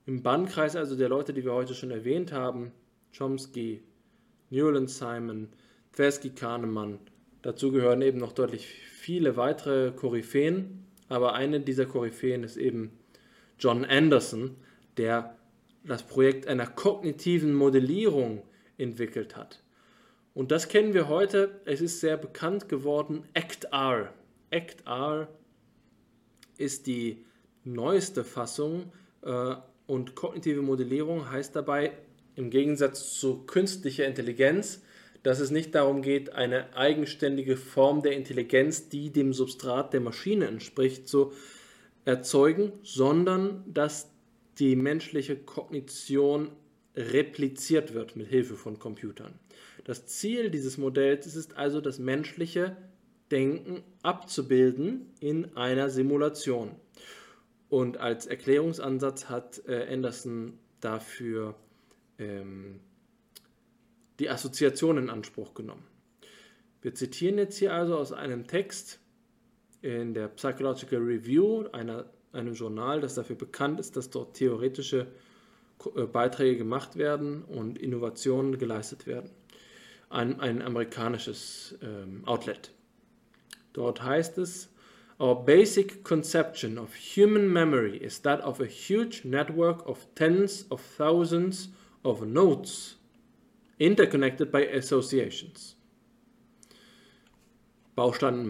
im 0.05 0.23
Bannkreis 0.23 0.75
also 0.75 0.97
der 0.97 1.07
Leute, 1.07 1.33
die 1.33 1.45
wir 1.45 1.53
heute 1.53 1.73
schon 1.73 1.91
erwähnt 1.91 2.33
haben, 2.33 2.73
Chomsky, 3.17 3.81
Newland 4.49 4.89
Simon, 4.89 5.47
Tversky 5.93 6.31
Kahnemann, 6.31 6.99
dazu 7.43 7.71
gehören 7.71 8.01
eben 8.01 8.17
noch 8.17 8.33
deutlich 8.33 8.65
viele 8.67 9.37
weitere 9.37 9.91
Koryphäen, 9.91 10.85
aber 11.07 11.33
eine 11.33 11.61
dieser 11.61 11.85
Koryphäen 11.85 12.43
ist 12.43 12.57
eben 12.57 12.91
John 13.57 13.85
Anderson, 13.85 14.57
der 14.99 15.35
das 15.83 16.03
Projekt 16.03 16.45
einer 16.45 16.67
kognitiven 16.67 17.53
Modellierung 17.53 18.43
entwickelt 18.77 19.35
hat. 19.35 19.63
Und 20.33 20.51
das 20.51 20.67
kennen 20.67 20.93
wir 20.93 21.07
heute, 21.07 21.61
es 21.65 21.81
ist 21.81 22.01
sehr 22.01 22.17
bekannt 22.17 22.69
geworden, 22.69 23.23
ACT-R. 23.33 24.13
ACT-R 24.51 25.27
ist 26.57 26.85
die 26.85 27.25
neueste 27.63 28.23
Fassung 28.23 28.91
äh, 29.23 29.55
und 29.87 30.15
kognitive 30.15 30.61
Modellierung 30.61 31.31
heißt 31.31 31.55
dabei 31.55 31.93
im 32.35 32.49
Gegensatz 32.49 33.13
zu 33.13 33.45
künstlicher 33.45 34.05
Intelligenz, 34.05 34.81
dass 35.23 35.39
es 35.39 35.49
nicht 35.49 35.75
darum 35.75 36.01
geht, 36.01 36.33
eine 36.33 36.75
eigenständige 36.75 37.57
Form 37.57 38.01
der 38.01 38.13
Intelligenz, 38.13 38.89
die 38.89 39.11
dem 39.11 39.33
Substrat 39.33 39.93
der 39.93 40.01
Maschine 40.01 40.47
entspricht, 40.47 41.07
zu 41.07 41.33
erzeugen, 42.05 42.73
sondern 42.83 43.63
dass 43.67 44.09
die 44.59 44.75
menschliche 44.75 45.37
Kognition 45.37 46.49
repliziert 46.95 47.93
wird 47.93 48.15
mit 48.15 48.27
Hilfe 48.27 48.55
von 48.55 48.77
Computern. 48.77 49.33
Das 49.85 50.05
Ziel 50.07 50.49
dieses 50.49 50.77
Modells 50.77 51.25
ist 51.35 51.55
also, 51.55 51.81
das 51.81 51.99
menschliche 51.99 52.75
Denken 53.31 53.83
abzubilden 54.01 55.13
in 55.19 55.55
einer 55.55 55.89
Simulation. 55.89 56.71
Und 57.69 57.97
als 57.97 58.25
Erklärungsansatz 58.25 59.29
hat 59.29 59.61
äh, 59.67 59.87
Anderson 59.93 60.57
dafür 60.81 61.55
ähm, 62.17 62.79
die 64.19 64.29
Assoziation 64.29 64.97
in 64.97 65.09
Anspruch 65.09 65.53
genommen. 65.53 65.85
Wir 66.81 66.95
zitieren 66.95 67.37
jetzt 67.37 67.57
hier 67.57 67.73
also 67.73 67.97
aus 67.97 68.11
einem 68.11 68.47
Text 68.47 68.99
in 69.81 70.13
der 70.13 70.27
Psychological 70.29 70.99
Review, 70.99 71.67
einer 71.71 72.09
einem 72.31 72.53
Journal, 72.53 73.01
das 73.01 73.15
dafür 73.15 73.35
bekannt 73.35 73.79
ist, 73.79 73.95
dass 73.95 74.09
dort 74.09 74.35
theoretische 74.35 75.07
äh, 75.95 76.03
Beiträge 76.03 76.57
gemacht 76.57 76.95
werden 76.95 77.43
und 77.43 77.77
Innovationen 77.77 78.57
geleistet 78.57 79.07
werden. 79.07 79.29
Ein, 80.09 80.39
ein 80.39 80.61
amerikanisches 80.61 81.77
ähm, 81.81 82.23
Outlet. 82.25 82.71
Dort 83.73 84.03
heißt 84.03 84.37
es, 84.39 84.69
Our 85.21 85.35
basic 85.35 86.05
conception 86.05 86.77
of 86.77 86.95
human 86.95 87.51
memory 87.51 87.97
is 87.97 88.21
that 88.21 88.41
of 88.41 88.61
a 88.61 88.65
huge 88.65 89.25
network 89.25 89.85
of 89.85 90.07
tens 90.15 90.65
of 90.71 90.81
thousands 90.97 91.69
of 92.03 92.21
nodes 92.21 92.95
interconnected 93.79 94.49
by 94.49 94.65
associations. 94.65 95.75
Baustein. 97.95 98.49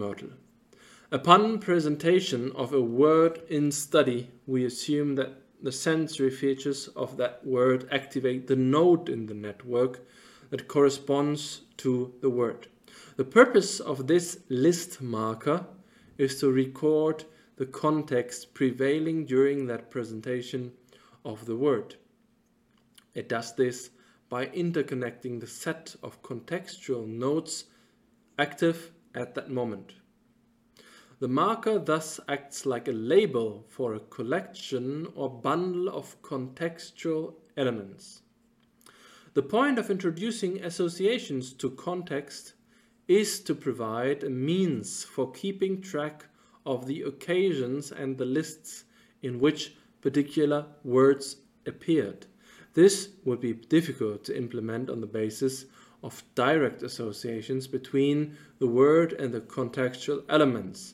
Upon 1.11 1.57
presentation 1.57 2.51
of 2.51 2.71
a 2.71 2.83
word 2.83 3.41
in 3.49 3.71
study, 3.71 4.29
we 4.45 4.63
assume 4.63 5.15
that 5.15 5.41
the 5.59 5.71
sensory 5.71 6.29
features 6.29 6.87
of 6.89 7.17
that 7.17 7.43
word 7.43 7.87
activate 7.91 8.45
the 8.45 8.55
node 8.55 9.09
in 9.09 9.25
the 9.25 9.33
network 9.33 10.05
that 10.51 10.67
corresponds 10.67 11.61
to 11.77 12.13
the 12.21 12.29
word. 12.29 12.67
The 13.15 13.23
purpose 13.23 13.79
of 13.79 14.05
this 14.05 14.41
list 14.49 15.01
marker 15.01 15.65
is 16.19 16.39
to 16.41 16.51
record 16.51 17.23
the 17.55 17.65
context 17.65 18.53
prevailing 18.53 19.25
during 19.25 19.65
that 19.65 19.89
presentation 19.89 20.73
of 21.25 21.47
the 21.47 21.55
word. 21.55 21.95
It 23.15 23.27
does 23.27 23.55
this 23.55 23.89
by 24.29 24.45
interconnecting 24.45 25.39
the 25.39 25.47
set 25.47 25.95
of 26.03 26.21
contextual 26.21 27.07
nodes 27.07 27.65
active 28.37 28.91
at 29.15 29.33
that 29.33 29.49
moment. 29.49 29.93
The 31.19 31.27
marker 31.27 31.79
thus 31.79 32.21
acts 32.29 32.65
like 32.65 32.87
a 32.87 32.93
label 32.93 33.65
for 33.67 33.93
a 33.93 33.99
collection 33.99 35.05
or 35.15 35.29
bundle 35.29 35.89
of 35.89 36.21
contextual 36.21 37.33
elements. 37.57 38.21
The 39.33 39.43
point 39.43 39.77
of 39.77 39.91
introducing 39.91 40.63
associations 40.63 41.51
to 41.55 41.71
context 41.71 42.53
is 43.09 43.41
to 43.41 43.53
provide 43.53 44.23
a 44.23 44.29
means 44.29 45.03
for 45.03 45.29
keeping 45.29 45.81
track 45.81 46.27
of 46.65 46.85
the 46.85 47.01
occasions 47.01 47.91
and 47.91 48.17
the 48.17 48.23
lists 48.23 48.85
in 49.21 49.41
which 49.41 49.75
particular 49.99 50.67
words 50.85 51.35
appeared. 51.65 52.27
This 52.75 53.09
would 53.25 53.41
be 53.41 53.51
difficult 53.51 54.23
to 54.23 54.37
implement 54.37 54.89
on 54.89 55.01
the 55.01 55.07
basis 55.07 55.65
of 56.01 56.23
direct 56.35 56.81
associations 56.81 57.67
between 57.67 58.37
the 58.59 58.67
word 58.67 59.11
and 59.11 59.33
the 59.33 59.41
contextual 59.41 60.23
elements 60.29 60.93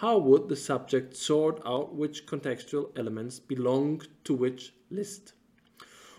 how 0.00 0.18
would 0.18 0.46
the 0.46 0.56
subject 0.56 1.16
sort 1.16 1.58
out 1.64 1.94
which 1.94 2.26
contextual 2.26 2.90
elements 2.98 3.38
belong 3.38 4.02
to 4.24 4.34
which 4.34 4.74
list? 4.90 5.32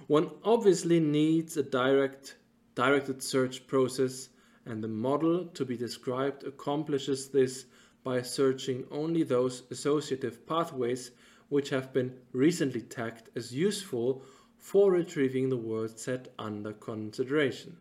One 0.08 0.32
obviously 0.44 1.00
needs 1.00 1.58
a 1.58 1.64
direct, 1.64 2.38
directed 2.74 3.22
search 3.22 3.68
process 3.68 4.30
and 4.66 4.84
the 4.84 4.88
model 4.88 5.46
to 5.46 5.64
be 5.64 5.78
described 5.78 6.44
accomplishes 6.44 7.30
this 7.30 7.66
by 8.04 8.24
searching 8.24 8.84
only 8.90 9.22
those 9.22 9.62
associative 9.70 10.48
pathways 10.48 11.12
which 11.50 11.70
have 11.70 11.94
been 11.94 12.18
recently 12.32 12.82
tagged 12.82 13.30
as 13.36 13.54
useful 13.54 14.24
for 14.58 14.92
retrieving 14.92 15.50
the 15.50 15.58
word 15.58 16.00
set 16.00 16.34
under 16.40 16.74
consideration. 16.74 17.78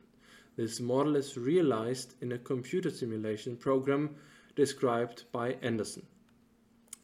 This 0.56 0.78
model 0.78 1.16
is 1.16 1.38
realized 1.38 2.16
in 2.20 2.32
a 2.32 2.38
computer 2.38 2.90
simulation 2.90 3.56
program 3.56 4.16
described 4.56 5.24
by 5.30 5.56
Anderson. 5.62 6.06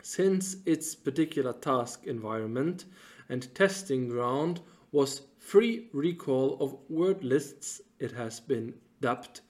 Since 0.02 0.56
its 0.66 0.96
particular 0.96 1.52
task 1.52 2.06
environment 2.06 2.86
and 3.28 3.54
testing 3.54 4.08
ground 4.08 4.60
was 4.90 5.22
free 5.38 5.88
recall 5.92 6.56
of 6.60 6.76
word 6.88 7.22
lists, 7.22 7.80
it 8.00 8.12
has 8.12 8.40
been 8.40 8.74
dubbed 9.00 9.42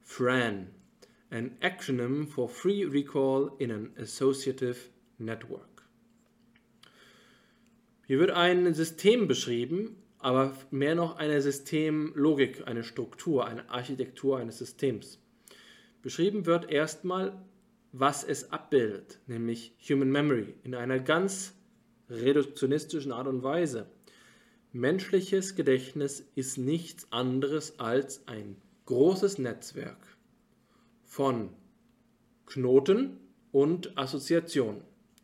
FRAN, 0.00 0.68
an 1.30 1.56
acronym 1.60 2.26
for 2.28 2.48
free 2.48 2.84
recall 2.84 3.56
in 3.58 3.70
an 3.70 3.92
associative 3.98 4.88
network. 5.18 5.82
Hier 8.06 8.18
wird 8.18 8.32
ein 8.32 8.74
System 8.74 9.28
beschrieben, 9.28 9.96
aber 10.18 10.56
mehr 10.70 10.94
noch 10.96 11.16
eine 11.16 11.40
Systemlogik, 11.40 12.66
eine 12.66 12.82
Struktur, 12.82 13.46
eine 13.46 13.70
Architektur 13.70 14.38
eines 14.38 14.58
Systems. 14.58 15.18
Beschrieben 16.02 16.46
wird 16.46 16.70
erstmal, 16.70 17.40
was 17.92 18.24
es 18.24 18.52
abbildet, 18.52 19.18
nämlich 19.26 19.74
Human 19.88 20.10
Memory, 20.10 20.54
in 20.62 20.74
einer 20.74 20.98
ganz 20.98 21.54
reduktionistischen 22.08 23.12
Art 23.12 23.26
und 23.26 23.42
Weise. 23.42 23.90
Menschliches 24.72 25.56
Gedächtnis 25.56 26.24
ist 26.34 26.56
nichts 26.56 27.10
anderes 27.12 27.78
als 27.78 28.26
ein 28.28 28.56
großes 28.86 29.38
Netzwerk 29.38 29.98
von 31.04 31.50
Knoten 32.46 33.18
und 33.52 33.98
Assoziationen. 33.98 34.82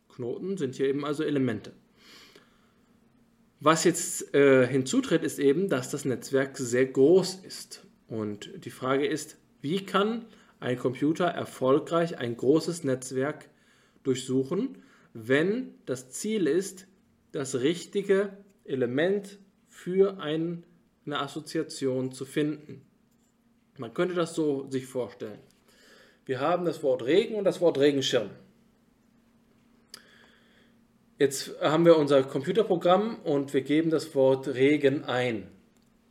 Knoten 0.09 0.57
sind 0.57 0.75
hier 0.75 0.87
eben 0.87 1.05
also 1.05 1.23
Elemente. 1.23 1.73
Was 3.59 3.83
jetzt 3.85 4.33
äh, 4.35 4.67
hinzutritt, 4.67 5.23
ist 5.23 5.39
eben, 5.39 5.69
dass 5.69 5.89
das 5.89 6.05
Netzwerk 6.05 6.57
sehr 6.57 6.85
groß 6.85 7.35
ist. 7.45 7.85
Und 8.07 8.65
die 8.65 8.69
Frage 8.69 9.07
ist, 9.07 9.37
wie 9.61 9.85
kann 9.85 10.25
ein 10.59 10.77
Computer 10.77 11.25
erfolgreich 11.25 12.17
ein 12.17 12.35
großes 12.35 12.83
Netzwerk 12.83 13.49
durchsuchen, 14.03 14.83
wenn 15.13 15.75
das 15.85 16.09
Ziel 16.09 16.47
ist, 16.47 16.87
das 17.31 17.55
richtige 17.55 18.37
Element 18.65 19.39
für 19.67 20.19
eine 20.19 20.63
Assoziation 21.07 22.11
zu 22.11 22.25
finden. 22.25 22.81
Man 23.77 23.93
könnte 23.93 24.15
das 24.15 24.33
so 24.33 24.69
sich 24.69 24.85
vorstellen. 24.85 25.39
Wir 26.25 26.39
haben 26.39 26.65
das 26.65 26.83
Wort 26.83 27.03
Regen 27.03 27.35
und 27.35 27.43
das 27.43 27.61
Wort 27.61 27.77
Regenschirm. 27.77 28.29
Jetzt 31.19 31.59
haben 31.61 31.85
wir 31.85 31.97
unser 31.97 32.21
Computerprogramm 32.23 33.19
und 33.23 33.53
wir 33.53 33.61
geben 33.61 33.89
das 33.89 34.13
Wort 34.13 34.47
Regen 34.49 35.03
ein. 35.05 35.47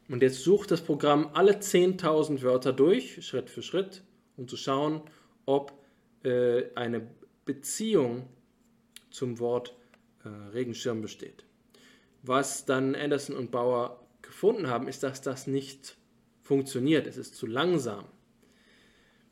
Und 0.08 0.22
jetzt 0.22 0.42
sucht 0.42 0.70
das 0.70 0.80
Programm 0.80 1.30
alle 1.34 1.52
10.000 1.52 2.42
Wörter 2.42 2.72
durch, 2.72 3.24
Schritt 3.24 3.50
für 3.50 3.62
Schritt, 3.62 4.02
um 4.36 4.48
zu 4.48 4.56
schauen, 4.56 5.02
ob 5.44 5.72
äh, 6.24 6.64
eine 6.74 7.06
Beziehung 7.44 8.28
zum 9.10 9.38
Wort 9.38 9.74
äh, 10.24 10.28
Regenschirm 10.28 11.00
besteht. 11.00 11.44
Was 12.22 12.64
dann 12.64 12.94
Anderson 12.94 13.36
und 13.36 13.50
Bauer 13.50 14.04
gefunden 14.22 14.66
haben, 14.66 14.88
ist, 14.88 15.02
dass 15.02 15.22
das 15.22 15.46
nicht 15.46 15.96
funktioniert. 16.42 17.06
Es 17.06 17.16
ist 17.16 17.36
zu 17.36 17.46
langsam. 17.46 18.04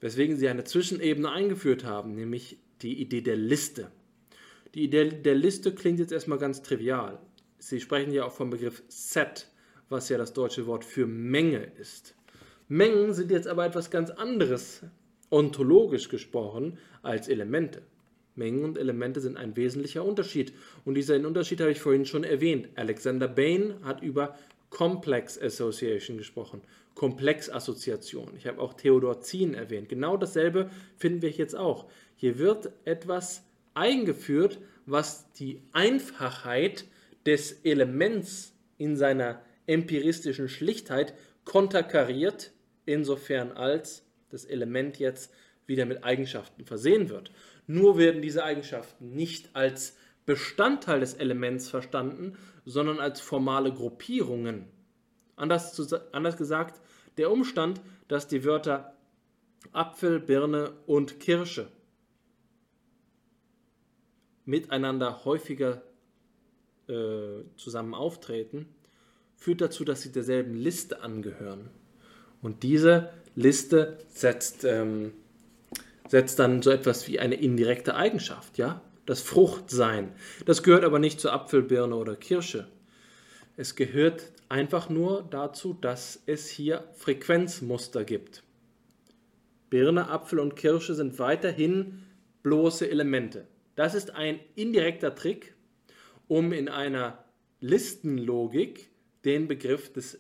Weswegen 0.01 0.37
sie 0.37 0.49
eine 0.49 0.65
Zwischenebene 0.65 1.31
eingeführt 1.31 1.85
haben, 1.85 2.15
nämlich 2.15 2.59
die 2.83 3.01
Idee 3.01 3.23
der 3.23 3.37
Liste. 3.37 3.91
Die 4.75 4.85
Idee 4.85 5.09
der 5.09 5.35
Liste 5.35 5.75
klingt 5.75 5.99
jetzt 5.99 6.13
erstmal 6.13 6.39
ganz 6.39 6.63
trivial. 6.63 7.21
Sie 7.59 7.81
sprechen 7.81 8.13
ja 8.13 8.25
auch 8.25 8.33
vom 8.33 8.51
Begriff 8.51 8.83
Set, 8.89 9.49
was 9.89 10.09
ja 10.09 10.19
das 10.19 10.33
deutsche 10.33 10.67
Wort 10.67 10.85
für 10.85 11.07
Menge 11.07 11.73
ist. 11.79 12.15
Mengen 12.69 13.12
sind 13.12 13.31
jetzt 13.31 13.47
aber 13.47 13.66
etwas 13.66 13.91
ganz 13.91 14.11
anderes, 14.11 14.82
ontologisch 15.31 16.09
gesprochen, 16.09 16.78
als 17.03 17.28
Elemente. 17.28 17.82
Mengen 18.36 18.65
und 18.65 18.78
Elemente 18.78 19.20
sind 19.20 19.36
ein 19.36 19.57
wesentlicher 19.57 20.05
Unterschied. 20.05 20.53
Und 20.85 20.95
diesen 20.95 21.27
Unterschied 21.27 21.61
habe 21.61 21.70
ich 21.70 21.81
vorhin 21.81 22.07
schon 22.07 22.24
erwähnt. 22.24 22.69
Alexander 22.74 23.28
Bain 23.28 23.74
hat 23.85 24.03
über 24.03 24.36
Complex 24.70 25.41
Association 25.41 26.19
gesprochen. 26.19 26.62
Komplexassoziation. 26.95 28.35
Ich 28.36 28.47
habe 28.47 28.61
auch 28.61 28.74
Theodor 28.74 29.20
Zien 29.20 29.55
erwähnt. 29.55 29.89
Genau 29.89 30.16
dasselbe 30.16 30.70
finden 30.97 31.23
wir 31.23 31.31
jetzt 31.31 31.55
auch. 31.55 31.86
Hier 32.16 32.39
wird 32.39 32.73
etwas 32.85 33.45
eingeführt, 33.74 34.59
was 34.86 35.32
die 35.32 35.61
Einfachheit 35.73 36.86
des 37.27 37.53
Elements 37.65 38.53
in 38.78 38.97
seiner 38.97 39.43
empiristischen 39.66 40.49
Schlichtheit 40.49 41.15
konterkariert, 41.45 42.53
insofern 42.86 43.52
als 43.52 44.05
das 44.31 44.44
Element 44.44 44.98
jetzt 44.98 45.32
wieder 45.66 45.86
mit 45.86 46.05
Eigenschaften 46.05 46.65
versehen 46.65 47.09
wird. 47.09 47.31
Nur 47.66 47.97
werden 47.98 48.23
diese 48.23 48.44
Eigenschaften 48.44 49.15
nicht 49.15 49.55
als 49.55 49.97
Bestandteil 50.27 51.01
des 51.01 51.15
Elements 51.15 51.69
verstanden, 51.69 52.36
sondern 52.65 52.98
als 52.98 53.20
formale 53.20 53.73
Gruppierungen. 53.73 54.66
Anders, 55.36 55.74
zu, 55.74 55.86
anders 56.12 56.36
gesagt, 56.36 56.81
der 57.16 57.31
Umstand, 57.31 57.81
dass 58.09 58.28
die 58.28 58.44
Wörter 58.44 58.97
Apfel, 59.73 60.20
Birne 60.20 60.73
und 60.86 61.20
Kirsche 61.20 61.69
miteinander 64.44 65.24
häufiger 65.24 65.82
äh, 66.86 67.44
zusammen 67.56 67.94
auftreten, 67.94 68.69
führt 69.36 69.62
dazu, 69.62 69.85
dass 69.85 70.02
sie 70.02 70.12
derselben 70.12 70.55
Liste 70.55 71.01
angehören. 71.01 71.70
Und 72.45 72.62
diese 72.62 73.09
Liste 73.37 73.97
setzt, 74.09 74.65
ähm, 74.65 75.15
setzt 76.09 76.39
dann 76.39 76.61
so 76.61 76.71
etwas 76.71 77.09
wie 77.09 77.19
eine 77.19 77.37
indirekte 77.37 77.95
Eigenschaft, 77.95 78.59
ja? 78.59 78.83
Das 79.07 79.23
Fruchtsein. 79.23 80.12
Das 80.45 80.62
gehört 80.62 80.85
aber 80.85 80.99
nicht 80.99 81.21
zur 81.21 81.33
Apfelbirne 81.33 81.97
oder 81.97 82.16
Kirsche. 82.16 82.69
Es 83.57 83.77
gehört 83.77 84.31
einfach 84.51 84.91
nur 84.91 85.27
dazu, 85.31 85.73
dass 85.73 86.23
es 86.27 86.47
hier 86.51 86.85
Frequenzmuster 86.93 88.05
gibt. 88.05 88.43
Birne, 89.71 90.11
Apfel 90.11 90.39
und 90.39 90.55
Kirsche 90.55 90.95
sind 90.95 91.19
weiterhin 91.19 92.03
bloße 92.43 92.91
Elemente. 92.91 93.47
Das 93.75 93.95
ist 93.95 94.11
ein 94.11 94.39
indirekter 94.55 95.15
Trick, 95.15 95.55
um 96.29 96.53
in 96.53 96.69
einer 96.69 97.25
Listenlogik 97.61 98.91
den 99.25 99.49
Begriff 99.49 99.91
des, 99.95 100.19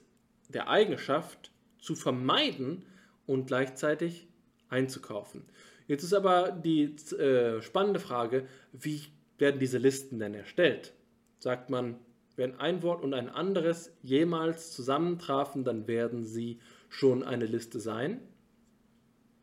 der 0.48 0.70
Eigenschaft 0.70 1.50
zu 1.84 1.94
vermeiden 1.94 2.86
und 3.26 3.46
gleichzeitig 3.46 4.26
einzukaufen. 4.68 5.42
Jetzt 5.86 6.02
ist 6.02 6.14
aber 6.14 6.50
die 6.50 6.96
äh, 7.18 7.60
spannende 7.60 8.00
Frage, 8.00 8.46
wie 8.72 9.02
werden 9.36 9.60
diese 9.60 9.78
Listen 9.78 10.18
denn 10.18 10.34
erstellt? 10.34 10.94
Sagt 11.38 11.68
man, 11.68 11.96
wenn 12.36 12.58
ein 12.58 12.82
Wort 12.82 13.02
und 13.02 13.12
ein 13.12 13.28
anderes 13.28 13.92
jemals 14.02 14.72
zusammentrafen, 14.72 15.62
dann 15.62 15.86
werden 15.86 16.24
sie 16.24 16.58
schon 16.88 17.22
eine 17.22 17.44
Liste 17.44 17.80
sein. 17.80 18.20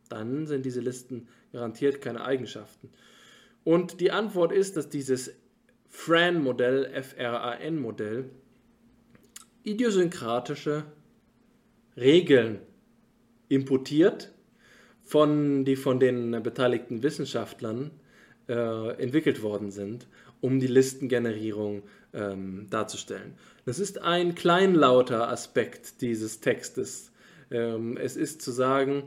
Dann 0.10 0.48
sind 0.48 0.66
diese 0.66 0.82
Listen 0.82 1.28
garantiert 1.54 2.02
keine 2.02 2.26
Eigenschaften. 2.26 2.90
Und 3.64 4.02
die 4.02 4.12
Antwort 4.12 4.52
ist, 4.52 4.76
dass 4.78 4.90
dieses 4.90 5.32
FRAN-Modell, 5.90 6.86
F-R-A-N-Modell, 6.86 8.30
idiosynkratische 9.64 10.86
Regeln 11.98 12.60
importiert, 13.50 14.32
von, 15.04 15.66
die 15.66 15.76
von 15.76 16.00
den 16.00 16.42
beteiligten 16.44 17.04
Wissenschaftlern 17.04 17.92
äh, 18.48 19.02
entwickelt 19.02 19.42
worden 19.42 19.72
sind, 19.72 20.08
um 20.40 20.60
die 20.60 20.68
Listengenerierung 20.68 21.84
ähm, 22.14 22.68
darzustellen. 22.70 23.34
Das 23.66 23.80
ist 23.80 24.02
ein 24.02 24.36
kleinlauter 24.36 25.30
Aspekt 25.30 26.02
dieses 26.02 26.40
Textes. 26.40 27.12
Ähm, 27.52 27.98
es 27.98 28.16
ist 28.16 28.42
zu 28.42 28.52
sagen, 28.52 29.04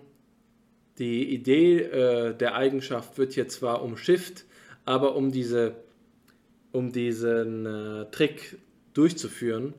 die 0.99 1.35
Idee 1.35 1.81
äh, 1.81 2.35
der 2.35 2.55
Eigenschaft 2.55 3.19
wird 3.19 3.33
hier 3.33 3.49
zwar 3.49 3.83
umschifft, 3.83 4.45
aber 4.85 5.17
um, 5.17 5.33
diese, 5.33 5.75
um 6.73 6.93
diesen 6.93 7.67
äh, 7.67 8.11
Trick 8.11 8.59
durchzuführen, 8.93 9.75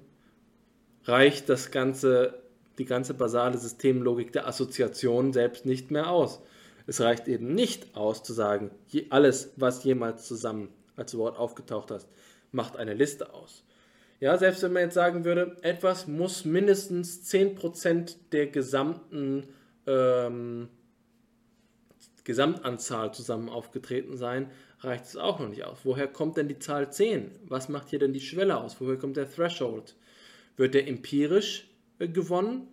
reicht 1.06 1.48
das 1.48 1.72
ganze, 1.72 2.42
die 2.78 2.86
ganze 2.86 3.14
basale 3.14 3.58
Systemlogik 3.58 4.32
der 4.32 4.48
Assoziation 4.48 5.34
selbst 5.34 5.66
nicht 5.66 5.92
mehr 5.92 6.10
aus. 6.10 6.42
Es 6.88 7.02
reicht 7.02 7.28
eben 7.28 7.54
nicht 7.54 7.96
aus 7.96 8.24
zu 8.24 8.34
sagen, 8.34 8.72
alles, 9.10 9.54
was 9.56 9.84
jemals 9.84 10.28
zusammen 10.28 10.70
als 10.96 11.18
Wort 11.18 11.38
aufgetaucht 11.38 11.92
hat, 11.92 12.08
macht 12.52 12.78
eine 12.78 12.94
Liste 12.94 13.34
aus. 13.34 13.64
Ja, 14.20 14.38
selbst 14.38 14.64
wenn 14.64 14.74
man 14.74 14.84
jetzt 14.84 14.94
sagen 14.94 15.26
würde, 15.26 15.58
etwas 15.62 16.08
muss 16.08 16.46
mindestens 16.46 17.30
10% 17.32 18.16
der 18.32 18.48
gesamten 18.48 19.48
ähm, 19.88 20.70
Gesamtanzahl 22.24 23.14
zusammen 23.14 23.50
aufgetreten 23.50 24.18
sein, 24.18 24.50
reicht 24.80 25.06
es 25.06 25.18
auch 25.18 25.40
noch 25.40 25.50
nicht 25.50 25.64
aus. 25.64 25.80
Woher 25.84 26.08
kommt 26.08 26.38
denn 26.38 26.48
die 26.48 26.60
Zahl 26.60 26.92
10? 26.92 27.32
Was 27.44 27.70
macht 27.70 27.90
hier 27.90 28.00
denn 28.00 28.14
die 28.14 28.22
Schwelle 28.22 28.58
aus? 28.58 28.78
Woher 28.80 28.98
kommt 28.98 29.18
der 29.18 29.30
Threshold? 29.30 29.96
Wird 30.58 30.74
der 30.74 30.88
empirisch 30.88 31.68
gewonnen? 32.00 32.68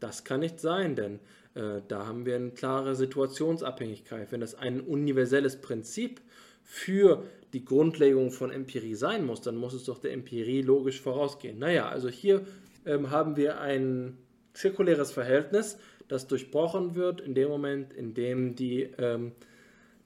Das 0.00 0.24
kann 0.24 0.40
nicht 0.40 0.60
sein, 0.60 0.94
denn 0.94 1.20
äh, 1.54 1.82
da 1.88 2.06
haben 2.06 2.24
wir 2.24 2.36
eine 2.36 2.50
klare 2.50 2.94
Situationsabhängigkeit. 2.94 4.30
Wenn 4.30 4.40
das 4.40 4.54
ein 4.54 4.80
universelles 4.80 5.60
Prinzip 5.60 6.20
für 6.62 7.24
die 7.52 7.64
Grundlegung 7.64 8.30
von 8.30 8.50
Empirie 8.50 8.94
sein 8.94 9.24
muss, 9.24 9.40
dann 9.40 9.56
muss 9.56 9.72
es 9.72 9.84
doch 9.84 9.98
der 9.98 10.12
Empirie 10.12 10.62
logisch 10.62 11.00
vorausgehen. 11.00 11.58
Naja, 11.58 11.88
also 11.88 12.08
hier 12.08 12.44
ähm, 12.84 13.10
haben 13.10 13.36
wir 13.36 13.60
ein 13.60 14.18
zirkuläres 14.52 15.12
Verhältnis, 15.12 15.78
das 16.08 16.26
durchbrochen 16.26 16.94
wird 16.94 17.20
in 17.20 17.34
dem 17.34 17.48
Moment, 17.48 17.92
in 17.92 18.14
dem 18.14 18.54
die, 18.54 18.82
ähm, 18.98 19.32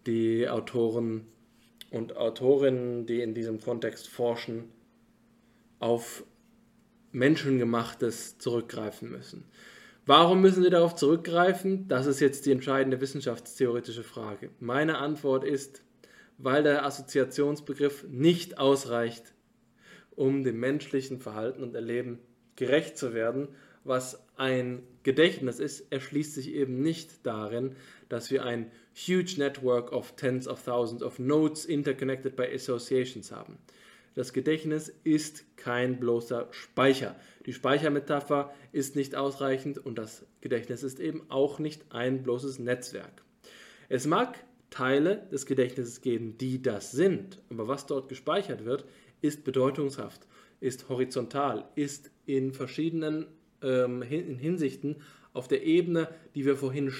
die 0.06 0.48
Autoren 0.48 1.26
und 1.90 2.16
Autorinnen, 2.16 3.06
die 3.06 3.20
in 3.20 3.34
diesem 3.34 3.60
Kontext 3.60 4.08
forschen, 4.08 4.64
auf 5.78 6.24
Menschengemachtes 7.12 8.38
zurückgreifen 8.38 9.10
müssen. 9.10 9.44
Warum 10.04 10.40
müssen 10.40 10.64
sie 10.64 10.70
darauf 10.70 10.96
zurückgreifen? 10.96 11.86
Das 11.86 12.06
ist 12.06 12.20
jetzt 12.20 12.44
die 12.46 12.50
entscheidende 12.50 13.00
wissenschaftstheoretische 13.00 14.02
Frage. 14.02 14.50
Meine 14.58 14.98
Antwort 14.98 15.44
ist, 15.44 15.82
weil 16.38 16.64
der 16.64 16.84
Assoziationsbegriff 16.84 18.04
nicht 18.08 18.58
ausreicht, 18.58 19.32
um 20.16 20.42
dem 20.42 20.58
menschlichen 20.58 21.20
Verhalten 21.20 21.62
und 21.62 21.74
Erleben 21.74 22.18
gerecht 22.56 22.98
zu 22.98 23.14
werden. 23.14 23.48
Was 23.84 24.26
ein 24.36 24.82
Gedächtnis 25.02 25.58
ist, 25.58 25.92
erschließt 25.92 26.34
sich 26.34 26.52
eben 26.52 26.82
nicht 26.82 27.24
darin, 27.24 27.76
dass 28.08 28.30
wir 28.30 28.44
ein 28.44 28.70
huge 28.94 29.34
network 29.38 29.92
of 29.92 30.16
tens 30.16 30.48
of 30.48 30.64
thousands 30.64 31.02
of 31.02 31.18
nodes 31.18 31.64
interconnected 31.64 32.36
by 32.36 32.44
associations 32.52 33.32
haben. 33.32 33.58
Das 34.14 34.32
Gedächtnis 34.32 34.92
ist 35.04 35.56
kein 35.56 35.98
bloßer 35.98 36.48
Speicher. 36.50 37.16
Die 37.46 37.52
Speichermetapher 37.52 38.52
ist 38.72 38.94
nicht 38.94 39.14
ausreichend 39.14 39.78
und 39.78 39.96
das 39.96 40.26
Gedächtnis 40.40 40.82
ist 40.82 41.00
eben 41.00 41.22
auch 41.30 41.58
nicht 41.58 41.84
ein 41.90 42.22
bloßes 42.22 42.58
Netzwerk. 42.58 43.22
Es 43.88 44.06
mag 44.06 44.38
Teile 44.70 45.28
des 45.30 45.46
Gedächtnisses 45.46 46.00
geben, 46.00 46.36
die 46.38 46.62
das 46.62 46.92
sind. 46.92 47.40
Aber 47.50 47.68
was 47.68 47.86
dort 47.86 48.08
gespeichert 48.08 48.64
wird, 48.64 48.84
ist 49.20 49.44
bedeutungshaft, 49.44 50.26
ist 50.60 50.88
horizontal, 50.88 51.68
ist 51.74 52.10
in 52.26 52.52
verschiedenen 52.52 53.26
ähm, 53.62 54.02
in 54.02 54.36
Hinsichten 54.36 54.96
auf 55.32 55.48
der 55.48 55.62
Ebene, 55.62 56.08
die 56.34 56.44
wir 56.44 56.56
vorhin 56.56 56.92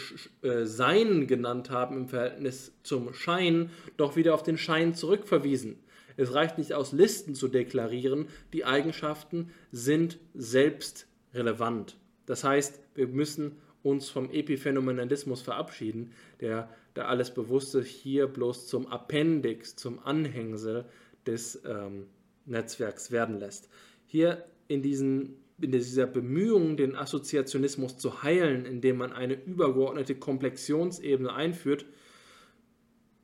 äh, 0.43 0.65
Sein 0.65 1.27
genannt 1.27 1.71
haben 1.71 1.97
im 1.97 2.09
Verhältnis 2.09 2.73
zum 2.83 3.13
Schein, 3.13 3.71
doch 3.97 4.17
wieder 4.17 4.35
auf 4.35 4.43
den 4.43 4.57
Schein 4.57 4.95
zurückverwiesen. 4.95 5.79
Es 6.17 6.35
reicht 6.35 6.59
nicht 6.59 6.75
aus, 6.75 6.93
Listen 6.93 7.35
zu 7.35 7.49
deklarieren, 7.49 8.27
die 8.53 8.65
Eigenschaften 8.65 9.51
sind 9.71 10.19
selbst 10.35 11.07
relevant. 11.35 11.97
Das 12.27 12.45
heißt, 12.45 12.81
wir 12.95 13.09
müssen 13.09 13.57
uns 13.83 14.09
vom 14.09 14.31
Epiphänomenalismus 14.31 15.43
verabschieden, 15.43 16.13
der 16.41 16.69
der 16.97 17.09
alles 17.09 17.33
Bewusste 17.33 17.83
hier 17.83 18.27
bloß 18.27 18.67
zum 18.67 18.87
Appendix, 18.87 19.77
zum 19.77 19.99
Anhängsel 20.01 20.85
des 21.27 21.63
ähm, 21.65 22.07
Netzwerks 22.45 23.11
werden 23.11 23.39
lässt. 23.39 23.69
Hier 24.07 24.45
in, 24.69 24.83
diesen, 24.83 25.37
in 25.61 25.73
dieser 25.73 26.07
Bemühung, 26.07 26.77
den 26.77 26.97
Assoziationismus 26.97 27.97
zu 27.97 28.23
heilen, 28.23 28.67
indem 28.67 28.99
man 28.99 29.13
eine 29.13 29.35
übergeordnete 29.35 30.15
Komplexionsebene 30.15 31.33
einführt, 31.33 31.87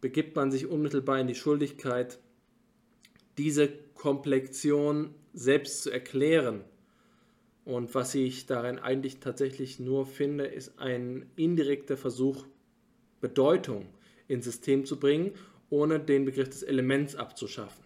begibt 0.01 0.37
man 0.37 0.51
sich 0.51 0.67
unmittelbar 0.67 1.21
in 1.21 1.27
die 1.27 1.35
Schuldigkeit, 1.35 2.19
diese 3.39 3.69
Komplexion 3.95 5.15
selbst 5.33 5.83
zu 5.83 5.91
erklären. 5.91 6.65
Und 7.65 7.95
was 7.95 8.15
ich 8.15 8.47
darin 8.47 8.79
eigentlich 8.79 9.21
tatsächlich 9.21 9.79
nur 9.79 10.07
finde, 10.07 10.47
ist 10.47 10.79
ein 10.79 11.27
indirekter 11.37 11.97
Versuch, 11.97 12.47
Bedeutung 13.21 13.87
ins 14.27 14.45
System 14.45 14.85
zu 14.85 14.99
bringen, 14.99 15.33
ohne 15.71 16.01
den 16.01 16.25
Begriff 16.25 16.49
des 16.49 16.63
Elements 16.63 17.15
abzuschaffen. 17.15 17.85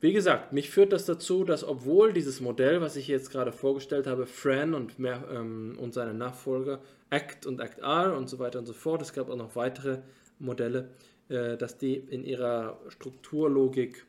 Wie 0.00 0.12
gesagt, 0.12 0.52
mich 0.52 0.68
führt 0.68 0.92
das 0.92 1.06
dazu, 1.06 1.44
dass 1.44 1.64
obwohl 1.64 2.12
dieses 2.12 2.42
Modell, 2.42 2.82
was 2.82 2.96
ich 2.96 3.08
jetzt 3.08 3.30
gerade 3.30 3.52
vorgestellt 3.52 4.06
habe, 4.06 4.26
Fran 4.26 4.74
und, 4.74 4.98
mehr, 4.98 5.26
ähm, 5.32 5.78
und 5.80 5.94
seine 5.94 6.12
Nachfolger, 6.12 6.82
ACT 7.08 7.46
und 7.46 7.58
ACT-R 7.60 8.14
und 8.14 8.28
so 8.28 8.38
weiter 8.38 8.58
und 8.58 8.66
so 8.66 8.74
fort, 8.74 9.00
es 9.00 9.14
gab 9.14 9.30
auch 9.30 9.36
noch 9.36 9.56
weitere 9.56 10.00
Modelle, 10.38 10.90
dass 11.28 11.78
die 11.78 11.94
in 11.94 12.24
ihrer 12.24 12.80
Strukturlogik 12.88 14.06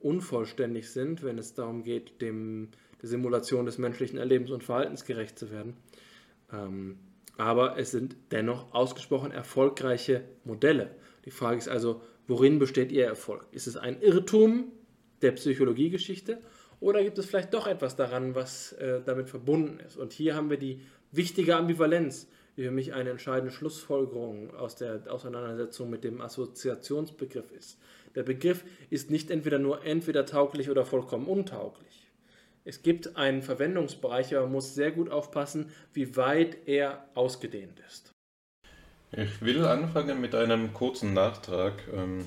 unvollständig 0.00 0.90
sind, 0.90 1.22
wenn 1.22 1.38
es 1.38 1.54
darum 1.54 1.82
geht, 1.82 2.20
dem, 2.20 2.68
der 3.00 3.08
Simulation 3.08 3.66
des 3.66 3.78
menschlichen 3.78 4.18
Erlebens 4.18 4.50
und 4.50 4.62
Verhaltens 4.62 5.04
gerecht 5.04 5.38
zu 5.38 5.50
werden. 5.50 5.76
Ähm, 6.52 6.98
aber 7.36 7.78
es 7.78 7.90
sind 7.90 8.16
dennoch 8.30 8.72
ausgesprochen 8.72 9.32
erfolgreiche 9.32 10.22
Modelle. 10.44 10.94
Die 11.24 11.30
Frage 11.30 11.58
ist 11.58 11.68
also, 11.68 12.02
worin 12.28 12.58
besteht 12.58 12.92
Ihr 12.92 13.06
Erfolg? 13.06 13.46
Ist 13.50 13.66
es 13.66 13.76
ein 13.76 14.00
Irrtum 14.00 14.72
der 15.22 15.32
Psychologiegeschichte 15.32 16.38
oder 16.80 17.02
gibt 17.02 17.18
es 17.18 17.26
vielleicht 17.26 17.54
doch 17.54 17.66
etwas 17.66 17.96
daran, 17.96 18.34
was 18.34 18.72
äh, 18.74 19.00
damit 19.04 19.30
verbunden 19.30 19.80
ist? 19.80 19.96
Und 19.96 20.12
hier 20.12 20.34
haben 20.34 20.50
wir 20.50 20.58
die 20.58 20.82
wichtige 21.12 21.56
Ambivalenz, 21.56 22.28
die 22.56 22.62
für 22.62 22.70
mich 22.70 22.92
eine 22.92 23.10
entscheidende 23.10 23.52
Schlussfolgerung 23.52 24.54
aus 24.54 24.76
der 24.76 25.02
Auseinandersetzung 25.08 25.90
mit 25.90 26.04
dem 26.04 26.20
Assoziationsbegriff 26.20 27.50
ist. 27.50 27.78
Der 28.14 28.22
Begriff 28.22 28.64
ist 28.90 29.10
nicht 29.10 29.30
entweder 29.30 29.58
nur 29.58 29.84
entweder 29.84 30.24
tauglich 30.24 30.70
oder 30.70 30.84
vollkommen 30.84 31.26
untauglich. 31.26 32.06
Es 32.64 32.82
gibt 32.82 33.16
einen 33.16 33.42
Verwendungsbereich, 33.42 34.34
aber 34.34 34.44
man 34.44 34.52
muss 34.52 34.74
sehr 34.74 34.90
gut 34.90 35.10
aufpassen, 35.10 35.70
wie 35.92 36.16
weit 36.16 36.56
er 36.66 37.04
ausgedehnt 37.14 37.78
ist. 37.88 38.12
Ich 39.12 39.42
will 39.42 39.64
anfangen 39.64 40.20
mit 40.20 40.34
einem 40.34 40.72
kurzen 40.72 41.12
Nachtrag, 41.12 41.74
ähm, 41.92 42.26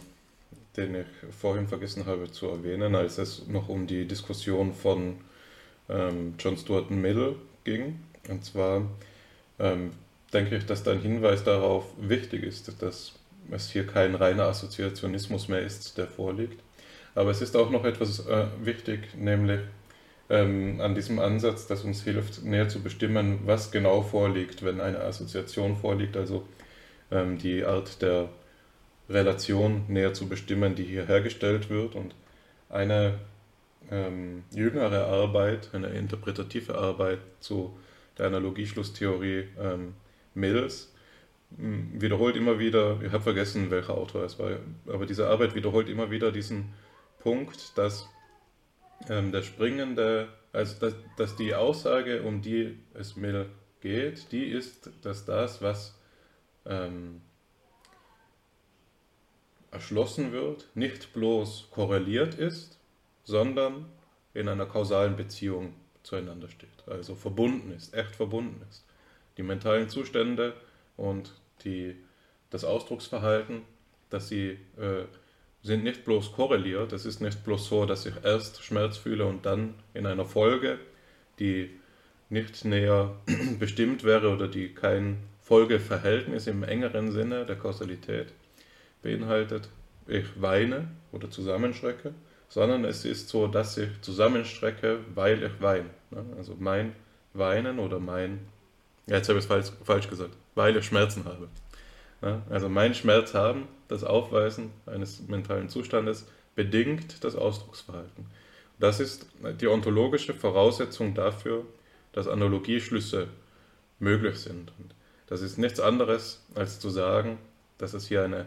den 0.77 0.95
ich 0.95 1.07
vorhin 1.35 1.67
vergessen 1.67 2.05
habe 2.05 2.31
zu 2.31 2.47
erwähnen, 2.47 2.95
als 2.95 3.17
es 3.17 3.47
noch 3.47 3.67
um 3.67 3.87
die 3.87 4.05
Diskussion 4.05 4.73
von 4.73 5.15
ähm, 5.89 6.35
John 6.37 6.55
Stuart 6.55 6.91
Mill 6.91 7.35
ging. 7.63 7.99
Und 8.29 8.45
zwar 8.45 8.83
ähm, 9.59 9.91
denke 10.37 10.55
ich, 10.55 10.67
dass 10.67 10.83
da 10.83 10.91
ein 10.91 11.01
Hinweis 11.01 11.43
darauf 11.43 11.85
wichtig 11.99 12.43
ist, 12.43 12.81
dass 12.81 13.13
es 13.49 13.71
hier 13.71 13.87
kein 13.87 14.13
reiner 14.13 14.43
Assoziationismus 14.43 15.47
mehr 15.47 15.61
ist, 15.61 15.97
der 15.97 16.05
vorliegt. 16.07 16.61
Aber 17.15 17.31
es 17.31 17.41
ist 17.41 17.55
auch 17.55 17.71
noch 17.71 17.85
etwas 17.85 18.27
äh, 18.27 18.45
wichtig, 18.63 19.15
nämlich 19.15 19.61
ähm, 20.29 20.79
an 20.79 20.93
diesem 20.93 21.17
Ansatz, 21.17 21.65
das 21.65 21.83
uns 21.83 22.03
hilft, 22.03 22.43
näher 22.43 22.69
zu 22.69 22.83
bestimmen, 22.83 23.39
was 23.45 23.71
genau 23.71 24.03
vorliegt, 24.03 24.63
wenn 24.63 24.79
eine 24.79 24.99
Assoziation 24.99 25.75
vorliegt, 25.75 26.15
also 26.15 26.45
ähm, 27.09 27.39
die 27.39 27.65
Art 27.65 27.99
der 28.03 28.29
Relation 29.09 29.85
näher 29.87 30.13
zu 30.13 30.29
bestimmen, 30.29 30.75
die 30.75 30.83
hier 30.83 31.07
hergestellt 31.07 31.71
wird. 31.71 31.95
Und 31.95 32.13
eine 32.69 33.17
ähm, 33.89 34.43
jüngere 34.53 35.07
Arbeit, 35.07 35.69
eine 35.73 35.87
interpretative 35.87 36.75
Arbeit 36.75 37.19
zu 37.39 37.75
der 38.19 38.27
Analogieschlusstheorie 38.27 39.45
ähm, 39.59 39.95
Mills, 40.37 40.93
wiederholt 41.49 42.35
immer 42.35 42.59
wieder, 42.59 43.01
ich 43.01 43.11
habe 43.11 43.23
vergessen, 43.23 43.71
welcher 43.71 43.95
Autor 43.95 44.23
es 44.23 44.37
war, 44.37 44.51
aber 44.87 45.05
diese 45.05 45.27
Arbeit 45.27 45.55
wiederholt 45.55 45.89
immer 45.89 46.11
wieder 46.11 46.31
diesen 46.31 46.73
Punkt, 47.19 47.77
dass 47.77 48.07
ähm, 49.09 49.31
der 49.31 49.43
springende, 49.43 50.27
also 50.53 50.79
dass, 50.79 50.95
dass 51.17 51.35
die 51.35 51.55
Aussage, 51.55 52.23
um 52.23 52.41
die 52.41 52.77
es 52.93 53.15
mir 53.15 53.47
geht, 53.81 54.31
die 54.31 54.45
ist, 54.45 54.89
dass 55.01 55.25
das, 55.25 55.61
was 55.61 55.97
ähm, 56.65 57.21
erschlossen 59.71 60.31
wird, 60.31 60.67
nicht 60.75 61.13
bloß 61.13 61.69
korreliert 61.71 62.35
ist, 62.35 62.79
sondern 63.23 63.85
in 64.33 64.47
einer 64.47 64.65
kausalen 64.65 65.15
Beziehung 65.15 65.73
zueinander 66.03 66.49
steht, 66.49 66.87
also 66.87 67.15
verbunden 67.15 67.71
ist, 67.71 67.93
echt 67.93 68.15
verbunden 68.15 68.61
ist. 68.69 68.86
Die 69.37 69.43
mentalen 69.43 69.89
Zustände 69.89 70.53
und 70.95 71.33
die, 71.63 71.95
das 72.49 72.63
Ausdrucksverhalten, 72.63 73.61
dass 74.09 74.27
sie 74.29 74.57
äh, 74.77 75.05
sind 75.61 75.83
nicht 75.83 76.05
bloß 76.05 76.31
korreliert. 76.31 76.93
Es 76.93 77.05
ist 77.05 77.21
nicht 77.21 77.43
bloß 77.43 77.67
so, 77.67 77.85
dass 77.85 78.05
ich 78.05 78.13
erst 78.23 78.63
Schmerz 78.63 78.97
fühle 78.97 79.25
und 79.25 79.45
dann 79.45 79.75
in 79.93 80.05
einer 80.05 80.25
Folge, 80.25 80.79
die 81.39 81.69
nicht 82.29 82.65
näher 82.65 83.15
bestimmt 83.59 84.03
wäre 84.03 84.29
oder 84.29 84.47
die 84.47 84.73
kein 84.73 85.17
Folgeverhältnis 85.41 86.47
im 86.47 86.63
engeren 86.63 87.11
Sinne 87.11 87.45
der 87.45 87.55
Kausalität 87.55 88.33
beinhaltet, 89.01 89.69
ich 90.07 90.25
weine 90.41 90.87
oder 91.11 91.29
zusammenschrecke, 91.29 92.13
sondern 92.49 92.85
es 92.85 93.05
ist 93.05 93.29
so, 93.29 93.47
dass 93.47 93.77
ich 93.77 93.89
zusammenstrecke, 94.01 94.99
weil 95.15 95.43
ich 95.43 95.61
weine. 95.61 95.89
Ne? 96.11 96.25
Also 96.37 96.55
mein 96.59 96.93
Weinen 97.33 97.79
oder 97.79 97.99
mein 97.99 98.39
Ja, 99.07 99.17
jetzt 99.17 99.29
habe 99.29 99.39
ich 99.39 99.45
es 99.45 99.47
falsch, 99.47 99.71
falsch 99.83 100.09
gesagt. 100.09 100.35
Weil 100.55 100.75
ich 100.77 100.85
Schmerzen 100.85 101.25
habe. 101.25 101.47
Ja, 102.21 102.41
also 102.49 102.67
mein 102.67 102.93
Schmerz 102.93 103.33
haben, 103.33 103.67
das 103.87 104.03
Aufweisen 104.03 104.71
eines 104.85 105.21
mentalen 105.27 105.69
Zustandes, 105.69 106.27
bedingt 106.55 107.23
das 107.23 107.35
Ausdrucksverhalten. 107.35 108.25
Das 108.79 108.99
ist 108.99 109.27
die 109.61 109.67
ontologische 109.67 110.33
Voraussetzung 110.33 111.13
dafür, 111.13 111.65
dass 112.11 112.27
Analogieschlüsse 112.27 113.27
möglich 113.99 114.39
sind. 114.39 114.71
Und 114.77 114.93
das 115.27 115.41
ist 115.41 115.57
nichts 115.57 115.79
anderes, 115.79 116.43
als 116.55 116.79
zu 116.79 116.89
sagen, 116.89 117.37
dass 117.77 117.93
es 117.93 118.07
hier 118.07 118.23
eine 118.23 118.45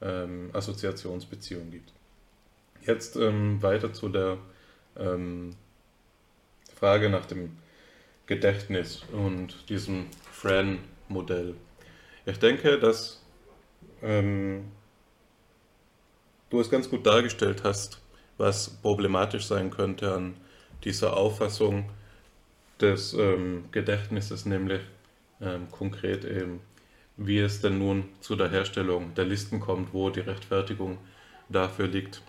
ähm, 0.00 0.50
Assoziationsbeziehung 0.52 1.70
gibt. 1.70 1.92
Jetzt 2.84 3.16
ähm, 3.16 3.62
weiter 3.62 3.92
zu 3.92 4.08
der 4.08 4.38
ähm, 4.96 5.54
Frage 6.74 7.08
nach 7.08 7.26
dem 7.26 7.56
Gedächtnis 8.32 9.04
und 9.12 9.68
diesem 9.68 10.06
Fran-Modell. 10.30 11.54
Ich 12.24 12.38
denke, 12.38 12.78
dass 12.78 13.22
ähm, 14.02 14.72
du 16.48 16.58
es 16.58 16.70
ganz 16.70 16.88
gut 16.88 17.04
dargestellt 17.06 17.62
hast, 17.62 18.00
was 18.38 18.70
problematisch 18.80 19.44
sein 19.44 19.70
könnte 19.70 20.14
an 20.14 20.34
dieser 20.82 21.14
Auffassung 21.14 21.90
des 22.80 23.12
ähm, 23.12 23.64
Gedächtnisses, 23.70 24.46
nämlich 24.46 24.80
ähm, 25.42 25.70
konkret 25.70 26.24
eben, 26.24 26.60
wie 27.18 27.38
es 27.38 27.60
denn 27.60 27.78
nun 27.78 28.08
zu 28.20 28.34
der 28.34 28.50
Herstellung 28.50 29.12
der 29.14 29.26
Listen 29.26 29.60
kommt, 29.60 29.92
wo 29.92 30.08
die 30.08 30.20
Rechtfertigung 30.20 30.96
dafür 31.50 31.86
liegt. 31.86 32.22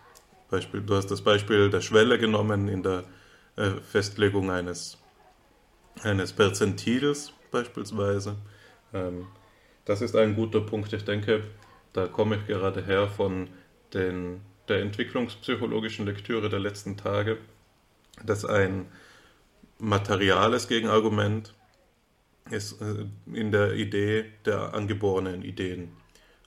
Beispiel, 0.50 0.82
du 0.82 0.96
hast 0.96 1.10
das 1.10 1.22
Beispiel 1.22 1.70
der 1.70 1.82
Schwelle 1.82 2.20
genommen 2.20 2.68
in 2.68 2.84
der 2.84 3.06
äh, 3.56 3.70
Festlegung 3.90 4.52
eines, 4.52 4.98
eines 6.02 6.34
Perzentils 6.34 7.34
beispielsweise. 7.52 8.36
Ähm, 8.94 9.28
das 9.86 10.02
ist 10.02 10.16
ein 10.16 10.36
guter 10.36 10.62
Punkt. 10.62 10.94
Ich 10.94 11.06
denke, 11.06 11.44
da 11.94 12.08
komme 12.08 12.38
ich 12.38 12.48
gerade 12.48 12.86
her 12.86 13.08
von 13.08 13.50
den, 13.94 14.42
der 14.68 14.82
entwicklungspsychologischen 14.82 16.06
Lektüre 16.06 16.50
der 16.50 16.60
letzten 16.60 16.98
Tage, 16.98 17.38
dass 18.26 18.46
ein 18.46 18.88
materiales 19.78 20.68
Gegenargument 20.68 21.54
ist 22.50 22.82
äh, 22.82 23.06
in 23.32 23.52
der 23.52 23.74
Idee 23.74 24.26
der 24.46 24.74
angeborenen 24.74 25.44
Ideen 25.44 25.92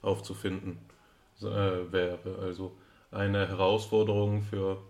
aufzufinden 0.02 0.78
äh, 1.40 1.44
wäre. 1.44 2.38
Also 2.40 2.76
eine 3.10 3.48
Herausforderung 3.48 4.42
für, 4.42 4.82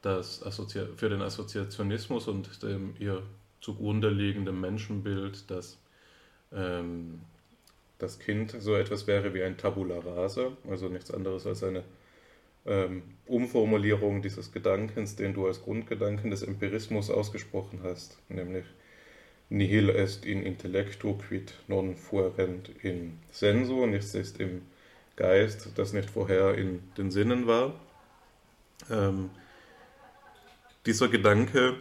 das 0.00 0.42
Assozi 0.44 0.80
für 0.96 1.08
den 1.08 1.22
Assoziationismus 1.22 2.28
und 2.28 2.62
dem 2.62 2.94
ihr 2.98 3.22
zugrunde 3.62 4.10
liegenden 4.10 4.60
Menschenbild, 4.60 5.50
dass 5.50 5.78
ähm, 6.52 7.22
das 7.98 8.18
Kind 8.18 8.54
so 8.58 8.74
etwas 8.74 9.06
wäre 9.06 9.32
wie 9.32 9.42
ein 9.42 9.56
Tabula 9.56 10.00
rasa, 10.00 10.52
also 10.68 10.88
nichts 10.88 11.10
anderes 11.10 11.46
als 11.46 11.62
eine 11.62 11.84
ähm, 12.66 13.02
Umformulierung 13.26 14.20
dieses 14.20 14.52
Gedankens, 14.52 15.16
den 15.16 15.32
du 15.32 15.46
als 15.46 15.62
Grundgedanken 15.62 16.30
des 16.30 16.42
Empirismus 16.42 17.10
ausgesprochen 17.10 17.80
hast, 17.82 18.18
nämlich 18.28 18.64
nihil 19.48 19.90
est 19.90 20.24
in 20.26 20.42
intellectu 20.42 21.14
quid 21.16 21.54
non 21.68 21.96
fuerent 21.96 22.70
in 22.82 23.18
senso, 23.30 23.86
nichts 23.86 24.14
ist 24.14 24.40
im 24.40 24.62
Geist, 25.14 25.70
das 25.76 25.92
nicht 25.92 26.10
vorher 26.10 26.54
in 26.54 26.82
den 26.96 27.10
Sinnen 27.10 27.46
war. 27.46 27.74
Ähm, 28.90 29.30
dieser 30.86 31.08
Gedanke 31.08 31.76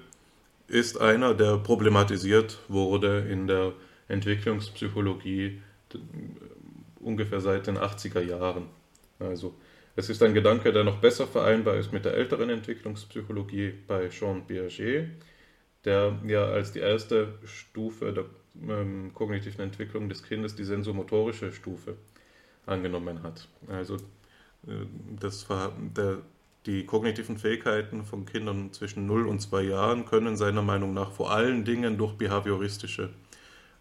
ist 0.72 1.00
einer, 1.00 1.34
der 1.34 1.58
problematisiert 1.58 2.60
wurde 2.70 3.28
in 3.30 3.48
der 3.48 3.74
Entwicklungspsychologie 4.08 5.62
ungefähr 7.00 7.42
seit 7.42 7.68
den 7.68 7.78
80er 7.78 8.22
Jahren. 8.22 8.68
Also 9.20 9.54
es 9.96 10.10
ist 10.10 10.24
ein 10.24 10.34
Gedanke, 10.34 10.72
der 10.72 10.86
noch 10.86 11.00
besser 11.00 11.28
vereinbar 11.28 11.76
ist 11.76 11.92
mit 11.92 12.06
der 12.06 12.14
älteren 12.14 12.50
Entwicklungspsychologie 12.50 13.74
bei 13.88 14.08
Jean 14.08 14.48
Piaget, 14.48 15.10
der 15.84 16.18
ja 16.26 16.46
als 16.46 16.72
die 16.72 16.80
erste 16.80 17.34
Stufe 17.44 18.14
der 18.14 18.26
ähm, 18.68 19.12
kognitiven 19.14 19.62
Entwicklung 19.62 20.08
des 20.08 20.24
Kindes 20.24 20.56
die 20.56 20.64
sensomotorische 20.64 21.52
Stufe 21.52 21.96
angenommen 22.66 23.24
hat. 23.24 23.50
Also 23.68 23.96
äh, 24.68 24.86
das 25.20 25.48
der, 25.98 26.20
die 26.66 26.86
kognitiven 26.86 27.38
Fähigkeiten 27.38 28.04
von 28.04 28.26
Kindern 28.26 28.72
zwischen 28.72 29.08
0 29.08 29.28
und 29.28 29.40
2 29.42 29.64
Jahren 29.64 30.06
können 30.06 30.38
seiner 30.38 30.62
Meinung 30.62 30.94
nach 30.94 31.12
vor 31.12 31.32
allen 31.32 31.66
Dingen 31.66 31.98
durch 31.98 32.14
behavioristische 32.14 33.10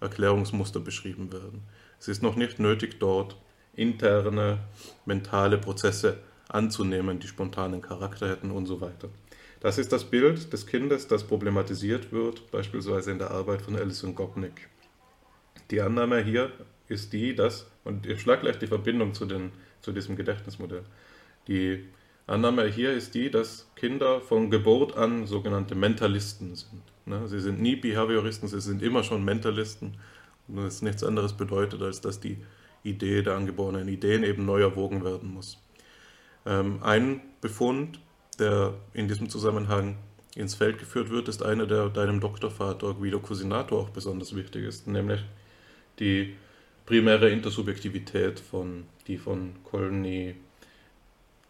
Erklärungsmuster 0.01 0.81
beschrieben 0.81 1.31
werden. 1.33 1.63
Es 1.99 2.09
ist 2.09 2.23
noch 2.23 2.37
nicht 2.37 2.59
nötig, 2.59 2.99
dort 2.99 3.37
interne 3.75 4.61
mentale 5.05 5.59
Prozesse 5.59 6.19
anzunehmen, 6.49 7.21
die 7.21 7.29
spontanen 7.29 7.83
Charakter 7.83 8.29
hätten 8.29 8.51
und 8.51 8.67
so 8.67 8.81
weiter. 8.81 9.11
Das 9.61 9.77
ist 9.77 9.93
das 9.93 10.05
Bild 10.05 10.53
des 10.53 10.67
Kindes, 10.67 11.07
das 11.07 11.25
problematisiert 11.25 12.13
wird, 12.13 12.51
beispielsweise 12.51 13.11
in 13.11 13.19
der 13.19 13.31
Arbeit 13.31 13.61
von 13.61 13.77
Alison 13.77 14.15
Gopnik. 14.15 14.69
Die 15.71 15.83
Annahme 15.83 16.25
hier 16.25 16.51
ist 16.89 17.13
die, 17.13 17.35
dass, 17.35 17.71
und 17.85 18.07
ich 18.07 18.23
schlage 18.23 18.41
gleich 18.41 18.59
die 18.59 18.67
Verbindung 18.67 19.13
zu, 19.13 19.27
den, 19.27 19.53
zu 19.83 19.93
diesem 19.93 20.17
Gedächtnismodell, 20.17 20.83
die 21.47 21.85
Annahme 22.31 22.67
hier 22.69 22.93
ist 22.93 23.15
die, 23.15 23.29
dass 23.29 23.69
Kinder 23.75 24.21
von 24.21 24.51
Geburt 24.51 24.97
an 24.97 25.27
sogenannte 25.27 25.75
Mentalisten 25.75 26.55
sind. 26.55 26.83
Ne? 27.05 27.27
Sie 27.27 27.41
sind 27.41 27.61
nie 27.61 27.75
Behavioristen, 27.75 28.49
sie 28.49 28.61
sind 28.61 28.83
immer 28.83 29.03
schon 29.03 29.25
Mentalisten. 29.25 29.97
Und 30.47 30.57
das 30.57 30.81
nichts 30.81 31.03
anderes 31.03 31.33
bedeutet, 31.33 31.83
als 31.83 32.01
dass 32.01 32.21
die 32.21 32.39
Idee 32.85 33.23
der 33.23 33.35
angeborenen 33.35 33.89
Ideen 33.89 34.23
eben 34.23 34.47
neu 34.47 34.61
erwogen 34.61 35.05
werden 35.05 35.35
muss. 35.35 35.59
Ähm, 36.47 36.79
ein 36.83 37.21
Befund, 37.41 37.99
der 38.39 38.75
in 38.95 39.09
diesem 39.09 39.29
Zusammenhang 39.29 39.97
ins 40.37 40.55
Feld 40.55 40.79
geführt 40.79 41.11
wird, 41.11 41.29
ist 41.29 41.43
einer, 41.43 41.67
der 41.67 41.89
deinem 41.89 42.21
Doktorvater 42.21 42.95
Guido 42.95 43.19
Cusinato 43.19 43.79
auch 43.79 43.91
besonders 43.91 44.37
wichtig 44.37 44.65
ist, 44.65 44.87
nämlich 44.87 45.21
die 45.99 46.37
primäre 46.87 47.29
Intersubjektivität, 47.31 48.39
von, 48.39 48.85
die 49.09 49.19
von 49.19 49.57
Colney, 49.65 50.37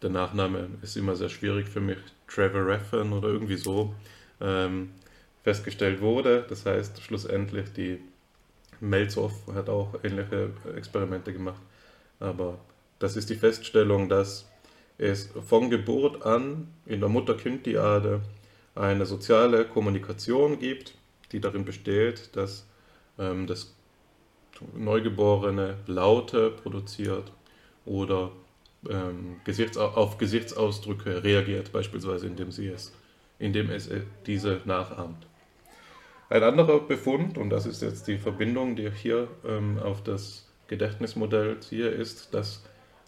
der 0.01 0.09
Nachname 0.09 0.69
ist 0.81 0.97
immer 0.97 1.15
sehr 1.15 1.29
schwierig 1.29 1.67
für 1.67 1.79
mich, 1.79 1.97
Trevor 2.27 2.65
Raffan 2.67 3.13
oder 3.13 3.29
irgendwie 3.29 3.57
so, 3.57 3.93
ähm, 4.39 4.91
festgestellt 5.43 6.01
wurde. 6.01 6.45
Das 6.47 6.65
heißt, 6.65 7.01
schlussendlich 7.01 7.71
die 7.73 7.99
Melzow 8.79 9.31
hat 9.53 9.69
auch 9.69 9.95
ähnliche 10.03 10.51
Experimente 10.75 11.33
gemacht. 11.33 11.61
Aber 12.19 12.59
das 12.99 13.15
ist 13.15 13.29
die 13.29 13.35
Feststellung, 13.35 14.09
dass 14.09 14.47
es 14.97 15.29
von 15.47 15.69
Geburt 15.69 16.25
an 16.25 16.67
in 16.85 16.99
der 16.99 17.09
Mutter-Kind-Diade 17.09 18.21
eine 18.75 19.05
soziale 19.05 19.65
Kommunikation 19.65 20.59
gibt, 20.59 20.95
die 21.31 21.39
darin 21.39 21.65
besteht, 21.65 22.35
dass 22.35 22.67
ähm, 23.17 23.47
das 23.47 23.75
Neugeborene 24.75 25.77
Laute 25.87 26.51
produziert 26.51 27.31
oder 27.85 28.31
ähm, 28.89 29.41
Gesichts 29.43 29.77
auf 29.77 30.17
Gesichtsausdrücke 30.17 31.23
reagiert, 31.23 31.71
beispielsweise 31.71 32.27
indem, 32.27 32.51
sie 32.51 32.67
es, 32.67 32.93
indem 33.39 33.69
es 33.69 33.89
diese 34.25 34.61
nachahmt. 34.65 35.27
Ein 36.29 36.43
anderer 36.43 36.79
Befund, 36.79 37.37
und 37.37 37.49
das 37.49 37.65
ist 37.65 37.81
jetzt 37.81 38.07
die 38.07 38.17
Verbindung, 38.17 38.75
die 38.75 38.85
ich 38.85 38.95
hier 38.95 39.27
ähm, 39.45 39.77
auf 39.79 40.01
das 40.01 40.47
Gedächtnismodell 40.67 41.59
ziehe, 41.59 41.89
ist, 41.89 42.33
dass 42.33 42.63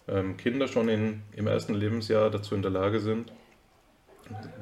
ähm, 0.06 0.36
Kinder 0.36 0.68
schon 0.68 0.88
in, 0.90 1.22
im 1.32 1.46
ersten 1.46 1.74
Lebensjahr 1.74 2.30
dazu 2.30 2.54
in 2.54 2.60
der 2.60 2.70
Lage 2.70 3.00
sind, 3.00 3.32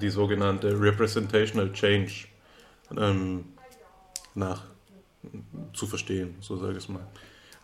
die 0.00 0.10
sogenannte 0.10 0.80
Representational 0.80 1.72
Change 1.72 2.28
ähm, 2.96 3.46
nach, 4.34 4.64
zu 5.72 5.86
verstehen, 5.86 6.36
so 6.40 6.56
sage 6.56 6.72
ich 6.72 6.78
es 6.78 6.88
mal. 6.88 7.06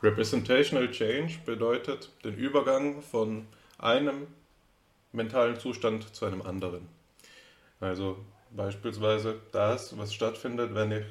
Representational 0.03 0.91
Change 0.91 1.39
bedeutet 1.45 2.11
den 2.25 2.37
Übergang 2.37 3.03
von 3.03 3.47
einem 3.79 4.29
mentalen 5.13 5.59
Zustand 5.59 6.15
zu 6.15 6.25
einem 6.27 6.43
anderen. 6.43 6.89
Also 7.81 8.19
Beispielsweise 8.51 9.41
das, 9.53 9.97
was 9.99 10.15
stattfindet, 10.15 10.75
wenn 10.75 10.93
ich, 10.93 11.05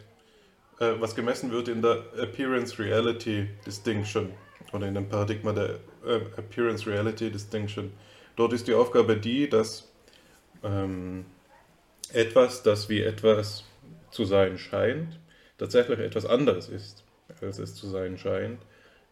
äh, 0.79 0.99
was 0.99 1.15
gemessen 1.15 1.51
wird 1.51 1.67
in 1.67 1.81
der 1.81 2.03
Appearance-Reality 2.17 3.47
Distinction 3.65 4.33
oder 4.73 4.87
in 4.87 4.95
dem 4.95 5.07
Paradigma 5.07 5.53
der 5.53 5.79
äh, 6.05 6.15
Appearance-Reality 6.37 7.31
Distinction. 7.31 7.93
Dort 8.35 8.53
ist 8.53 8.67
die 8.67 8.73
Aufgabe 8.73 9.17
die, 9.17 9.47
dass 9.47 9.91
ähm, 10.63 11.25
etwas, 12.11 12.63
das 12.63 12.89
wie 12.89 13.01
etwas 13.01 13.65
zu 14.09 14.25
sein 14.25 14.57
scheint, 14.57 15.19
tatsächlich 15.57 15.99
etwas 15.99 16.25
anderes 16.25 16.69
ist, 16.69 17.03
als 17.41 17.59
es 17.59 17.75
zu 17.75 17.87
sein 17.87 18.17
scheint, 18.17 18.59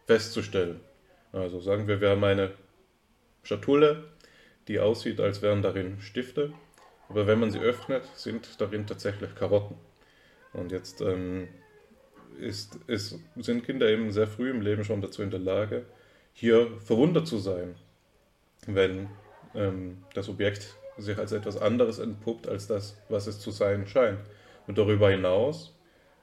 festzustellen. 0.06 0.80
Also 1.32 1.60
sagen 1.60 1.86
wir, 1.88 2.00
wir 2.00 2.10
haben 2.10 2.24
eine 2.24 2.52
Schatulle, 3.42 4.04
die 4.68 4.80
aussieht, 4.80 5.20
als 5.20 5.42
wären 5.42 5.62
darin 5.62 6.00
Stifte 6.00 6.52
aber 7.08 7.26
wenn 7.26 7.38
man 7.38 7.50
sie 7.50 7.60
öffnet, 7.60 8.04
sind 8.14 8.60
darin 8.60 8.86
tatsächlich 8.86 9.34
Karotten. 9.34 9.76
Und 10.52 10.72
jetzt 10.72 11.00
ähm, 11.00 11.48
ist, 12.38 12.78
ist, 12.86 13.18
sind 13.36 13.64
Kinder 13.64 13.88
eben 13.88 14.10
sehr 14.10 14.26
früh 14.26 14.50
im 14.50 14.60
Leben 14.60 14.84
schon 14.84 15.00
dazu 15.00 15.22
in 15.22 15.30
der 15.30 15.40
Lage, 15.40 15.84
hier 16.32 16.68
verwundert 16.80 17.26
zu 17.26 17.38
sein, 17.38 17.76
wenn 18.66 19.08
ähm, 19.54 19.98
das 20.14 20.28
Objekt 20.28 20.76
sich 20.98 21.18
als 21.18 21.32
etwas 21.32 21.56
anderes 21.56 21.98
entpuppt, 21.98 22.48
als 22.48 22.66
das, 22.66 22.96
was 23.08 23.26
es 23.26 23.38
zu 23.38 23.50
sein 23.50 23.86
scheint. 23.86 24.20
Und 24.66 24.78
darüber 24.78 25.10
hinaus 25.10 25.74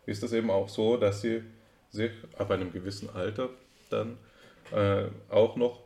ist 0.05 0.23
es 0.23 0.33
eben 0.33 0.51
auch 0.51 0.67
so, 0.67 0.97
dass 0.97 1.21
sie 1.21 1.43
sich 1.89 2.11
ab 2.37 2.51
einem 2.51 2.71
gewissen 2.71 3.09
Alter 3.09 3.49
dann 3.89 4.17
äh, 4.71 5.05
auch 5.29 5.55
noch 5.55 5.81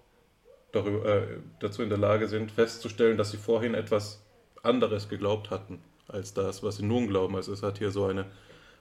darüber, 0.72 1.06
äh, 1.06 1.38
dazu 1.60 1.84
in 1.84 1.90
der 1.90 1.98
Lage 1.98 2.28
sind, 2.28 2.52
festzustellen, 2.52 3.18
dass 3.18 3.32
sie 3.32 3.38
vorhin 3.38 3.74
etwas 3.74 4.24
anderes 4.64 5.10
geglaubt 5.10 5.50
hatten 5.50 5.82
als 6.08 6.34
das, 6.34 6.64
was 6.64 6.78
sie 6.78 6.86
nun 6.86 7.08
glauben. 7.08 7.36
Also 7.36 7.54
es 7.54 7.64
hat 7.64 7.78
hier 7.78 7.92
so 7.92 8.06
eine 8.06 8.26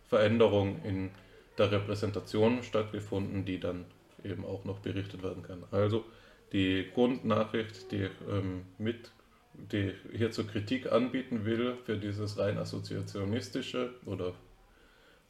Veränderung 0.09 0.83
in 0.85 1.11
der 1.59 1.73
Repräsentation 1.73 2.63
stattgefunden, 2.63 3.45
die 3.45 3.59
dann 3.59 3.87
eben 4.25 4.45
auch 4.45 4.65
noch 4.65 4.81
berichtet 4.81 5.23
werden 5.23 5.43
kann. 5.43 5.65
Also 5.71 6.05
die 6.53 6.87
Grundnachricht, 6.95 7.91
die 7.91 8.09
ähm, 8.29 8.67
mit 8.79 9.11
die 9.59 9.95
hier 10.13 10.31
zur 10.31 10.47
Kritik 10.47 10.93
anbieten 10.93 11.45
will 11.45 11.77
für 11.85 11.97
dieses 11.97 12.39
rein 12.39 12.59
assoziationistische 12.59 13.91
oder 14.05 14.35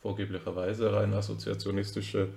vorgeblicherweise 0.01 0.93
rein 0.93 1.15
assoziationistische 1.15 2.29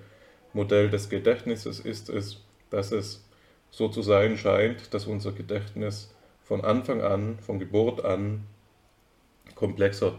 Modell 0.52 0.90
des 0.90 1.08
Gedächtnisses 1.08 1.80
ist 1.80 2.08
es, 2.08 2.42
dass 2.70 2.92
es 2.92 3.24
so 3.70 3.88
zu 3.88 4.02
sein 4.02 4.36
scheint, 4.36 4.92
dass 4.92 5.06
unser 5.06 5.32
Gedächtnis 5.32 6.12
von 6.42 6.64
Anfang 6.64 7.02
an, 7.02 7.38
von 7.38 7.58
Geburt 7.58 8.04
an 8.04 8.44
komplexer 9.54 10.14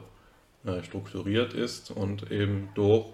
äh, 0.66 0.84
strukturiert 0.84 1.54
ist 1.54 1.92
und 1.92 2.32
eben 2.32 2.70
durch 2.76 3.06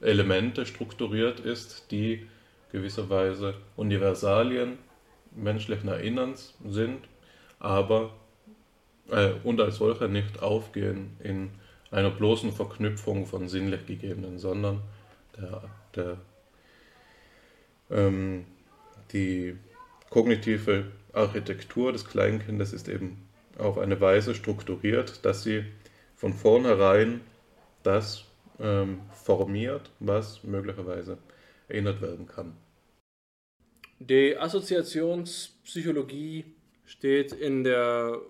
Elemente 0.00 0.66
strukturiert 0.66 1.40
ist, 1.40 1.90
die 1.90 2.26
gewisserweise 2.72 3.54
Universalien 3.76 4.78
menschlichen 5.34 5.88
Erinnerns 5.88 6.54
sind, 6.64 6.98
aber 7.58 8.10
äh, 9.10 9.32
und 9.44 9.60
als 9.60 9.76
solcher 9.76 10.08
nicht 10.08 10.42
aufgehen 10.42 11.16
in 11.22 11.50
einer 11.90 12.10
bloßen 12.10 12.52
Verknüpfung 12.52 13.26
von 13.26 13.48
sinnlich 13.48 13.86
gegebenen, 13.86 14.38
sondern 14.38 14.82
der, 15.36 15.62
der 15.94 16.16
ähm, 17.92 18.44
die 19.12 19.56
kognitive 20.10 20.90
Architektur 21.12 21.92
des 21.92 22.06
Kleinkindes 22.06 22.72
ist 22.72 22.88
eben 22.88 23.28
auf 23.58 23.78
eine 23.78 24.00
Weise 24.00 24.34
strukturiert, 24.34 25.24
dass 25.24 25.42
sie 25.42 25.64
von 26.16 26.32
vornherein 26.32 27.20
das 27.82 28.24
ähm, 28.60 29.00
formiert, 29.12 29.90
was 30.00 30.42
möglicherweise 30.44 31.18
erinnert 31.68 32.00
werden 32.00 32.26
kann. 32.26 32.56
Die 33.98 34.34
Assoziationspsychologie 34.36 36.44
steht 36.84 37.32
in 37.32 37.64
der 37.64 38.20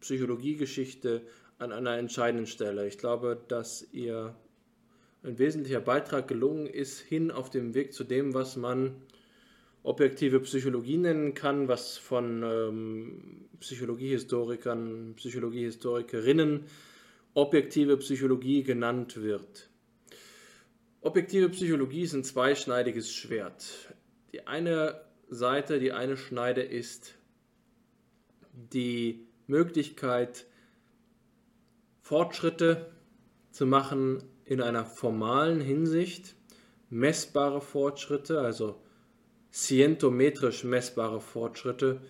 Psychologiegeschichte 0.00 1.22
an 1.58 1.72
einer 1.72 1.98
entscheidenden 1.98 2.46
Stelle. 2.46 2.86
Ich 2.86 2.98
glaube, 2.98 3.42
dass 3.48 3.86
ihr 3.92 4.34
ein 5.22 5.38
wesentlicher 5.38 5.80
Beitrag 5.80 6.28
gelungen 6.28 6.66
ist, 6.66 7.00
hin 7.00 7.30
auf 7.30 7.50
dem 7.50 7.74
Weg 7.74 7.92
zu 7.92 8.04
dem, 8.04 8.34
was 8.34 8.56
man 8.56 8.96
objektive 9.82 10.40
Psychologie 10.40 10.96
nennen 10.96 11.34
kann, 11.34 11.68
was 11.68 11.98
von 11.98 12.42
ähm, 12.42 13.48
Psychologiehistorikern, 13.60 15.14
Psychologiehistorikerinnen 15.16 16.64
objektive 17.34 17.96
Psychologie 17.98 18.62
genannt 18.62 19.22
wird. 19.22 19.70
Objektive 21.00 21.48
Psychologie 21.50 22.02
ist 22.02 22.12
ein 22.12 22.24
zweischneidiges 22.24 23.12
Schwert. 23.12 23.94
Die 24.32 24.46
eine 24.46 25.00
Seite, 25.28 25.78
die 25.78 25.92
eine 25.92 26.16
Schneide 26.16 26.62
ist 26.62 27.14
die 28.52 29.26
Möglichkeit, 29.46 30.46
Fortschritte 32.02 32.90
zu 33.50 33.66
machen 33.66 34.22
in 34.50 34.60
einer 34.60 34.84
formalen 34.84 35.60
Hinsicht, 35.60 36.34
messbare 36.90 37.60
Fortschritte, 37.60 38.40
also 38.40 38.82
scientometrisch 39.52 40.64
messbare 40.64 41.20
Fortschritte, 41.20 42.00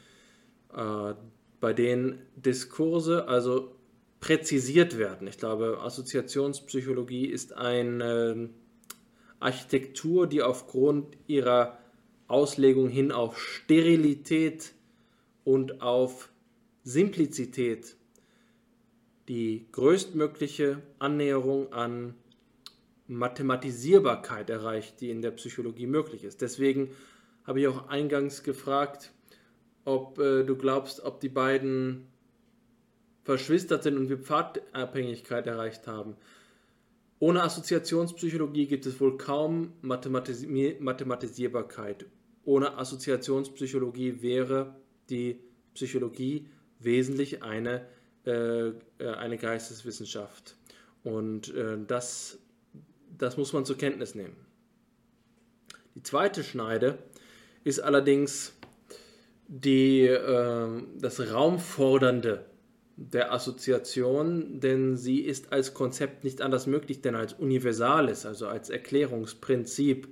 äh, 0.74 1.12
bei 1.60 1.74
denen 1.74 2.22
Diskurse 2.36 3.28
also 3.28 3.76
präzisiert 4.20 4.96
werden. 4.96 5.28
Ich 5.28 5.36
glaube, 5.36 5.80
Assoziationspsychologie 5.82 7.26
ist 7.26 7.52
eine 7.52 8.48
Architektur, 9.38 10.26
die 10.26 10.42
aufgrund 10.42 11.18
ihrer 11.26 11.78
Auslegung 12.26 12.88
hin 12.88 13.12
auf 13.12 13.38
Sterilität 13.38 14.72
und 15.44 15.82
auf 15.82 16.30
Simplizität 16.84 17.96
die 19.28 19.66
größtmögliche 19.72 20.80
Annäherung 20.98 21.74
an 21.74 22.14
Mathematisierbarkeit 23.10 24.50
erreicht, 24.50 25.00
die 25.00 25.10
in 25.10 25.20
der 25.20 25.32
Psychologie 25.32 25.86
möglich 25.86 26.22
ist. 26.22 26.40
Deswegen 26.42 26.90
habe 27.44 27.60
ich 27.60 27.66
auch 27.66 27.88
eingangs 27.88 28.44
gefragt, 28.44 29.12
ob 29.84 30.18
äh, 30.18 30.44
du 30.44 30.56
glaubst, 30.56 31.02
ob 31.02 31.20
die 31.20 31.28
beiden 31.28 32.06
verschwistert 33.24 33.82
sind 33.82 33.96
und 33.96 34.08
wir 34.08 34.18
Pfadabhängigkeit 34.18 35.46
erreicht 35.46 35.86
haben. 35.86 36.16
Ohne 37.18 37.42
Assoziationspsychologie 37.42 38.66
gibt 38.66 38.86
es 38.86 39.00
wohl 39.00 39.18
kaum 39.18 39.72
Mathematis 39.82 40.46
Mathematisierbarkeit. 40.78 42.06
Ohne 42.44 42.78
Assoziationspsychologie 42.78 44.22
wäre 44.22 44.76
die 45.10 45.40
Psychologie 45.74 46.48
wesentlich 46.78 47.42
eine, 47.42 47.86
äh, 48.24 48.68
äh 48.68 48.72
eine 49.18 49.36
Geisteswissenschaft. 49.36 50.56
Und 51.02 51.52
äh, 51.54 51.78
das 51.86 52.38
das 53.20 53.36
muss 53.36 53.52
man 53.52 53.64
zur 53.64 53.76
Kenntnis 53.76 54.14
nehmen. 54.14 54.36
Die 55.94 56.02
zweite 56.02 56.42
Schneide 56.42 56.98
ist 57.64 57.80
allerdings 57.80 58.54
die, 59.46 60.06
äh, 60.06 60.68
das 60.98 61.32
Raumfordernde 61.32 62.46
der 62.96 63.32
Assoziation, 63.32 64.60
denn 64.60 64.96
sie 64.96 65.20
ist 65.20 65.52
als 65.52 65.74
Konzept 65.74 66.24
nicht 66.24 66.42
anders 66.42 66.66
möglich, 66.66 67.00
denn 67.00 67.14
als 67.14 67.32
Universales, 67.32 68.26
also 68.26 68.46
als 68.46 68.70
Erklärungsprinzip. 68.70 70.08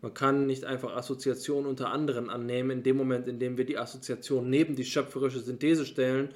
Man 0.00 0.14
kann 0.14 0.46
nicht 0.46 0.64
einfach 0.64 0.96
Assoziation 0.96 1.66
unter 1.66 1.90
anderen 1.90 2.28
annehmen, 2.28 2.70
in 2.70 2.82
dem 2.82 2.96
Moment, 2.96 3.28
in 3.28 3.38
dem 3.38 3.56
wir 3.56 3.64
die 3.64 3.78
Assoziation 3.78 4.50
neben 4.50 4.74
die 4.74 4.84
schöpferische 4.84 5.38
Synthese 5.38 5.86
stellen 5.86 6.30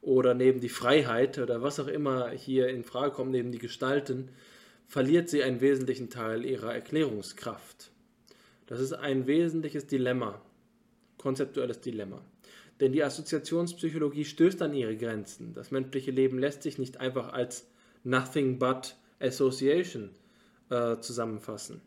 oder 0.00 0.34
neben 0.34 0.60
die 0.60 0.68
Freiheit 0.68 1.38
oder 1.38 1.62
was 1.62 1.78
auch 1.78 1.86
immer 1.86 2.30
hier 2.30 2.68
in 2.68 2.82
Frage 2.82 3.12
kommt, 3.12 3.30
neben 3.30 3.52
die 3.52 3.58
Gestalten, 3.58 4.30
verliert 4.92 5.30
sie 5.30 5.42
einen 5.42 5.62
wesentlichen 5.62 6.10
Teil 6.10 6.44
ihrer 6.44 6.74
Erklärungskraft. 6.74 7.90
Das 8.66 8.78
ist 8.78 8.92
ein 8.92 9.26
wesentliches 9.26 9.86
Dilemma, 9.86 10.42
konzeptuelles 11.16 11.80
Dilemma. 11.80 12.22
Denn 12.78 12.92
die 12.92 13.02
Assoziationspsychologie 13.02 14.26
stößt 14.26 14.60
an 14.60 14.74
ihre 14.74 14.94
Grenzen. 14.98 15.54
Das 15.54 15.70
menschliche 15.70 16.10
Leben 16.10 16.38
lässt 16.38 16.62
sich 16.62 16.76
nicht 16.76 17.00
einfach 17.00 17.32
als 17.32 17.66
nothing 18.04 18.58
but 18.58 18.94
association 19.18 20.10
äh, 20.68 20.98
zusammenfassen. 20.98 21.80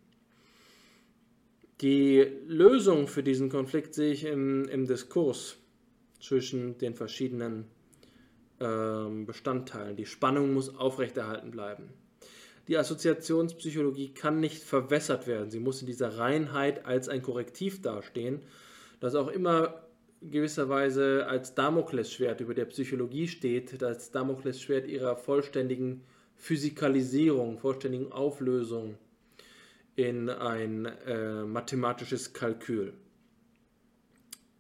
Die 1.82 2.26
Lösung 2.48 3.08
für 3.08 3.22
diesen 3.22 3.50
Konflikt 3.50 3.94
sehe 3.94 4.14
ich 4.14 4.24
im, 4.24 4.68
im 4.68 4.88
Diskurs 4.88 5.58
zwischen 6.20 6.80
den 6.80 6.96
verschiedenen 6.96 7.66
äh, 8.58 9.06
Bestandteilen. 9.28 9.96
Die 9.96 10.08
Spannung 10.08 10.56
muss 10.56 10.76
aufrechterhalten 10.76 11.52
bleiben. 11.52 11.94
Die 12.68 12.78
Assoziationspsychologie 12.78 14.14
kann 14.14 14.40
nicht 14.40 14.64
verwässert 14.64 15.28
werden. 15.28 15.52
Sie 15.52 15.60
muss 15.60 15.82
in 15.82 15.88
dieser 15.88 16.18
Reinheit 16.18 16.86
als 16.86 17.10
ein 17.10 17.22
Korrektiv 17.22 17.82
dastehen, 17.82 18.42
das 19.00 19.14
auch 19.16 19.28
immer 19.28 19.86
gewisserweise 20.22 21.28
als 21.28 21.54
Damoklesschwert 21.54 22.42
über 22.42 22.56
der 22.56 22.66
Psychologie 22.66 23.28
steht, 23.28 23.82
das 23.82 24.12
Damoklesschwert 24.12 24.88
ihrer 24.88 25.16
vollständigen 25.16 26.02
Physikalisierung, 26.36 27.60
vollständigen 27.60 28.12
Auflösung 28.12 28.98
in 29.96 30.30
ein 30.30 30.86
äh, 30.86 31.44
mathematisches 31.44 32.34
Kalkül. 32.34 32.94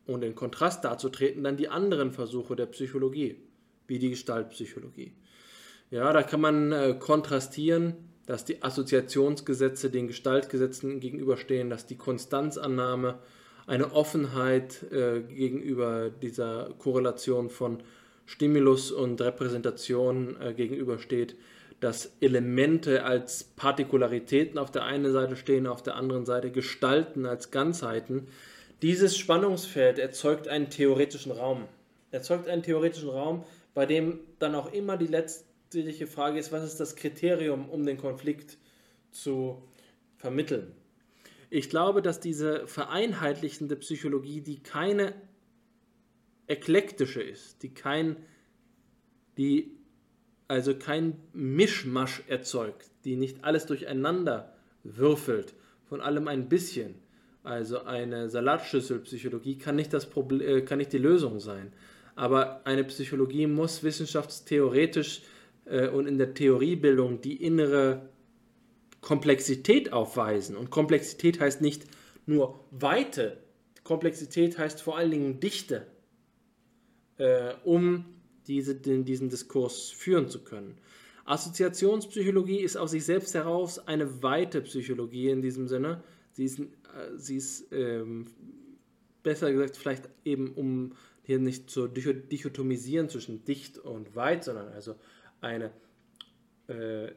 Und 0.05 0.23
in 0.23 0.35
Kontrast 0.35 0.85
dazu 0.85 1.09
treten 1.09 1.43
dann 1.43 1.57
die 1.57 1.67
anderen 1.67 2.11
Versuche 2.11 2.55
der 2.55 2.67
Psychologie, 2.67 3.37
wie 3.87 3.97
die 3.97 4.11
Gestaltpsychologie. 4.11 5.13
Ja, 5.95 6.11
da 6.11 6.23
kann 6.23 6.41
man 6.41 6.73
äh, 6.73 6.93
kontrastieren, 6.99 7.93
dass 8.25 8.43
die 8.43 8.61
Assoziationsgesetze 8.61 9.89
den 9.89 10.07
Gestaltgesetzen 10.07 10.99
gegenüberstehen, 10.99 11.69
dass 11.69 11.85
die 11.85 11.95
Konstanzannahme 11.95 13.19
eine 13.65 13.93
Offenheit 13.93 14.83
äh, 14.91 15.21
gegenüber 15.21 16.09
dieser 16.09 16.71
Korrelation 16.79 17.49
von 17.49 17.81
Stimulus 18.25 18.91
und 18.91 19.21
Repräsentation 19.21 20.35
äh, 20.41 20.53
gegenübersteht, 20.53 21.37
dass 21.79 22.11
Elemente 22.19 23.05
als 23.05 23.45
Partikularitäten 23.55 24.57
auf 24.57 24.71
der 24.71 24.83
einen 24.83 25.13
Seite 25.13 25.37
stehen, 25.37 25.65
auf 25.65 25.81
der 25.81 25.95
anderen 25.95 26.25
Seite 26.25 26.51
Gestalten 26.51 27.25
als 27.25 27.51
Ganzheiten. 27.51 28.27
Dieses 28.81 29.17
Spannungsfeld 29.17 29.97
erzeugt 29.97 30.49
einen 30.49 30.69
theoretischen 30.69 31.31
Raum. 31.31 31.69
Erzeugt 32.11 32.49
einen 32.49 32.63
theoretischen 32.63 33.07
Raum, 33.07 33.45
bei 33.73 33.85
dem 33.85 34.19
dann 34.39 34.55
auch 34.55 34.73
immer 34.73 34.97
die 34.97 35.07
letztliche 35.65 36.07
Frage 36.07 36.39
ist, 36.39 36.51
was 36.51 36.63
ist 36.63 36.79
das 36.79 36.95
Kriterium, 36.95 37.69
um 37.69 37.85
den 37.85 37.97
Konflikt 37.97 38.57
zu 39.11 39.63
vermitteln. 40.15 40.71
Ich 41.49 41.69
glaube, 41.69 42.01
dass 42.01 42.19
diese 42.19 42.67
vereinheitlichende 42.67 43.75
Psychologie, 43.75 44.41
die 44.41 44.61
keine 44.61 45.13
eklektische 46.47 47.21
ist, 47.21 47.63
die 47.63 47.73
kein, 47.73 48.17
die 49.37 49.71
also 50.47 50.75
kein 50.75 51.19
Mischmasch 51.33 52.21
erzeugt, 52.27 52.91
die 53.03 53.15
nicht 53.15 53.43
alles 53.43 53.65
durcheinander 53.65 54.53
würfelt, 54.83 55.55
von 55.85 56.01
allem 56.01 56.27
ein 56.27 56.49
bisschen. 56.49 56.95
Also 57.43 57.83
eine 57.83 58.29
Salatschüsselpsychologie 58.29 59.57
kann 59.57 59.75
nicht, 59.75 59.93
das 59.93 60.09
Problem, 60.09 60.41
äh, 60.41 60.61
kann 60.61 60.77
nicht 60.77 60.93
die 60.93 60.99
Lösung 60.99 61.39
sein. 61.39 61.73
Aber 62.15 62.65
eine 62.65 62.83
Psychologie 62.83 63.47
muss 63.47 63.83
wissenschaftstheoretisch 63.83 65.21
äh, 65.65 65.87
und 65.89 66.07
in 66.07 66.17
der 66.17 66.33
Theoriebildung 66.33 67.21
die 67.21 67.43
innere 67.43 68.09
Komplexität 69.01 69.93
aufweisen. 69.93 70.55
Und 70.55 70.69
Komplexität 70.71 71.39
heißt 71.39 71.61
nicht 71.61 71.85
nur 72.25 72.59
Weite, 72.71 73.37
Komplexität 73.83 74.57
heißt 74.57 74.81
vor 74.81 74.97
allen 74.97 75.11
Dingen 75.11 75.39
Dichte, 75.39 75.85
äh, 77.17 77.53
um 77.63 78.05
diese, 78.47 78.75
den, 78.75 79.05
diesen 79.05 79.29
Diskurs 79.29 79.89
führen 79.89 80.27
zu 80.27 80.43
können. 80.43 80.77
Assoziationspsychologie 81.25 82.59
ist 82.59 82.77
aus 82.77 82.91
sich 82.91 83.05
selbst 83.05 83.33
heraus 83.33 83.79
eine 83.87 84.21
weite 84.21 84.61
Psychologie 84.61 85.29
in 85.29 85.41
diesem 85.41 85.67
Sinne. 85.67 86.03
Sie 86.33 86.45
ist, 86.45 86.59
äh, 86.59 86.65
sie 87.15 87.37
ist 87.37 87.71
ähm, 87.71 88.27
besser 89.23 89.51
gesagt 89.51 89.77
vielleicht 89.77 90.09
eben, 90.23 90.53
um 90.53 90.93
hier 91.23 91.39
nicht 91.39 91.69
zu 91.69 91.87
dichotomisieren 91.87 93.09
zwischen 93.09 93.43
dicht 93.45 93.79
und 93.79 94.15
weit, 94.15 94.43
sondern 94.43 94.69
also 94.69 94.95
eine 95.45 95.71
äh, 96.67 97.11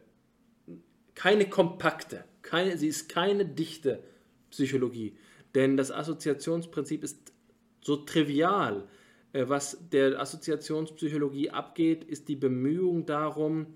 keine 1.14 1.48
kompakte, 1.48 2.24
keine, 2.42 2.78
sie 2.78 2.86
ist 2.86 3.08
keine 3.08 3.44
dichte 3.44 4.04
Psychologie, 4.50 5.16
denn 5.54 5.76
das 5.76 5.90
Assoziationsprinzip 5.90 7.02
ist 7.02 7.32
so 7.80 7.96
trivial, 7.96 8.86
äh, 9.32 9.48
was 9.48 9.88
der 9.90 10.20
Assoziationspsychologie 10.20 11.50
abgeht, 11.50 12.04
ist 12.04 12.28
die 12.28 12.36
Bemühung 12.36 13.06
darum, 13.06 13.74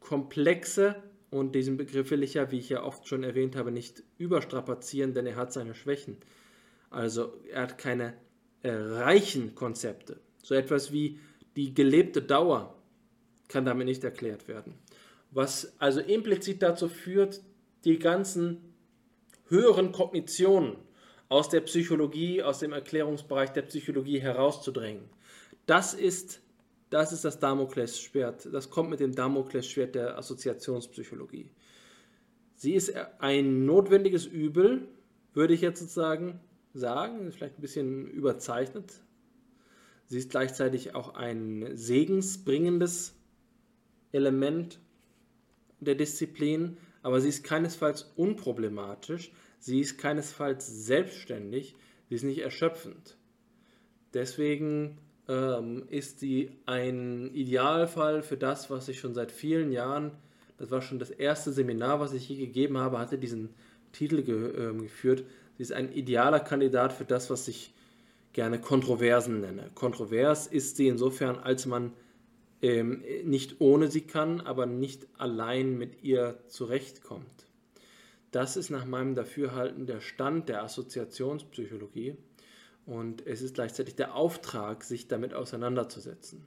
komplexe, 0.00 0.96
und 1.30 1.54
diesen 1.54 1.76
Begriff 1.76 2.10
will 2.10 2.22
ich 2.22 2.34
ja, 2.34 2.50
wie 2.50 2.58
ich 2.58 2.68
ja 2.68 2.82
oft 2.82 3.06
schon 3.08 3.24
erwähnt 3.24 3.56
habe, 3.56 3.72
nicht 3.72 4.02
überstrapazieren, 4.16 5.12
denn 5.12 5.26
er 5.26 5.36
hat 5.36 5.52
seine 5.52 5.74
Schwächen. 5.74 6.16
Also 6.88 7.34
er 7.50 7.62
hat 7.62 7.78
keine 7.78 8.14
äh, 8.62 8.70
reichen 8.70 9.54
Konzepte. 9.54 10.20
So 10.42 10.54
etwas 10.54 10.92
wie 10.92 11.18
die 11.56 11.74
gelebte 11.74 12.22
Dauer 12.22 12.75
kann 13.48 13.64
damit 13.64 13.86
nicht 13.86 14.04
erklärt 14.04 14.48
werden. 14.48 14.74
Was 15.30 15.72
also 15.78 16.00
implizit 16.00 16.62
dazu 16.62 16.88
führt, 16.88 17.40
die 17.84 17.98
ganzen 17.98 18.74
höheren 19.48 19.92
Kognitionen 19.92 20.76
aus 21.28 21.48
der 21.48 21.60
Psychologie, 21.62 22.42
aus 22.42 22.60
dem 22.60 22.72
Erklärungsbereich 22.72 23.50
der 23.50 23.62
Psychologie 23.62 24.20
herauszudrängen. 24.20 25.04
Das 25.66 25.94
ist 25.94 26.40
das, 26.90 27.12
ist 27.12 27.24
das 27.24 27.40
Damoklesschwert. 27.40 28.48
Das 28.52 28.70
kommt 28.70 28.90
mit 28.90 29.00
dem 29.00 29.14
Damoklesschwert 29.14 29.96
der 29.96 30.18
Assoziationspsychologie. 30.18 31.50
Sie 32.54 32.74
ist 32.74 32.94
ein 33.18 33.66
notwendiges 33.66 34.24
Übel, 34.24 34.88
würde 35.34 35.54
ich 35.54 35.60
jetzt 35.60 35.80
sozusagen 35.80 36.40
sagen, 36.72 37.32
vielleicht 37.32 37.58
ein 37.58 37.60
bisschen 37.60 38.06
überzeichnet. 38.06 38.92
Sie 40.06 40.18
ist 40.18 40.30
gleichzeitig 40.30 40.94
auch 40.94 41.14
ein 41.14 41.70
segensbringendes 41.74 43.15
Element 44.12 44.78
der 45.80 45.94
Disziplin, 45.94 46.76
aber 47.02 47.20
sie 47.20 47.28
ist 47.28 47.44
keinesfalls 47.44 48.12
unproblematisch, 48.16 49.30
Sie 49.66 49.80
ist 49.80 49.98
keinesfalls 49.98 50.86
selbstständig, 50.86 51.74
sie 52.08 52.14
ist 52.14 52.22
nicht 52.22 52.38
erschöpfend. 52.38 53.16
Deswegen 54.14 54.98
ähm, 55.28 55.84
ist 55.88 56.20
sie 56.20 56.52
ein 56.66 57.34
Idealfall 57.34 58.22
für 58.22 58.36
das, 58.36 58.70
was 58.70 58.88
ich 58.88 59.00
schon 59.00 59.14
seit 59.14 59.32
vielen 59.32 59.72
Jahren, 59.72 60.12
das 60.58 60.70
war 60.70 60.80
schon 60.80 60.98
das 60.98 61.10
erste 61.10 61.52
Seminar, 61.52 62.00
was 62.00 62.12
ich 62.12 62.28
je 62.28 62.36
gegeben 62.36 62.78
habe, 62.78 62.98
hatte 62.98 63.18
diesen 63.18 63.50
Titel 63.92 64.22
ge 64.22 64.70
äh, 64.70 64.72
geführt. 64.72 65.24
Sie 65.56 65.62
ist 65.62 65.72
ein 65.72 65.92
idealer 65.92 66.40
Kandidat 66.40 66.92
für 66.92 67.04
das, 67.04 67.28
was 67.28 67.48
ich 67.48 67.74
gerne 68.32 68.60
Kontroversen 68.60 69.40
nenne. 69.40 69.70
Kontrovers 69.74 70.46
ist 70.46 70.76
sie 70.76 70.88
insofern, 70.88 71.38
als 71.38 71.66
man 71.66 71.92
ähm, 72.66 73.02
nicht 73.24 73.60
ohne 73.60 73.88
sie 73.88 74.02
kann, 74.02 74.40
aber 74.40 74.66
nicht 74.66 75.06
allein 75.18 75.78
mit 75.78 76.02
ihr 76.02 76.38
zurechtkommt. 76.48 77.46
Das 78.30 78.56
ist 78.56 78.70
nach 78.70 78.84
meinem 78.84 79.14
Dafürhalten 79.14 79.86
der 79.86 80.00
Stand 80.00 80.48
der 80.48 80.62
Assoziationspsychologie 80.62 82.16
und 82.84 83.26
es 83.26 83.40
ist 83.40 83.54
gleichzeitig 83.54 83.94
der 83.94 84.14
Auftrag, 84.14 84.84
sich 84.84 85.08
damit 85.08 85.32
auseinanderzusetzen. 85.32 86.46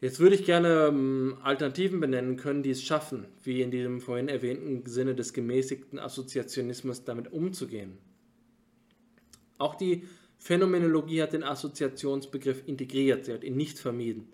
Jetzt 0.00 0.18
würde 0.18 0.34
ich 0.34 0.44
gerne 0.44 0.88
ähm, 0.88 1.38
Alternativen 1.42 2.00
benennen 2.00 2.36
können, 2.36 2.62
die 2.62 2.70
es 2.70 2.82
schaffen, 2.82 3.26
wie 3.44 3.62
in 3.62 3.70
diesem 3.70 4.00
vorhin 4.00 4.28
erwähnten 4.28 4.84
Sinne 4.84 5.14
des 5.14 5.32
gemäßigten 5.32 5.98
Assoziationismus 5.98 7.04
damit 7.04 7.32
umzugehen. 7.32 7.98
Auch 9.58 9.76
die 9.76 10.02
Phänomenologie 10.38 11.22
hat 11.22 11.34
den 11.34 11.44
Assoziationsbegriff 11.44 12.66
integriert, 12.66 13.26
sie 13.26 13.32
hat 13.32 13.44
ihn 13.44 13.56
nicht 13.56 13.78
vermieden. 13.78 14.32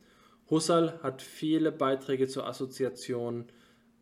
Husserl 0.51 0.99
hat 1.03 1.23
viele 1.23 1.73
Beiträge 1.73 2.27
zur 2.27 2.47
Assoziation 2.47 3.47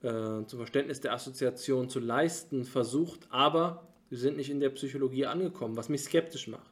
äh, 0.02 0.44
zum 0.46 0.58
Verständnis 0.58 1.00
der 1.00 1.12
Assoziation 1.12 1.88
zu 1.88 2.00
leisten 2.00 2.64
versucht, 2.64 3.26
aber 3.30 3.88
wir 4.08 4.18
sind 4.18 4.36
nicht 4.36 4.50
in 4.50 4.60
der 4.60 4.70
Psychologie 4.70 5.26
angekommen, 5.26 5.76
was 5.76 5.88
mich 5.88 6.02
skeptisch 6.02 6.46
macht. 6.46 6.70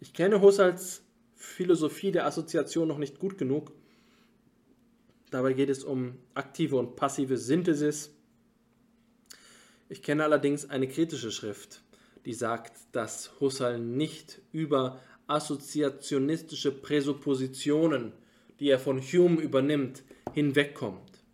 Ich 0.00 0.12
kenne 0.12 0.40
Husserls 0.40 1.02
Philosophie 1.34 2.12
der 2.12 2.26
Assoziation 2.26 2.86
noch 2.86 2.98
nicht 2.98 3.18
gut 3.18 3.36
genug. 3.36 3.72
Dabei 5.30 5.54
geht 5.54 5.70
es 5.70 5.82
um 5.82 6.18
aktive 6.34 6.76
und 6.76 6.94
passive 6.94 7.36
Synthesis. 7.36 8.14
Ich 9.88 10.02
kenne 10.02 10.24
allerdings 10.24 10.70
eine 10.70 10.88
kritische 10.88 11.32
Schrift, 11.32 11.82
die 12.24 12.34
sagt, 12.34 12.76
dass 12.92 13.40
Husserl 13.40 13.78
nicht 13.80 14.40
über 14.52 15.00
assoziationistische 15.26 16.70
Präsuppositionen, 16.70 18.12
die 18.62 18.70
er 18.70 18.78
von 18.78 19.00
Hume 19.00 19.40
übernimmt, 19.40 20.04
hinwegkommt. 20.34 21.24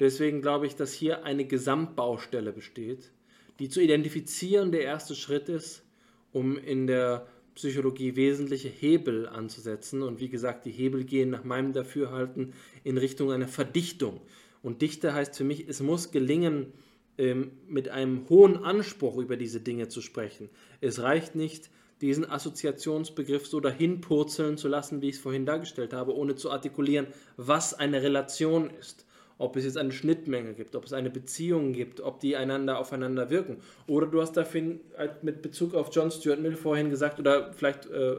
Deswegen 0.00 0.42
glaube 0.42 0.66
ich, 0.66 0.74
dass 0.74 0.92
hier 0.92 1.24
eine 1.24 1.44
Gesamtbaustelle 1.44 2.52
besteht, 2.52 3.12
die 3.60 3.68
zu 3.68 3.80
identifizieren 3.80 4.72
der 4.72 4.82
erste 4.82 5.14
Schritt 5.14 5.48
ist, 5.48 5.84
um 6.32 6.58
in 6.58 6.88
der 6.88 7.28
Psychologie 7.54 8.16
wesentliche 8.16 8.68
Hebel 8.68 9.28
anzusetzen. 9.28 10.02
Und 10.02 10.18
wie 10.18 10.28
gesagt, 10.28 10.64
die 10.66 10.72
Hebel 10.72 11.04
gehen 11.04 11.30
nach 11.30 11.44
meinem 11.44 11.72
Dafürhalten 11.72 12.54
in 12.82 12.98
Richtung 12.98 13.30
einer 13.30 13.46
Verdichtung. 13.46 14.20
Und 14.60 14.82
Dichte 14.82 15.14
heißt 15.14 15.36
für 15.36 15.44
mich, 15.44 15.68
es 15.68 15.80
muss 15.80 16.10
gelingen, 16.10 16.72
ähm, 17.18 17.52
mit 17.68 17.88
einem 17.88 18.28
hohen 18.28 18.56
Anspruch 18.56 19.16
über 19.18 19.36
diese 19.36 19.60
Dinge 19.60 19.86
zu 19.86 20.00
sprechen. 20.00 20.48
Es 20.80 21.00
reicht 21.02 21.36
nicht, 21.36 21.70
diesen 22.00 22.30
Assoziationsbegriff 22.30 23.46
so 23.46 23.60
dahin 23.60 24.00
purzeln 24.00 24.56
zu 24.56 24.68
lassen, 24.68 25.02
wie 25.02 25.08
ich 25.08 25.16
es 25.16 25.20
vorhin 25.20 25.46
dargestellt 25.46 25.92
habe, 25.92 26.16
ohne 26.16 26.36
zu 26.36 26.50
artikulieren, 26.50 27.08
was 27.36 27.74
eine 27.74 28.02
Relation 28.02 28.70
ist 28.70 29.06
ob 29.38 29.56
es 29.56 29.64
jetzt 29.64 29.78
eine 29.78 29.92
Schnittmenge 29.92 30.52
gibt, 30.52 30.74
ob 30.74 30.84
es 30.84 30.92
eine 30.92 31.10
Beziehung 31.10 31.72
gibt, 31.72 32.00
ob 32.00 32.20
die 32.20 32.36
einander 32.36 32.78
aufeinander 32.78 33.30
wirken. 33.30 33.58
Oder 33.86 34.08
du 34.08 34.20
hast 34.20 34.36
dafür 34.36 34.80
halt 34.96 35.22
mit 35.22 35.42
Bezug 35.42 35.74
auf 35.74 35.90
John 35.92 36.10
Stuart 36.10 36.40
Mill 36.40 36.56
vorhin 36.56 36.90
gesagt, 36.90 37.20
oder 37.20 37.52
vielleicht 37.52 37.86
äh, 37.86 38.16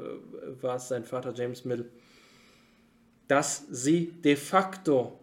war 0.62 0.78
es 0.78 0.88
sein 0.88 1.04
Vater 1.04 1.34
James 1.36 1.66
Mill, 1.66 1.90
dass 3.28 3.68
sie 3.70 4.14
de 4.24 4.38
facto 4.38 5.20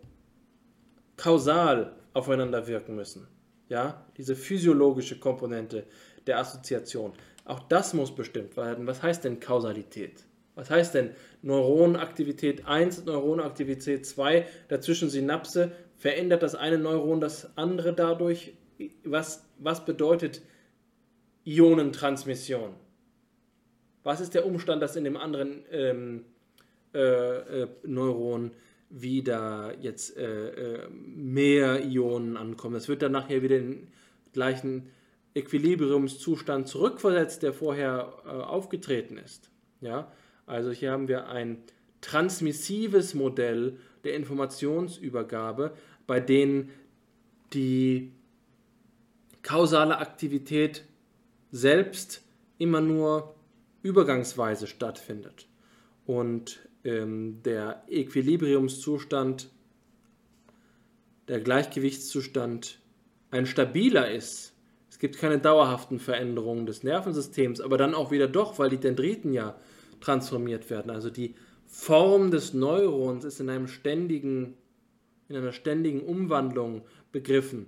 kausal 1.16 1.96
aufeinander 2.12 2.66
wirken 2.66 2.94
müssen. 2.94 3.26
Ja, 3.68 4.06
diese 4.16 4.36
physiologische 4.36 5.18
Komponente 5.18 5.86
der 6.26 6.38
Assoziation. 6.38 7.14
Auch 7.46 7.60
das 7.60 7.94
muss 7.94 8.14
bestimmt 8.14 8.56
werden. 8.56 8.86
Was 8.86 9.02
heißt 9.02 9.24
denn 9.24 9.40
Kausalität? 9.40 10.24
Was 10.54 10.70
heißt 10.70 10.94
denn 10.94 11.10
Neuronaktivität 11.42 12.66
1, 12.66 13.04
Neuronaktivität 13.04 14.04
2, 14.04 14.46
dazwischen 14.68 15.08
Synapse? 15.08 15.72
Verändert 15.96 16.42
das 16.42 16.54
eine 16.54 16.78
Neuron 16.78 17.20
das 17.20 17.56
andere 17.56 17.94
dadurch? 17.94 18.52
Was, 19.04 19.46
was 19.58 19.84
bedeutet 19.84 20.42
Ionentransmission? 21.44 22.74
Was 24.02 24.20
ist 24.20 24.34
der 24.34 24.44
Umstand, 24.44 24.82
dass 24.82 24.96
in 24.96 25.04
dem 25.04 25.16
anderen 25.16 25.64
ähm, 25.70 26.24
äh, 26.94 27.62
äh, 27.62 27.68
Neuron 27.84 28.50
wie 28.88 29.22
da 29.22 29.72
jetzt 29.80 30.16
äh, 30.16 30.48
äh, 30.48 30.88
mehr 30.90 31.84
Ionen 31.84 32.36
ankommen. 32.36 32.74
Das 32.74 32.88
wird 32.88 33.02
dann 33.02 33.12
nachher 33.12 33.42
wieder 33.42 33.58
den 33.58 33.88
gleichen 34.32 34.88
Equilibriumszustand 35.36 36.66
zurückversetzt, 36.66 37.42
der 37.42 37.52
vorher 37.52 38.14
äh, 38.24 38.30
aufgetreten 38.30 39.18
ist. 39.18 39.50
Ja? 39.82 40.10
Also 40.46 40.70
hier 40.70 40.92
haben 40.92 41.08
wir 41.08 41.28
ein 41.28 41.58
transmissives 42.00 43.14
Modell 43.14 43.78
der 44.04 44.14
Informationsübergabe, 44.14 45.74
bei 46.06 46.20
denen 46.20 46.70
die 47.52 48.12
kausale 49.42 49.98
Aktivität 49.98 50.84
selbst 51.50 52.22
immer 52.58 52.80
nur 52.80 53.34
übergangsweise 53.82 54.66
stattfindet. 54.66 55.46
Und 56.06 56.60
ähm, 56.84 57.42
der 57.44 57.82
Equilibriumszustand, 57.88 59.50
der 61.28 61.40
Gleichgewichtszustand 61.40 62.80
ein 63.30 63.46
stabiler 63.46 64.10
ist. 64.10 64.55
Es 64.96 65.00
gibt 65.00 65.18
keine 65.18 65.38
dauerhaften 65.38 65.98
Veränderungen 66.00 66.64
des 66.64 66.82
Nervensystems, 66.82 67.60
aber 67.60 67.76
dann 67.76 67.94
auch 67.94 68.10
wieder 68.12 68.28
doch, 68.28 68.58
weil 68.58 68.70
die 68.70 68.78
Dendriten 68.78 69.34
ja 69.34 69.54
transformiert 70.00 70.70
werden. 70.70 70.90
Also 70.90 71.10
die 71.10 71.34
Form 71.66 72.30
des 72.30 72.54
Neurons 72.54 73.22
ist 73.26 73.38
in 73.38 73.50
einem 73.50 73.68
ständigen, 73.68 74.54
in 75.28 75.36
einer 75.36 75.52
ständigen 75.52 76.00
Umwandlung 76.00 76.80
begriffen. 77.12 77.66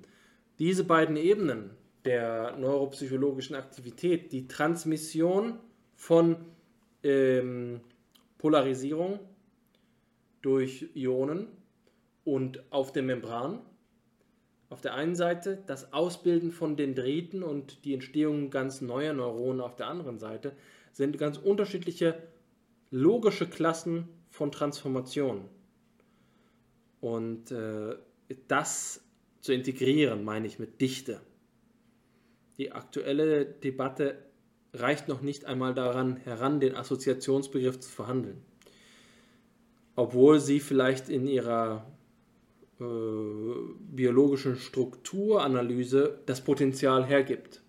Diese 0.58 0.84
beiden 0.84 1.18
Ebenen 1.18 1.68
der 2.06 2.56
neuropsychologischen 2.56 3.56
Aktivität, 3.56 4.32
die 4.32 4.48
Transmission 4.48 5.58
von 5.96 6.36
ähm, 7.02 7.82
Polarisierung 8.38 9.20
durch 10.40 10.88
Ionen 10.94 11.48
und 12.24 12.62
auf 12.72 12.90
der 12.94 13.02
Membran. 13.02 13.60
Auf 14.70 14.80
der 14.82 14.94
einen 14.94 15.14
Seite 15.14 15.62
das 15.66 15.92
Ausbilden 15.92 16.52
von 16.52 16.76
Dendriten 16.76 17.42
und 17.42 17.84
die 17.84 17.94
Entstehung 17.94 18.50
ganz 18.50 18.80
neuer 18.80 19.14
Neuronen 19.14 19.60
auf 19.60 19.76
der 19.76 19.86
anderen 19.86 20.18
Seite 20.18 20.52
sind 20.92 21.16
ganz 21.18 21.38
unterschiedliche 21.38 22.22
logische 22.90 23.48
Klassen 23.48 24.08
von 24.28 24.52
Transformation. 24.52 25.44
Und 27.00 27.50
äh, 27.50 27.96
das 28.46 29.02
zu 29.40 29.52
integrieren, 29.52 30.24
meine 30.24 30.46
ich 30.46 30.58
mit 30.58 30.80
Dichte. 30.80 31.20
Die 32.58 32.72
aktuelle 32.72 33.46
Debatte 33.46 34.18
reicht 34.74 35.08
noch 35.08 35.22
nicht 35.22 35.46
einmal 35.46 35.74
daran 35.74 36.16
heran, 36.16 36.60
den 36.60 36.74
Assoziationsbegriff 36.74 37.80
zu 37.80 37.88
verhandeln. 37.88 38.42
Obwohl 39.96 40.40
sie 40.40 40.60
vielleicht 40.60 41.08
in 41.08 41.26
ihrer 41.26 41.86
äh, 42.80 42.84
biologischen 43.90 44.56
Strukturanalyse 44.56 46.20
das 46.26 46.42
Potenzial 46.42 47.04
hergibt. 47.04 47.62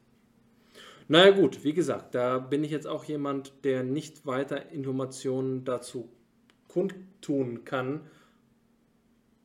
Naja 1.08 1.32
gut, 1.32 1.64
wie 1.64 1.74
gesagt, 1.74 2.14
da 2.14 2.38
bin 2.38 2.64
ich 2.64 2.72
jetzt 2.72 2.88
auch 2.88 3.04
jemand, 3.04 3.52
der 3.64 3.84
nicht 3.84 4.26
weiter 4.26 4.72
Informationen 4.72 5.66
dazu 5.66 6.10
kundtun 6.68 7.66
kann, 7.66 8.02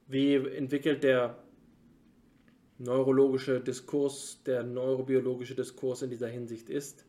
wie 0.07 0.35
entwickelt 0.35 1.03
der 1.05 1.39
neurologische 2.79 3.61
Diskurs, 3.61 4.43
der 4.45 4.63
neurobiologische 4.63 5.55
Diskurs 5.55 6.03
in 6.03 6.11
dieser 6.11 6.29
Hinsicht 6.29 6.69
ist 6.69 7.07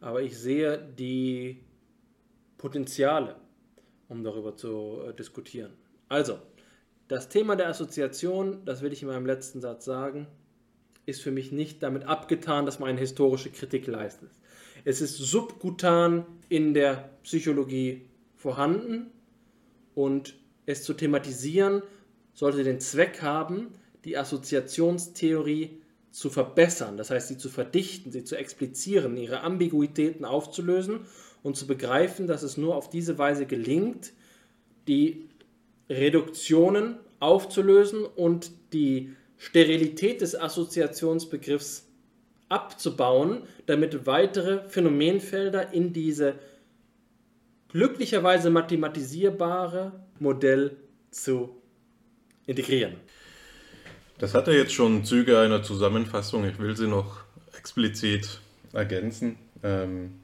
aber 0.00 0.22
ich 0.22 0.38
sehe 0.38 0.78
die 0.98 1.64
Potenziale, 2.58 3.36
um 4.08 4.22
darüber 4.22 4.56
zu 4.56 5.00
äh, 5.06 5.14
diskutieren. 5.14 5.72
Also, 6.08 6.38
das 7.08 7.28
Thema 7.28 7.56
der 7.56 7.68
Assoziation, 7.68 8.64
das 8.64 8.82
will 8.82 8.92
ich 8.92 9.02
in 9.02 9.08
meinem 9.08 9.26
letzten 9.26 9.60
Satz 9.60 9.84
sagen, 9.84 10.26
ist 11.04 11.22
für 11.22 11.30
mich 11.30 11.52
nicht 11.52 11.82
damit 11.82 12.04
abgetan, 12.04 12.66
dass 12.66 12.80
man 12.80 12.88
eine 12.88 12.98
historische 12.98 13.50
Kritik 13.50 13.86
leistet. 13.86 14.30
Es 14.84 15.00
ist 15.00 15.16
subkutan 15.16 16.26
in 16.48 16.74
der 16.74 17.10
Psychologie 17.22 18.08
vorhanden 18.34 19.10
und 19.94 20.34
es 20.66 20.82
zu 20.82 20.94
thematisieren 20.94 21.82
sollte 22.34 22.64
den 22.64 22.80
Zweck 22.80 23.22
haben, 23.22 23.74
die 24.04 24.18
Assoziationstheorie 24.18 25.80
zu 26.10 26.30
verbessern, 26.30 26.96
das 26.96 27.10
heißt 27.10 27.28
sie 27.28 27.38
zu 27.38 27.48
verdichten, 27.48 28.10
sie 28.10 28.24
zu 28.24 28.36
explizieren, 28.36 29.16
ihre 29.16 29.40
Ambiguitäten 29.40 30.24
aufzulösen 30.24 31.00
und 31.42 31.56
zu 31.56 31.66
begreifen, 31.66 32.26
dass 32.26 32.42
es 32.42 32.56
nur 32.56 32.74
auf 32.74 32.90
diese 32.90 33.18
Weise 33.18 33.46
gelingt, 33.46 34.12
die 34.88 35.28
Reduktionen 35.88 36.96
aufzulösen 37.20 38.04
und 38.04 38.50
die 38.72 39.14
Sterilität 39.38 40.20
des 40.20 40.38
Assoziationsbegriffs 40.38 41.86
abzubauen, 42.48 43.42
damit 43.66 44.06
weitere 44.06 44.68
Phänomenfelder 44.68 45.72
in 45.72 45.92
diese 45.92 46.34
glücklicherweise 47.68 48.50
mathematisierbare 48.50 49.92
Modell 50.18 50.76
zu 51.10 51.60
integrieren. 52.46 52.94
Das 54.18 54.34
hat 54.34 54.46
ja 54.46 54.54
jetzt 54.54 54.72
schon 54.72 55.04
Züge 55.04 55.38
einer 55.38 55.62
Zusammenfassung. 55.62 56.46
Ich 56.48 56.58
will 56.58 56.76
sie 56.76 56.86
noch 56.86 57.18
explizit 57.58 58.40
ergänzen. 58.72 59.36
Ähm, 59.62 60.20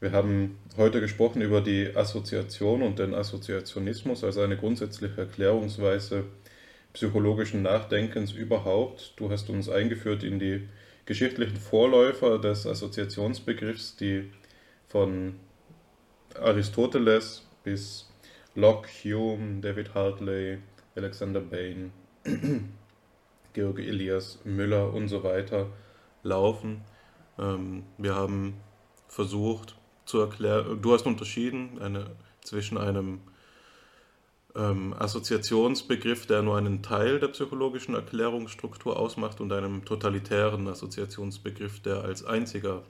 wir 0.00 0.12
haben 0.12 0.58
heute 0.76 1.00
gesprochen 1.00 1.42
über 1.42 1.60
die 1.60 1.94
Assoziation 1.94 2.82
und 2.82 2.98
den 2.98 3.14
Assoziationismus 3.14 4.24
als 4.24 4.38
eine 4.38 4.56
grundsätzliche 4.56 5.22
Erklärungsweise 5.22 6.24
psychologischen 6.92 7.62
Nachdenkens 7.62 8.32
überhaupt. 8.32 9.14
Du 9.16 9.30
hast 9.30 9.48
uns 9.50 9.68
eingeführt 9.68 10.22
in 10.22 10.38
die 10.38 10.68
geschichtlichen 11.04 11.56
Vorläufer 11.56 12.38
des 12.38 12.66
Assoziationsbegriffs, 12.66 13.96
die 13.96 14.30
von 14.88 15.36
Aristoteles 16.34 17.46
bis 17.64 18.10
Locke, 18.54 18.88
Hume, 19.04 19.60
David 19.60 19.94
Hartley, 19.94 20.58
Alexander 20.94 21.40
Bain 21.40 21.92
Georg 23.52 23.78
Elias 23.78 24.38
Müller 24.44 24.92
und 24.92 25.08
so 25.08 25.22
weiter 25.22 25.68
laufen. 26.22 26.82
Ähm, 27.38 27.84
wir 27.98 28.14
haben 28.14 28.54
versucht 29.08 29.76
zu 30.06 30.20
erklären, 30.20 30.80
du 30.80 30.92
hast 30.94 31.06
unterschieden 31.06 31.80
eine, 31.80 32.06
zwischen 32.42 32.78
einem 32.78 33.20
ähm, 34.54 34.94
Assoziationsbegriff, 34.98 36.26
der 36.26 36.42
nur 36.42 36.56
einen 36.56 36.82
Teil 36.82 37.20
der 37.20 37.28
psychologischen 37.28 37.94
Erklärungsstruktur 37.94 38.98
ausmacht, 38.98 39.40
und 39.40 39.52
einem 39.52 39.84
totalitären 39.84 40.66
Assoziationsbegriff, 40.66 41.80
der 41.80 42.02
als 42.02 42.24
einziger 42.24 42.82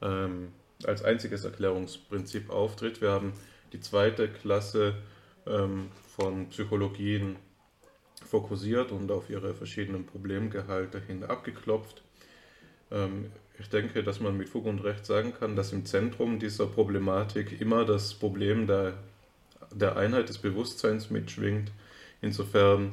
ähm, 0.00 0.52
als 0.84 1.04
einziges 1.04 1.44
Erklärungsprinzip 1.44 2.50
auftritt. 2.50 3.00
Wir 3.00 3.10
haben 3.10 3.32
die 3.72 3.80
zweite 3.80 4.28
Klasse 4.28 4.94
ähm, 5.46 5.88
von 6.16 6.48
Psychologien 6.48 7.36
fokussiert 8.24 8.92
und 8.92 9.10
auf 9.10 9.30
ihre 9.30 9.54
verschiedenen 9.54 10.06
Problemgehalte 10.06 11.00
hin 11.00 11.24
abgeklopft. 11.24 12.02
Ähm, 12.90 13.30
ich 13.62 13.68
denke, 13.68 14.02
dass 14.02 14.18
man 14.18 14.36
mit 14.36 14.48
Fug 14.48 14.66
und 14.66 14.82
Recht 14.82 15.06
sagen 15.06 15.34
kann, 15.38 15.54
dass 15.54 15.72
im 15.72 15.86
Zentrum 15.86 16.40
dieser 16.40 16.66
Problematik 16.66 17.60
immer 17.60 17.84
das 17.84 18.12
Problem 18.12 18.66
der, 18.66 18.94
der 19.72 19.96
Einheit 19.96 20.28
des 20.28 20.38
Bewusstseins 20.38 21.10
mitschwingt, 21.10 21.70
insofern 22.20 22.92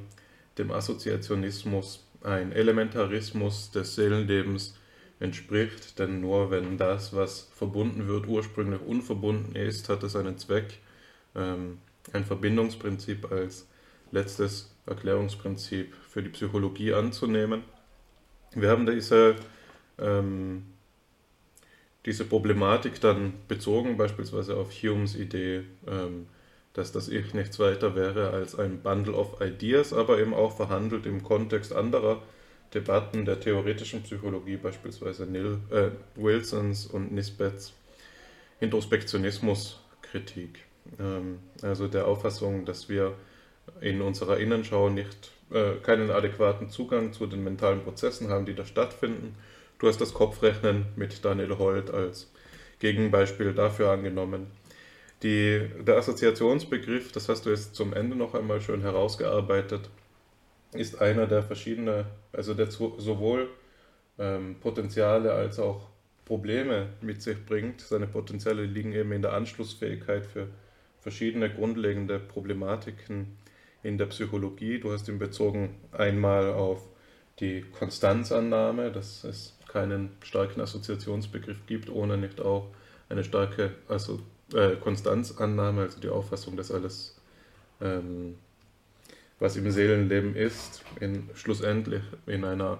dem 0.59 0.71
Assoziationismus 0.71 2.05
ein 2.21 2.51
Elementarismus 2.51 3.71
des 3.71 3.95
Seelenlebens 3.95 4.75
entspricht, 5.19 5.97
denn 5.97 6.21
nur 6.21 6.51
wenn 6.51 6.77
das, 6.77 7.15
was 7.15 7.49
verbunden 7.55 8.07
wird, 8.07 8.27
ursprünglich 8.27 8.81
unverbunden 8.81 9.55
ist, 9.55 9.89
hat 9.89 10.03
es 10.03 10.15
einen 10.15 10.37
Zweck, 10.37 10.77
ähm, 11.35 11.79
ein 12.13 12.25
Verbindungsprinzip 12.25 13.31
als 13.31 13.67
letztes 14.11 14.71
Erklärungsprinzip 14.85 15.95
für 16.07 16.21
die 16.21 16.29
Psychologie 16.29 16.93
anzunehmen. 16.93 17.63
Wir 18.53 18.69
haben 18.69 18.85
diese, 18.85 19.35
ähm, 20.01 20.65
diese 22.05 22.25
Problematik 22.25 22.99
dann 23.01 23.33
bezogen, 23.47 23.97
beispielsweise 23.97 24.57
auf 24.57 24.71
Humes 24.71 25.15
Idee, 25.15 25.63
ähm, 25.87 26.27
dass 26.73 26.91
das 26.91 27.09
Ich 27.09 27.33
nichts 27.33 27.59
weiter 27.59 27.95
wäre 27.95 28.29
als 28.29 28.57
ein 28.57 28.81
Bundle 28.81 29.13
of 29.13 29.41
Ideas, 29.41 29.93
aber 29.93 30.19
eben 30.19 30.33
auch 30.33 30.55
verhandelt 30.55 31.05
im 31.05 31.23
Kontext 31.23 31.73
anderer 31.73 32.21
Debatten 32.73 33.25
der 33.25 33.39
theoretischen 33.39 34.03
Psychologie, 34.03 34.57
beispielsweise 34.57 35.25
Nil, 35.25 35.59
äh, 35.71 35.89
Wilsons 36.15 36.85
und 36.85 37.11
Nisbets 37.11 37.73
Introspektionismuskritik. 38.59 40.59
Ähm, 40.99 41.39
also 41.61 41.87
der 41.87 42.07
Auffassung, 42.07 42.65
dass 42.65 42.89
wir 42.89 43.15
in 43.81 44.01
unserer 44.01 44.37
Innenschau 44.37 44.89
nicht, 44.89 45.31
äh, 45.51 45.75
keinen 45.81 46.11
adäquaten 46.11 46.69
Zugang 46.69 47.13
zu 47.13 47.27
den 47.27 47.43
mentalen 47.43 47.83
Prozessen 47.83 48.29
haben, 48.29 48.45
die 48.45 48.55
da 48.55 48.65
stattfinden. 48.65 49.35
Du 49.79 49.87
hast 49.87 50.01
das 50.01 50.13
Kopfrechnen 50.13 50.87
mit 50.97 51.23
Daniel 51.23 51.57
Holt 51.57 51.89
als 51.89 52.29
Gegenbeispiel 52.79 53.53
dafür 53.53 53.91
angenommen. 53.91 54.47
Die, 55.23 55.69
der 55.79 55.95
Assoziationsbegriff, 55.95 57.13
das 57.13 57.29
hast 57.29 57.45
du 57.45 57.49
jetzt 57.49 57.75
zum 57.75 57.93
Ende 57.93 58.17
noch 58.17 58.35
einmal 58.35 58.59
schön 58.59 58.81
herausgearbeitet, 58.81 59.89
ist 60.73 61.01
einer 61.01 61.27
der 61.27 61.43
verschiedene, 61.43 62.05
also 62.33 62.53
der 62.53 62.69
sowohl 62.69 63.49
ähm, 64.17 64.57
Potenziale 64.59 65.31
als 65.31 65.59
auch 65.59 65.87
Probleme 66.25 66.89
mit 66.99 67.21
sich 67.21 67.45
bringt. 67.45 67.79
Seine 67.79 68.07
Potenziale 68.07 68.63
liegen 68.63 68.91
eben 68.91 69.13
in 69.13 69.21
der 69.21 69.31
Anschlussfähigkeit 69.31 70.25
für 70.25 70.47
verschiedene 70.99 71.49
grundlegende 71.49 72.19
Problematiken 72.19 73.37
in 73.81 73.97
der 73.97 74.07
Psychologie. 74.07 74.79
Du 74.79 74.91
hast 74.91 75.07
ihn 75.07 75.19
bezogen 75.19 75.77
einmal 75.93 76.51
auf 76.51 76.85
die 77.39 77.61
Konstanzannahme, 77.61 78.91
dass 78.91 79.23
es 79.23 79.58
keinen 79.69 80.11
starken 80.21 80.59
Assoziationsbegriff 80.61 81.65
gibt, 81.67 81.89
ohne 81.89 82.17
nicht 82.17 82.41
auch 82.41 82.67
eine 83.07 83.23
starke 83.23 83.71
also, 83.87 84.19
äh, 84.53 84.75
Konstanzannahme, 84.75 85.83
also 85.83 85.99
die 85.99 86.09
Auffassung, 86.09 86.57
dass 86.57 86.71
alles, 86.71 87.15
ähm, 87.81 88.35
was 89.39 89.55
im 89.55 89.71
Seelenleben 89.71 90.35
ist, 90.35 90.83
in, 90.99 91.29
schlussendlich 91.33 92.03
in 92.25 92.43
einer 92.43 92.79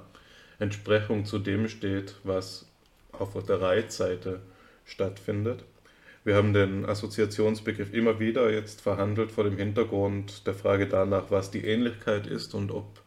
Entsprechung 0.60 1.26
zu 1.26 1.40
dem 1.40 1.70
steht, 1.70 2.16
was 2.24 2.66
auf 3.14 3.34
der 3.45 3.61
Reizseite 3.61 4.41
stattfindet. 4.86 5.64
Wir 6.26 6.36
haben 6.36 6.53
den 6.53 6.86
Assoziationsbegriff 6.86 7.94
immer 7.94 8.20
wieder 8.20 8.52
jetzt 8.52 8.82
verhandelt 8.82 9.32
vor 9.32 9.45
dem 9.45 9.57
Hintergrund 9.57 10.45
der 10.45 10.53
Frage 10.53 10.88
danach, 10.88 11.32
was 11.32 11.49
die 11.49 11.64
Ähnlichkeit 11.64 12.28
ist 12.28 12.53
und 12.53 12.72
ob, 12.72 12.99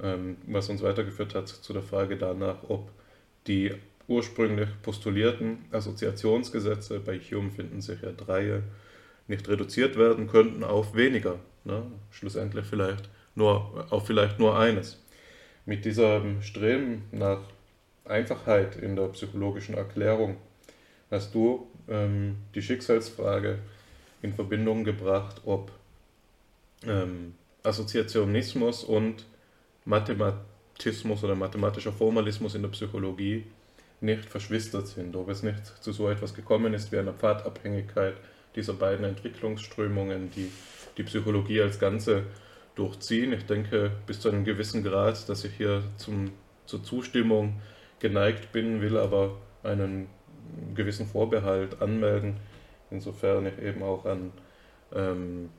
ähm, 0.00 0.36
was 0.46 0.68
uns 0.68 0.82
weitergeführt 0.82 1.34
hat 1.34 1.48
zu 1.48 1.72
der 1.72 1.82
Frage 1.82 2.16
danach, 2.16 2.58
ob 2.68 2.90
die 3.46 3.74
ursprünglich 4.06 4.68
postulierten 4.82 5.64
Assoziationsgesetze, 5.70 7.00
bei 7.00 7.18
Hume 7.18 7.50
finden 7.50 7.80
sich 7.80 8.02
ja 8.02 8.12
drei, 8.12 8.62
nicht 9.26 9.48
reduziert 9.48 9.96
werden 9.96 10.28
könnten 10.28 10.64
auf 10.64 10.94
weniger. 10.94 11.38
Ne? 11.64 11.82
Schlussendlich 12.10 12.66
vielleicht 12.66 13.08
nur, 13.34 13.86
auf 13.90 14.06
vielleicht 14.06 14.38
nur 14.38 14.58
eines. 14.58 15.00
Mit 15.66 15.84
diesem 15.84 16.42
Streben 16.42 17.04
nach 17.10 17.40
Einfachheit 18.04 18.76
in 18.76 18.96
der 18.96 19.08
psychologischen 19.08 19.74
Erklärung 19.74 20.36
hast 21.10 21.34
du 21.34 21.66
ähm, 21.88 22.36
die 22.54 22.60
Schicksalsfrage 22.60 23.58
in 24.20 24.34
Verbindung 24.34 24.84
gebracht, 24.84 25.40
ob 25.46 25.72
ähm, 26.86 27.34
Assoziationismus 27.62 28.84
und 28.84 29.24
Mathematismus 30.74 31.22
oder 31.24 31.34
mathematischer 31.34 31.92
Formalismus 31.92 32.54
in 32.54 32.62
der 32.62 32.68
Psychologie 32.70 33.44
nicht 34.00 34.24
verschwistert 34.26 34.88
sind, 34.88 35.14
ob 35.16 35.28
es 35.28 35.42
nicht 35.42 35.66
zu 35.66 35.92
so 35.92 36.10
etwas 36.10 36.34
gekommen 36.34 36.74
ist 36.74 36.90
wie 36.92 36.98
einer 36.98 37.12
Pfadabhängigkeit 37.12 38.14
dieser 38.56 38.74
beiden 38.74 39.04
Entwicklungsströmungen, 39.04 40.30
die 40.30 40.50
die 40.98 41.04
Psychologie 41.04 41.60
als 41.60 41.78
Ganze 41.78 42.24
durchziehen. 42.74 43.32
Ich 43.32 43.46
denke 43.46 43.92
bis 44.06 44.20
zu 44.20 44.28
einem 44.28 44.44
gewissen 44.44 44.82
Grad, 44.82 45.28
dass 45.28 45.44
ich 45.44 45.54
hier 45.56 45.82
zum, 45.96 46.32
zur 46.66 46.82
Zustimmung 46.82 47.60
geneigt 48.00 48.52
bin, 48.52 48.80
will 48.80 48.98
aber 48.98 49.38
einen 49.62 50.08
gewissen 50.74 51.06
Vorbehalt 51.06 51.80
anmelden, 51.80 52.36
insofern 52.90 53.46
ich 53.46 53.58
eben 53.62 53.82
auch 53.82 54.04
an, 54.04 54.32
ähm, 54.94 55.50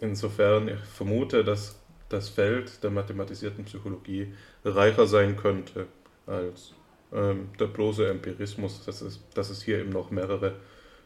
insofern 0.00 0.68
ich 0.68 0.80
vermute, 0.80 1.44
dass 1.44 1.81
das 2.12 2.28
Feld 2.28 2.82
der 2.82 2.90
mathematisierten 2.90 3.64
Psychologie 3.64 4.32
reicher 4.64 5.06
sein 5.06 5.36
könnte 5.36 5.86
als 6.26 6.74
ähm, 7.12 7.48
der 7.58 7.66
bloße 7.66 8.08
Empirismus, 8.08 8.84
dass 8.84 9.00
es, 9.00 9.20
dass 9.34 9.50
es 9.50 9.62
hier 9.62 9.78
eben 9.78 9.90
noch 9.90 10.10
mehrere 10.10 10.54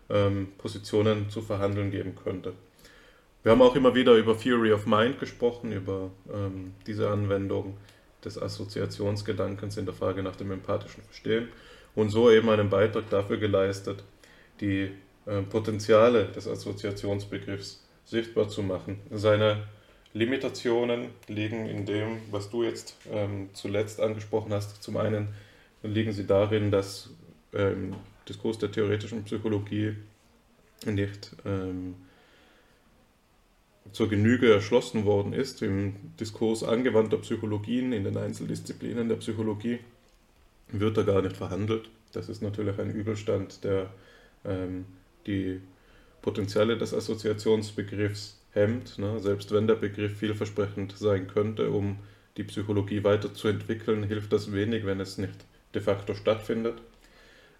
ähm, 0.08 0.48
Positionen 0.58 1.30
zu 1.30 1.42
verhandeln 1.42 1.90
geben 1.90 2.14
könnte. 2.22 2.52
Wir 3.42 3.52
haben 3.52 3.62
auch 3.62 3.76
immer 3.76 3.94
wieder 3.94 4.14
über 4.14 4.36
Theory 4.36 4.72
of 4.72 4.86
Mind 4.86 5.20
gesprochen, 5.20 5.72
über 5.72 6.10
ähm, 6.32 6.74
diese 6.86 7.08
Anwendung 7.08 7.76
des 8.24 8.40
Assoziationsgedankens 8.40 9.76
in 9.76 9.86
der 9.86 9.94
Frage 9.94 10.22
nach 10.22 10.36
dem 10.36 10.50
empathischen 10.50 11.02
Verstehen 11.04 11.48
und 11.94 12.10
so 12.10 12.30
eben 12.30 12.48
einen 12.50 12.70
Beitrag 12.70 13.08
dafür 13.10 13.36
geleistet, 13.36 14.02
die 14.60 14.90
äh, 15.26 15.42
Potenziale 15.42 16.26
des 16.26 16.48
Assoziationsbegriffs 16.48 17.84
sichtbar 18.04 18.48
zu 18.48 18.62
machen. 18.62 19.00
Seine 19.10 19.64
Limitationen 20.16 21.10
liegen 21.28 21.66
in 21.66 21.84
dem, 21.84 22.18
was 22.30 22.48
du 22.48 22.64
jetzt 22.64 22.96
ähm, 23.12 23.50
zuletzt 23.52 24.00
angesprochen 24.00 24.50
hast. 24.50 24.82
Zum 24.82 24.96
einen 24.96 25.28
liegen 25.82 26.12
sie 26.12 26.26
darin, 26.26 26.70
dass 26.70 27.10
ähm, 27.52 27.94
Diskurs 28.26 28.58
der 28.58 28.72
theoretischen 28.72 29.24
Psychologie 29.24 29.94
nicht 30.86 31.36
ähm, 31.44 31.96
zur 33.92 34.08
Genüge 34.08 34.50
erschlossen 34.50 35.04
worden 35.04 35.34
ist 35.34 35.60
im 35.60 35.96
Diskurs 36.18 36.64
angewandter 36.64 37.18
Psychologien, 37.18 37.92
in 37.92 38.04
den 38.04 38.16
Einzeldisziplinen 38.16 39.10
der 39.10 39.16
Psychologie, 39.16 39.80
wird 40.68 40.96
da 40.96 41.02
gar 41.02 41.20
nicht 41.20 41.36
verhandelt. 41.36 41.90
Das 42.12 42.30
ist 42.30 42.40
natürlich 42.40 42.78
ein 42.78 42.90
Übelstand, 42.90 43.64
der 43.64 43.90
ähm, 44.46 44.86
die 45.26 45.60
Potenziale 46.22 46.78
des 46.78 46.94
Assoziationsbegriffs 46.94 48.40
hemmt, 48.56 48.98
ne? 48.98 49.20
selbst 49.20 49.52
wenn 49.52 49.68
der 49.68 49.76
Begriff 49.76 50.16
vielversprechend 50.18 50.96
sein 50.96 51.28
könnte, 51.28 51.70
um 51.70 51.98
die 52.36 52.44
Psychologie 52.44 53.04
weiterzuentwickeln, 53.04 54.02
hilft 54.02 54.32
das 54.32 54.52
wenig, 54.52 54.84
wenn 54.84 54.98
es 54.98 55.18
nicht 55.18 55.44
de 55.74 55.82
facto 55.82 56.14
stattfindet. 56.14 56.80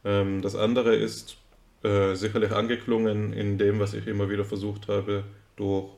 Ähm, 0.05 0.42
das 0.42 0.57
andere 0.57 0.97
ist 0.97 1.36
äh, 1.84 2.15
sicherlich 2.15 2.52
angeklungen 2.52 3.33
in 3.33 3.58
dem, 3.58 3.78
was 3.78 3.94
ich 3.94 4.07
immer 4.07 4.28
wieder 4.31 4.44
versucht 4.44 4.89
habe, 4.89 5.25
durch 5.57 5.91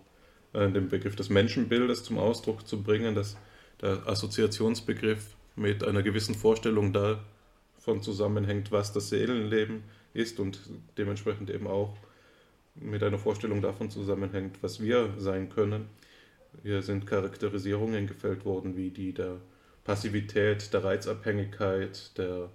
äh, 0.52 0.70
den 0.70 0.89
Begriff 0.89 1.17
des 1.17 1.31
Menschenbildes 1.31 2.02
zum 2.02 2.18
Ausdruck 2.18 2.67
zu 2.67 2.83
bringen, 2.83 3.15
dass 3.15 3.36
der 3.81 4.07
Assoziationsbegriff 4.07 5.36
mit 5.57 5.85
einer 5.85 6.02
gewissen 6.02 6.35
Vorstellung 6.35 6.93
davon 6.93 8.02
zusammenhängt, 8.02 8.73
was 8.73 8.93
das 8.93 9.09
Seelenleben 9.09 9.85
ist 10.15 10.41
und 10.41 10.60
dementsprechend 10.97 11.51
eben 11.51 11.67
auch 11.67 11.97
mit 12.81 13.02
einer 13.02 13.18
Vorstellung 13.18 13.62
davon 13.62 13.90
zusammenhängt, 13.90 14.62
was 14.62 14.81
wir 14.81 15.15
sein 15.18 15.48
können. 15.48 15.89
Hier 16.62 16.82
sind 16.82 17.07
Charakterisierungen 17.07 18.07
gefällt 18.07 18.44
worden, 18.44 18.76
wie 18.76 18.90
die 18.90 19.12
der 19.12 19.36
Passivität, 19.84 20.73
der 20.73 20.84
Reizabhängigkeit, 20.84 22.16
der 22.18 22.50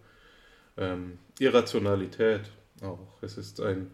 ähm, 0.78 1.20
Irrationalität 1.40 2.52
auch. 2.82 3.22
Es 3.22 3.38
ist 3.38 3.62
ein, 3.62 3.92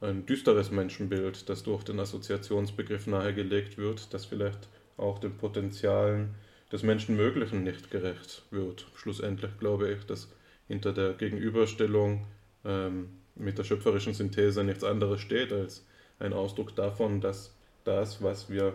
ein 0.00 0.26
düsteres 0.26 0.70
Menschenbild, 0.70 1.48
das 1.48 1.62
durch 1.62 1.84
den 1.84 2.00
Assoziationsbegriff 2.00 3.06
nahegelegt 3.06 3.78
wird, 3.78 4.12
das 4.14 4.24
vielleicht 4.24 4.68
auch 4.96 5.18
den 5.18 5.36
Potenzialen 5.36 6.34
des 6.70 6.82
Menschenmöglichen 6.82 7.62
nicht 7.62 7.90
gerecht 7.90 8.42
wird. 8.50 8.86
Schlussendlich 8.94 9.58
glaube 9.58 9.90
ich, 9.92 10.04
dass 10.04 10.28
hinter 10.66 10.92
der 10.92 11.14
Gegenüberstellung 11.14 12.26
ähm, 12.64 13.08
mit 13.38 13.58
der 13.58 13.64
schöpferischen 13.64 14.14
Synthese 14.14 14.64
nichts 14.64 14.84
anderes 14.84 15.20
steht 15.20 15.52
als 15.52 15.84
ein 16.18 16.32
Ausdruck 16.32 16.74
davon, 16.74 17.20
dass 17.20 17.54
das, 17.84 18.22
was 18.22 18.50
wir 18.50 18.74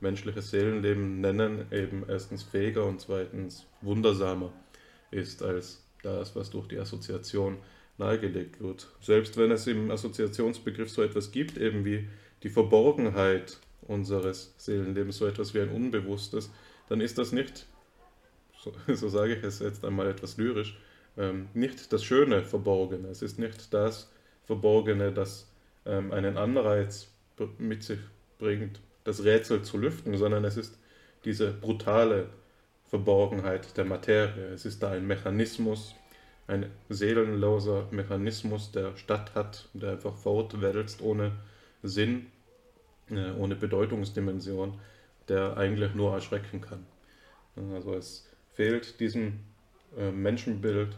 menschliches 0.00 0.50
Seelenleben 0.50 1.20
nennen, 1.20 1.66
eben 1.72 2.04
erstens 2.08 2.42
fähiger 2.42 2.84
und 2.84 3.00
zweitens 3.00 3.66
wundersamer 3.80 4.52
ist 5.10 5.42
als 5.42 5.82
das, 6.02 6.36
was 6.36 6.50
durch 6.50 6.68
die 6.68 6.78
Assoziation 6.78 7.58
nahegelegt 7.98 8.60
wird. 8.60 8.88
Selbst 9.00 9.36
wenn 9.36 9.50
es 9.50 9.66
im 9.66 9.90
Assoziationsbegriff 9.90 10.90
so 10.90 11.02
etwas 11.02 11.32
gibt, 11.32 11.56
eben 11.58 11.84
wie 11.84 12.08
die 12.42 12.50
Verborgenheit 12.50 13.58
unseres 13.82 14.54
Seelenlebens, 14.58 15.18
so 15.18 15.26
etwas 15.26 15.54
wie 15.54 15.60
ein 15.60 15.70
Unbewusstes, 15.70 16.50
dann 16.88 17.00
ist 17.00 17.18
das 17.18 17.32
nicht, 17.32 17.66
so, 18.58 18.72
so 18.94 19.08
sage 19.08 19.36
ich 19.36 19.44
es 19.44 19.60
jetzt 19.60 19.84
einmal 19.84 20.08
etwas 20.08 20.36
lyrisch, 20.36 20.76
ähm, 21.16 21.48
nicht 21.54 21.92
das 21.92 22.04
schöne 22.04 22.42
Verborgene. 22.42 23.08
Es 23.08 23.22
ist 23.22 23.38
nicht 23.38 23.72
das 23.72 24.10
Verborgene, 24.44 25.12
das 25.12 25.48
ähm, 25.86 26.12
einen 26.12 26.36
Anreiz 26.36 27.08
mit 27.58 27.82
sich 27.82 28.00
bringt, 28.38 28.80
das 29.04 29.24
Rätsel 29.24 29.62
zu 29.62 29.78
lüften, 29.78 30.16
sondern 30.16 30.44
es 30.44 30.56
ist 30.56 30.78
diese 31.24 31.52
brutale 31.52 32.28
Verborgenheit 32.86 33.76
der 33.76 33.84
Materie. 33.84 34.46
Es 34.48 34.64
ist 34.64 34.82
da 34.82 34.90
ein 34.90 35.06
Mechanismus, 35.06 35.94
ein 36.46 36.70
seelenloser 36.88 37.88
Mechanismus, 37.90 38.72
der 38.72 38.96
statt 38.96 39.34
hat, 39.34 39.68
der 39.72 39.92
einfach 39.92 40.14
fortwälzt 40.14 41.00
ohne 41.00 41.32
Sinn, 41.82 42.26
äh, 43.10 43.32
ohne 43.32 43.56
Bedeutungsdimension, 43.56 44.78
der 45.28 45.56
eigentlich 45.56 45.94
nur 45.94 46.12
erschrecken 46.12 46.60
kann. 46.60 46.86
Also 47.72 47.94
es 47.94 48.28
fehlt 48.52 49.00
diesem 49.00 49.40
äh, 49.96 50.10
Menschenbild 50.10 50.96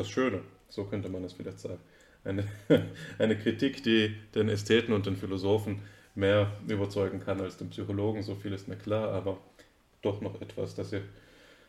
das 0.00 0.08
Schöne, 0.08 0.40
so 0.68 0.84
könnte 0.84 1.08
man 1.08 1.24
es 1.24 1.34
vielleicht 1.34 1.60
sagen. 1.60 1.80
Eine, 2.24 2.44
eine 3.18 3.38
Kritik, 3.38 3.82
die 3.82 4.14
den 4.34 4.48
Ästheten 4.48 4.92
und 4.92 5.06
den 5.06 5.16
Philosophen 5.16 5.82
mehr 6.14 6.52
überzeugen 6.66 7.20
kann 7.20 7.40
als 7.40 7.56
den 7.56 7.70
Psychologen, 7.70 8.22
so 8.22 8.34
viel 8.34 8.52
ist 8.52 8.68
mir 8.68 8.76
klar, 8.76 9.12
aber 9.12 9.38
doch 10.02 10.20
noch 10.20 10.40
etwas, 10.40 10.74
das 10.74 10.92
ich 10.92 11.02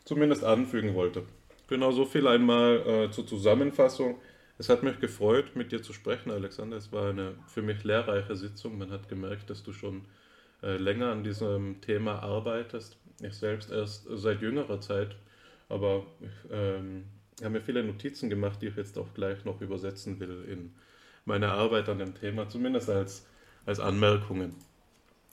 zumindest 0.06 0.43
anfügen 0.43 0.95
wollte. 0.95 1.24
Genau 1.68 1.92
so 1.92 2.06
viel 2.06 2.27
einmal 2.27 2.84
äh, 2.88 3.11
zur 3.11 3.27
Zusammenfassung. 3.27 4.16
Es 4.58 4.69
hat 4.69 4.84
mich 4.84 5.00
gefreut, 5.00 5.56
mit 5.56 5.72
dir 5.72 5.82
zu 5.82 5.93
sprechen, 5.93 6.32
Alexander. 6.32 6.77
Es 6.77 6.92
war 6.92 7.10
eine 7.10 7.35
für 7.48 7.61
mich 7.61 7.84
lehrreiche 7.84 8.35
Sitzung. 8.35 8.77
Man 8.77 8.92
hat 8.92 9.10
gemerkt, 9.10 9.50
dass 9.50 9.64
du 9.64 9.74
schon 9.74 10.03
äh, 10.64 10.77
länger 10.77 11.11
an 11.11 11.24
diesem 11.24 11.82
Thema 11.82 12.19
arbeitest. 12.19 12.98
Ich 13.22 13.34
selbst 13.34 13.72
erst 13.72 14.08
seit 14.10 14.42
jüngerer 14.42 14.82
Zeit, 14.82 15.16
aber 15.69 16.06
ich 17.42 17.45
habe 17.45 17.56
mir 17.56 17.61
viele 17.61 17.84
Notizen 17.84 18.30
gemacht, 18.30 18.61
die 18.61 18.68
ich 18.68 18.76
jetzt 18.76 19.00
auch 19.00 19.16
gleich 19.16 19.45
noch 19.45 19.61
übersetzen 19.61 20.20
will 20.20 20.45
in 20.48 20.76
meine 21.26 21.50
Arbeit 21.50 21.90
an 21.90 21.98
dem 21.98 22.14
Thema, 22.14 22.48
zumindest 22.48 22.88
als, 22.88 23.26
als 23.66 23.80
Anmerkungen. 23.80 24.53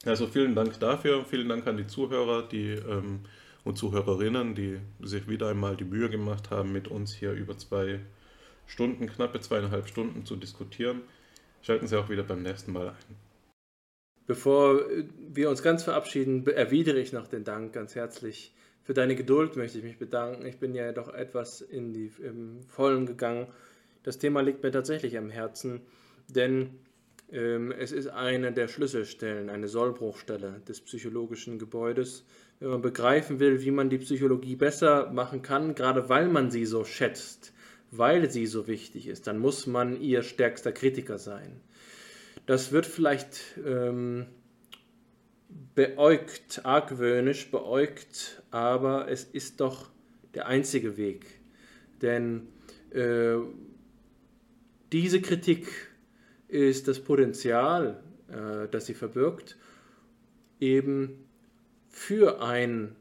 Also 0.07 0.27
vielen 0.27 0.55
Dank 0.55 0.81
dafür, 0.81 1.27
vielen 1.27 1.51
Dank 1.51 1.67
an 1.67 1.77
die 1.77 1.87
Zuhörer 1.87 2.49
die, 2.49 2.70
ähm, 2.70 3.20
und 3.62 3.77
Zuhörerinnen, 3.77 4.55
die 4.55 4.78
sich 5.03 5.28
wieder 5.28 5.51
einmal 5.51 5.77
die 5.77 5.85
Mühe 5.85 6.09
gemacht 6.09 6.51
haben, 6.51 6.73
mit 6.73 6.89
uns 6.89 7.12
hier 7.12 7.33
über 7.33 7.59
zwei 7.59 8.01
Stunden, 8.67 9.07
knappe 9.07 9.41
zweieinhalb 9.41 9.87
Stunden 9.87 10.25
zu 10.25 10.37
diskutieren. 10.37 11.03
Schalten 11.61 11.89
Sie 11.89 11.97
auch 11.99 12.09
wieder 12.09 12.23
beim 12.23 12.43
nächsten 12.43 12.73
Mal 12.73 12.89
ein. 12.89 13.17
Bevor 14.27 14.81
wir 15.28 15.51
uns 15.51 15.62
ganz 15.62 15.85
verabschieden, 15.85 16.47
erwidere 16.47 17.01
ich 17.01 17.12
noch 17.12 17.27
den 17.28 17.45
Dank 17.45 17.75
ganz 17.75 17.95
herzlich. 17.95 18.55
Für 18.89 18.94
deine 18.94 19.17
Geduld 19.17 19.55
möchte 19.55 19.76
ich 19.76 19.84
mich 19.84 19.99
bedanken. 19.99 20.47
Ich 20.47 20.57
bin 20.57 20.75
ja 20.75 20.92
doch 20.92 21.12
etwas 21.12 21.60
in 21.60 21.92
die 21.92 22.10
im 22.23 22.60
Vollen 22.68 23.05
gegangen. 23.05 23.47
Das 24.02 24.17
Thema 24.17 24.41
liegt 24.41 24.62
mir 24.62 24.70
tatsächlich 24.70 25.18
am 25.18 25.28
Herzen, 25.28 25.83
denn 26.26 26.70
ähm, 27.31 27.70
es 27.70 27.92
ist 27.92 28.07
eine 28.07 28.50
der 28.50 28.67
Schlüsselstellen, 28.67 29.50
eine 29.50 29.68
Sollbruchstelle 29.68 30.62
des 30.67 30.81
psychologischen 30.81 31.58
Gebäudes. 31.58 32.25
Wenn 32.60 32.70
man 32.70 32.81
begreifen 32.81 33.41
will, 33.41 33.60
wie 33.60 33.73
man 33.73 33.91
die 33.91 33.99
Psychologie 33.99 34.57
besser 34.57 35.10
machen 35.12 35.42
kann, 35.42 35.75
gerade 35.75 36.08
weil 36.08 36.28
man 36.28 36.50
sie 36.50 36.65
so 36.65 36.84
schätzt, 36.84 37.52
weil 37.91 38.31
sie 38.31 38.47
so 38.47 38.68
wichtig 38.68 39.07
ist, 39.07 39.26
dann 39.26 39.39
muss 39.39 39.67
man 39.67 40.00
ihr 40.00 40.23
stärkster 40.23 40.73
Kritiker 40.73 41.18
sein. 41.18 41.60
Das 42.47 42.73
wird 42.73 42.86
vielleicht 42.86 43.58
ähm, 43.67 44.25
beäugt, 45.75 46.65
argwöhnisch 46.65 47.51
beäugt, 47.51 48.43
aber 48.51 49.09
es 49.09 49.25
ist 49.25 49.60
doch 49.60 49.91
der 50.35 50.47
einzige 50.47 50.97
Weg. 50.97 51.27
Denn 52.02 52.49
äh, 52.91 53.36
diese 54.93 55.20
Kritik 55.20 55.68
ist 56.49 56.89
das 56.89 57.01
Potenzial, 57.01 58.02
äh, 58.28 58.68
das 58.68 58.86
sie 58.86 58.94
verbirgt, 58.94 59.57
eben 60.60 61.25
für, 61.89 62.43
ein 62.43 62.97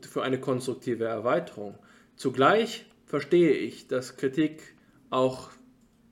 für 0.00 0.22
eine 0.22 0.40
konstruktive 0.40 1.04
Erweiterung. 1.04 1.78
Zugleich 2.16 2.86
verstehe 3.04 3.52
ich, 3.52 3.86
dass 3.86 4.16
Kritik 4.16 4.74
auch 5.10 5.50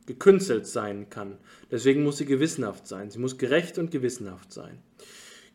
gekünstelt 0.04 0.66
sein 0.66 1.08
kann. 1.08 1.38
Deswegen 1.70 2.02
muss 2.02 2.18
sie 2.18 2.26
gewissenhaft 2.26 2.86
sein. 2.86 3.10
Sie 3.10 3.18
muss 3.18 3.38
gerecht 3.38 3.78
und 3.78 3.90
gewissenhaft 3.90 4.52
sein. 4.52 4.82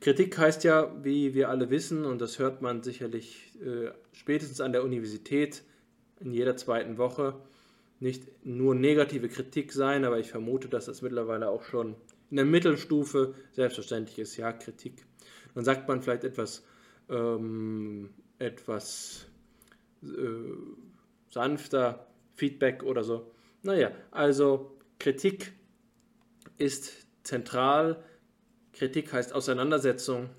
Kritik 0.02 0.38
heißt 0.38 0.64
ja, 0.64 0.92
wie 1.04 1.34
wir 1.34 1.50
alle 1.50 1.70
wissen, 1.70 2.06
und 2.06 2.20
das 2.22 2.40
hört 2.40 2.62
man 2.62 2.84
sicherlich 2.84 3.54
äh, 3.62 3.92
spätestens 4.12 4.62
an 4.62 4.72
der 4.72 4.84
Universität 4.84 5.64
in 6.20 6.32
jeder 6.32 6.58
zweiten 6.58 6.98
Woche, 6.98 7.36
nicht 8.00 8.24
nur 8.46 8.76
negative 8.76 9.30
Kritik 9.30 9.72
sein, 9.72 10.06
aber 10.06 10.20
ich 10.20 10.30
vermute, 10.30 10.68
dass 10.68 10.86
das 10.86 11.02
mittlerweile 11.02 11.50
auch 11.50 11.64
schon 11.64 11.96
in 12.30 12.38
der 12.38 12.46
Mittelstufe 12.46 13.36
selbstverständlich 13.54 14.20
ist. 14.20 14.38
Ja, 14.38 14.52
Kritik. 14.52 15.06
Dann 15.54 15.64
sagt 15.64 15.88
man 15.88 16.02
vielleicht 16.02 16.24
etwas, 16.24 16.66
ähm, 17.10 18.10
etwas 18.40 19.28
äh, 20.04 20.08
sanfter 21.30 22.08
Feedback 22.34 22.84
oder 22.84 23.04
so. 23.04 23.32
Naja, 23.64 23.92
also 24.12 24.78
Kritik 25.00 25.54
ist 26.58 27.08
zentral. 27.24 28.04
Kritik 28.76 29.12
heißt 29.12 29.34
Auseinandersetzung. 29.34 30.30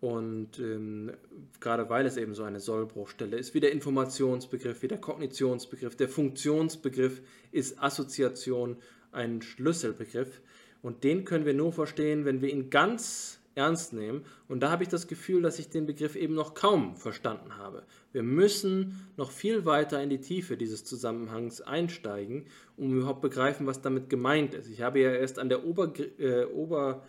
Und 0.00 0.58
ähm, 0.58 1.12
gerade 1.60 1.88
weil 1.88 2.06
es 2.06 2.16
eben 2.16 2.34
so 2.34 2.42
eine 2.42 2.58
Sollbruchstelle 2.58 3.36
ist, 3.36 3.54
wie 3.54 3.60
der 3.60 3.70
Informationsbegriff, 3.70 4.82
wie 4.82 4.88
der 4.88 5.00
Kognitionsbegriff, 5.00 5.94
der 5.94 6.08
Funktionsbegriff 6.08 7.22
ist 7.52 7.80
Assoziation 7.80 8.78
ein 9.12 9.42
Schlüsselbegriff. 9.42 10.40
Und 10.82 11.04
den 11.04 11.24
können 11.24 11.46
wir 11.46 11.54
nur 11.54 11.72
verstehen, 11.72 12.24
wenn 12.24 12.42
wir 12.42 12.50
ihn 12.50 12.68
ganz 12.68 13.38
ernst 13.54 13.92
nehmen. 13.92 14.24
Und 14.48 14.64
da 14.64 14.70
habe 14.70 14.82
ich 14.82 14.88
das 14.88 15.06
Gefühl, 15.06 15.42
dass 15.42 15.58
ich 15.58 15.68
den 15.68 15.86
Begriff 15.86 16.16
eben 16.16 16.34
noch 16.34 16.54
kaum 16.54 16.96
verstanden 16.96 17.56
habe. 17.56 17.84
Wir 18.12 18.22
müssen 18.22 19.08
noch 19.16 19.30
viel 19.30 19.64
weiter 19.64 20.02
in 20.02 20.10
die 20.10 20.20
Tiefe 20.20 20.56
dieses 20.56 20.84
Zusammenhangs 20.84 21.60
einsteigen, 21.60 22.46
um 22.76 22.96
überhaupt 22.96 23.20
begreifen, 23.20 23.66
was 23.66 23.82
damit 23.82 24.10
gemeint 24.10 24.54
ist. 24.54 24.68
Ich 24.68 24.82
habe 24.82 25.00
ja 25.00 25.12
erst 25.12 25.38
an 25.38 25.48
der 25.48 25.64
Ober, 25.64 25.92
äh, 26.18 26.44
oberen 26.46 27.02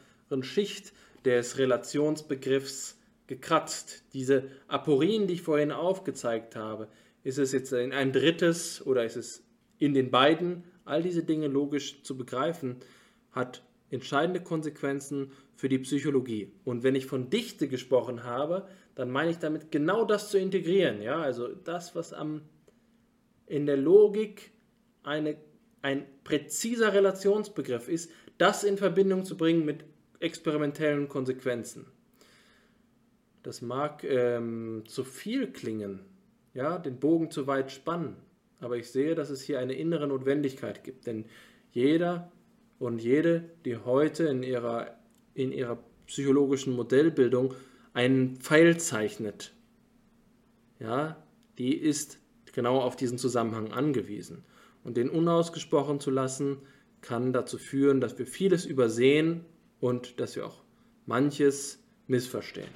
Schicht 0.43 0.93
des 1.25 1.57
Relationsbegriffs 1.57 2.97
gekratzt. 3.27 4.03
Diese 4.13 4.43
Aporien, 4.67 5.27
die 5.27 5.35
ich 5.35 5.41
vorhin 5.41 5.71
aufgezeigt 5.71 6.55
habe, 6.55 6.87
ist 7.23 7.37
es 7.37 7.51
jetzt 7.51 7.71
in 7.71 7.93
ein 7.93 8.11
drittes 8.11 8.85
oder 8.85 9.05
ist 9.05 9.15
es 9.15 9.43
in 9.77 9.93
den 9.93 10.11
beiden, 10.11 10.63
all 10.85 11.01
diese 11.01 11.23
Dinge 11.23 11.47
logisch 11.47 12.03
zu 12.03 12.17
begreifen, 12.17 12.77
hat 13.31 13.63
entscheidende 13.89 14.41
Konsequenzen 14.41 15.31
für 15.55 15.69
die 15.69 15.79
Psychologie. 15.79 16.51
Und 16.63 16.83
wenn 16.83 16.95
ich 16.95 17.05
von 17.05 17.29
Dichte 17.29 17.67
gesprochen 17.67 18.23
habe, 18.23 18.67
dann 18.95 19.11
meine 19.11 19.31
ich 19.31 19.37
damit 19.37 19.71
genau 19.71 20.03
das 20.03 20.29
zu 20.29 20.37
integrieren. 20.37 21.01
Ja? 21.01 21.21
Also 21.21 21.47
das, 21.47 21.95
was 21.95 22.11
am, 22.11 22.41
in 23.45 23.65
der 23.65 23.77
Logik 23.77 24.51
eine, 25.03 25.37
ein 25.81 26.05
präziser 26.23 26.93
Relationsbegriff 26.93 27.87
ist, 27.87 28.11
das 28.37 28.63
in 28.63 28.77
Verbindung 28.77 29.25
zu 29.25 29.37
bringen 29.37 29.63
mit 29.63 29.85
experimentellen 30.23 31.09
Konsequenzen. 31.09 31.85
Das 33.43 33.61
mag 33.61 34.03
ähm, 34.03 34.83
zu 34.87 35.03
viel 35.03 35.51
klingen, 35.51 35.99
ja, 36.53 36.77
den 36.77 36.99
Bogen 36.99 37.29
zu 37.29 37.45
weit 37.45 37.71
spannen, 37.71 38.15
aber 38.59 38.77
ich 38.77 38.89
sehe, 38.89 39.15
dass 39.15 39.29
es 39.29 39.41
hier 39.41 39.59
eine 39.59 39.73
innere 39.73 40.07
Notwendigkeit 40.07 40.83
gibt, 40.83 41.07
denn 41.07 41.25
jeder 41.71 42.31
und 42.79 43.01
jede, 43.01 43.49
die 43.65 43.77
heute 43.77 44.25
in 44.25 44.43
ihrer, 44.43 44.97
in 45.33 45.51
ihrer 45.51 45.77
psychologischen 46.05 46.73
Modellbildung 46.73 47.53
einen 47.93 48.37
Pfeil 48.37 48.79
zeichnet, 48.79 49.53
ja, 50.79 51.21
die 51.57 51.75
ist 51.75 52.19
genau 52.53 52.79
auf 52.79 52.95
diesen 52.95 53.17
Zusammenhang 53.17 53.71
angewiesen. 53.71 54.43
Und 54.83 54.97
den 54.97 55.09
unausgesprochen 55.09 55.99
zu 55.99 56.11
lassen, 56.11 56.57
kann 57.01 57.33
dazu 57.33 57.57
führen, 57.57 58.01
dass 58.01 58.17
wir 58.17 58.25
vieles 58.25 58.65
übersehen 58.65 59.45
und 59.83 60.21
dass 60.21 60.37
wir 60.37 60.45
auch 60.45 60.61
manches 61.07 61.77
missverstehen. 62.07 62.69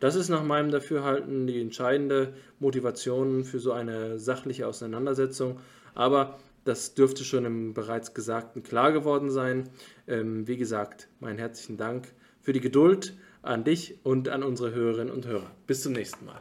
Das 0.00 0.14
ist 0.14 0.30
nach 0.30 0.42
meinem 0.42 0.70
Dafürhalten 0.70 1.46
die 1.46 1.60
entscheidende 1.60 2.32
Motivation 2.58 3.44
für 3.44 3.58
so 3.58 3.72
eine 3.72 4.18
sachliche 4.18 4.66
Auseinandersetzung. 4.66 5.60
Aber 5.94 6.38
das 6.64 6.94
dürfte 6.94 7.22
schon 7.22 7.44
im 7.44 7.74
bereits 7.74 8.14
Gesagten 8.14 8.62
klar 8.62 8.92
geworden 8.92 9.30
sein. 9.30 9.68
Ähm, 10.06 10.48
wie 10.48 10.56
gesagt, 10.56 11.08
meinen 11.20 11.38
herzlichen 11.38 11.76
Dank 11.76 12.14
für 12.40 12.54
die 12.54 12.60
Geduld 12.62 13.12
an 13.42 13.64
dich 13.64 13.98
und 14.02 14.30
an 14.30 14.42
unsere 14.42 14.72
Hörerinnen 14.72 15.12
und 15.12 15.26
Hörer. 15.26 15.50
Bis 15.66 15.82
zum 15.82 15.92
nächsten 15.92 16.24
Mal. 16.24 16.38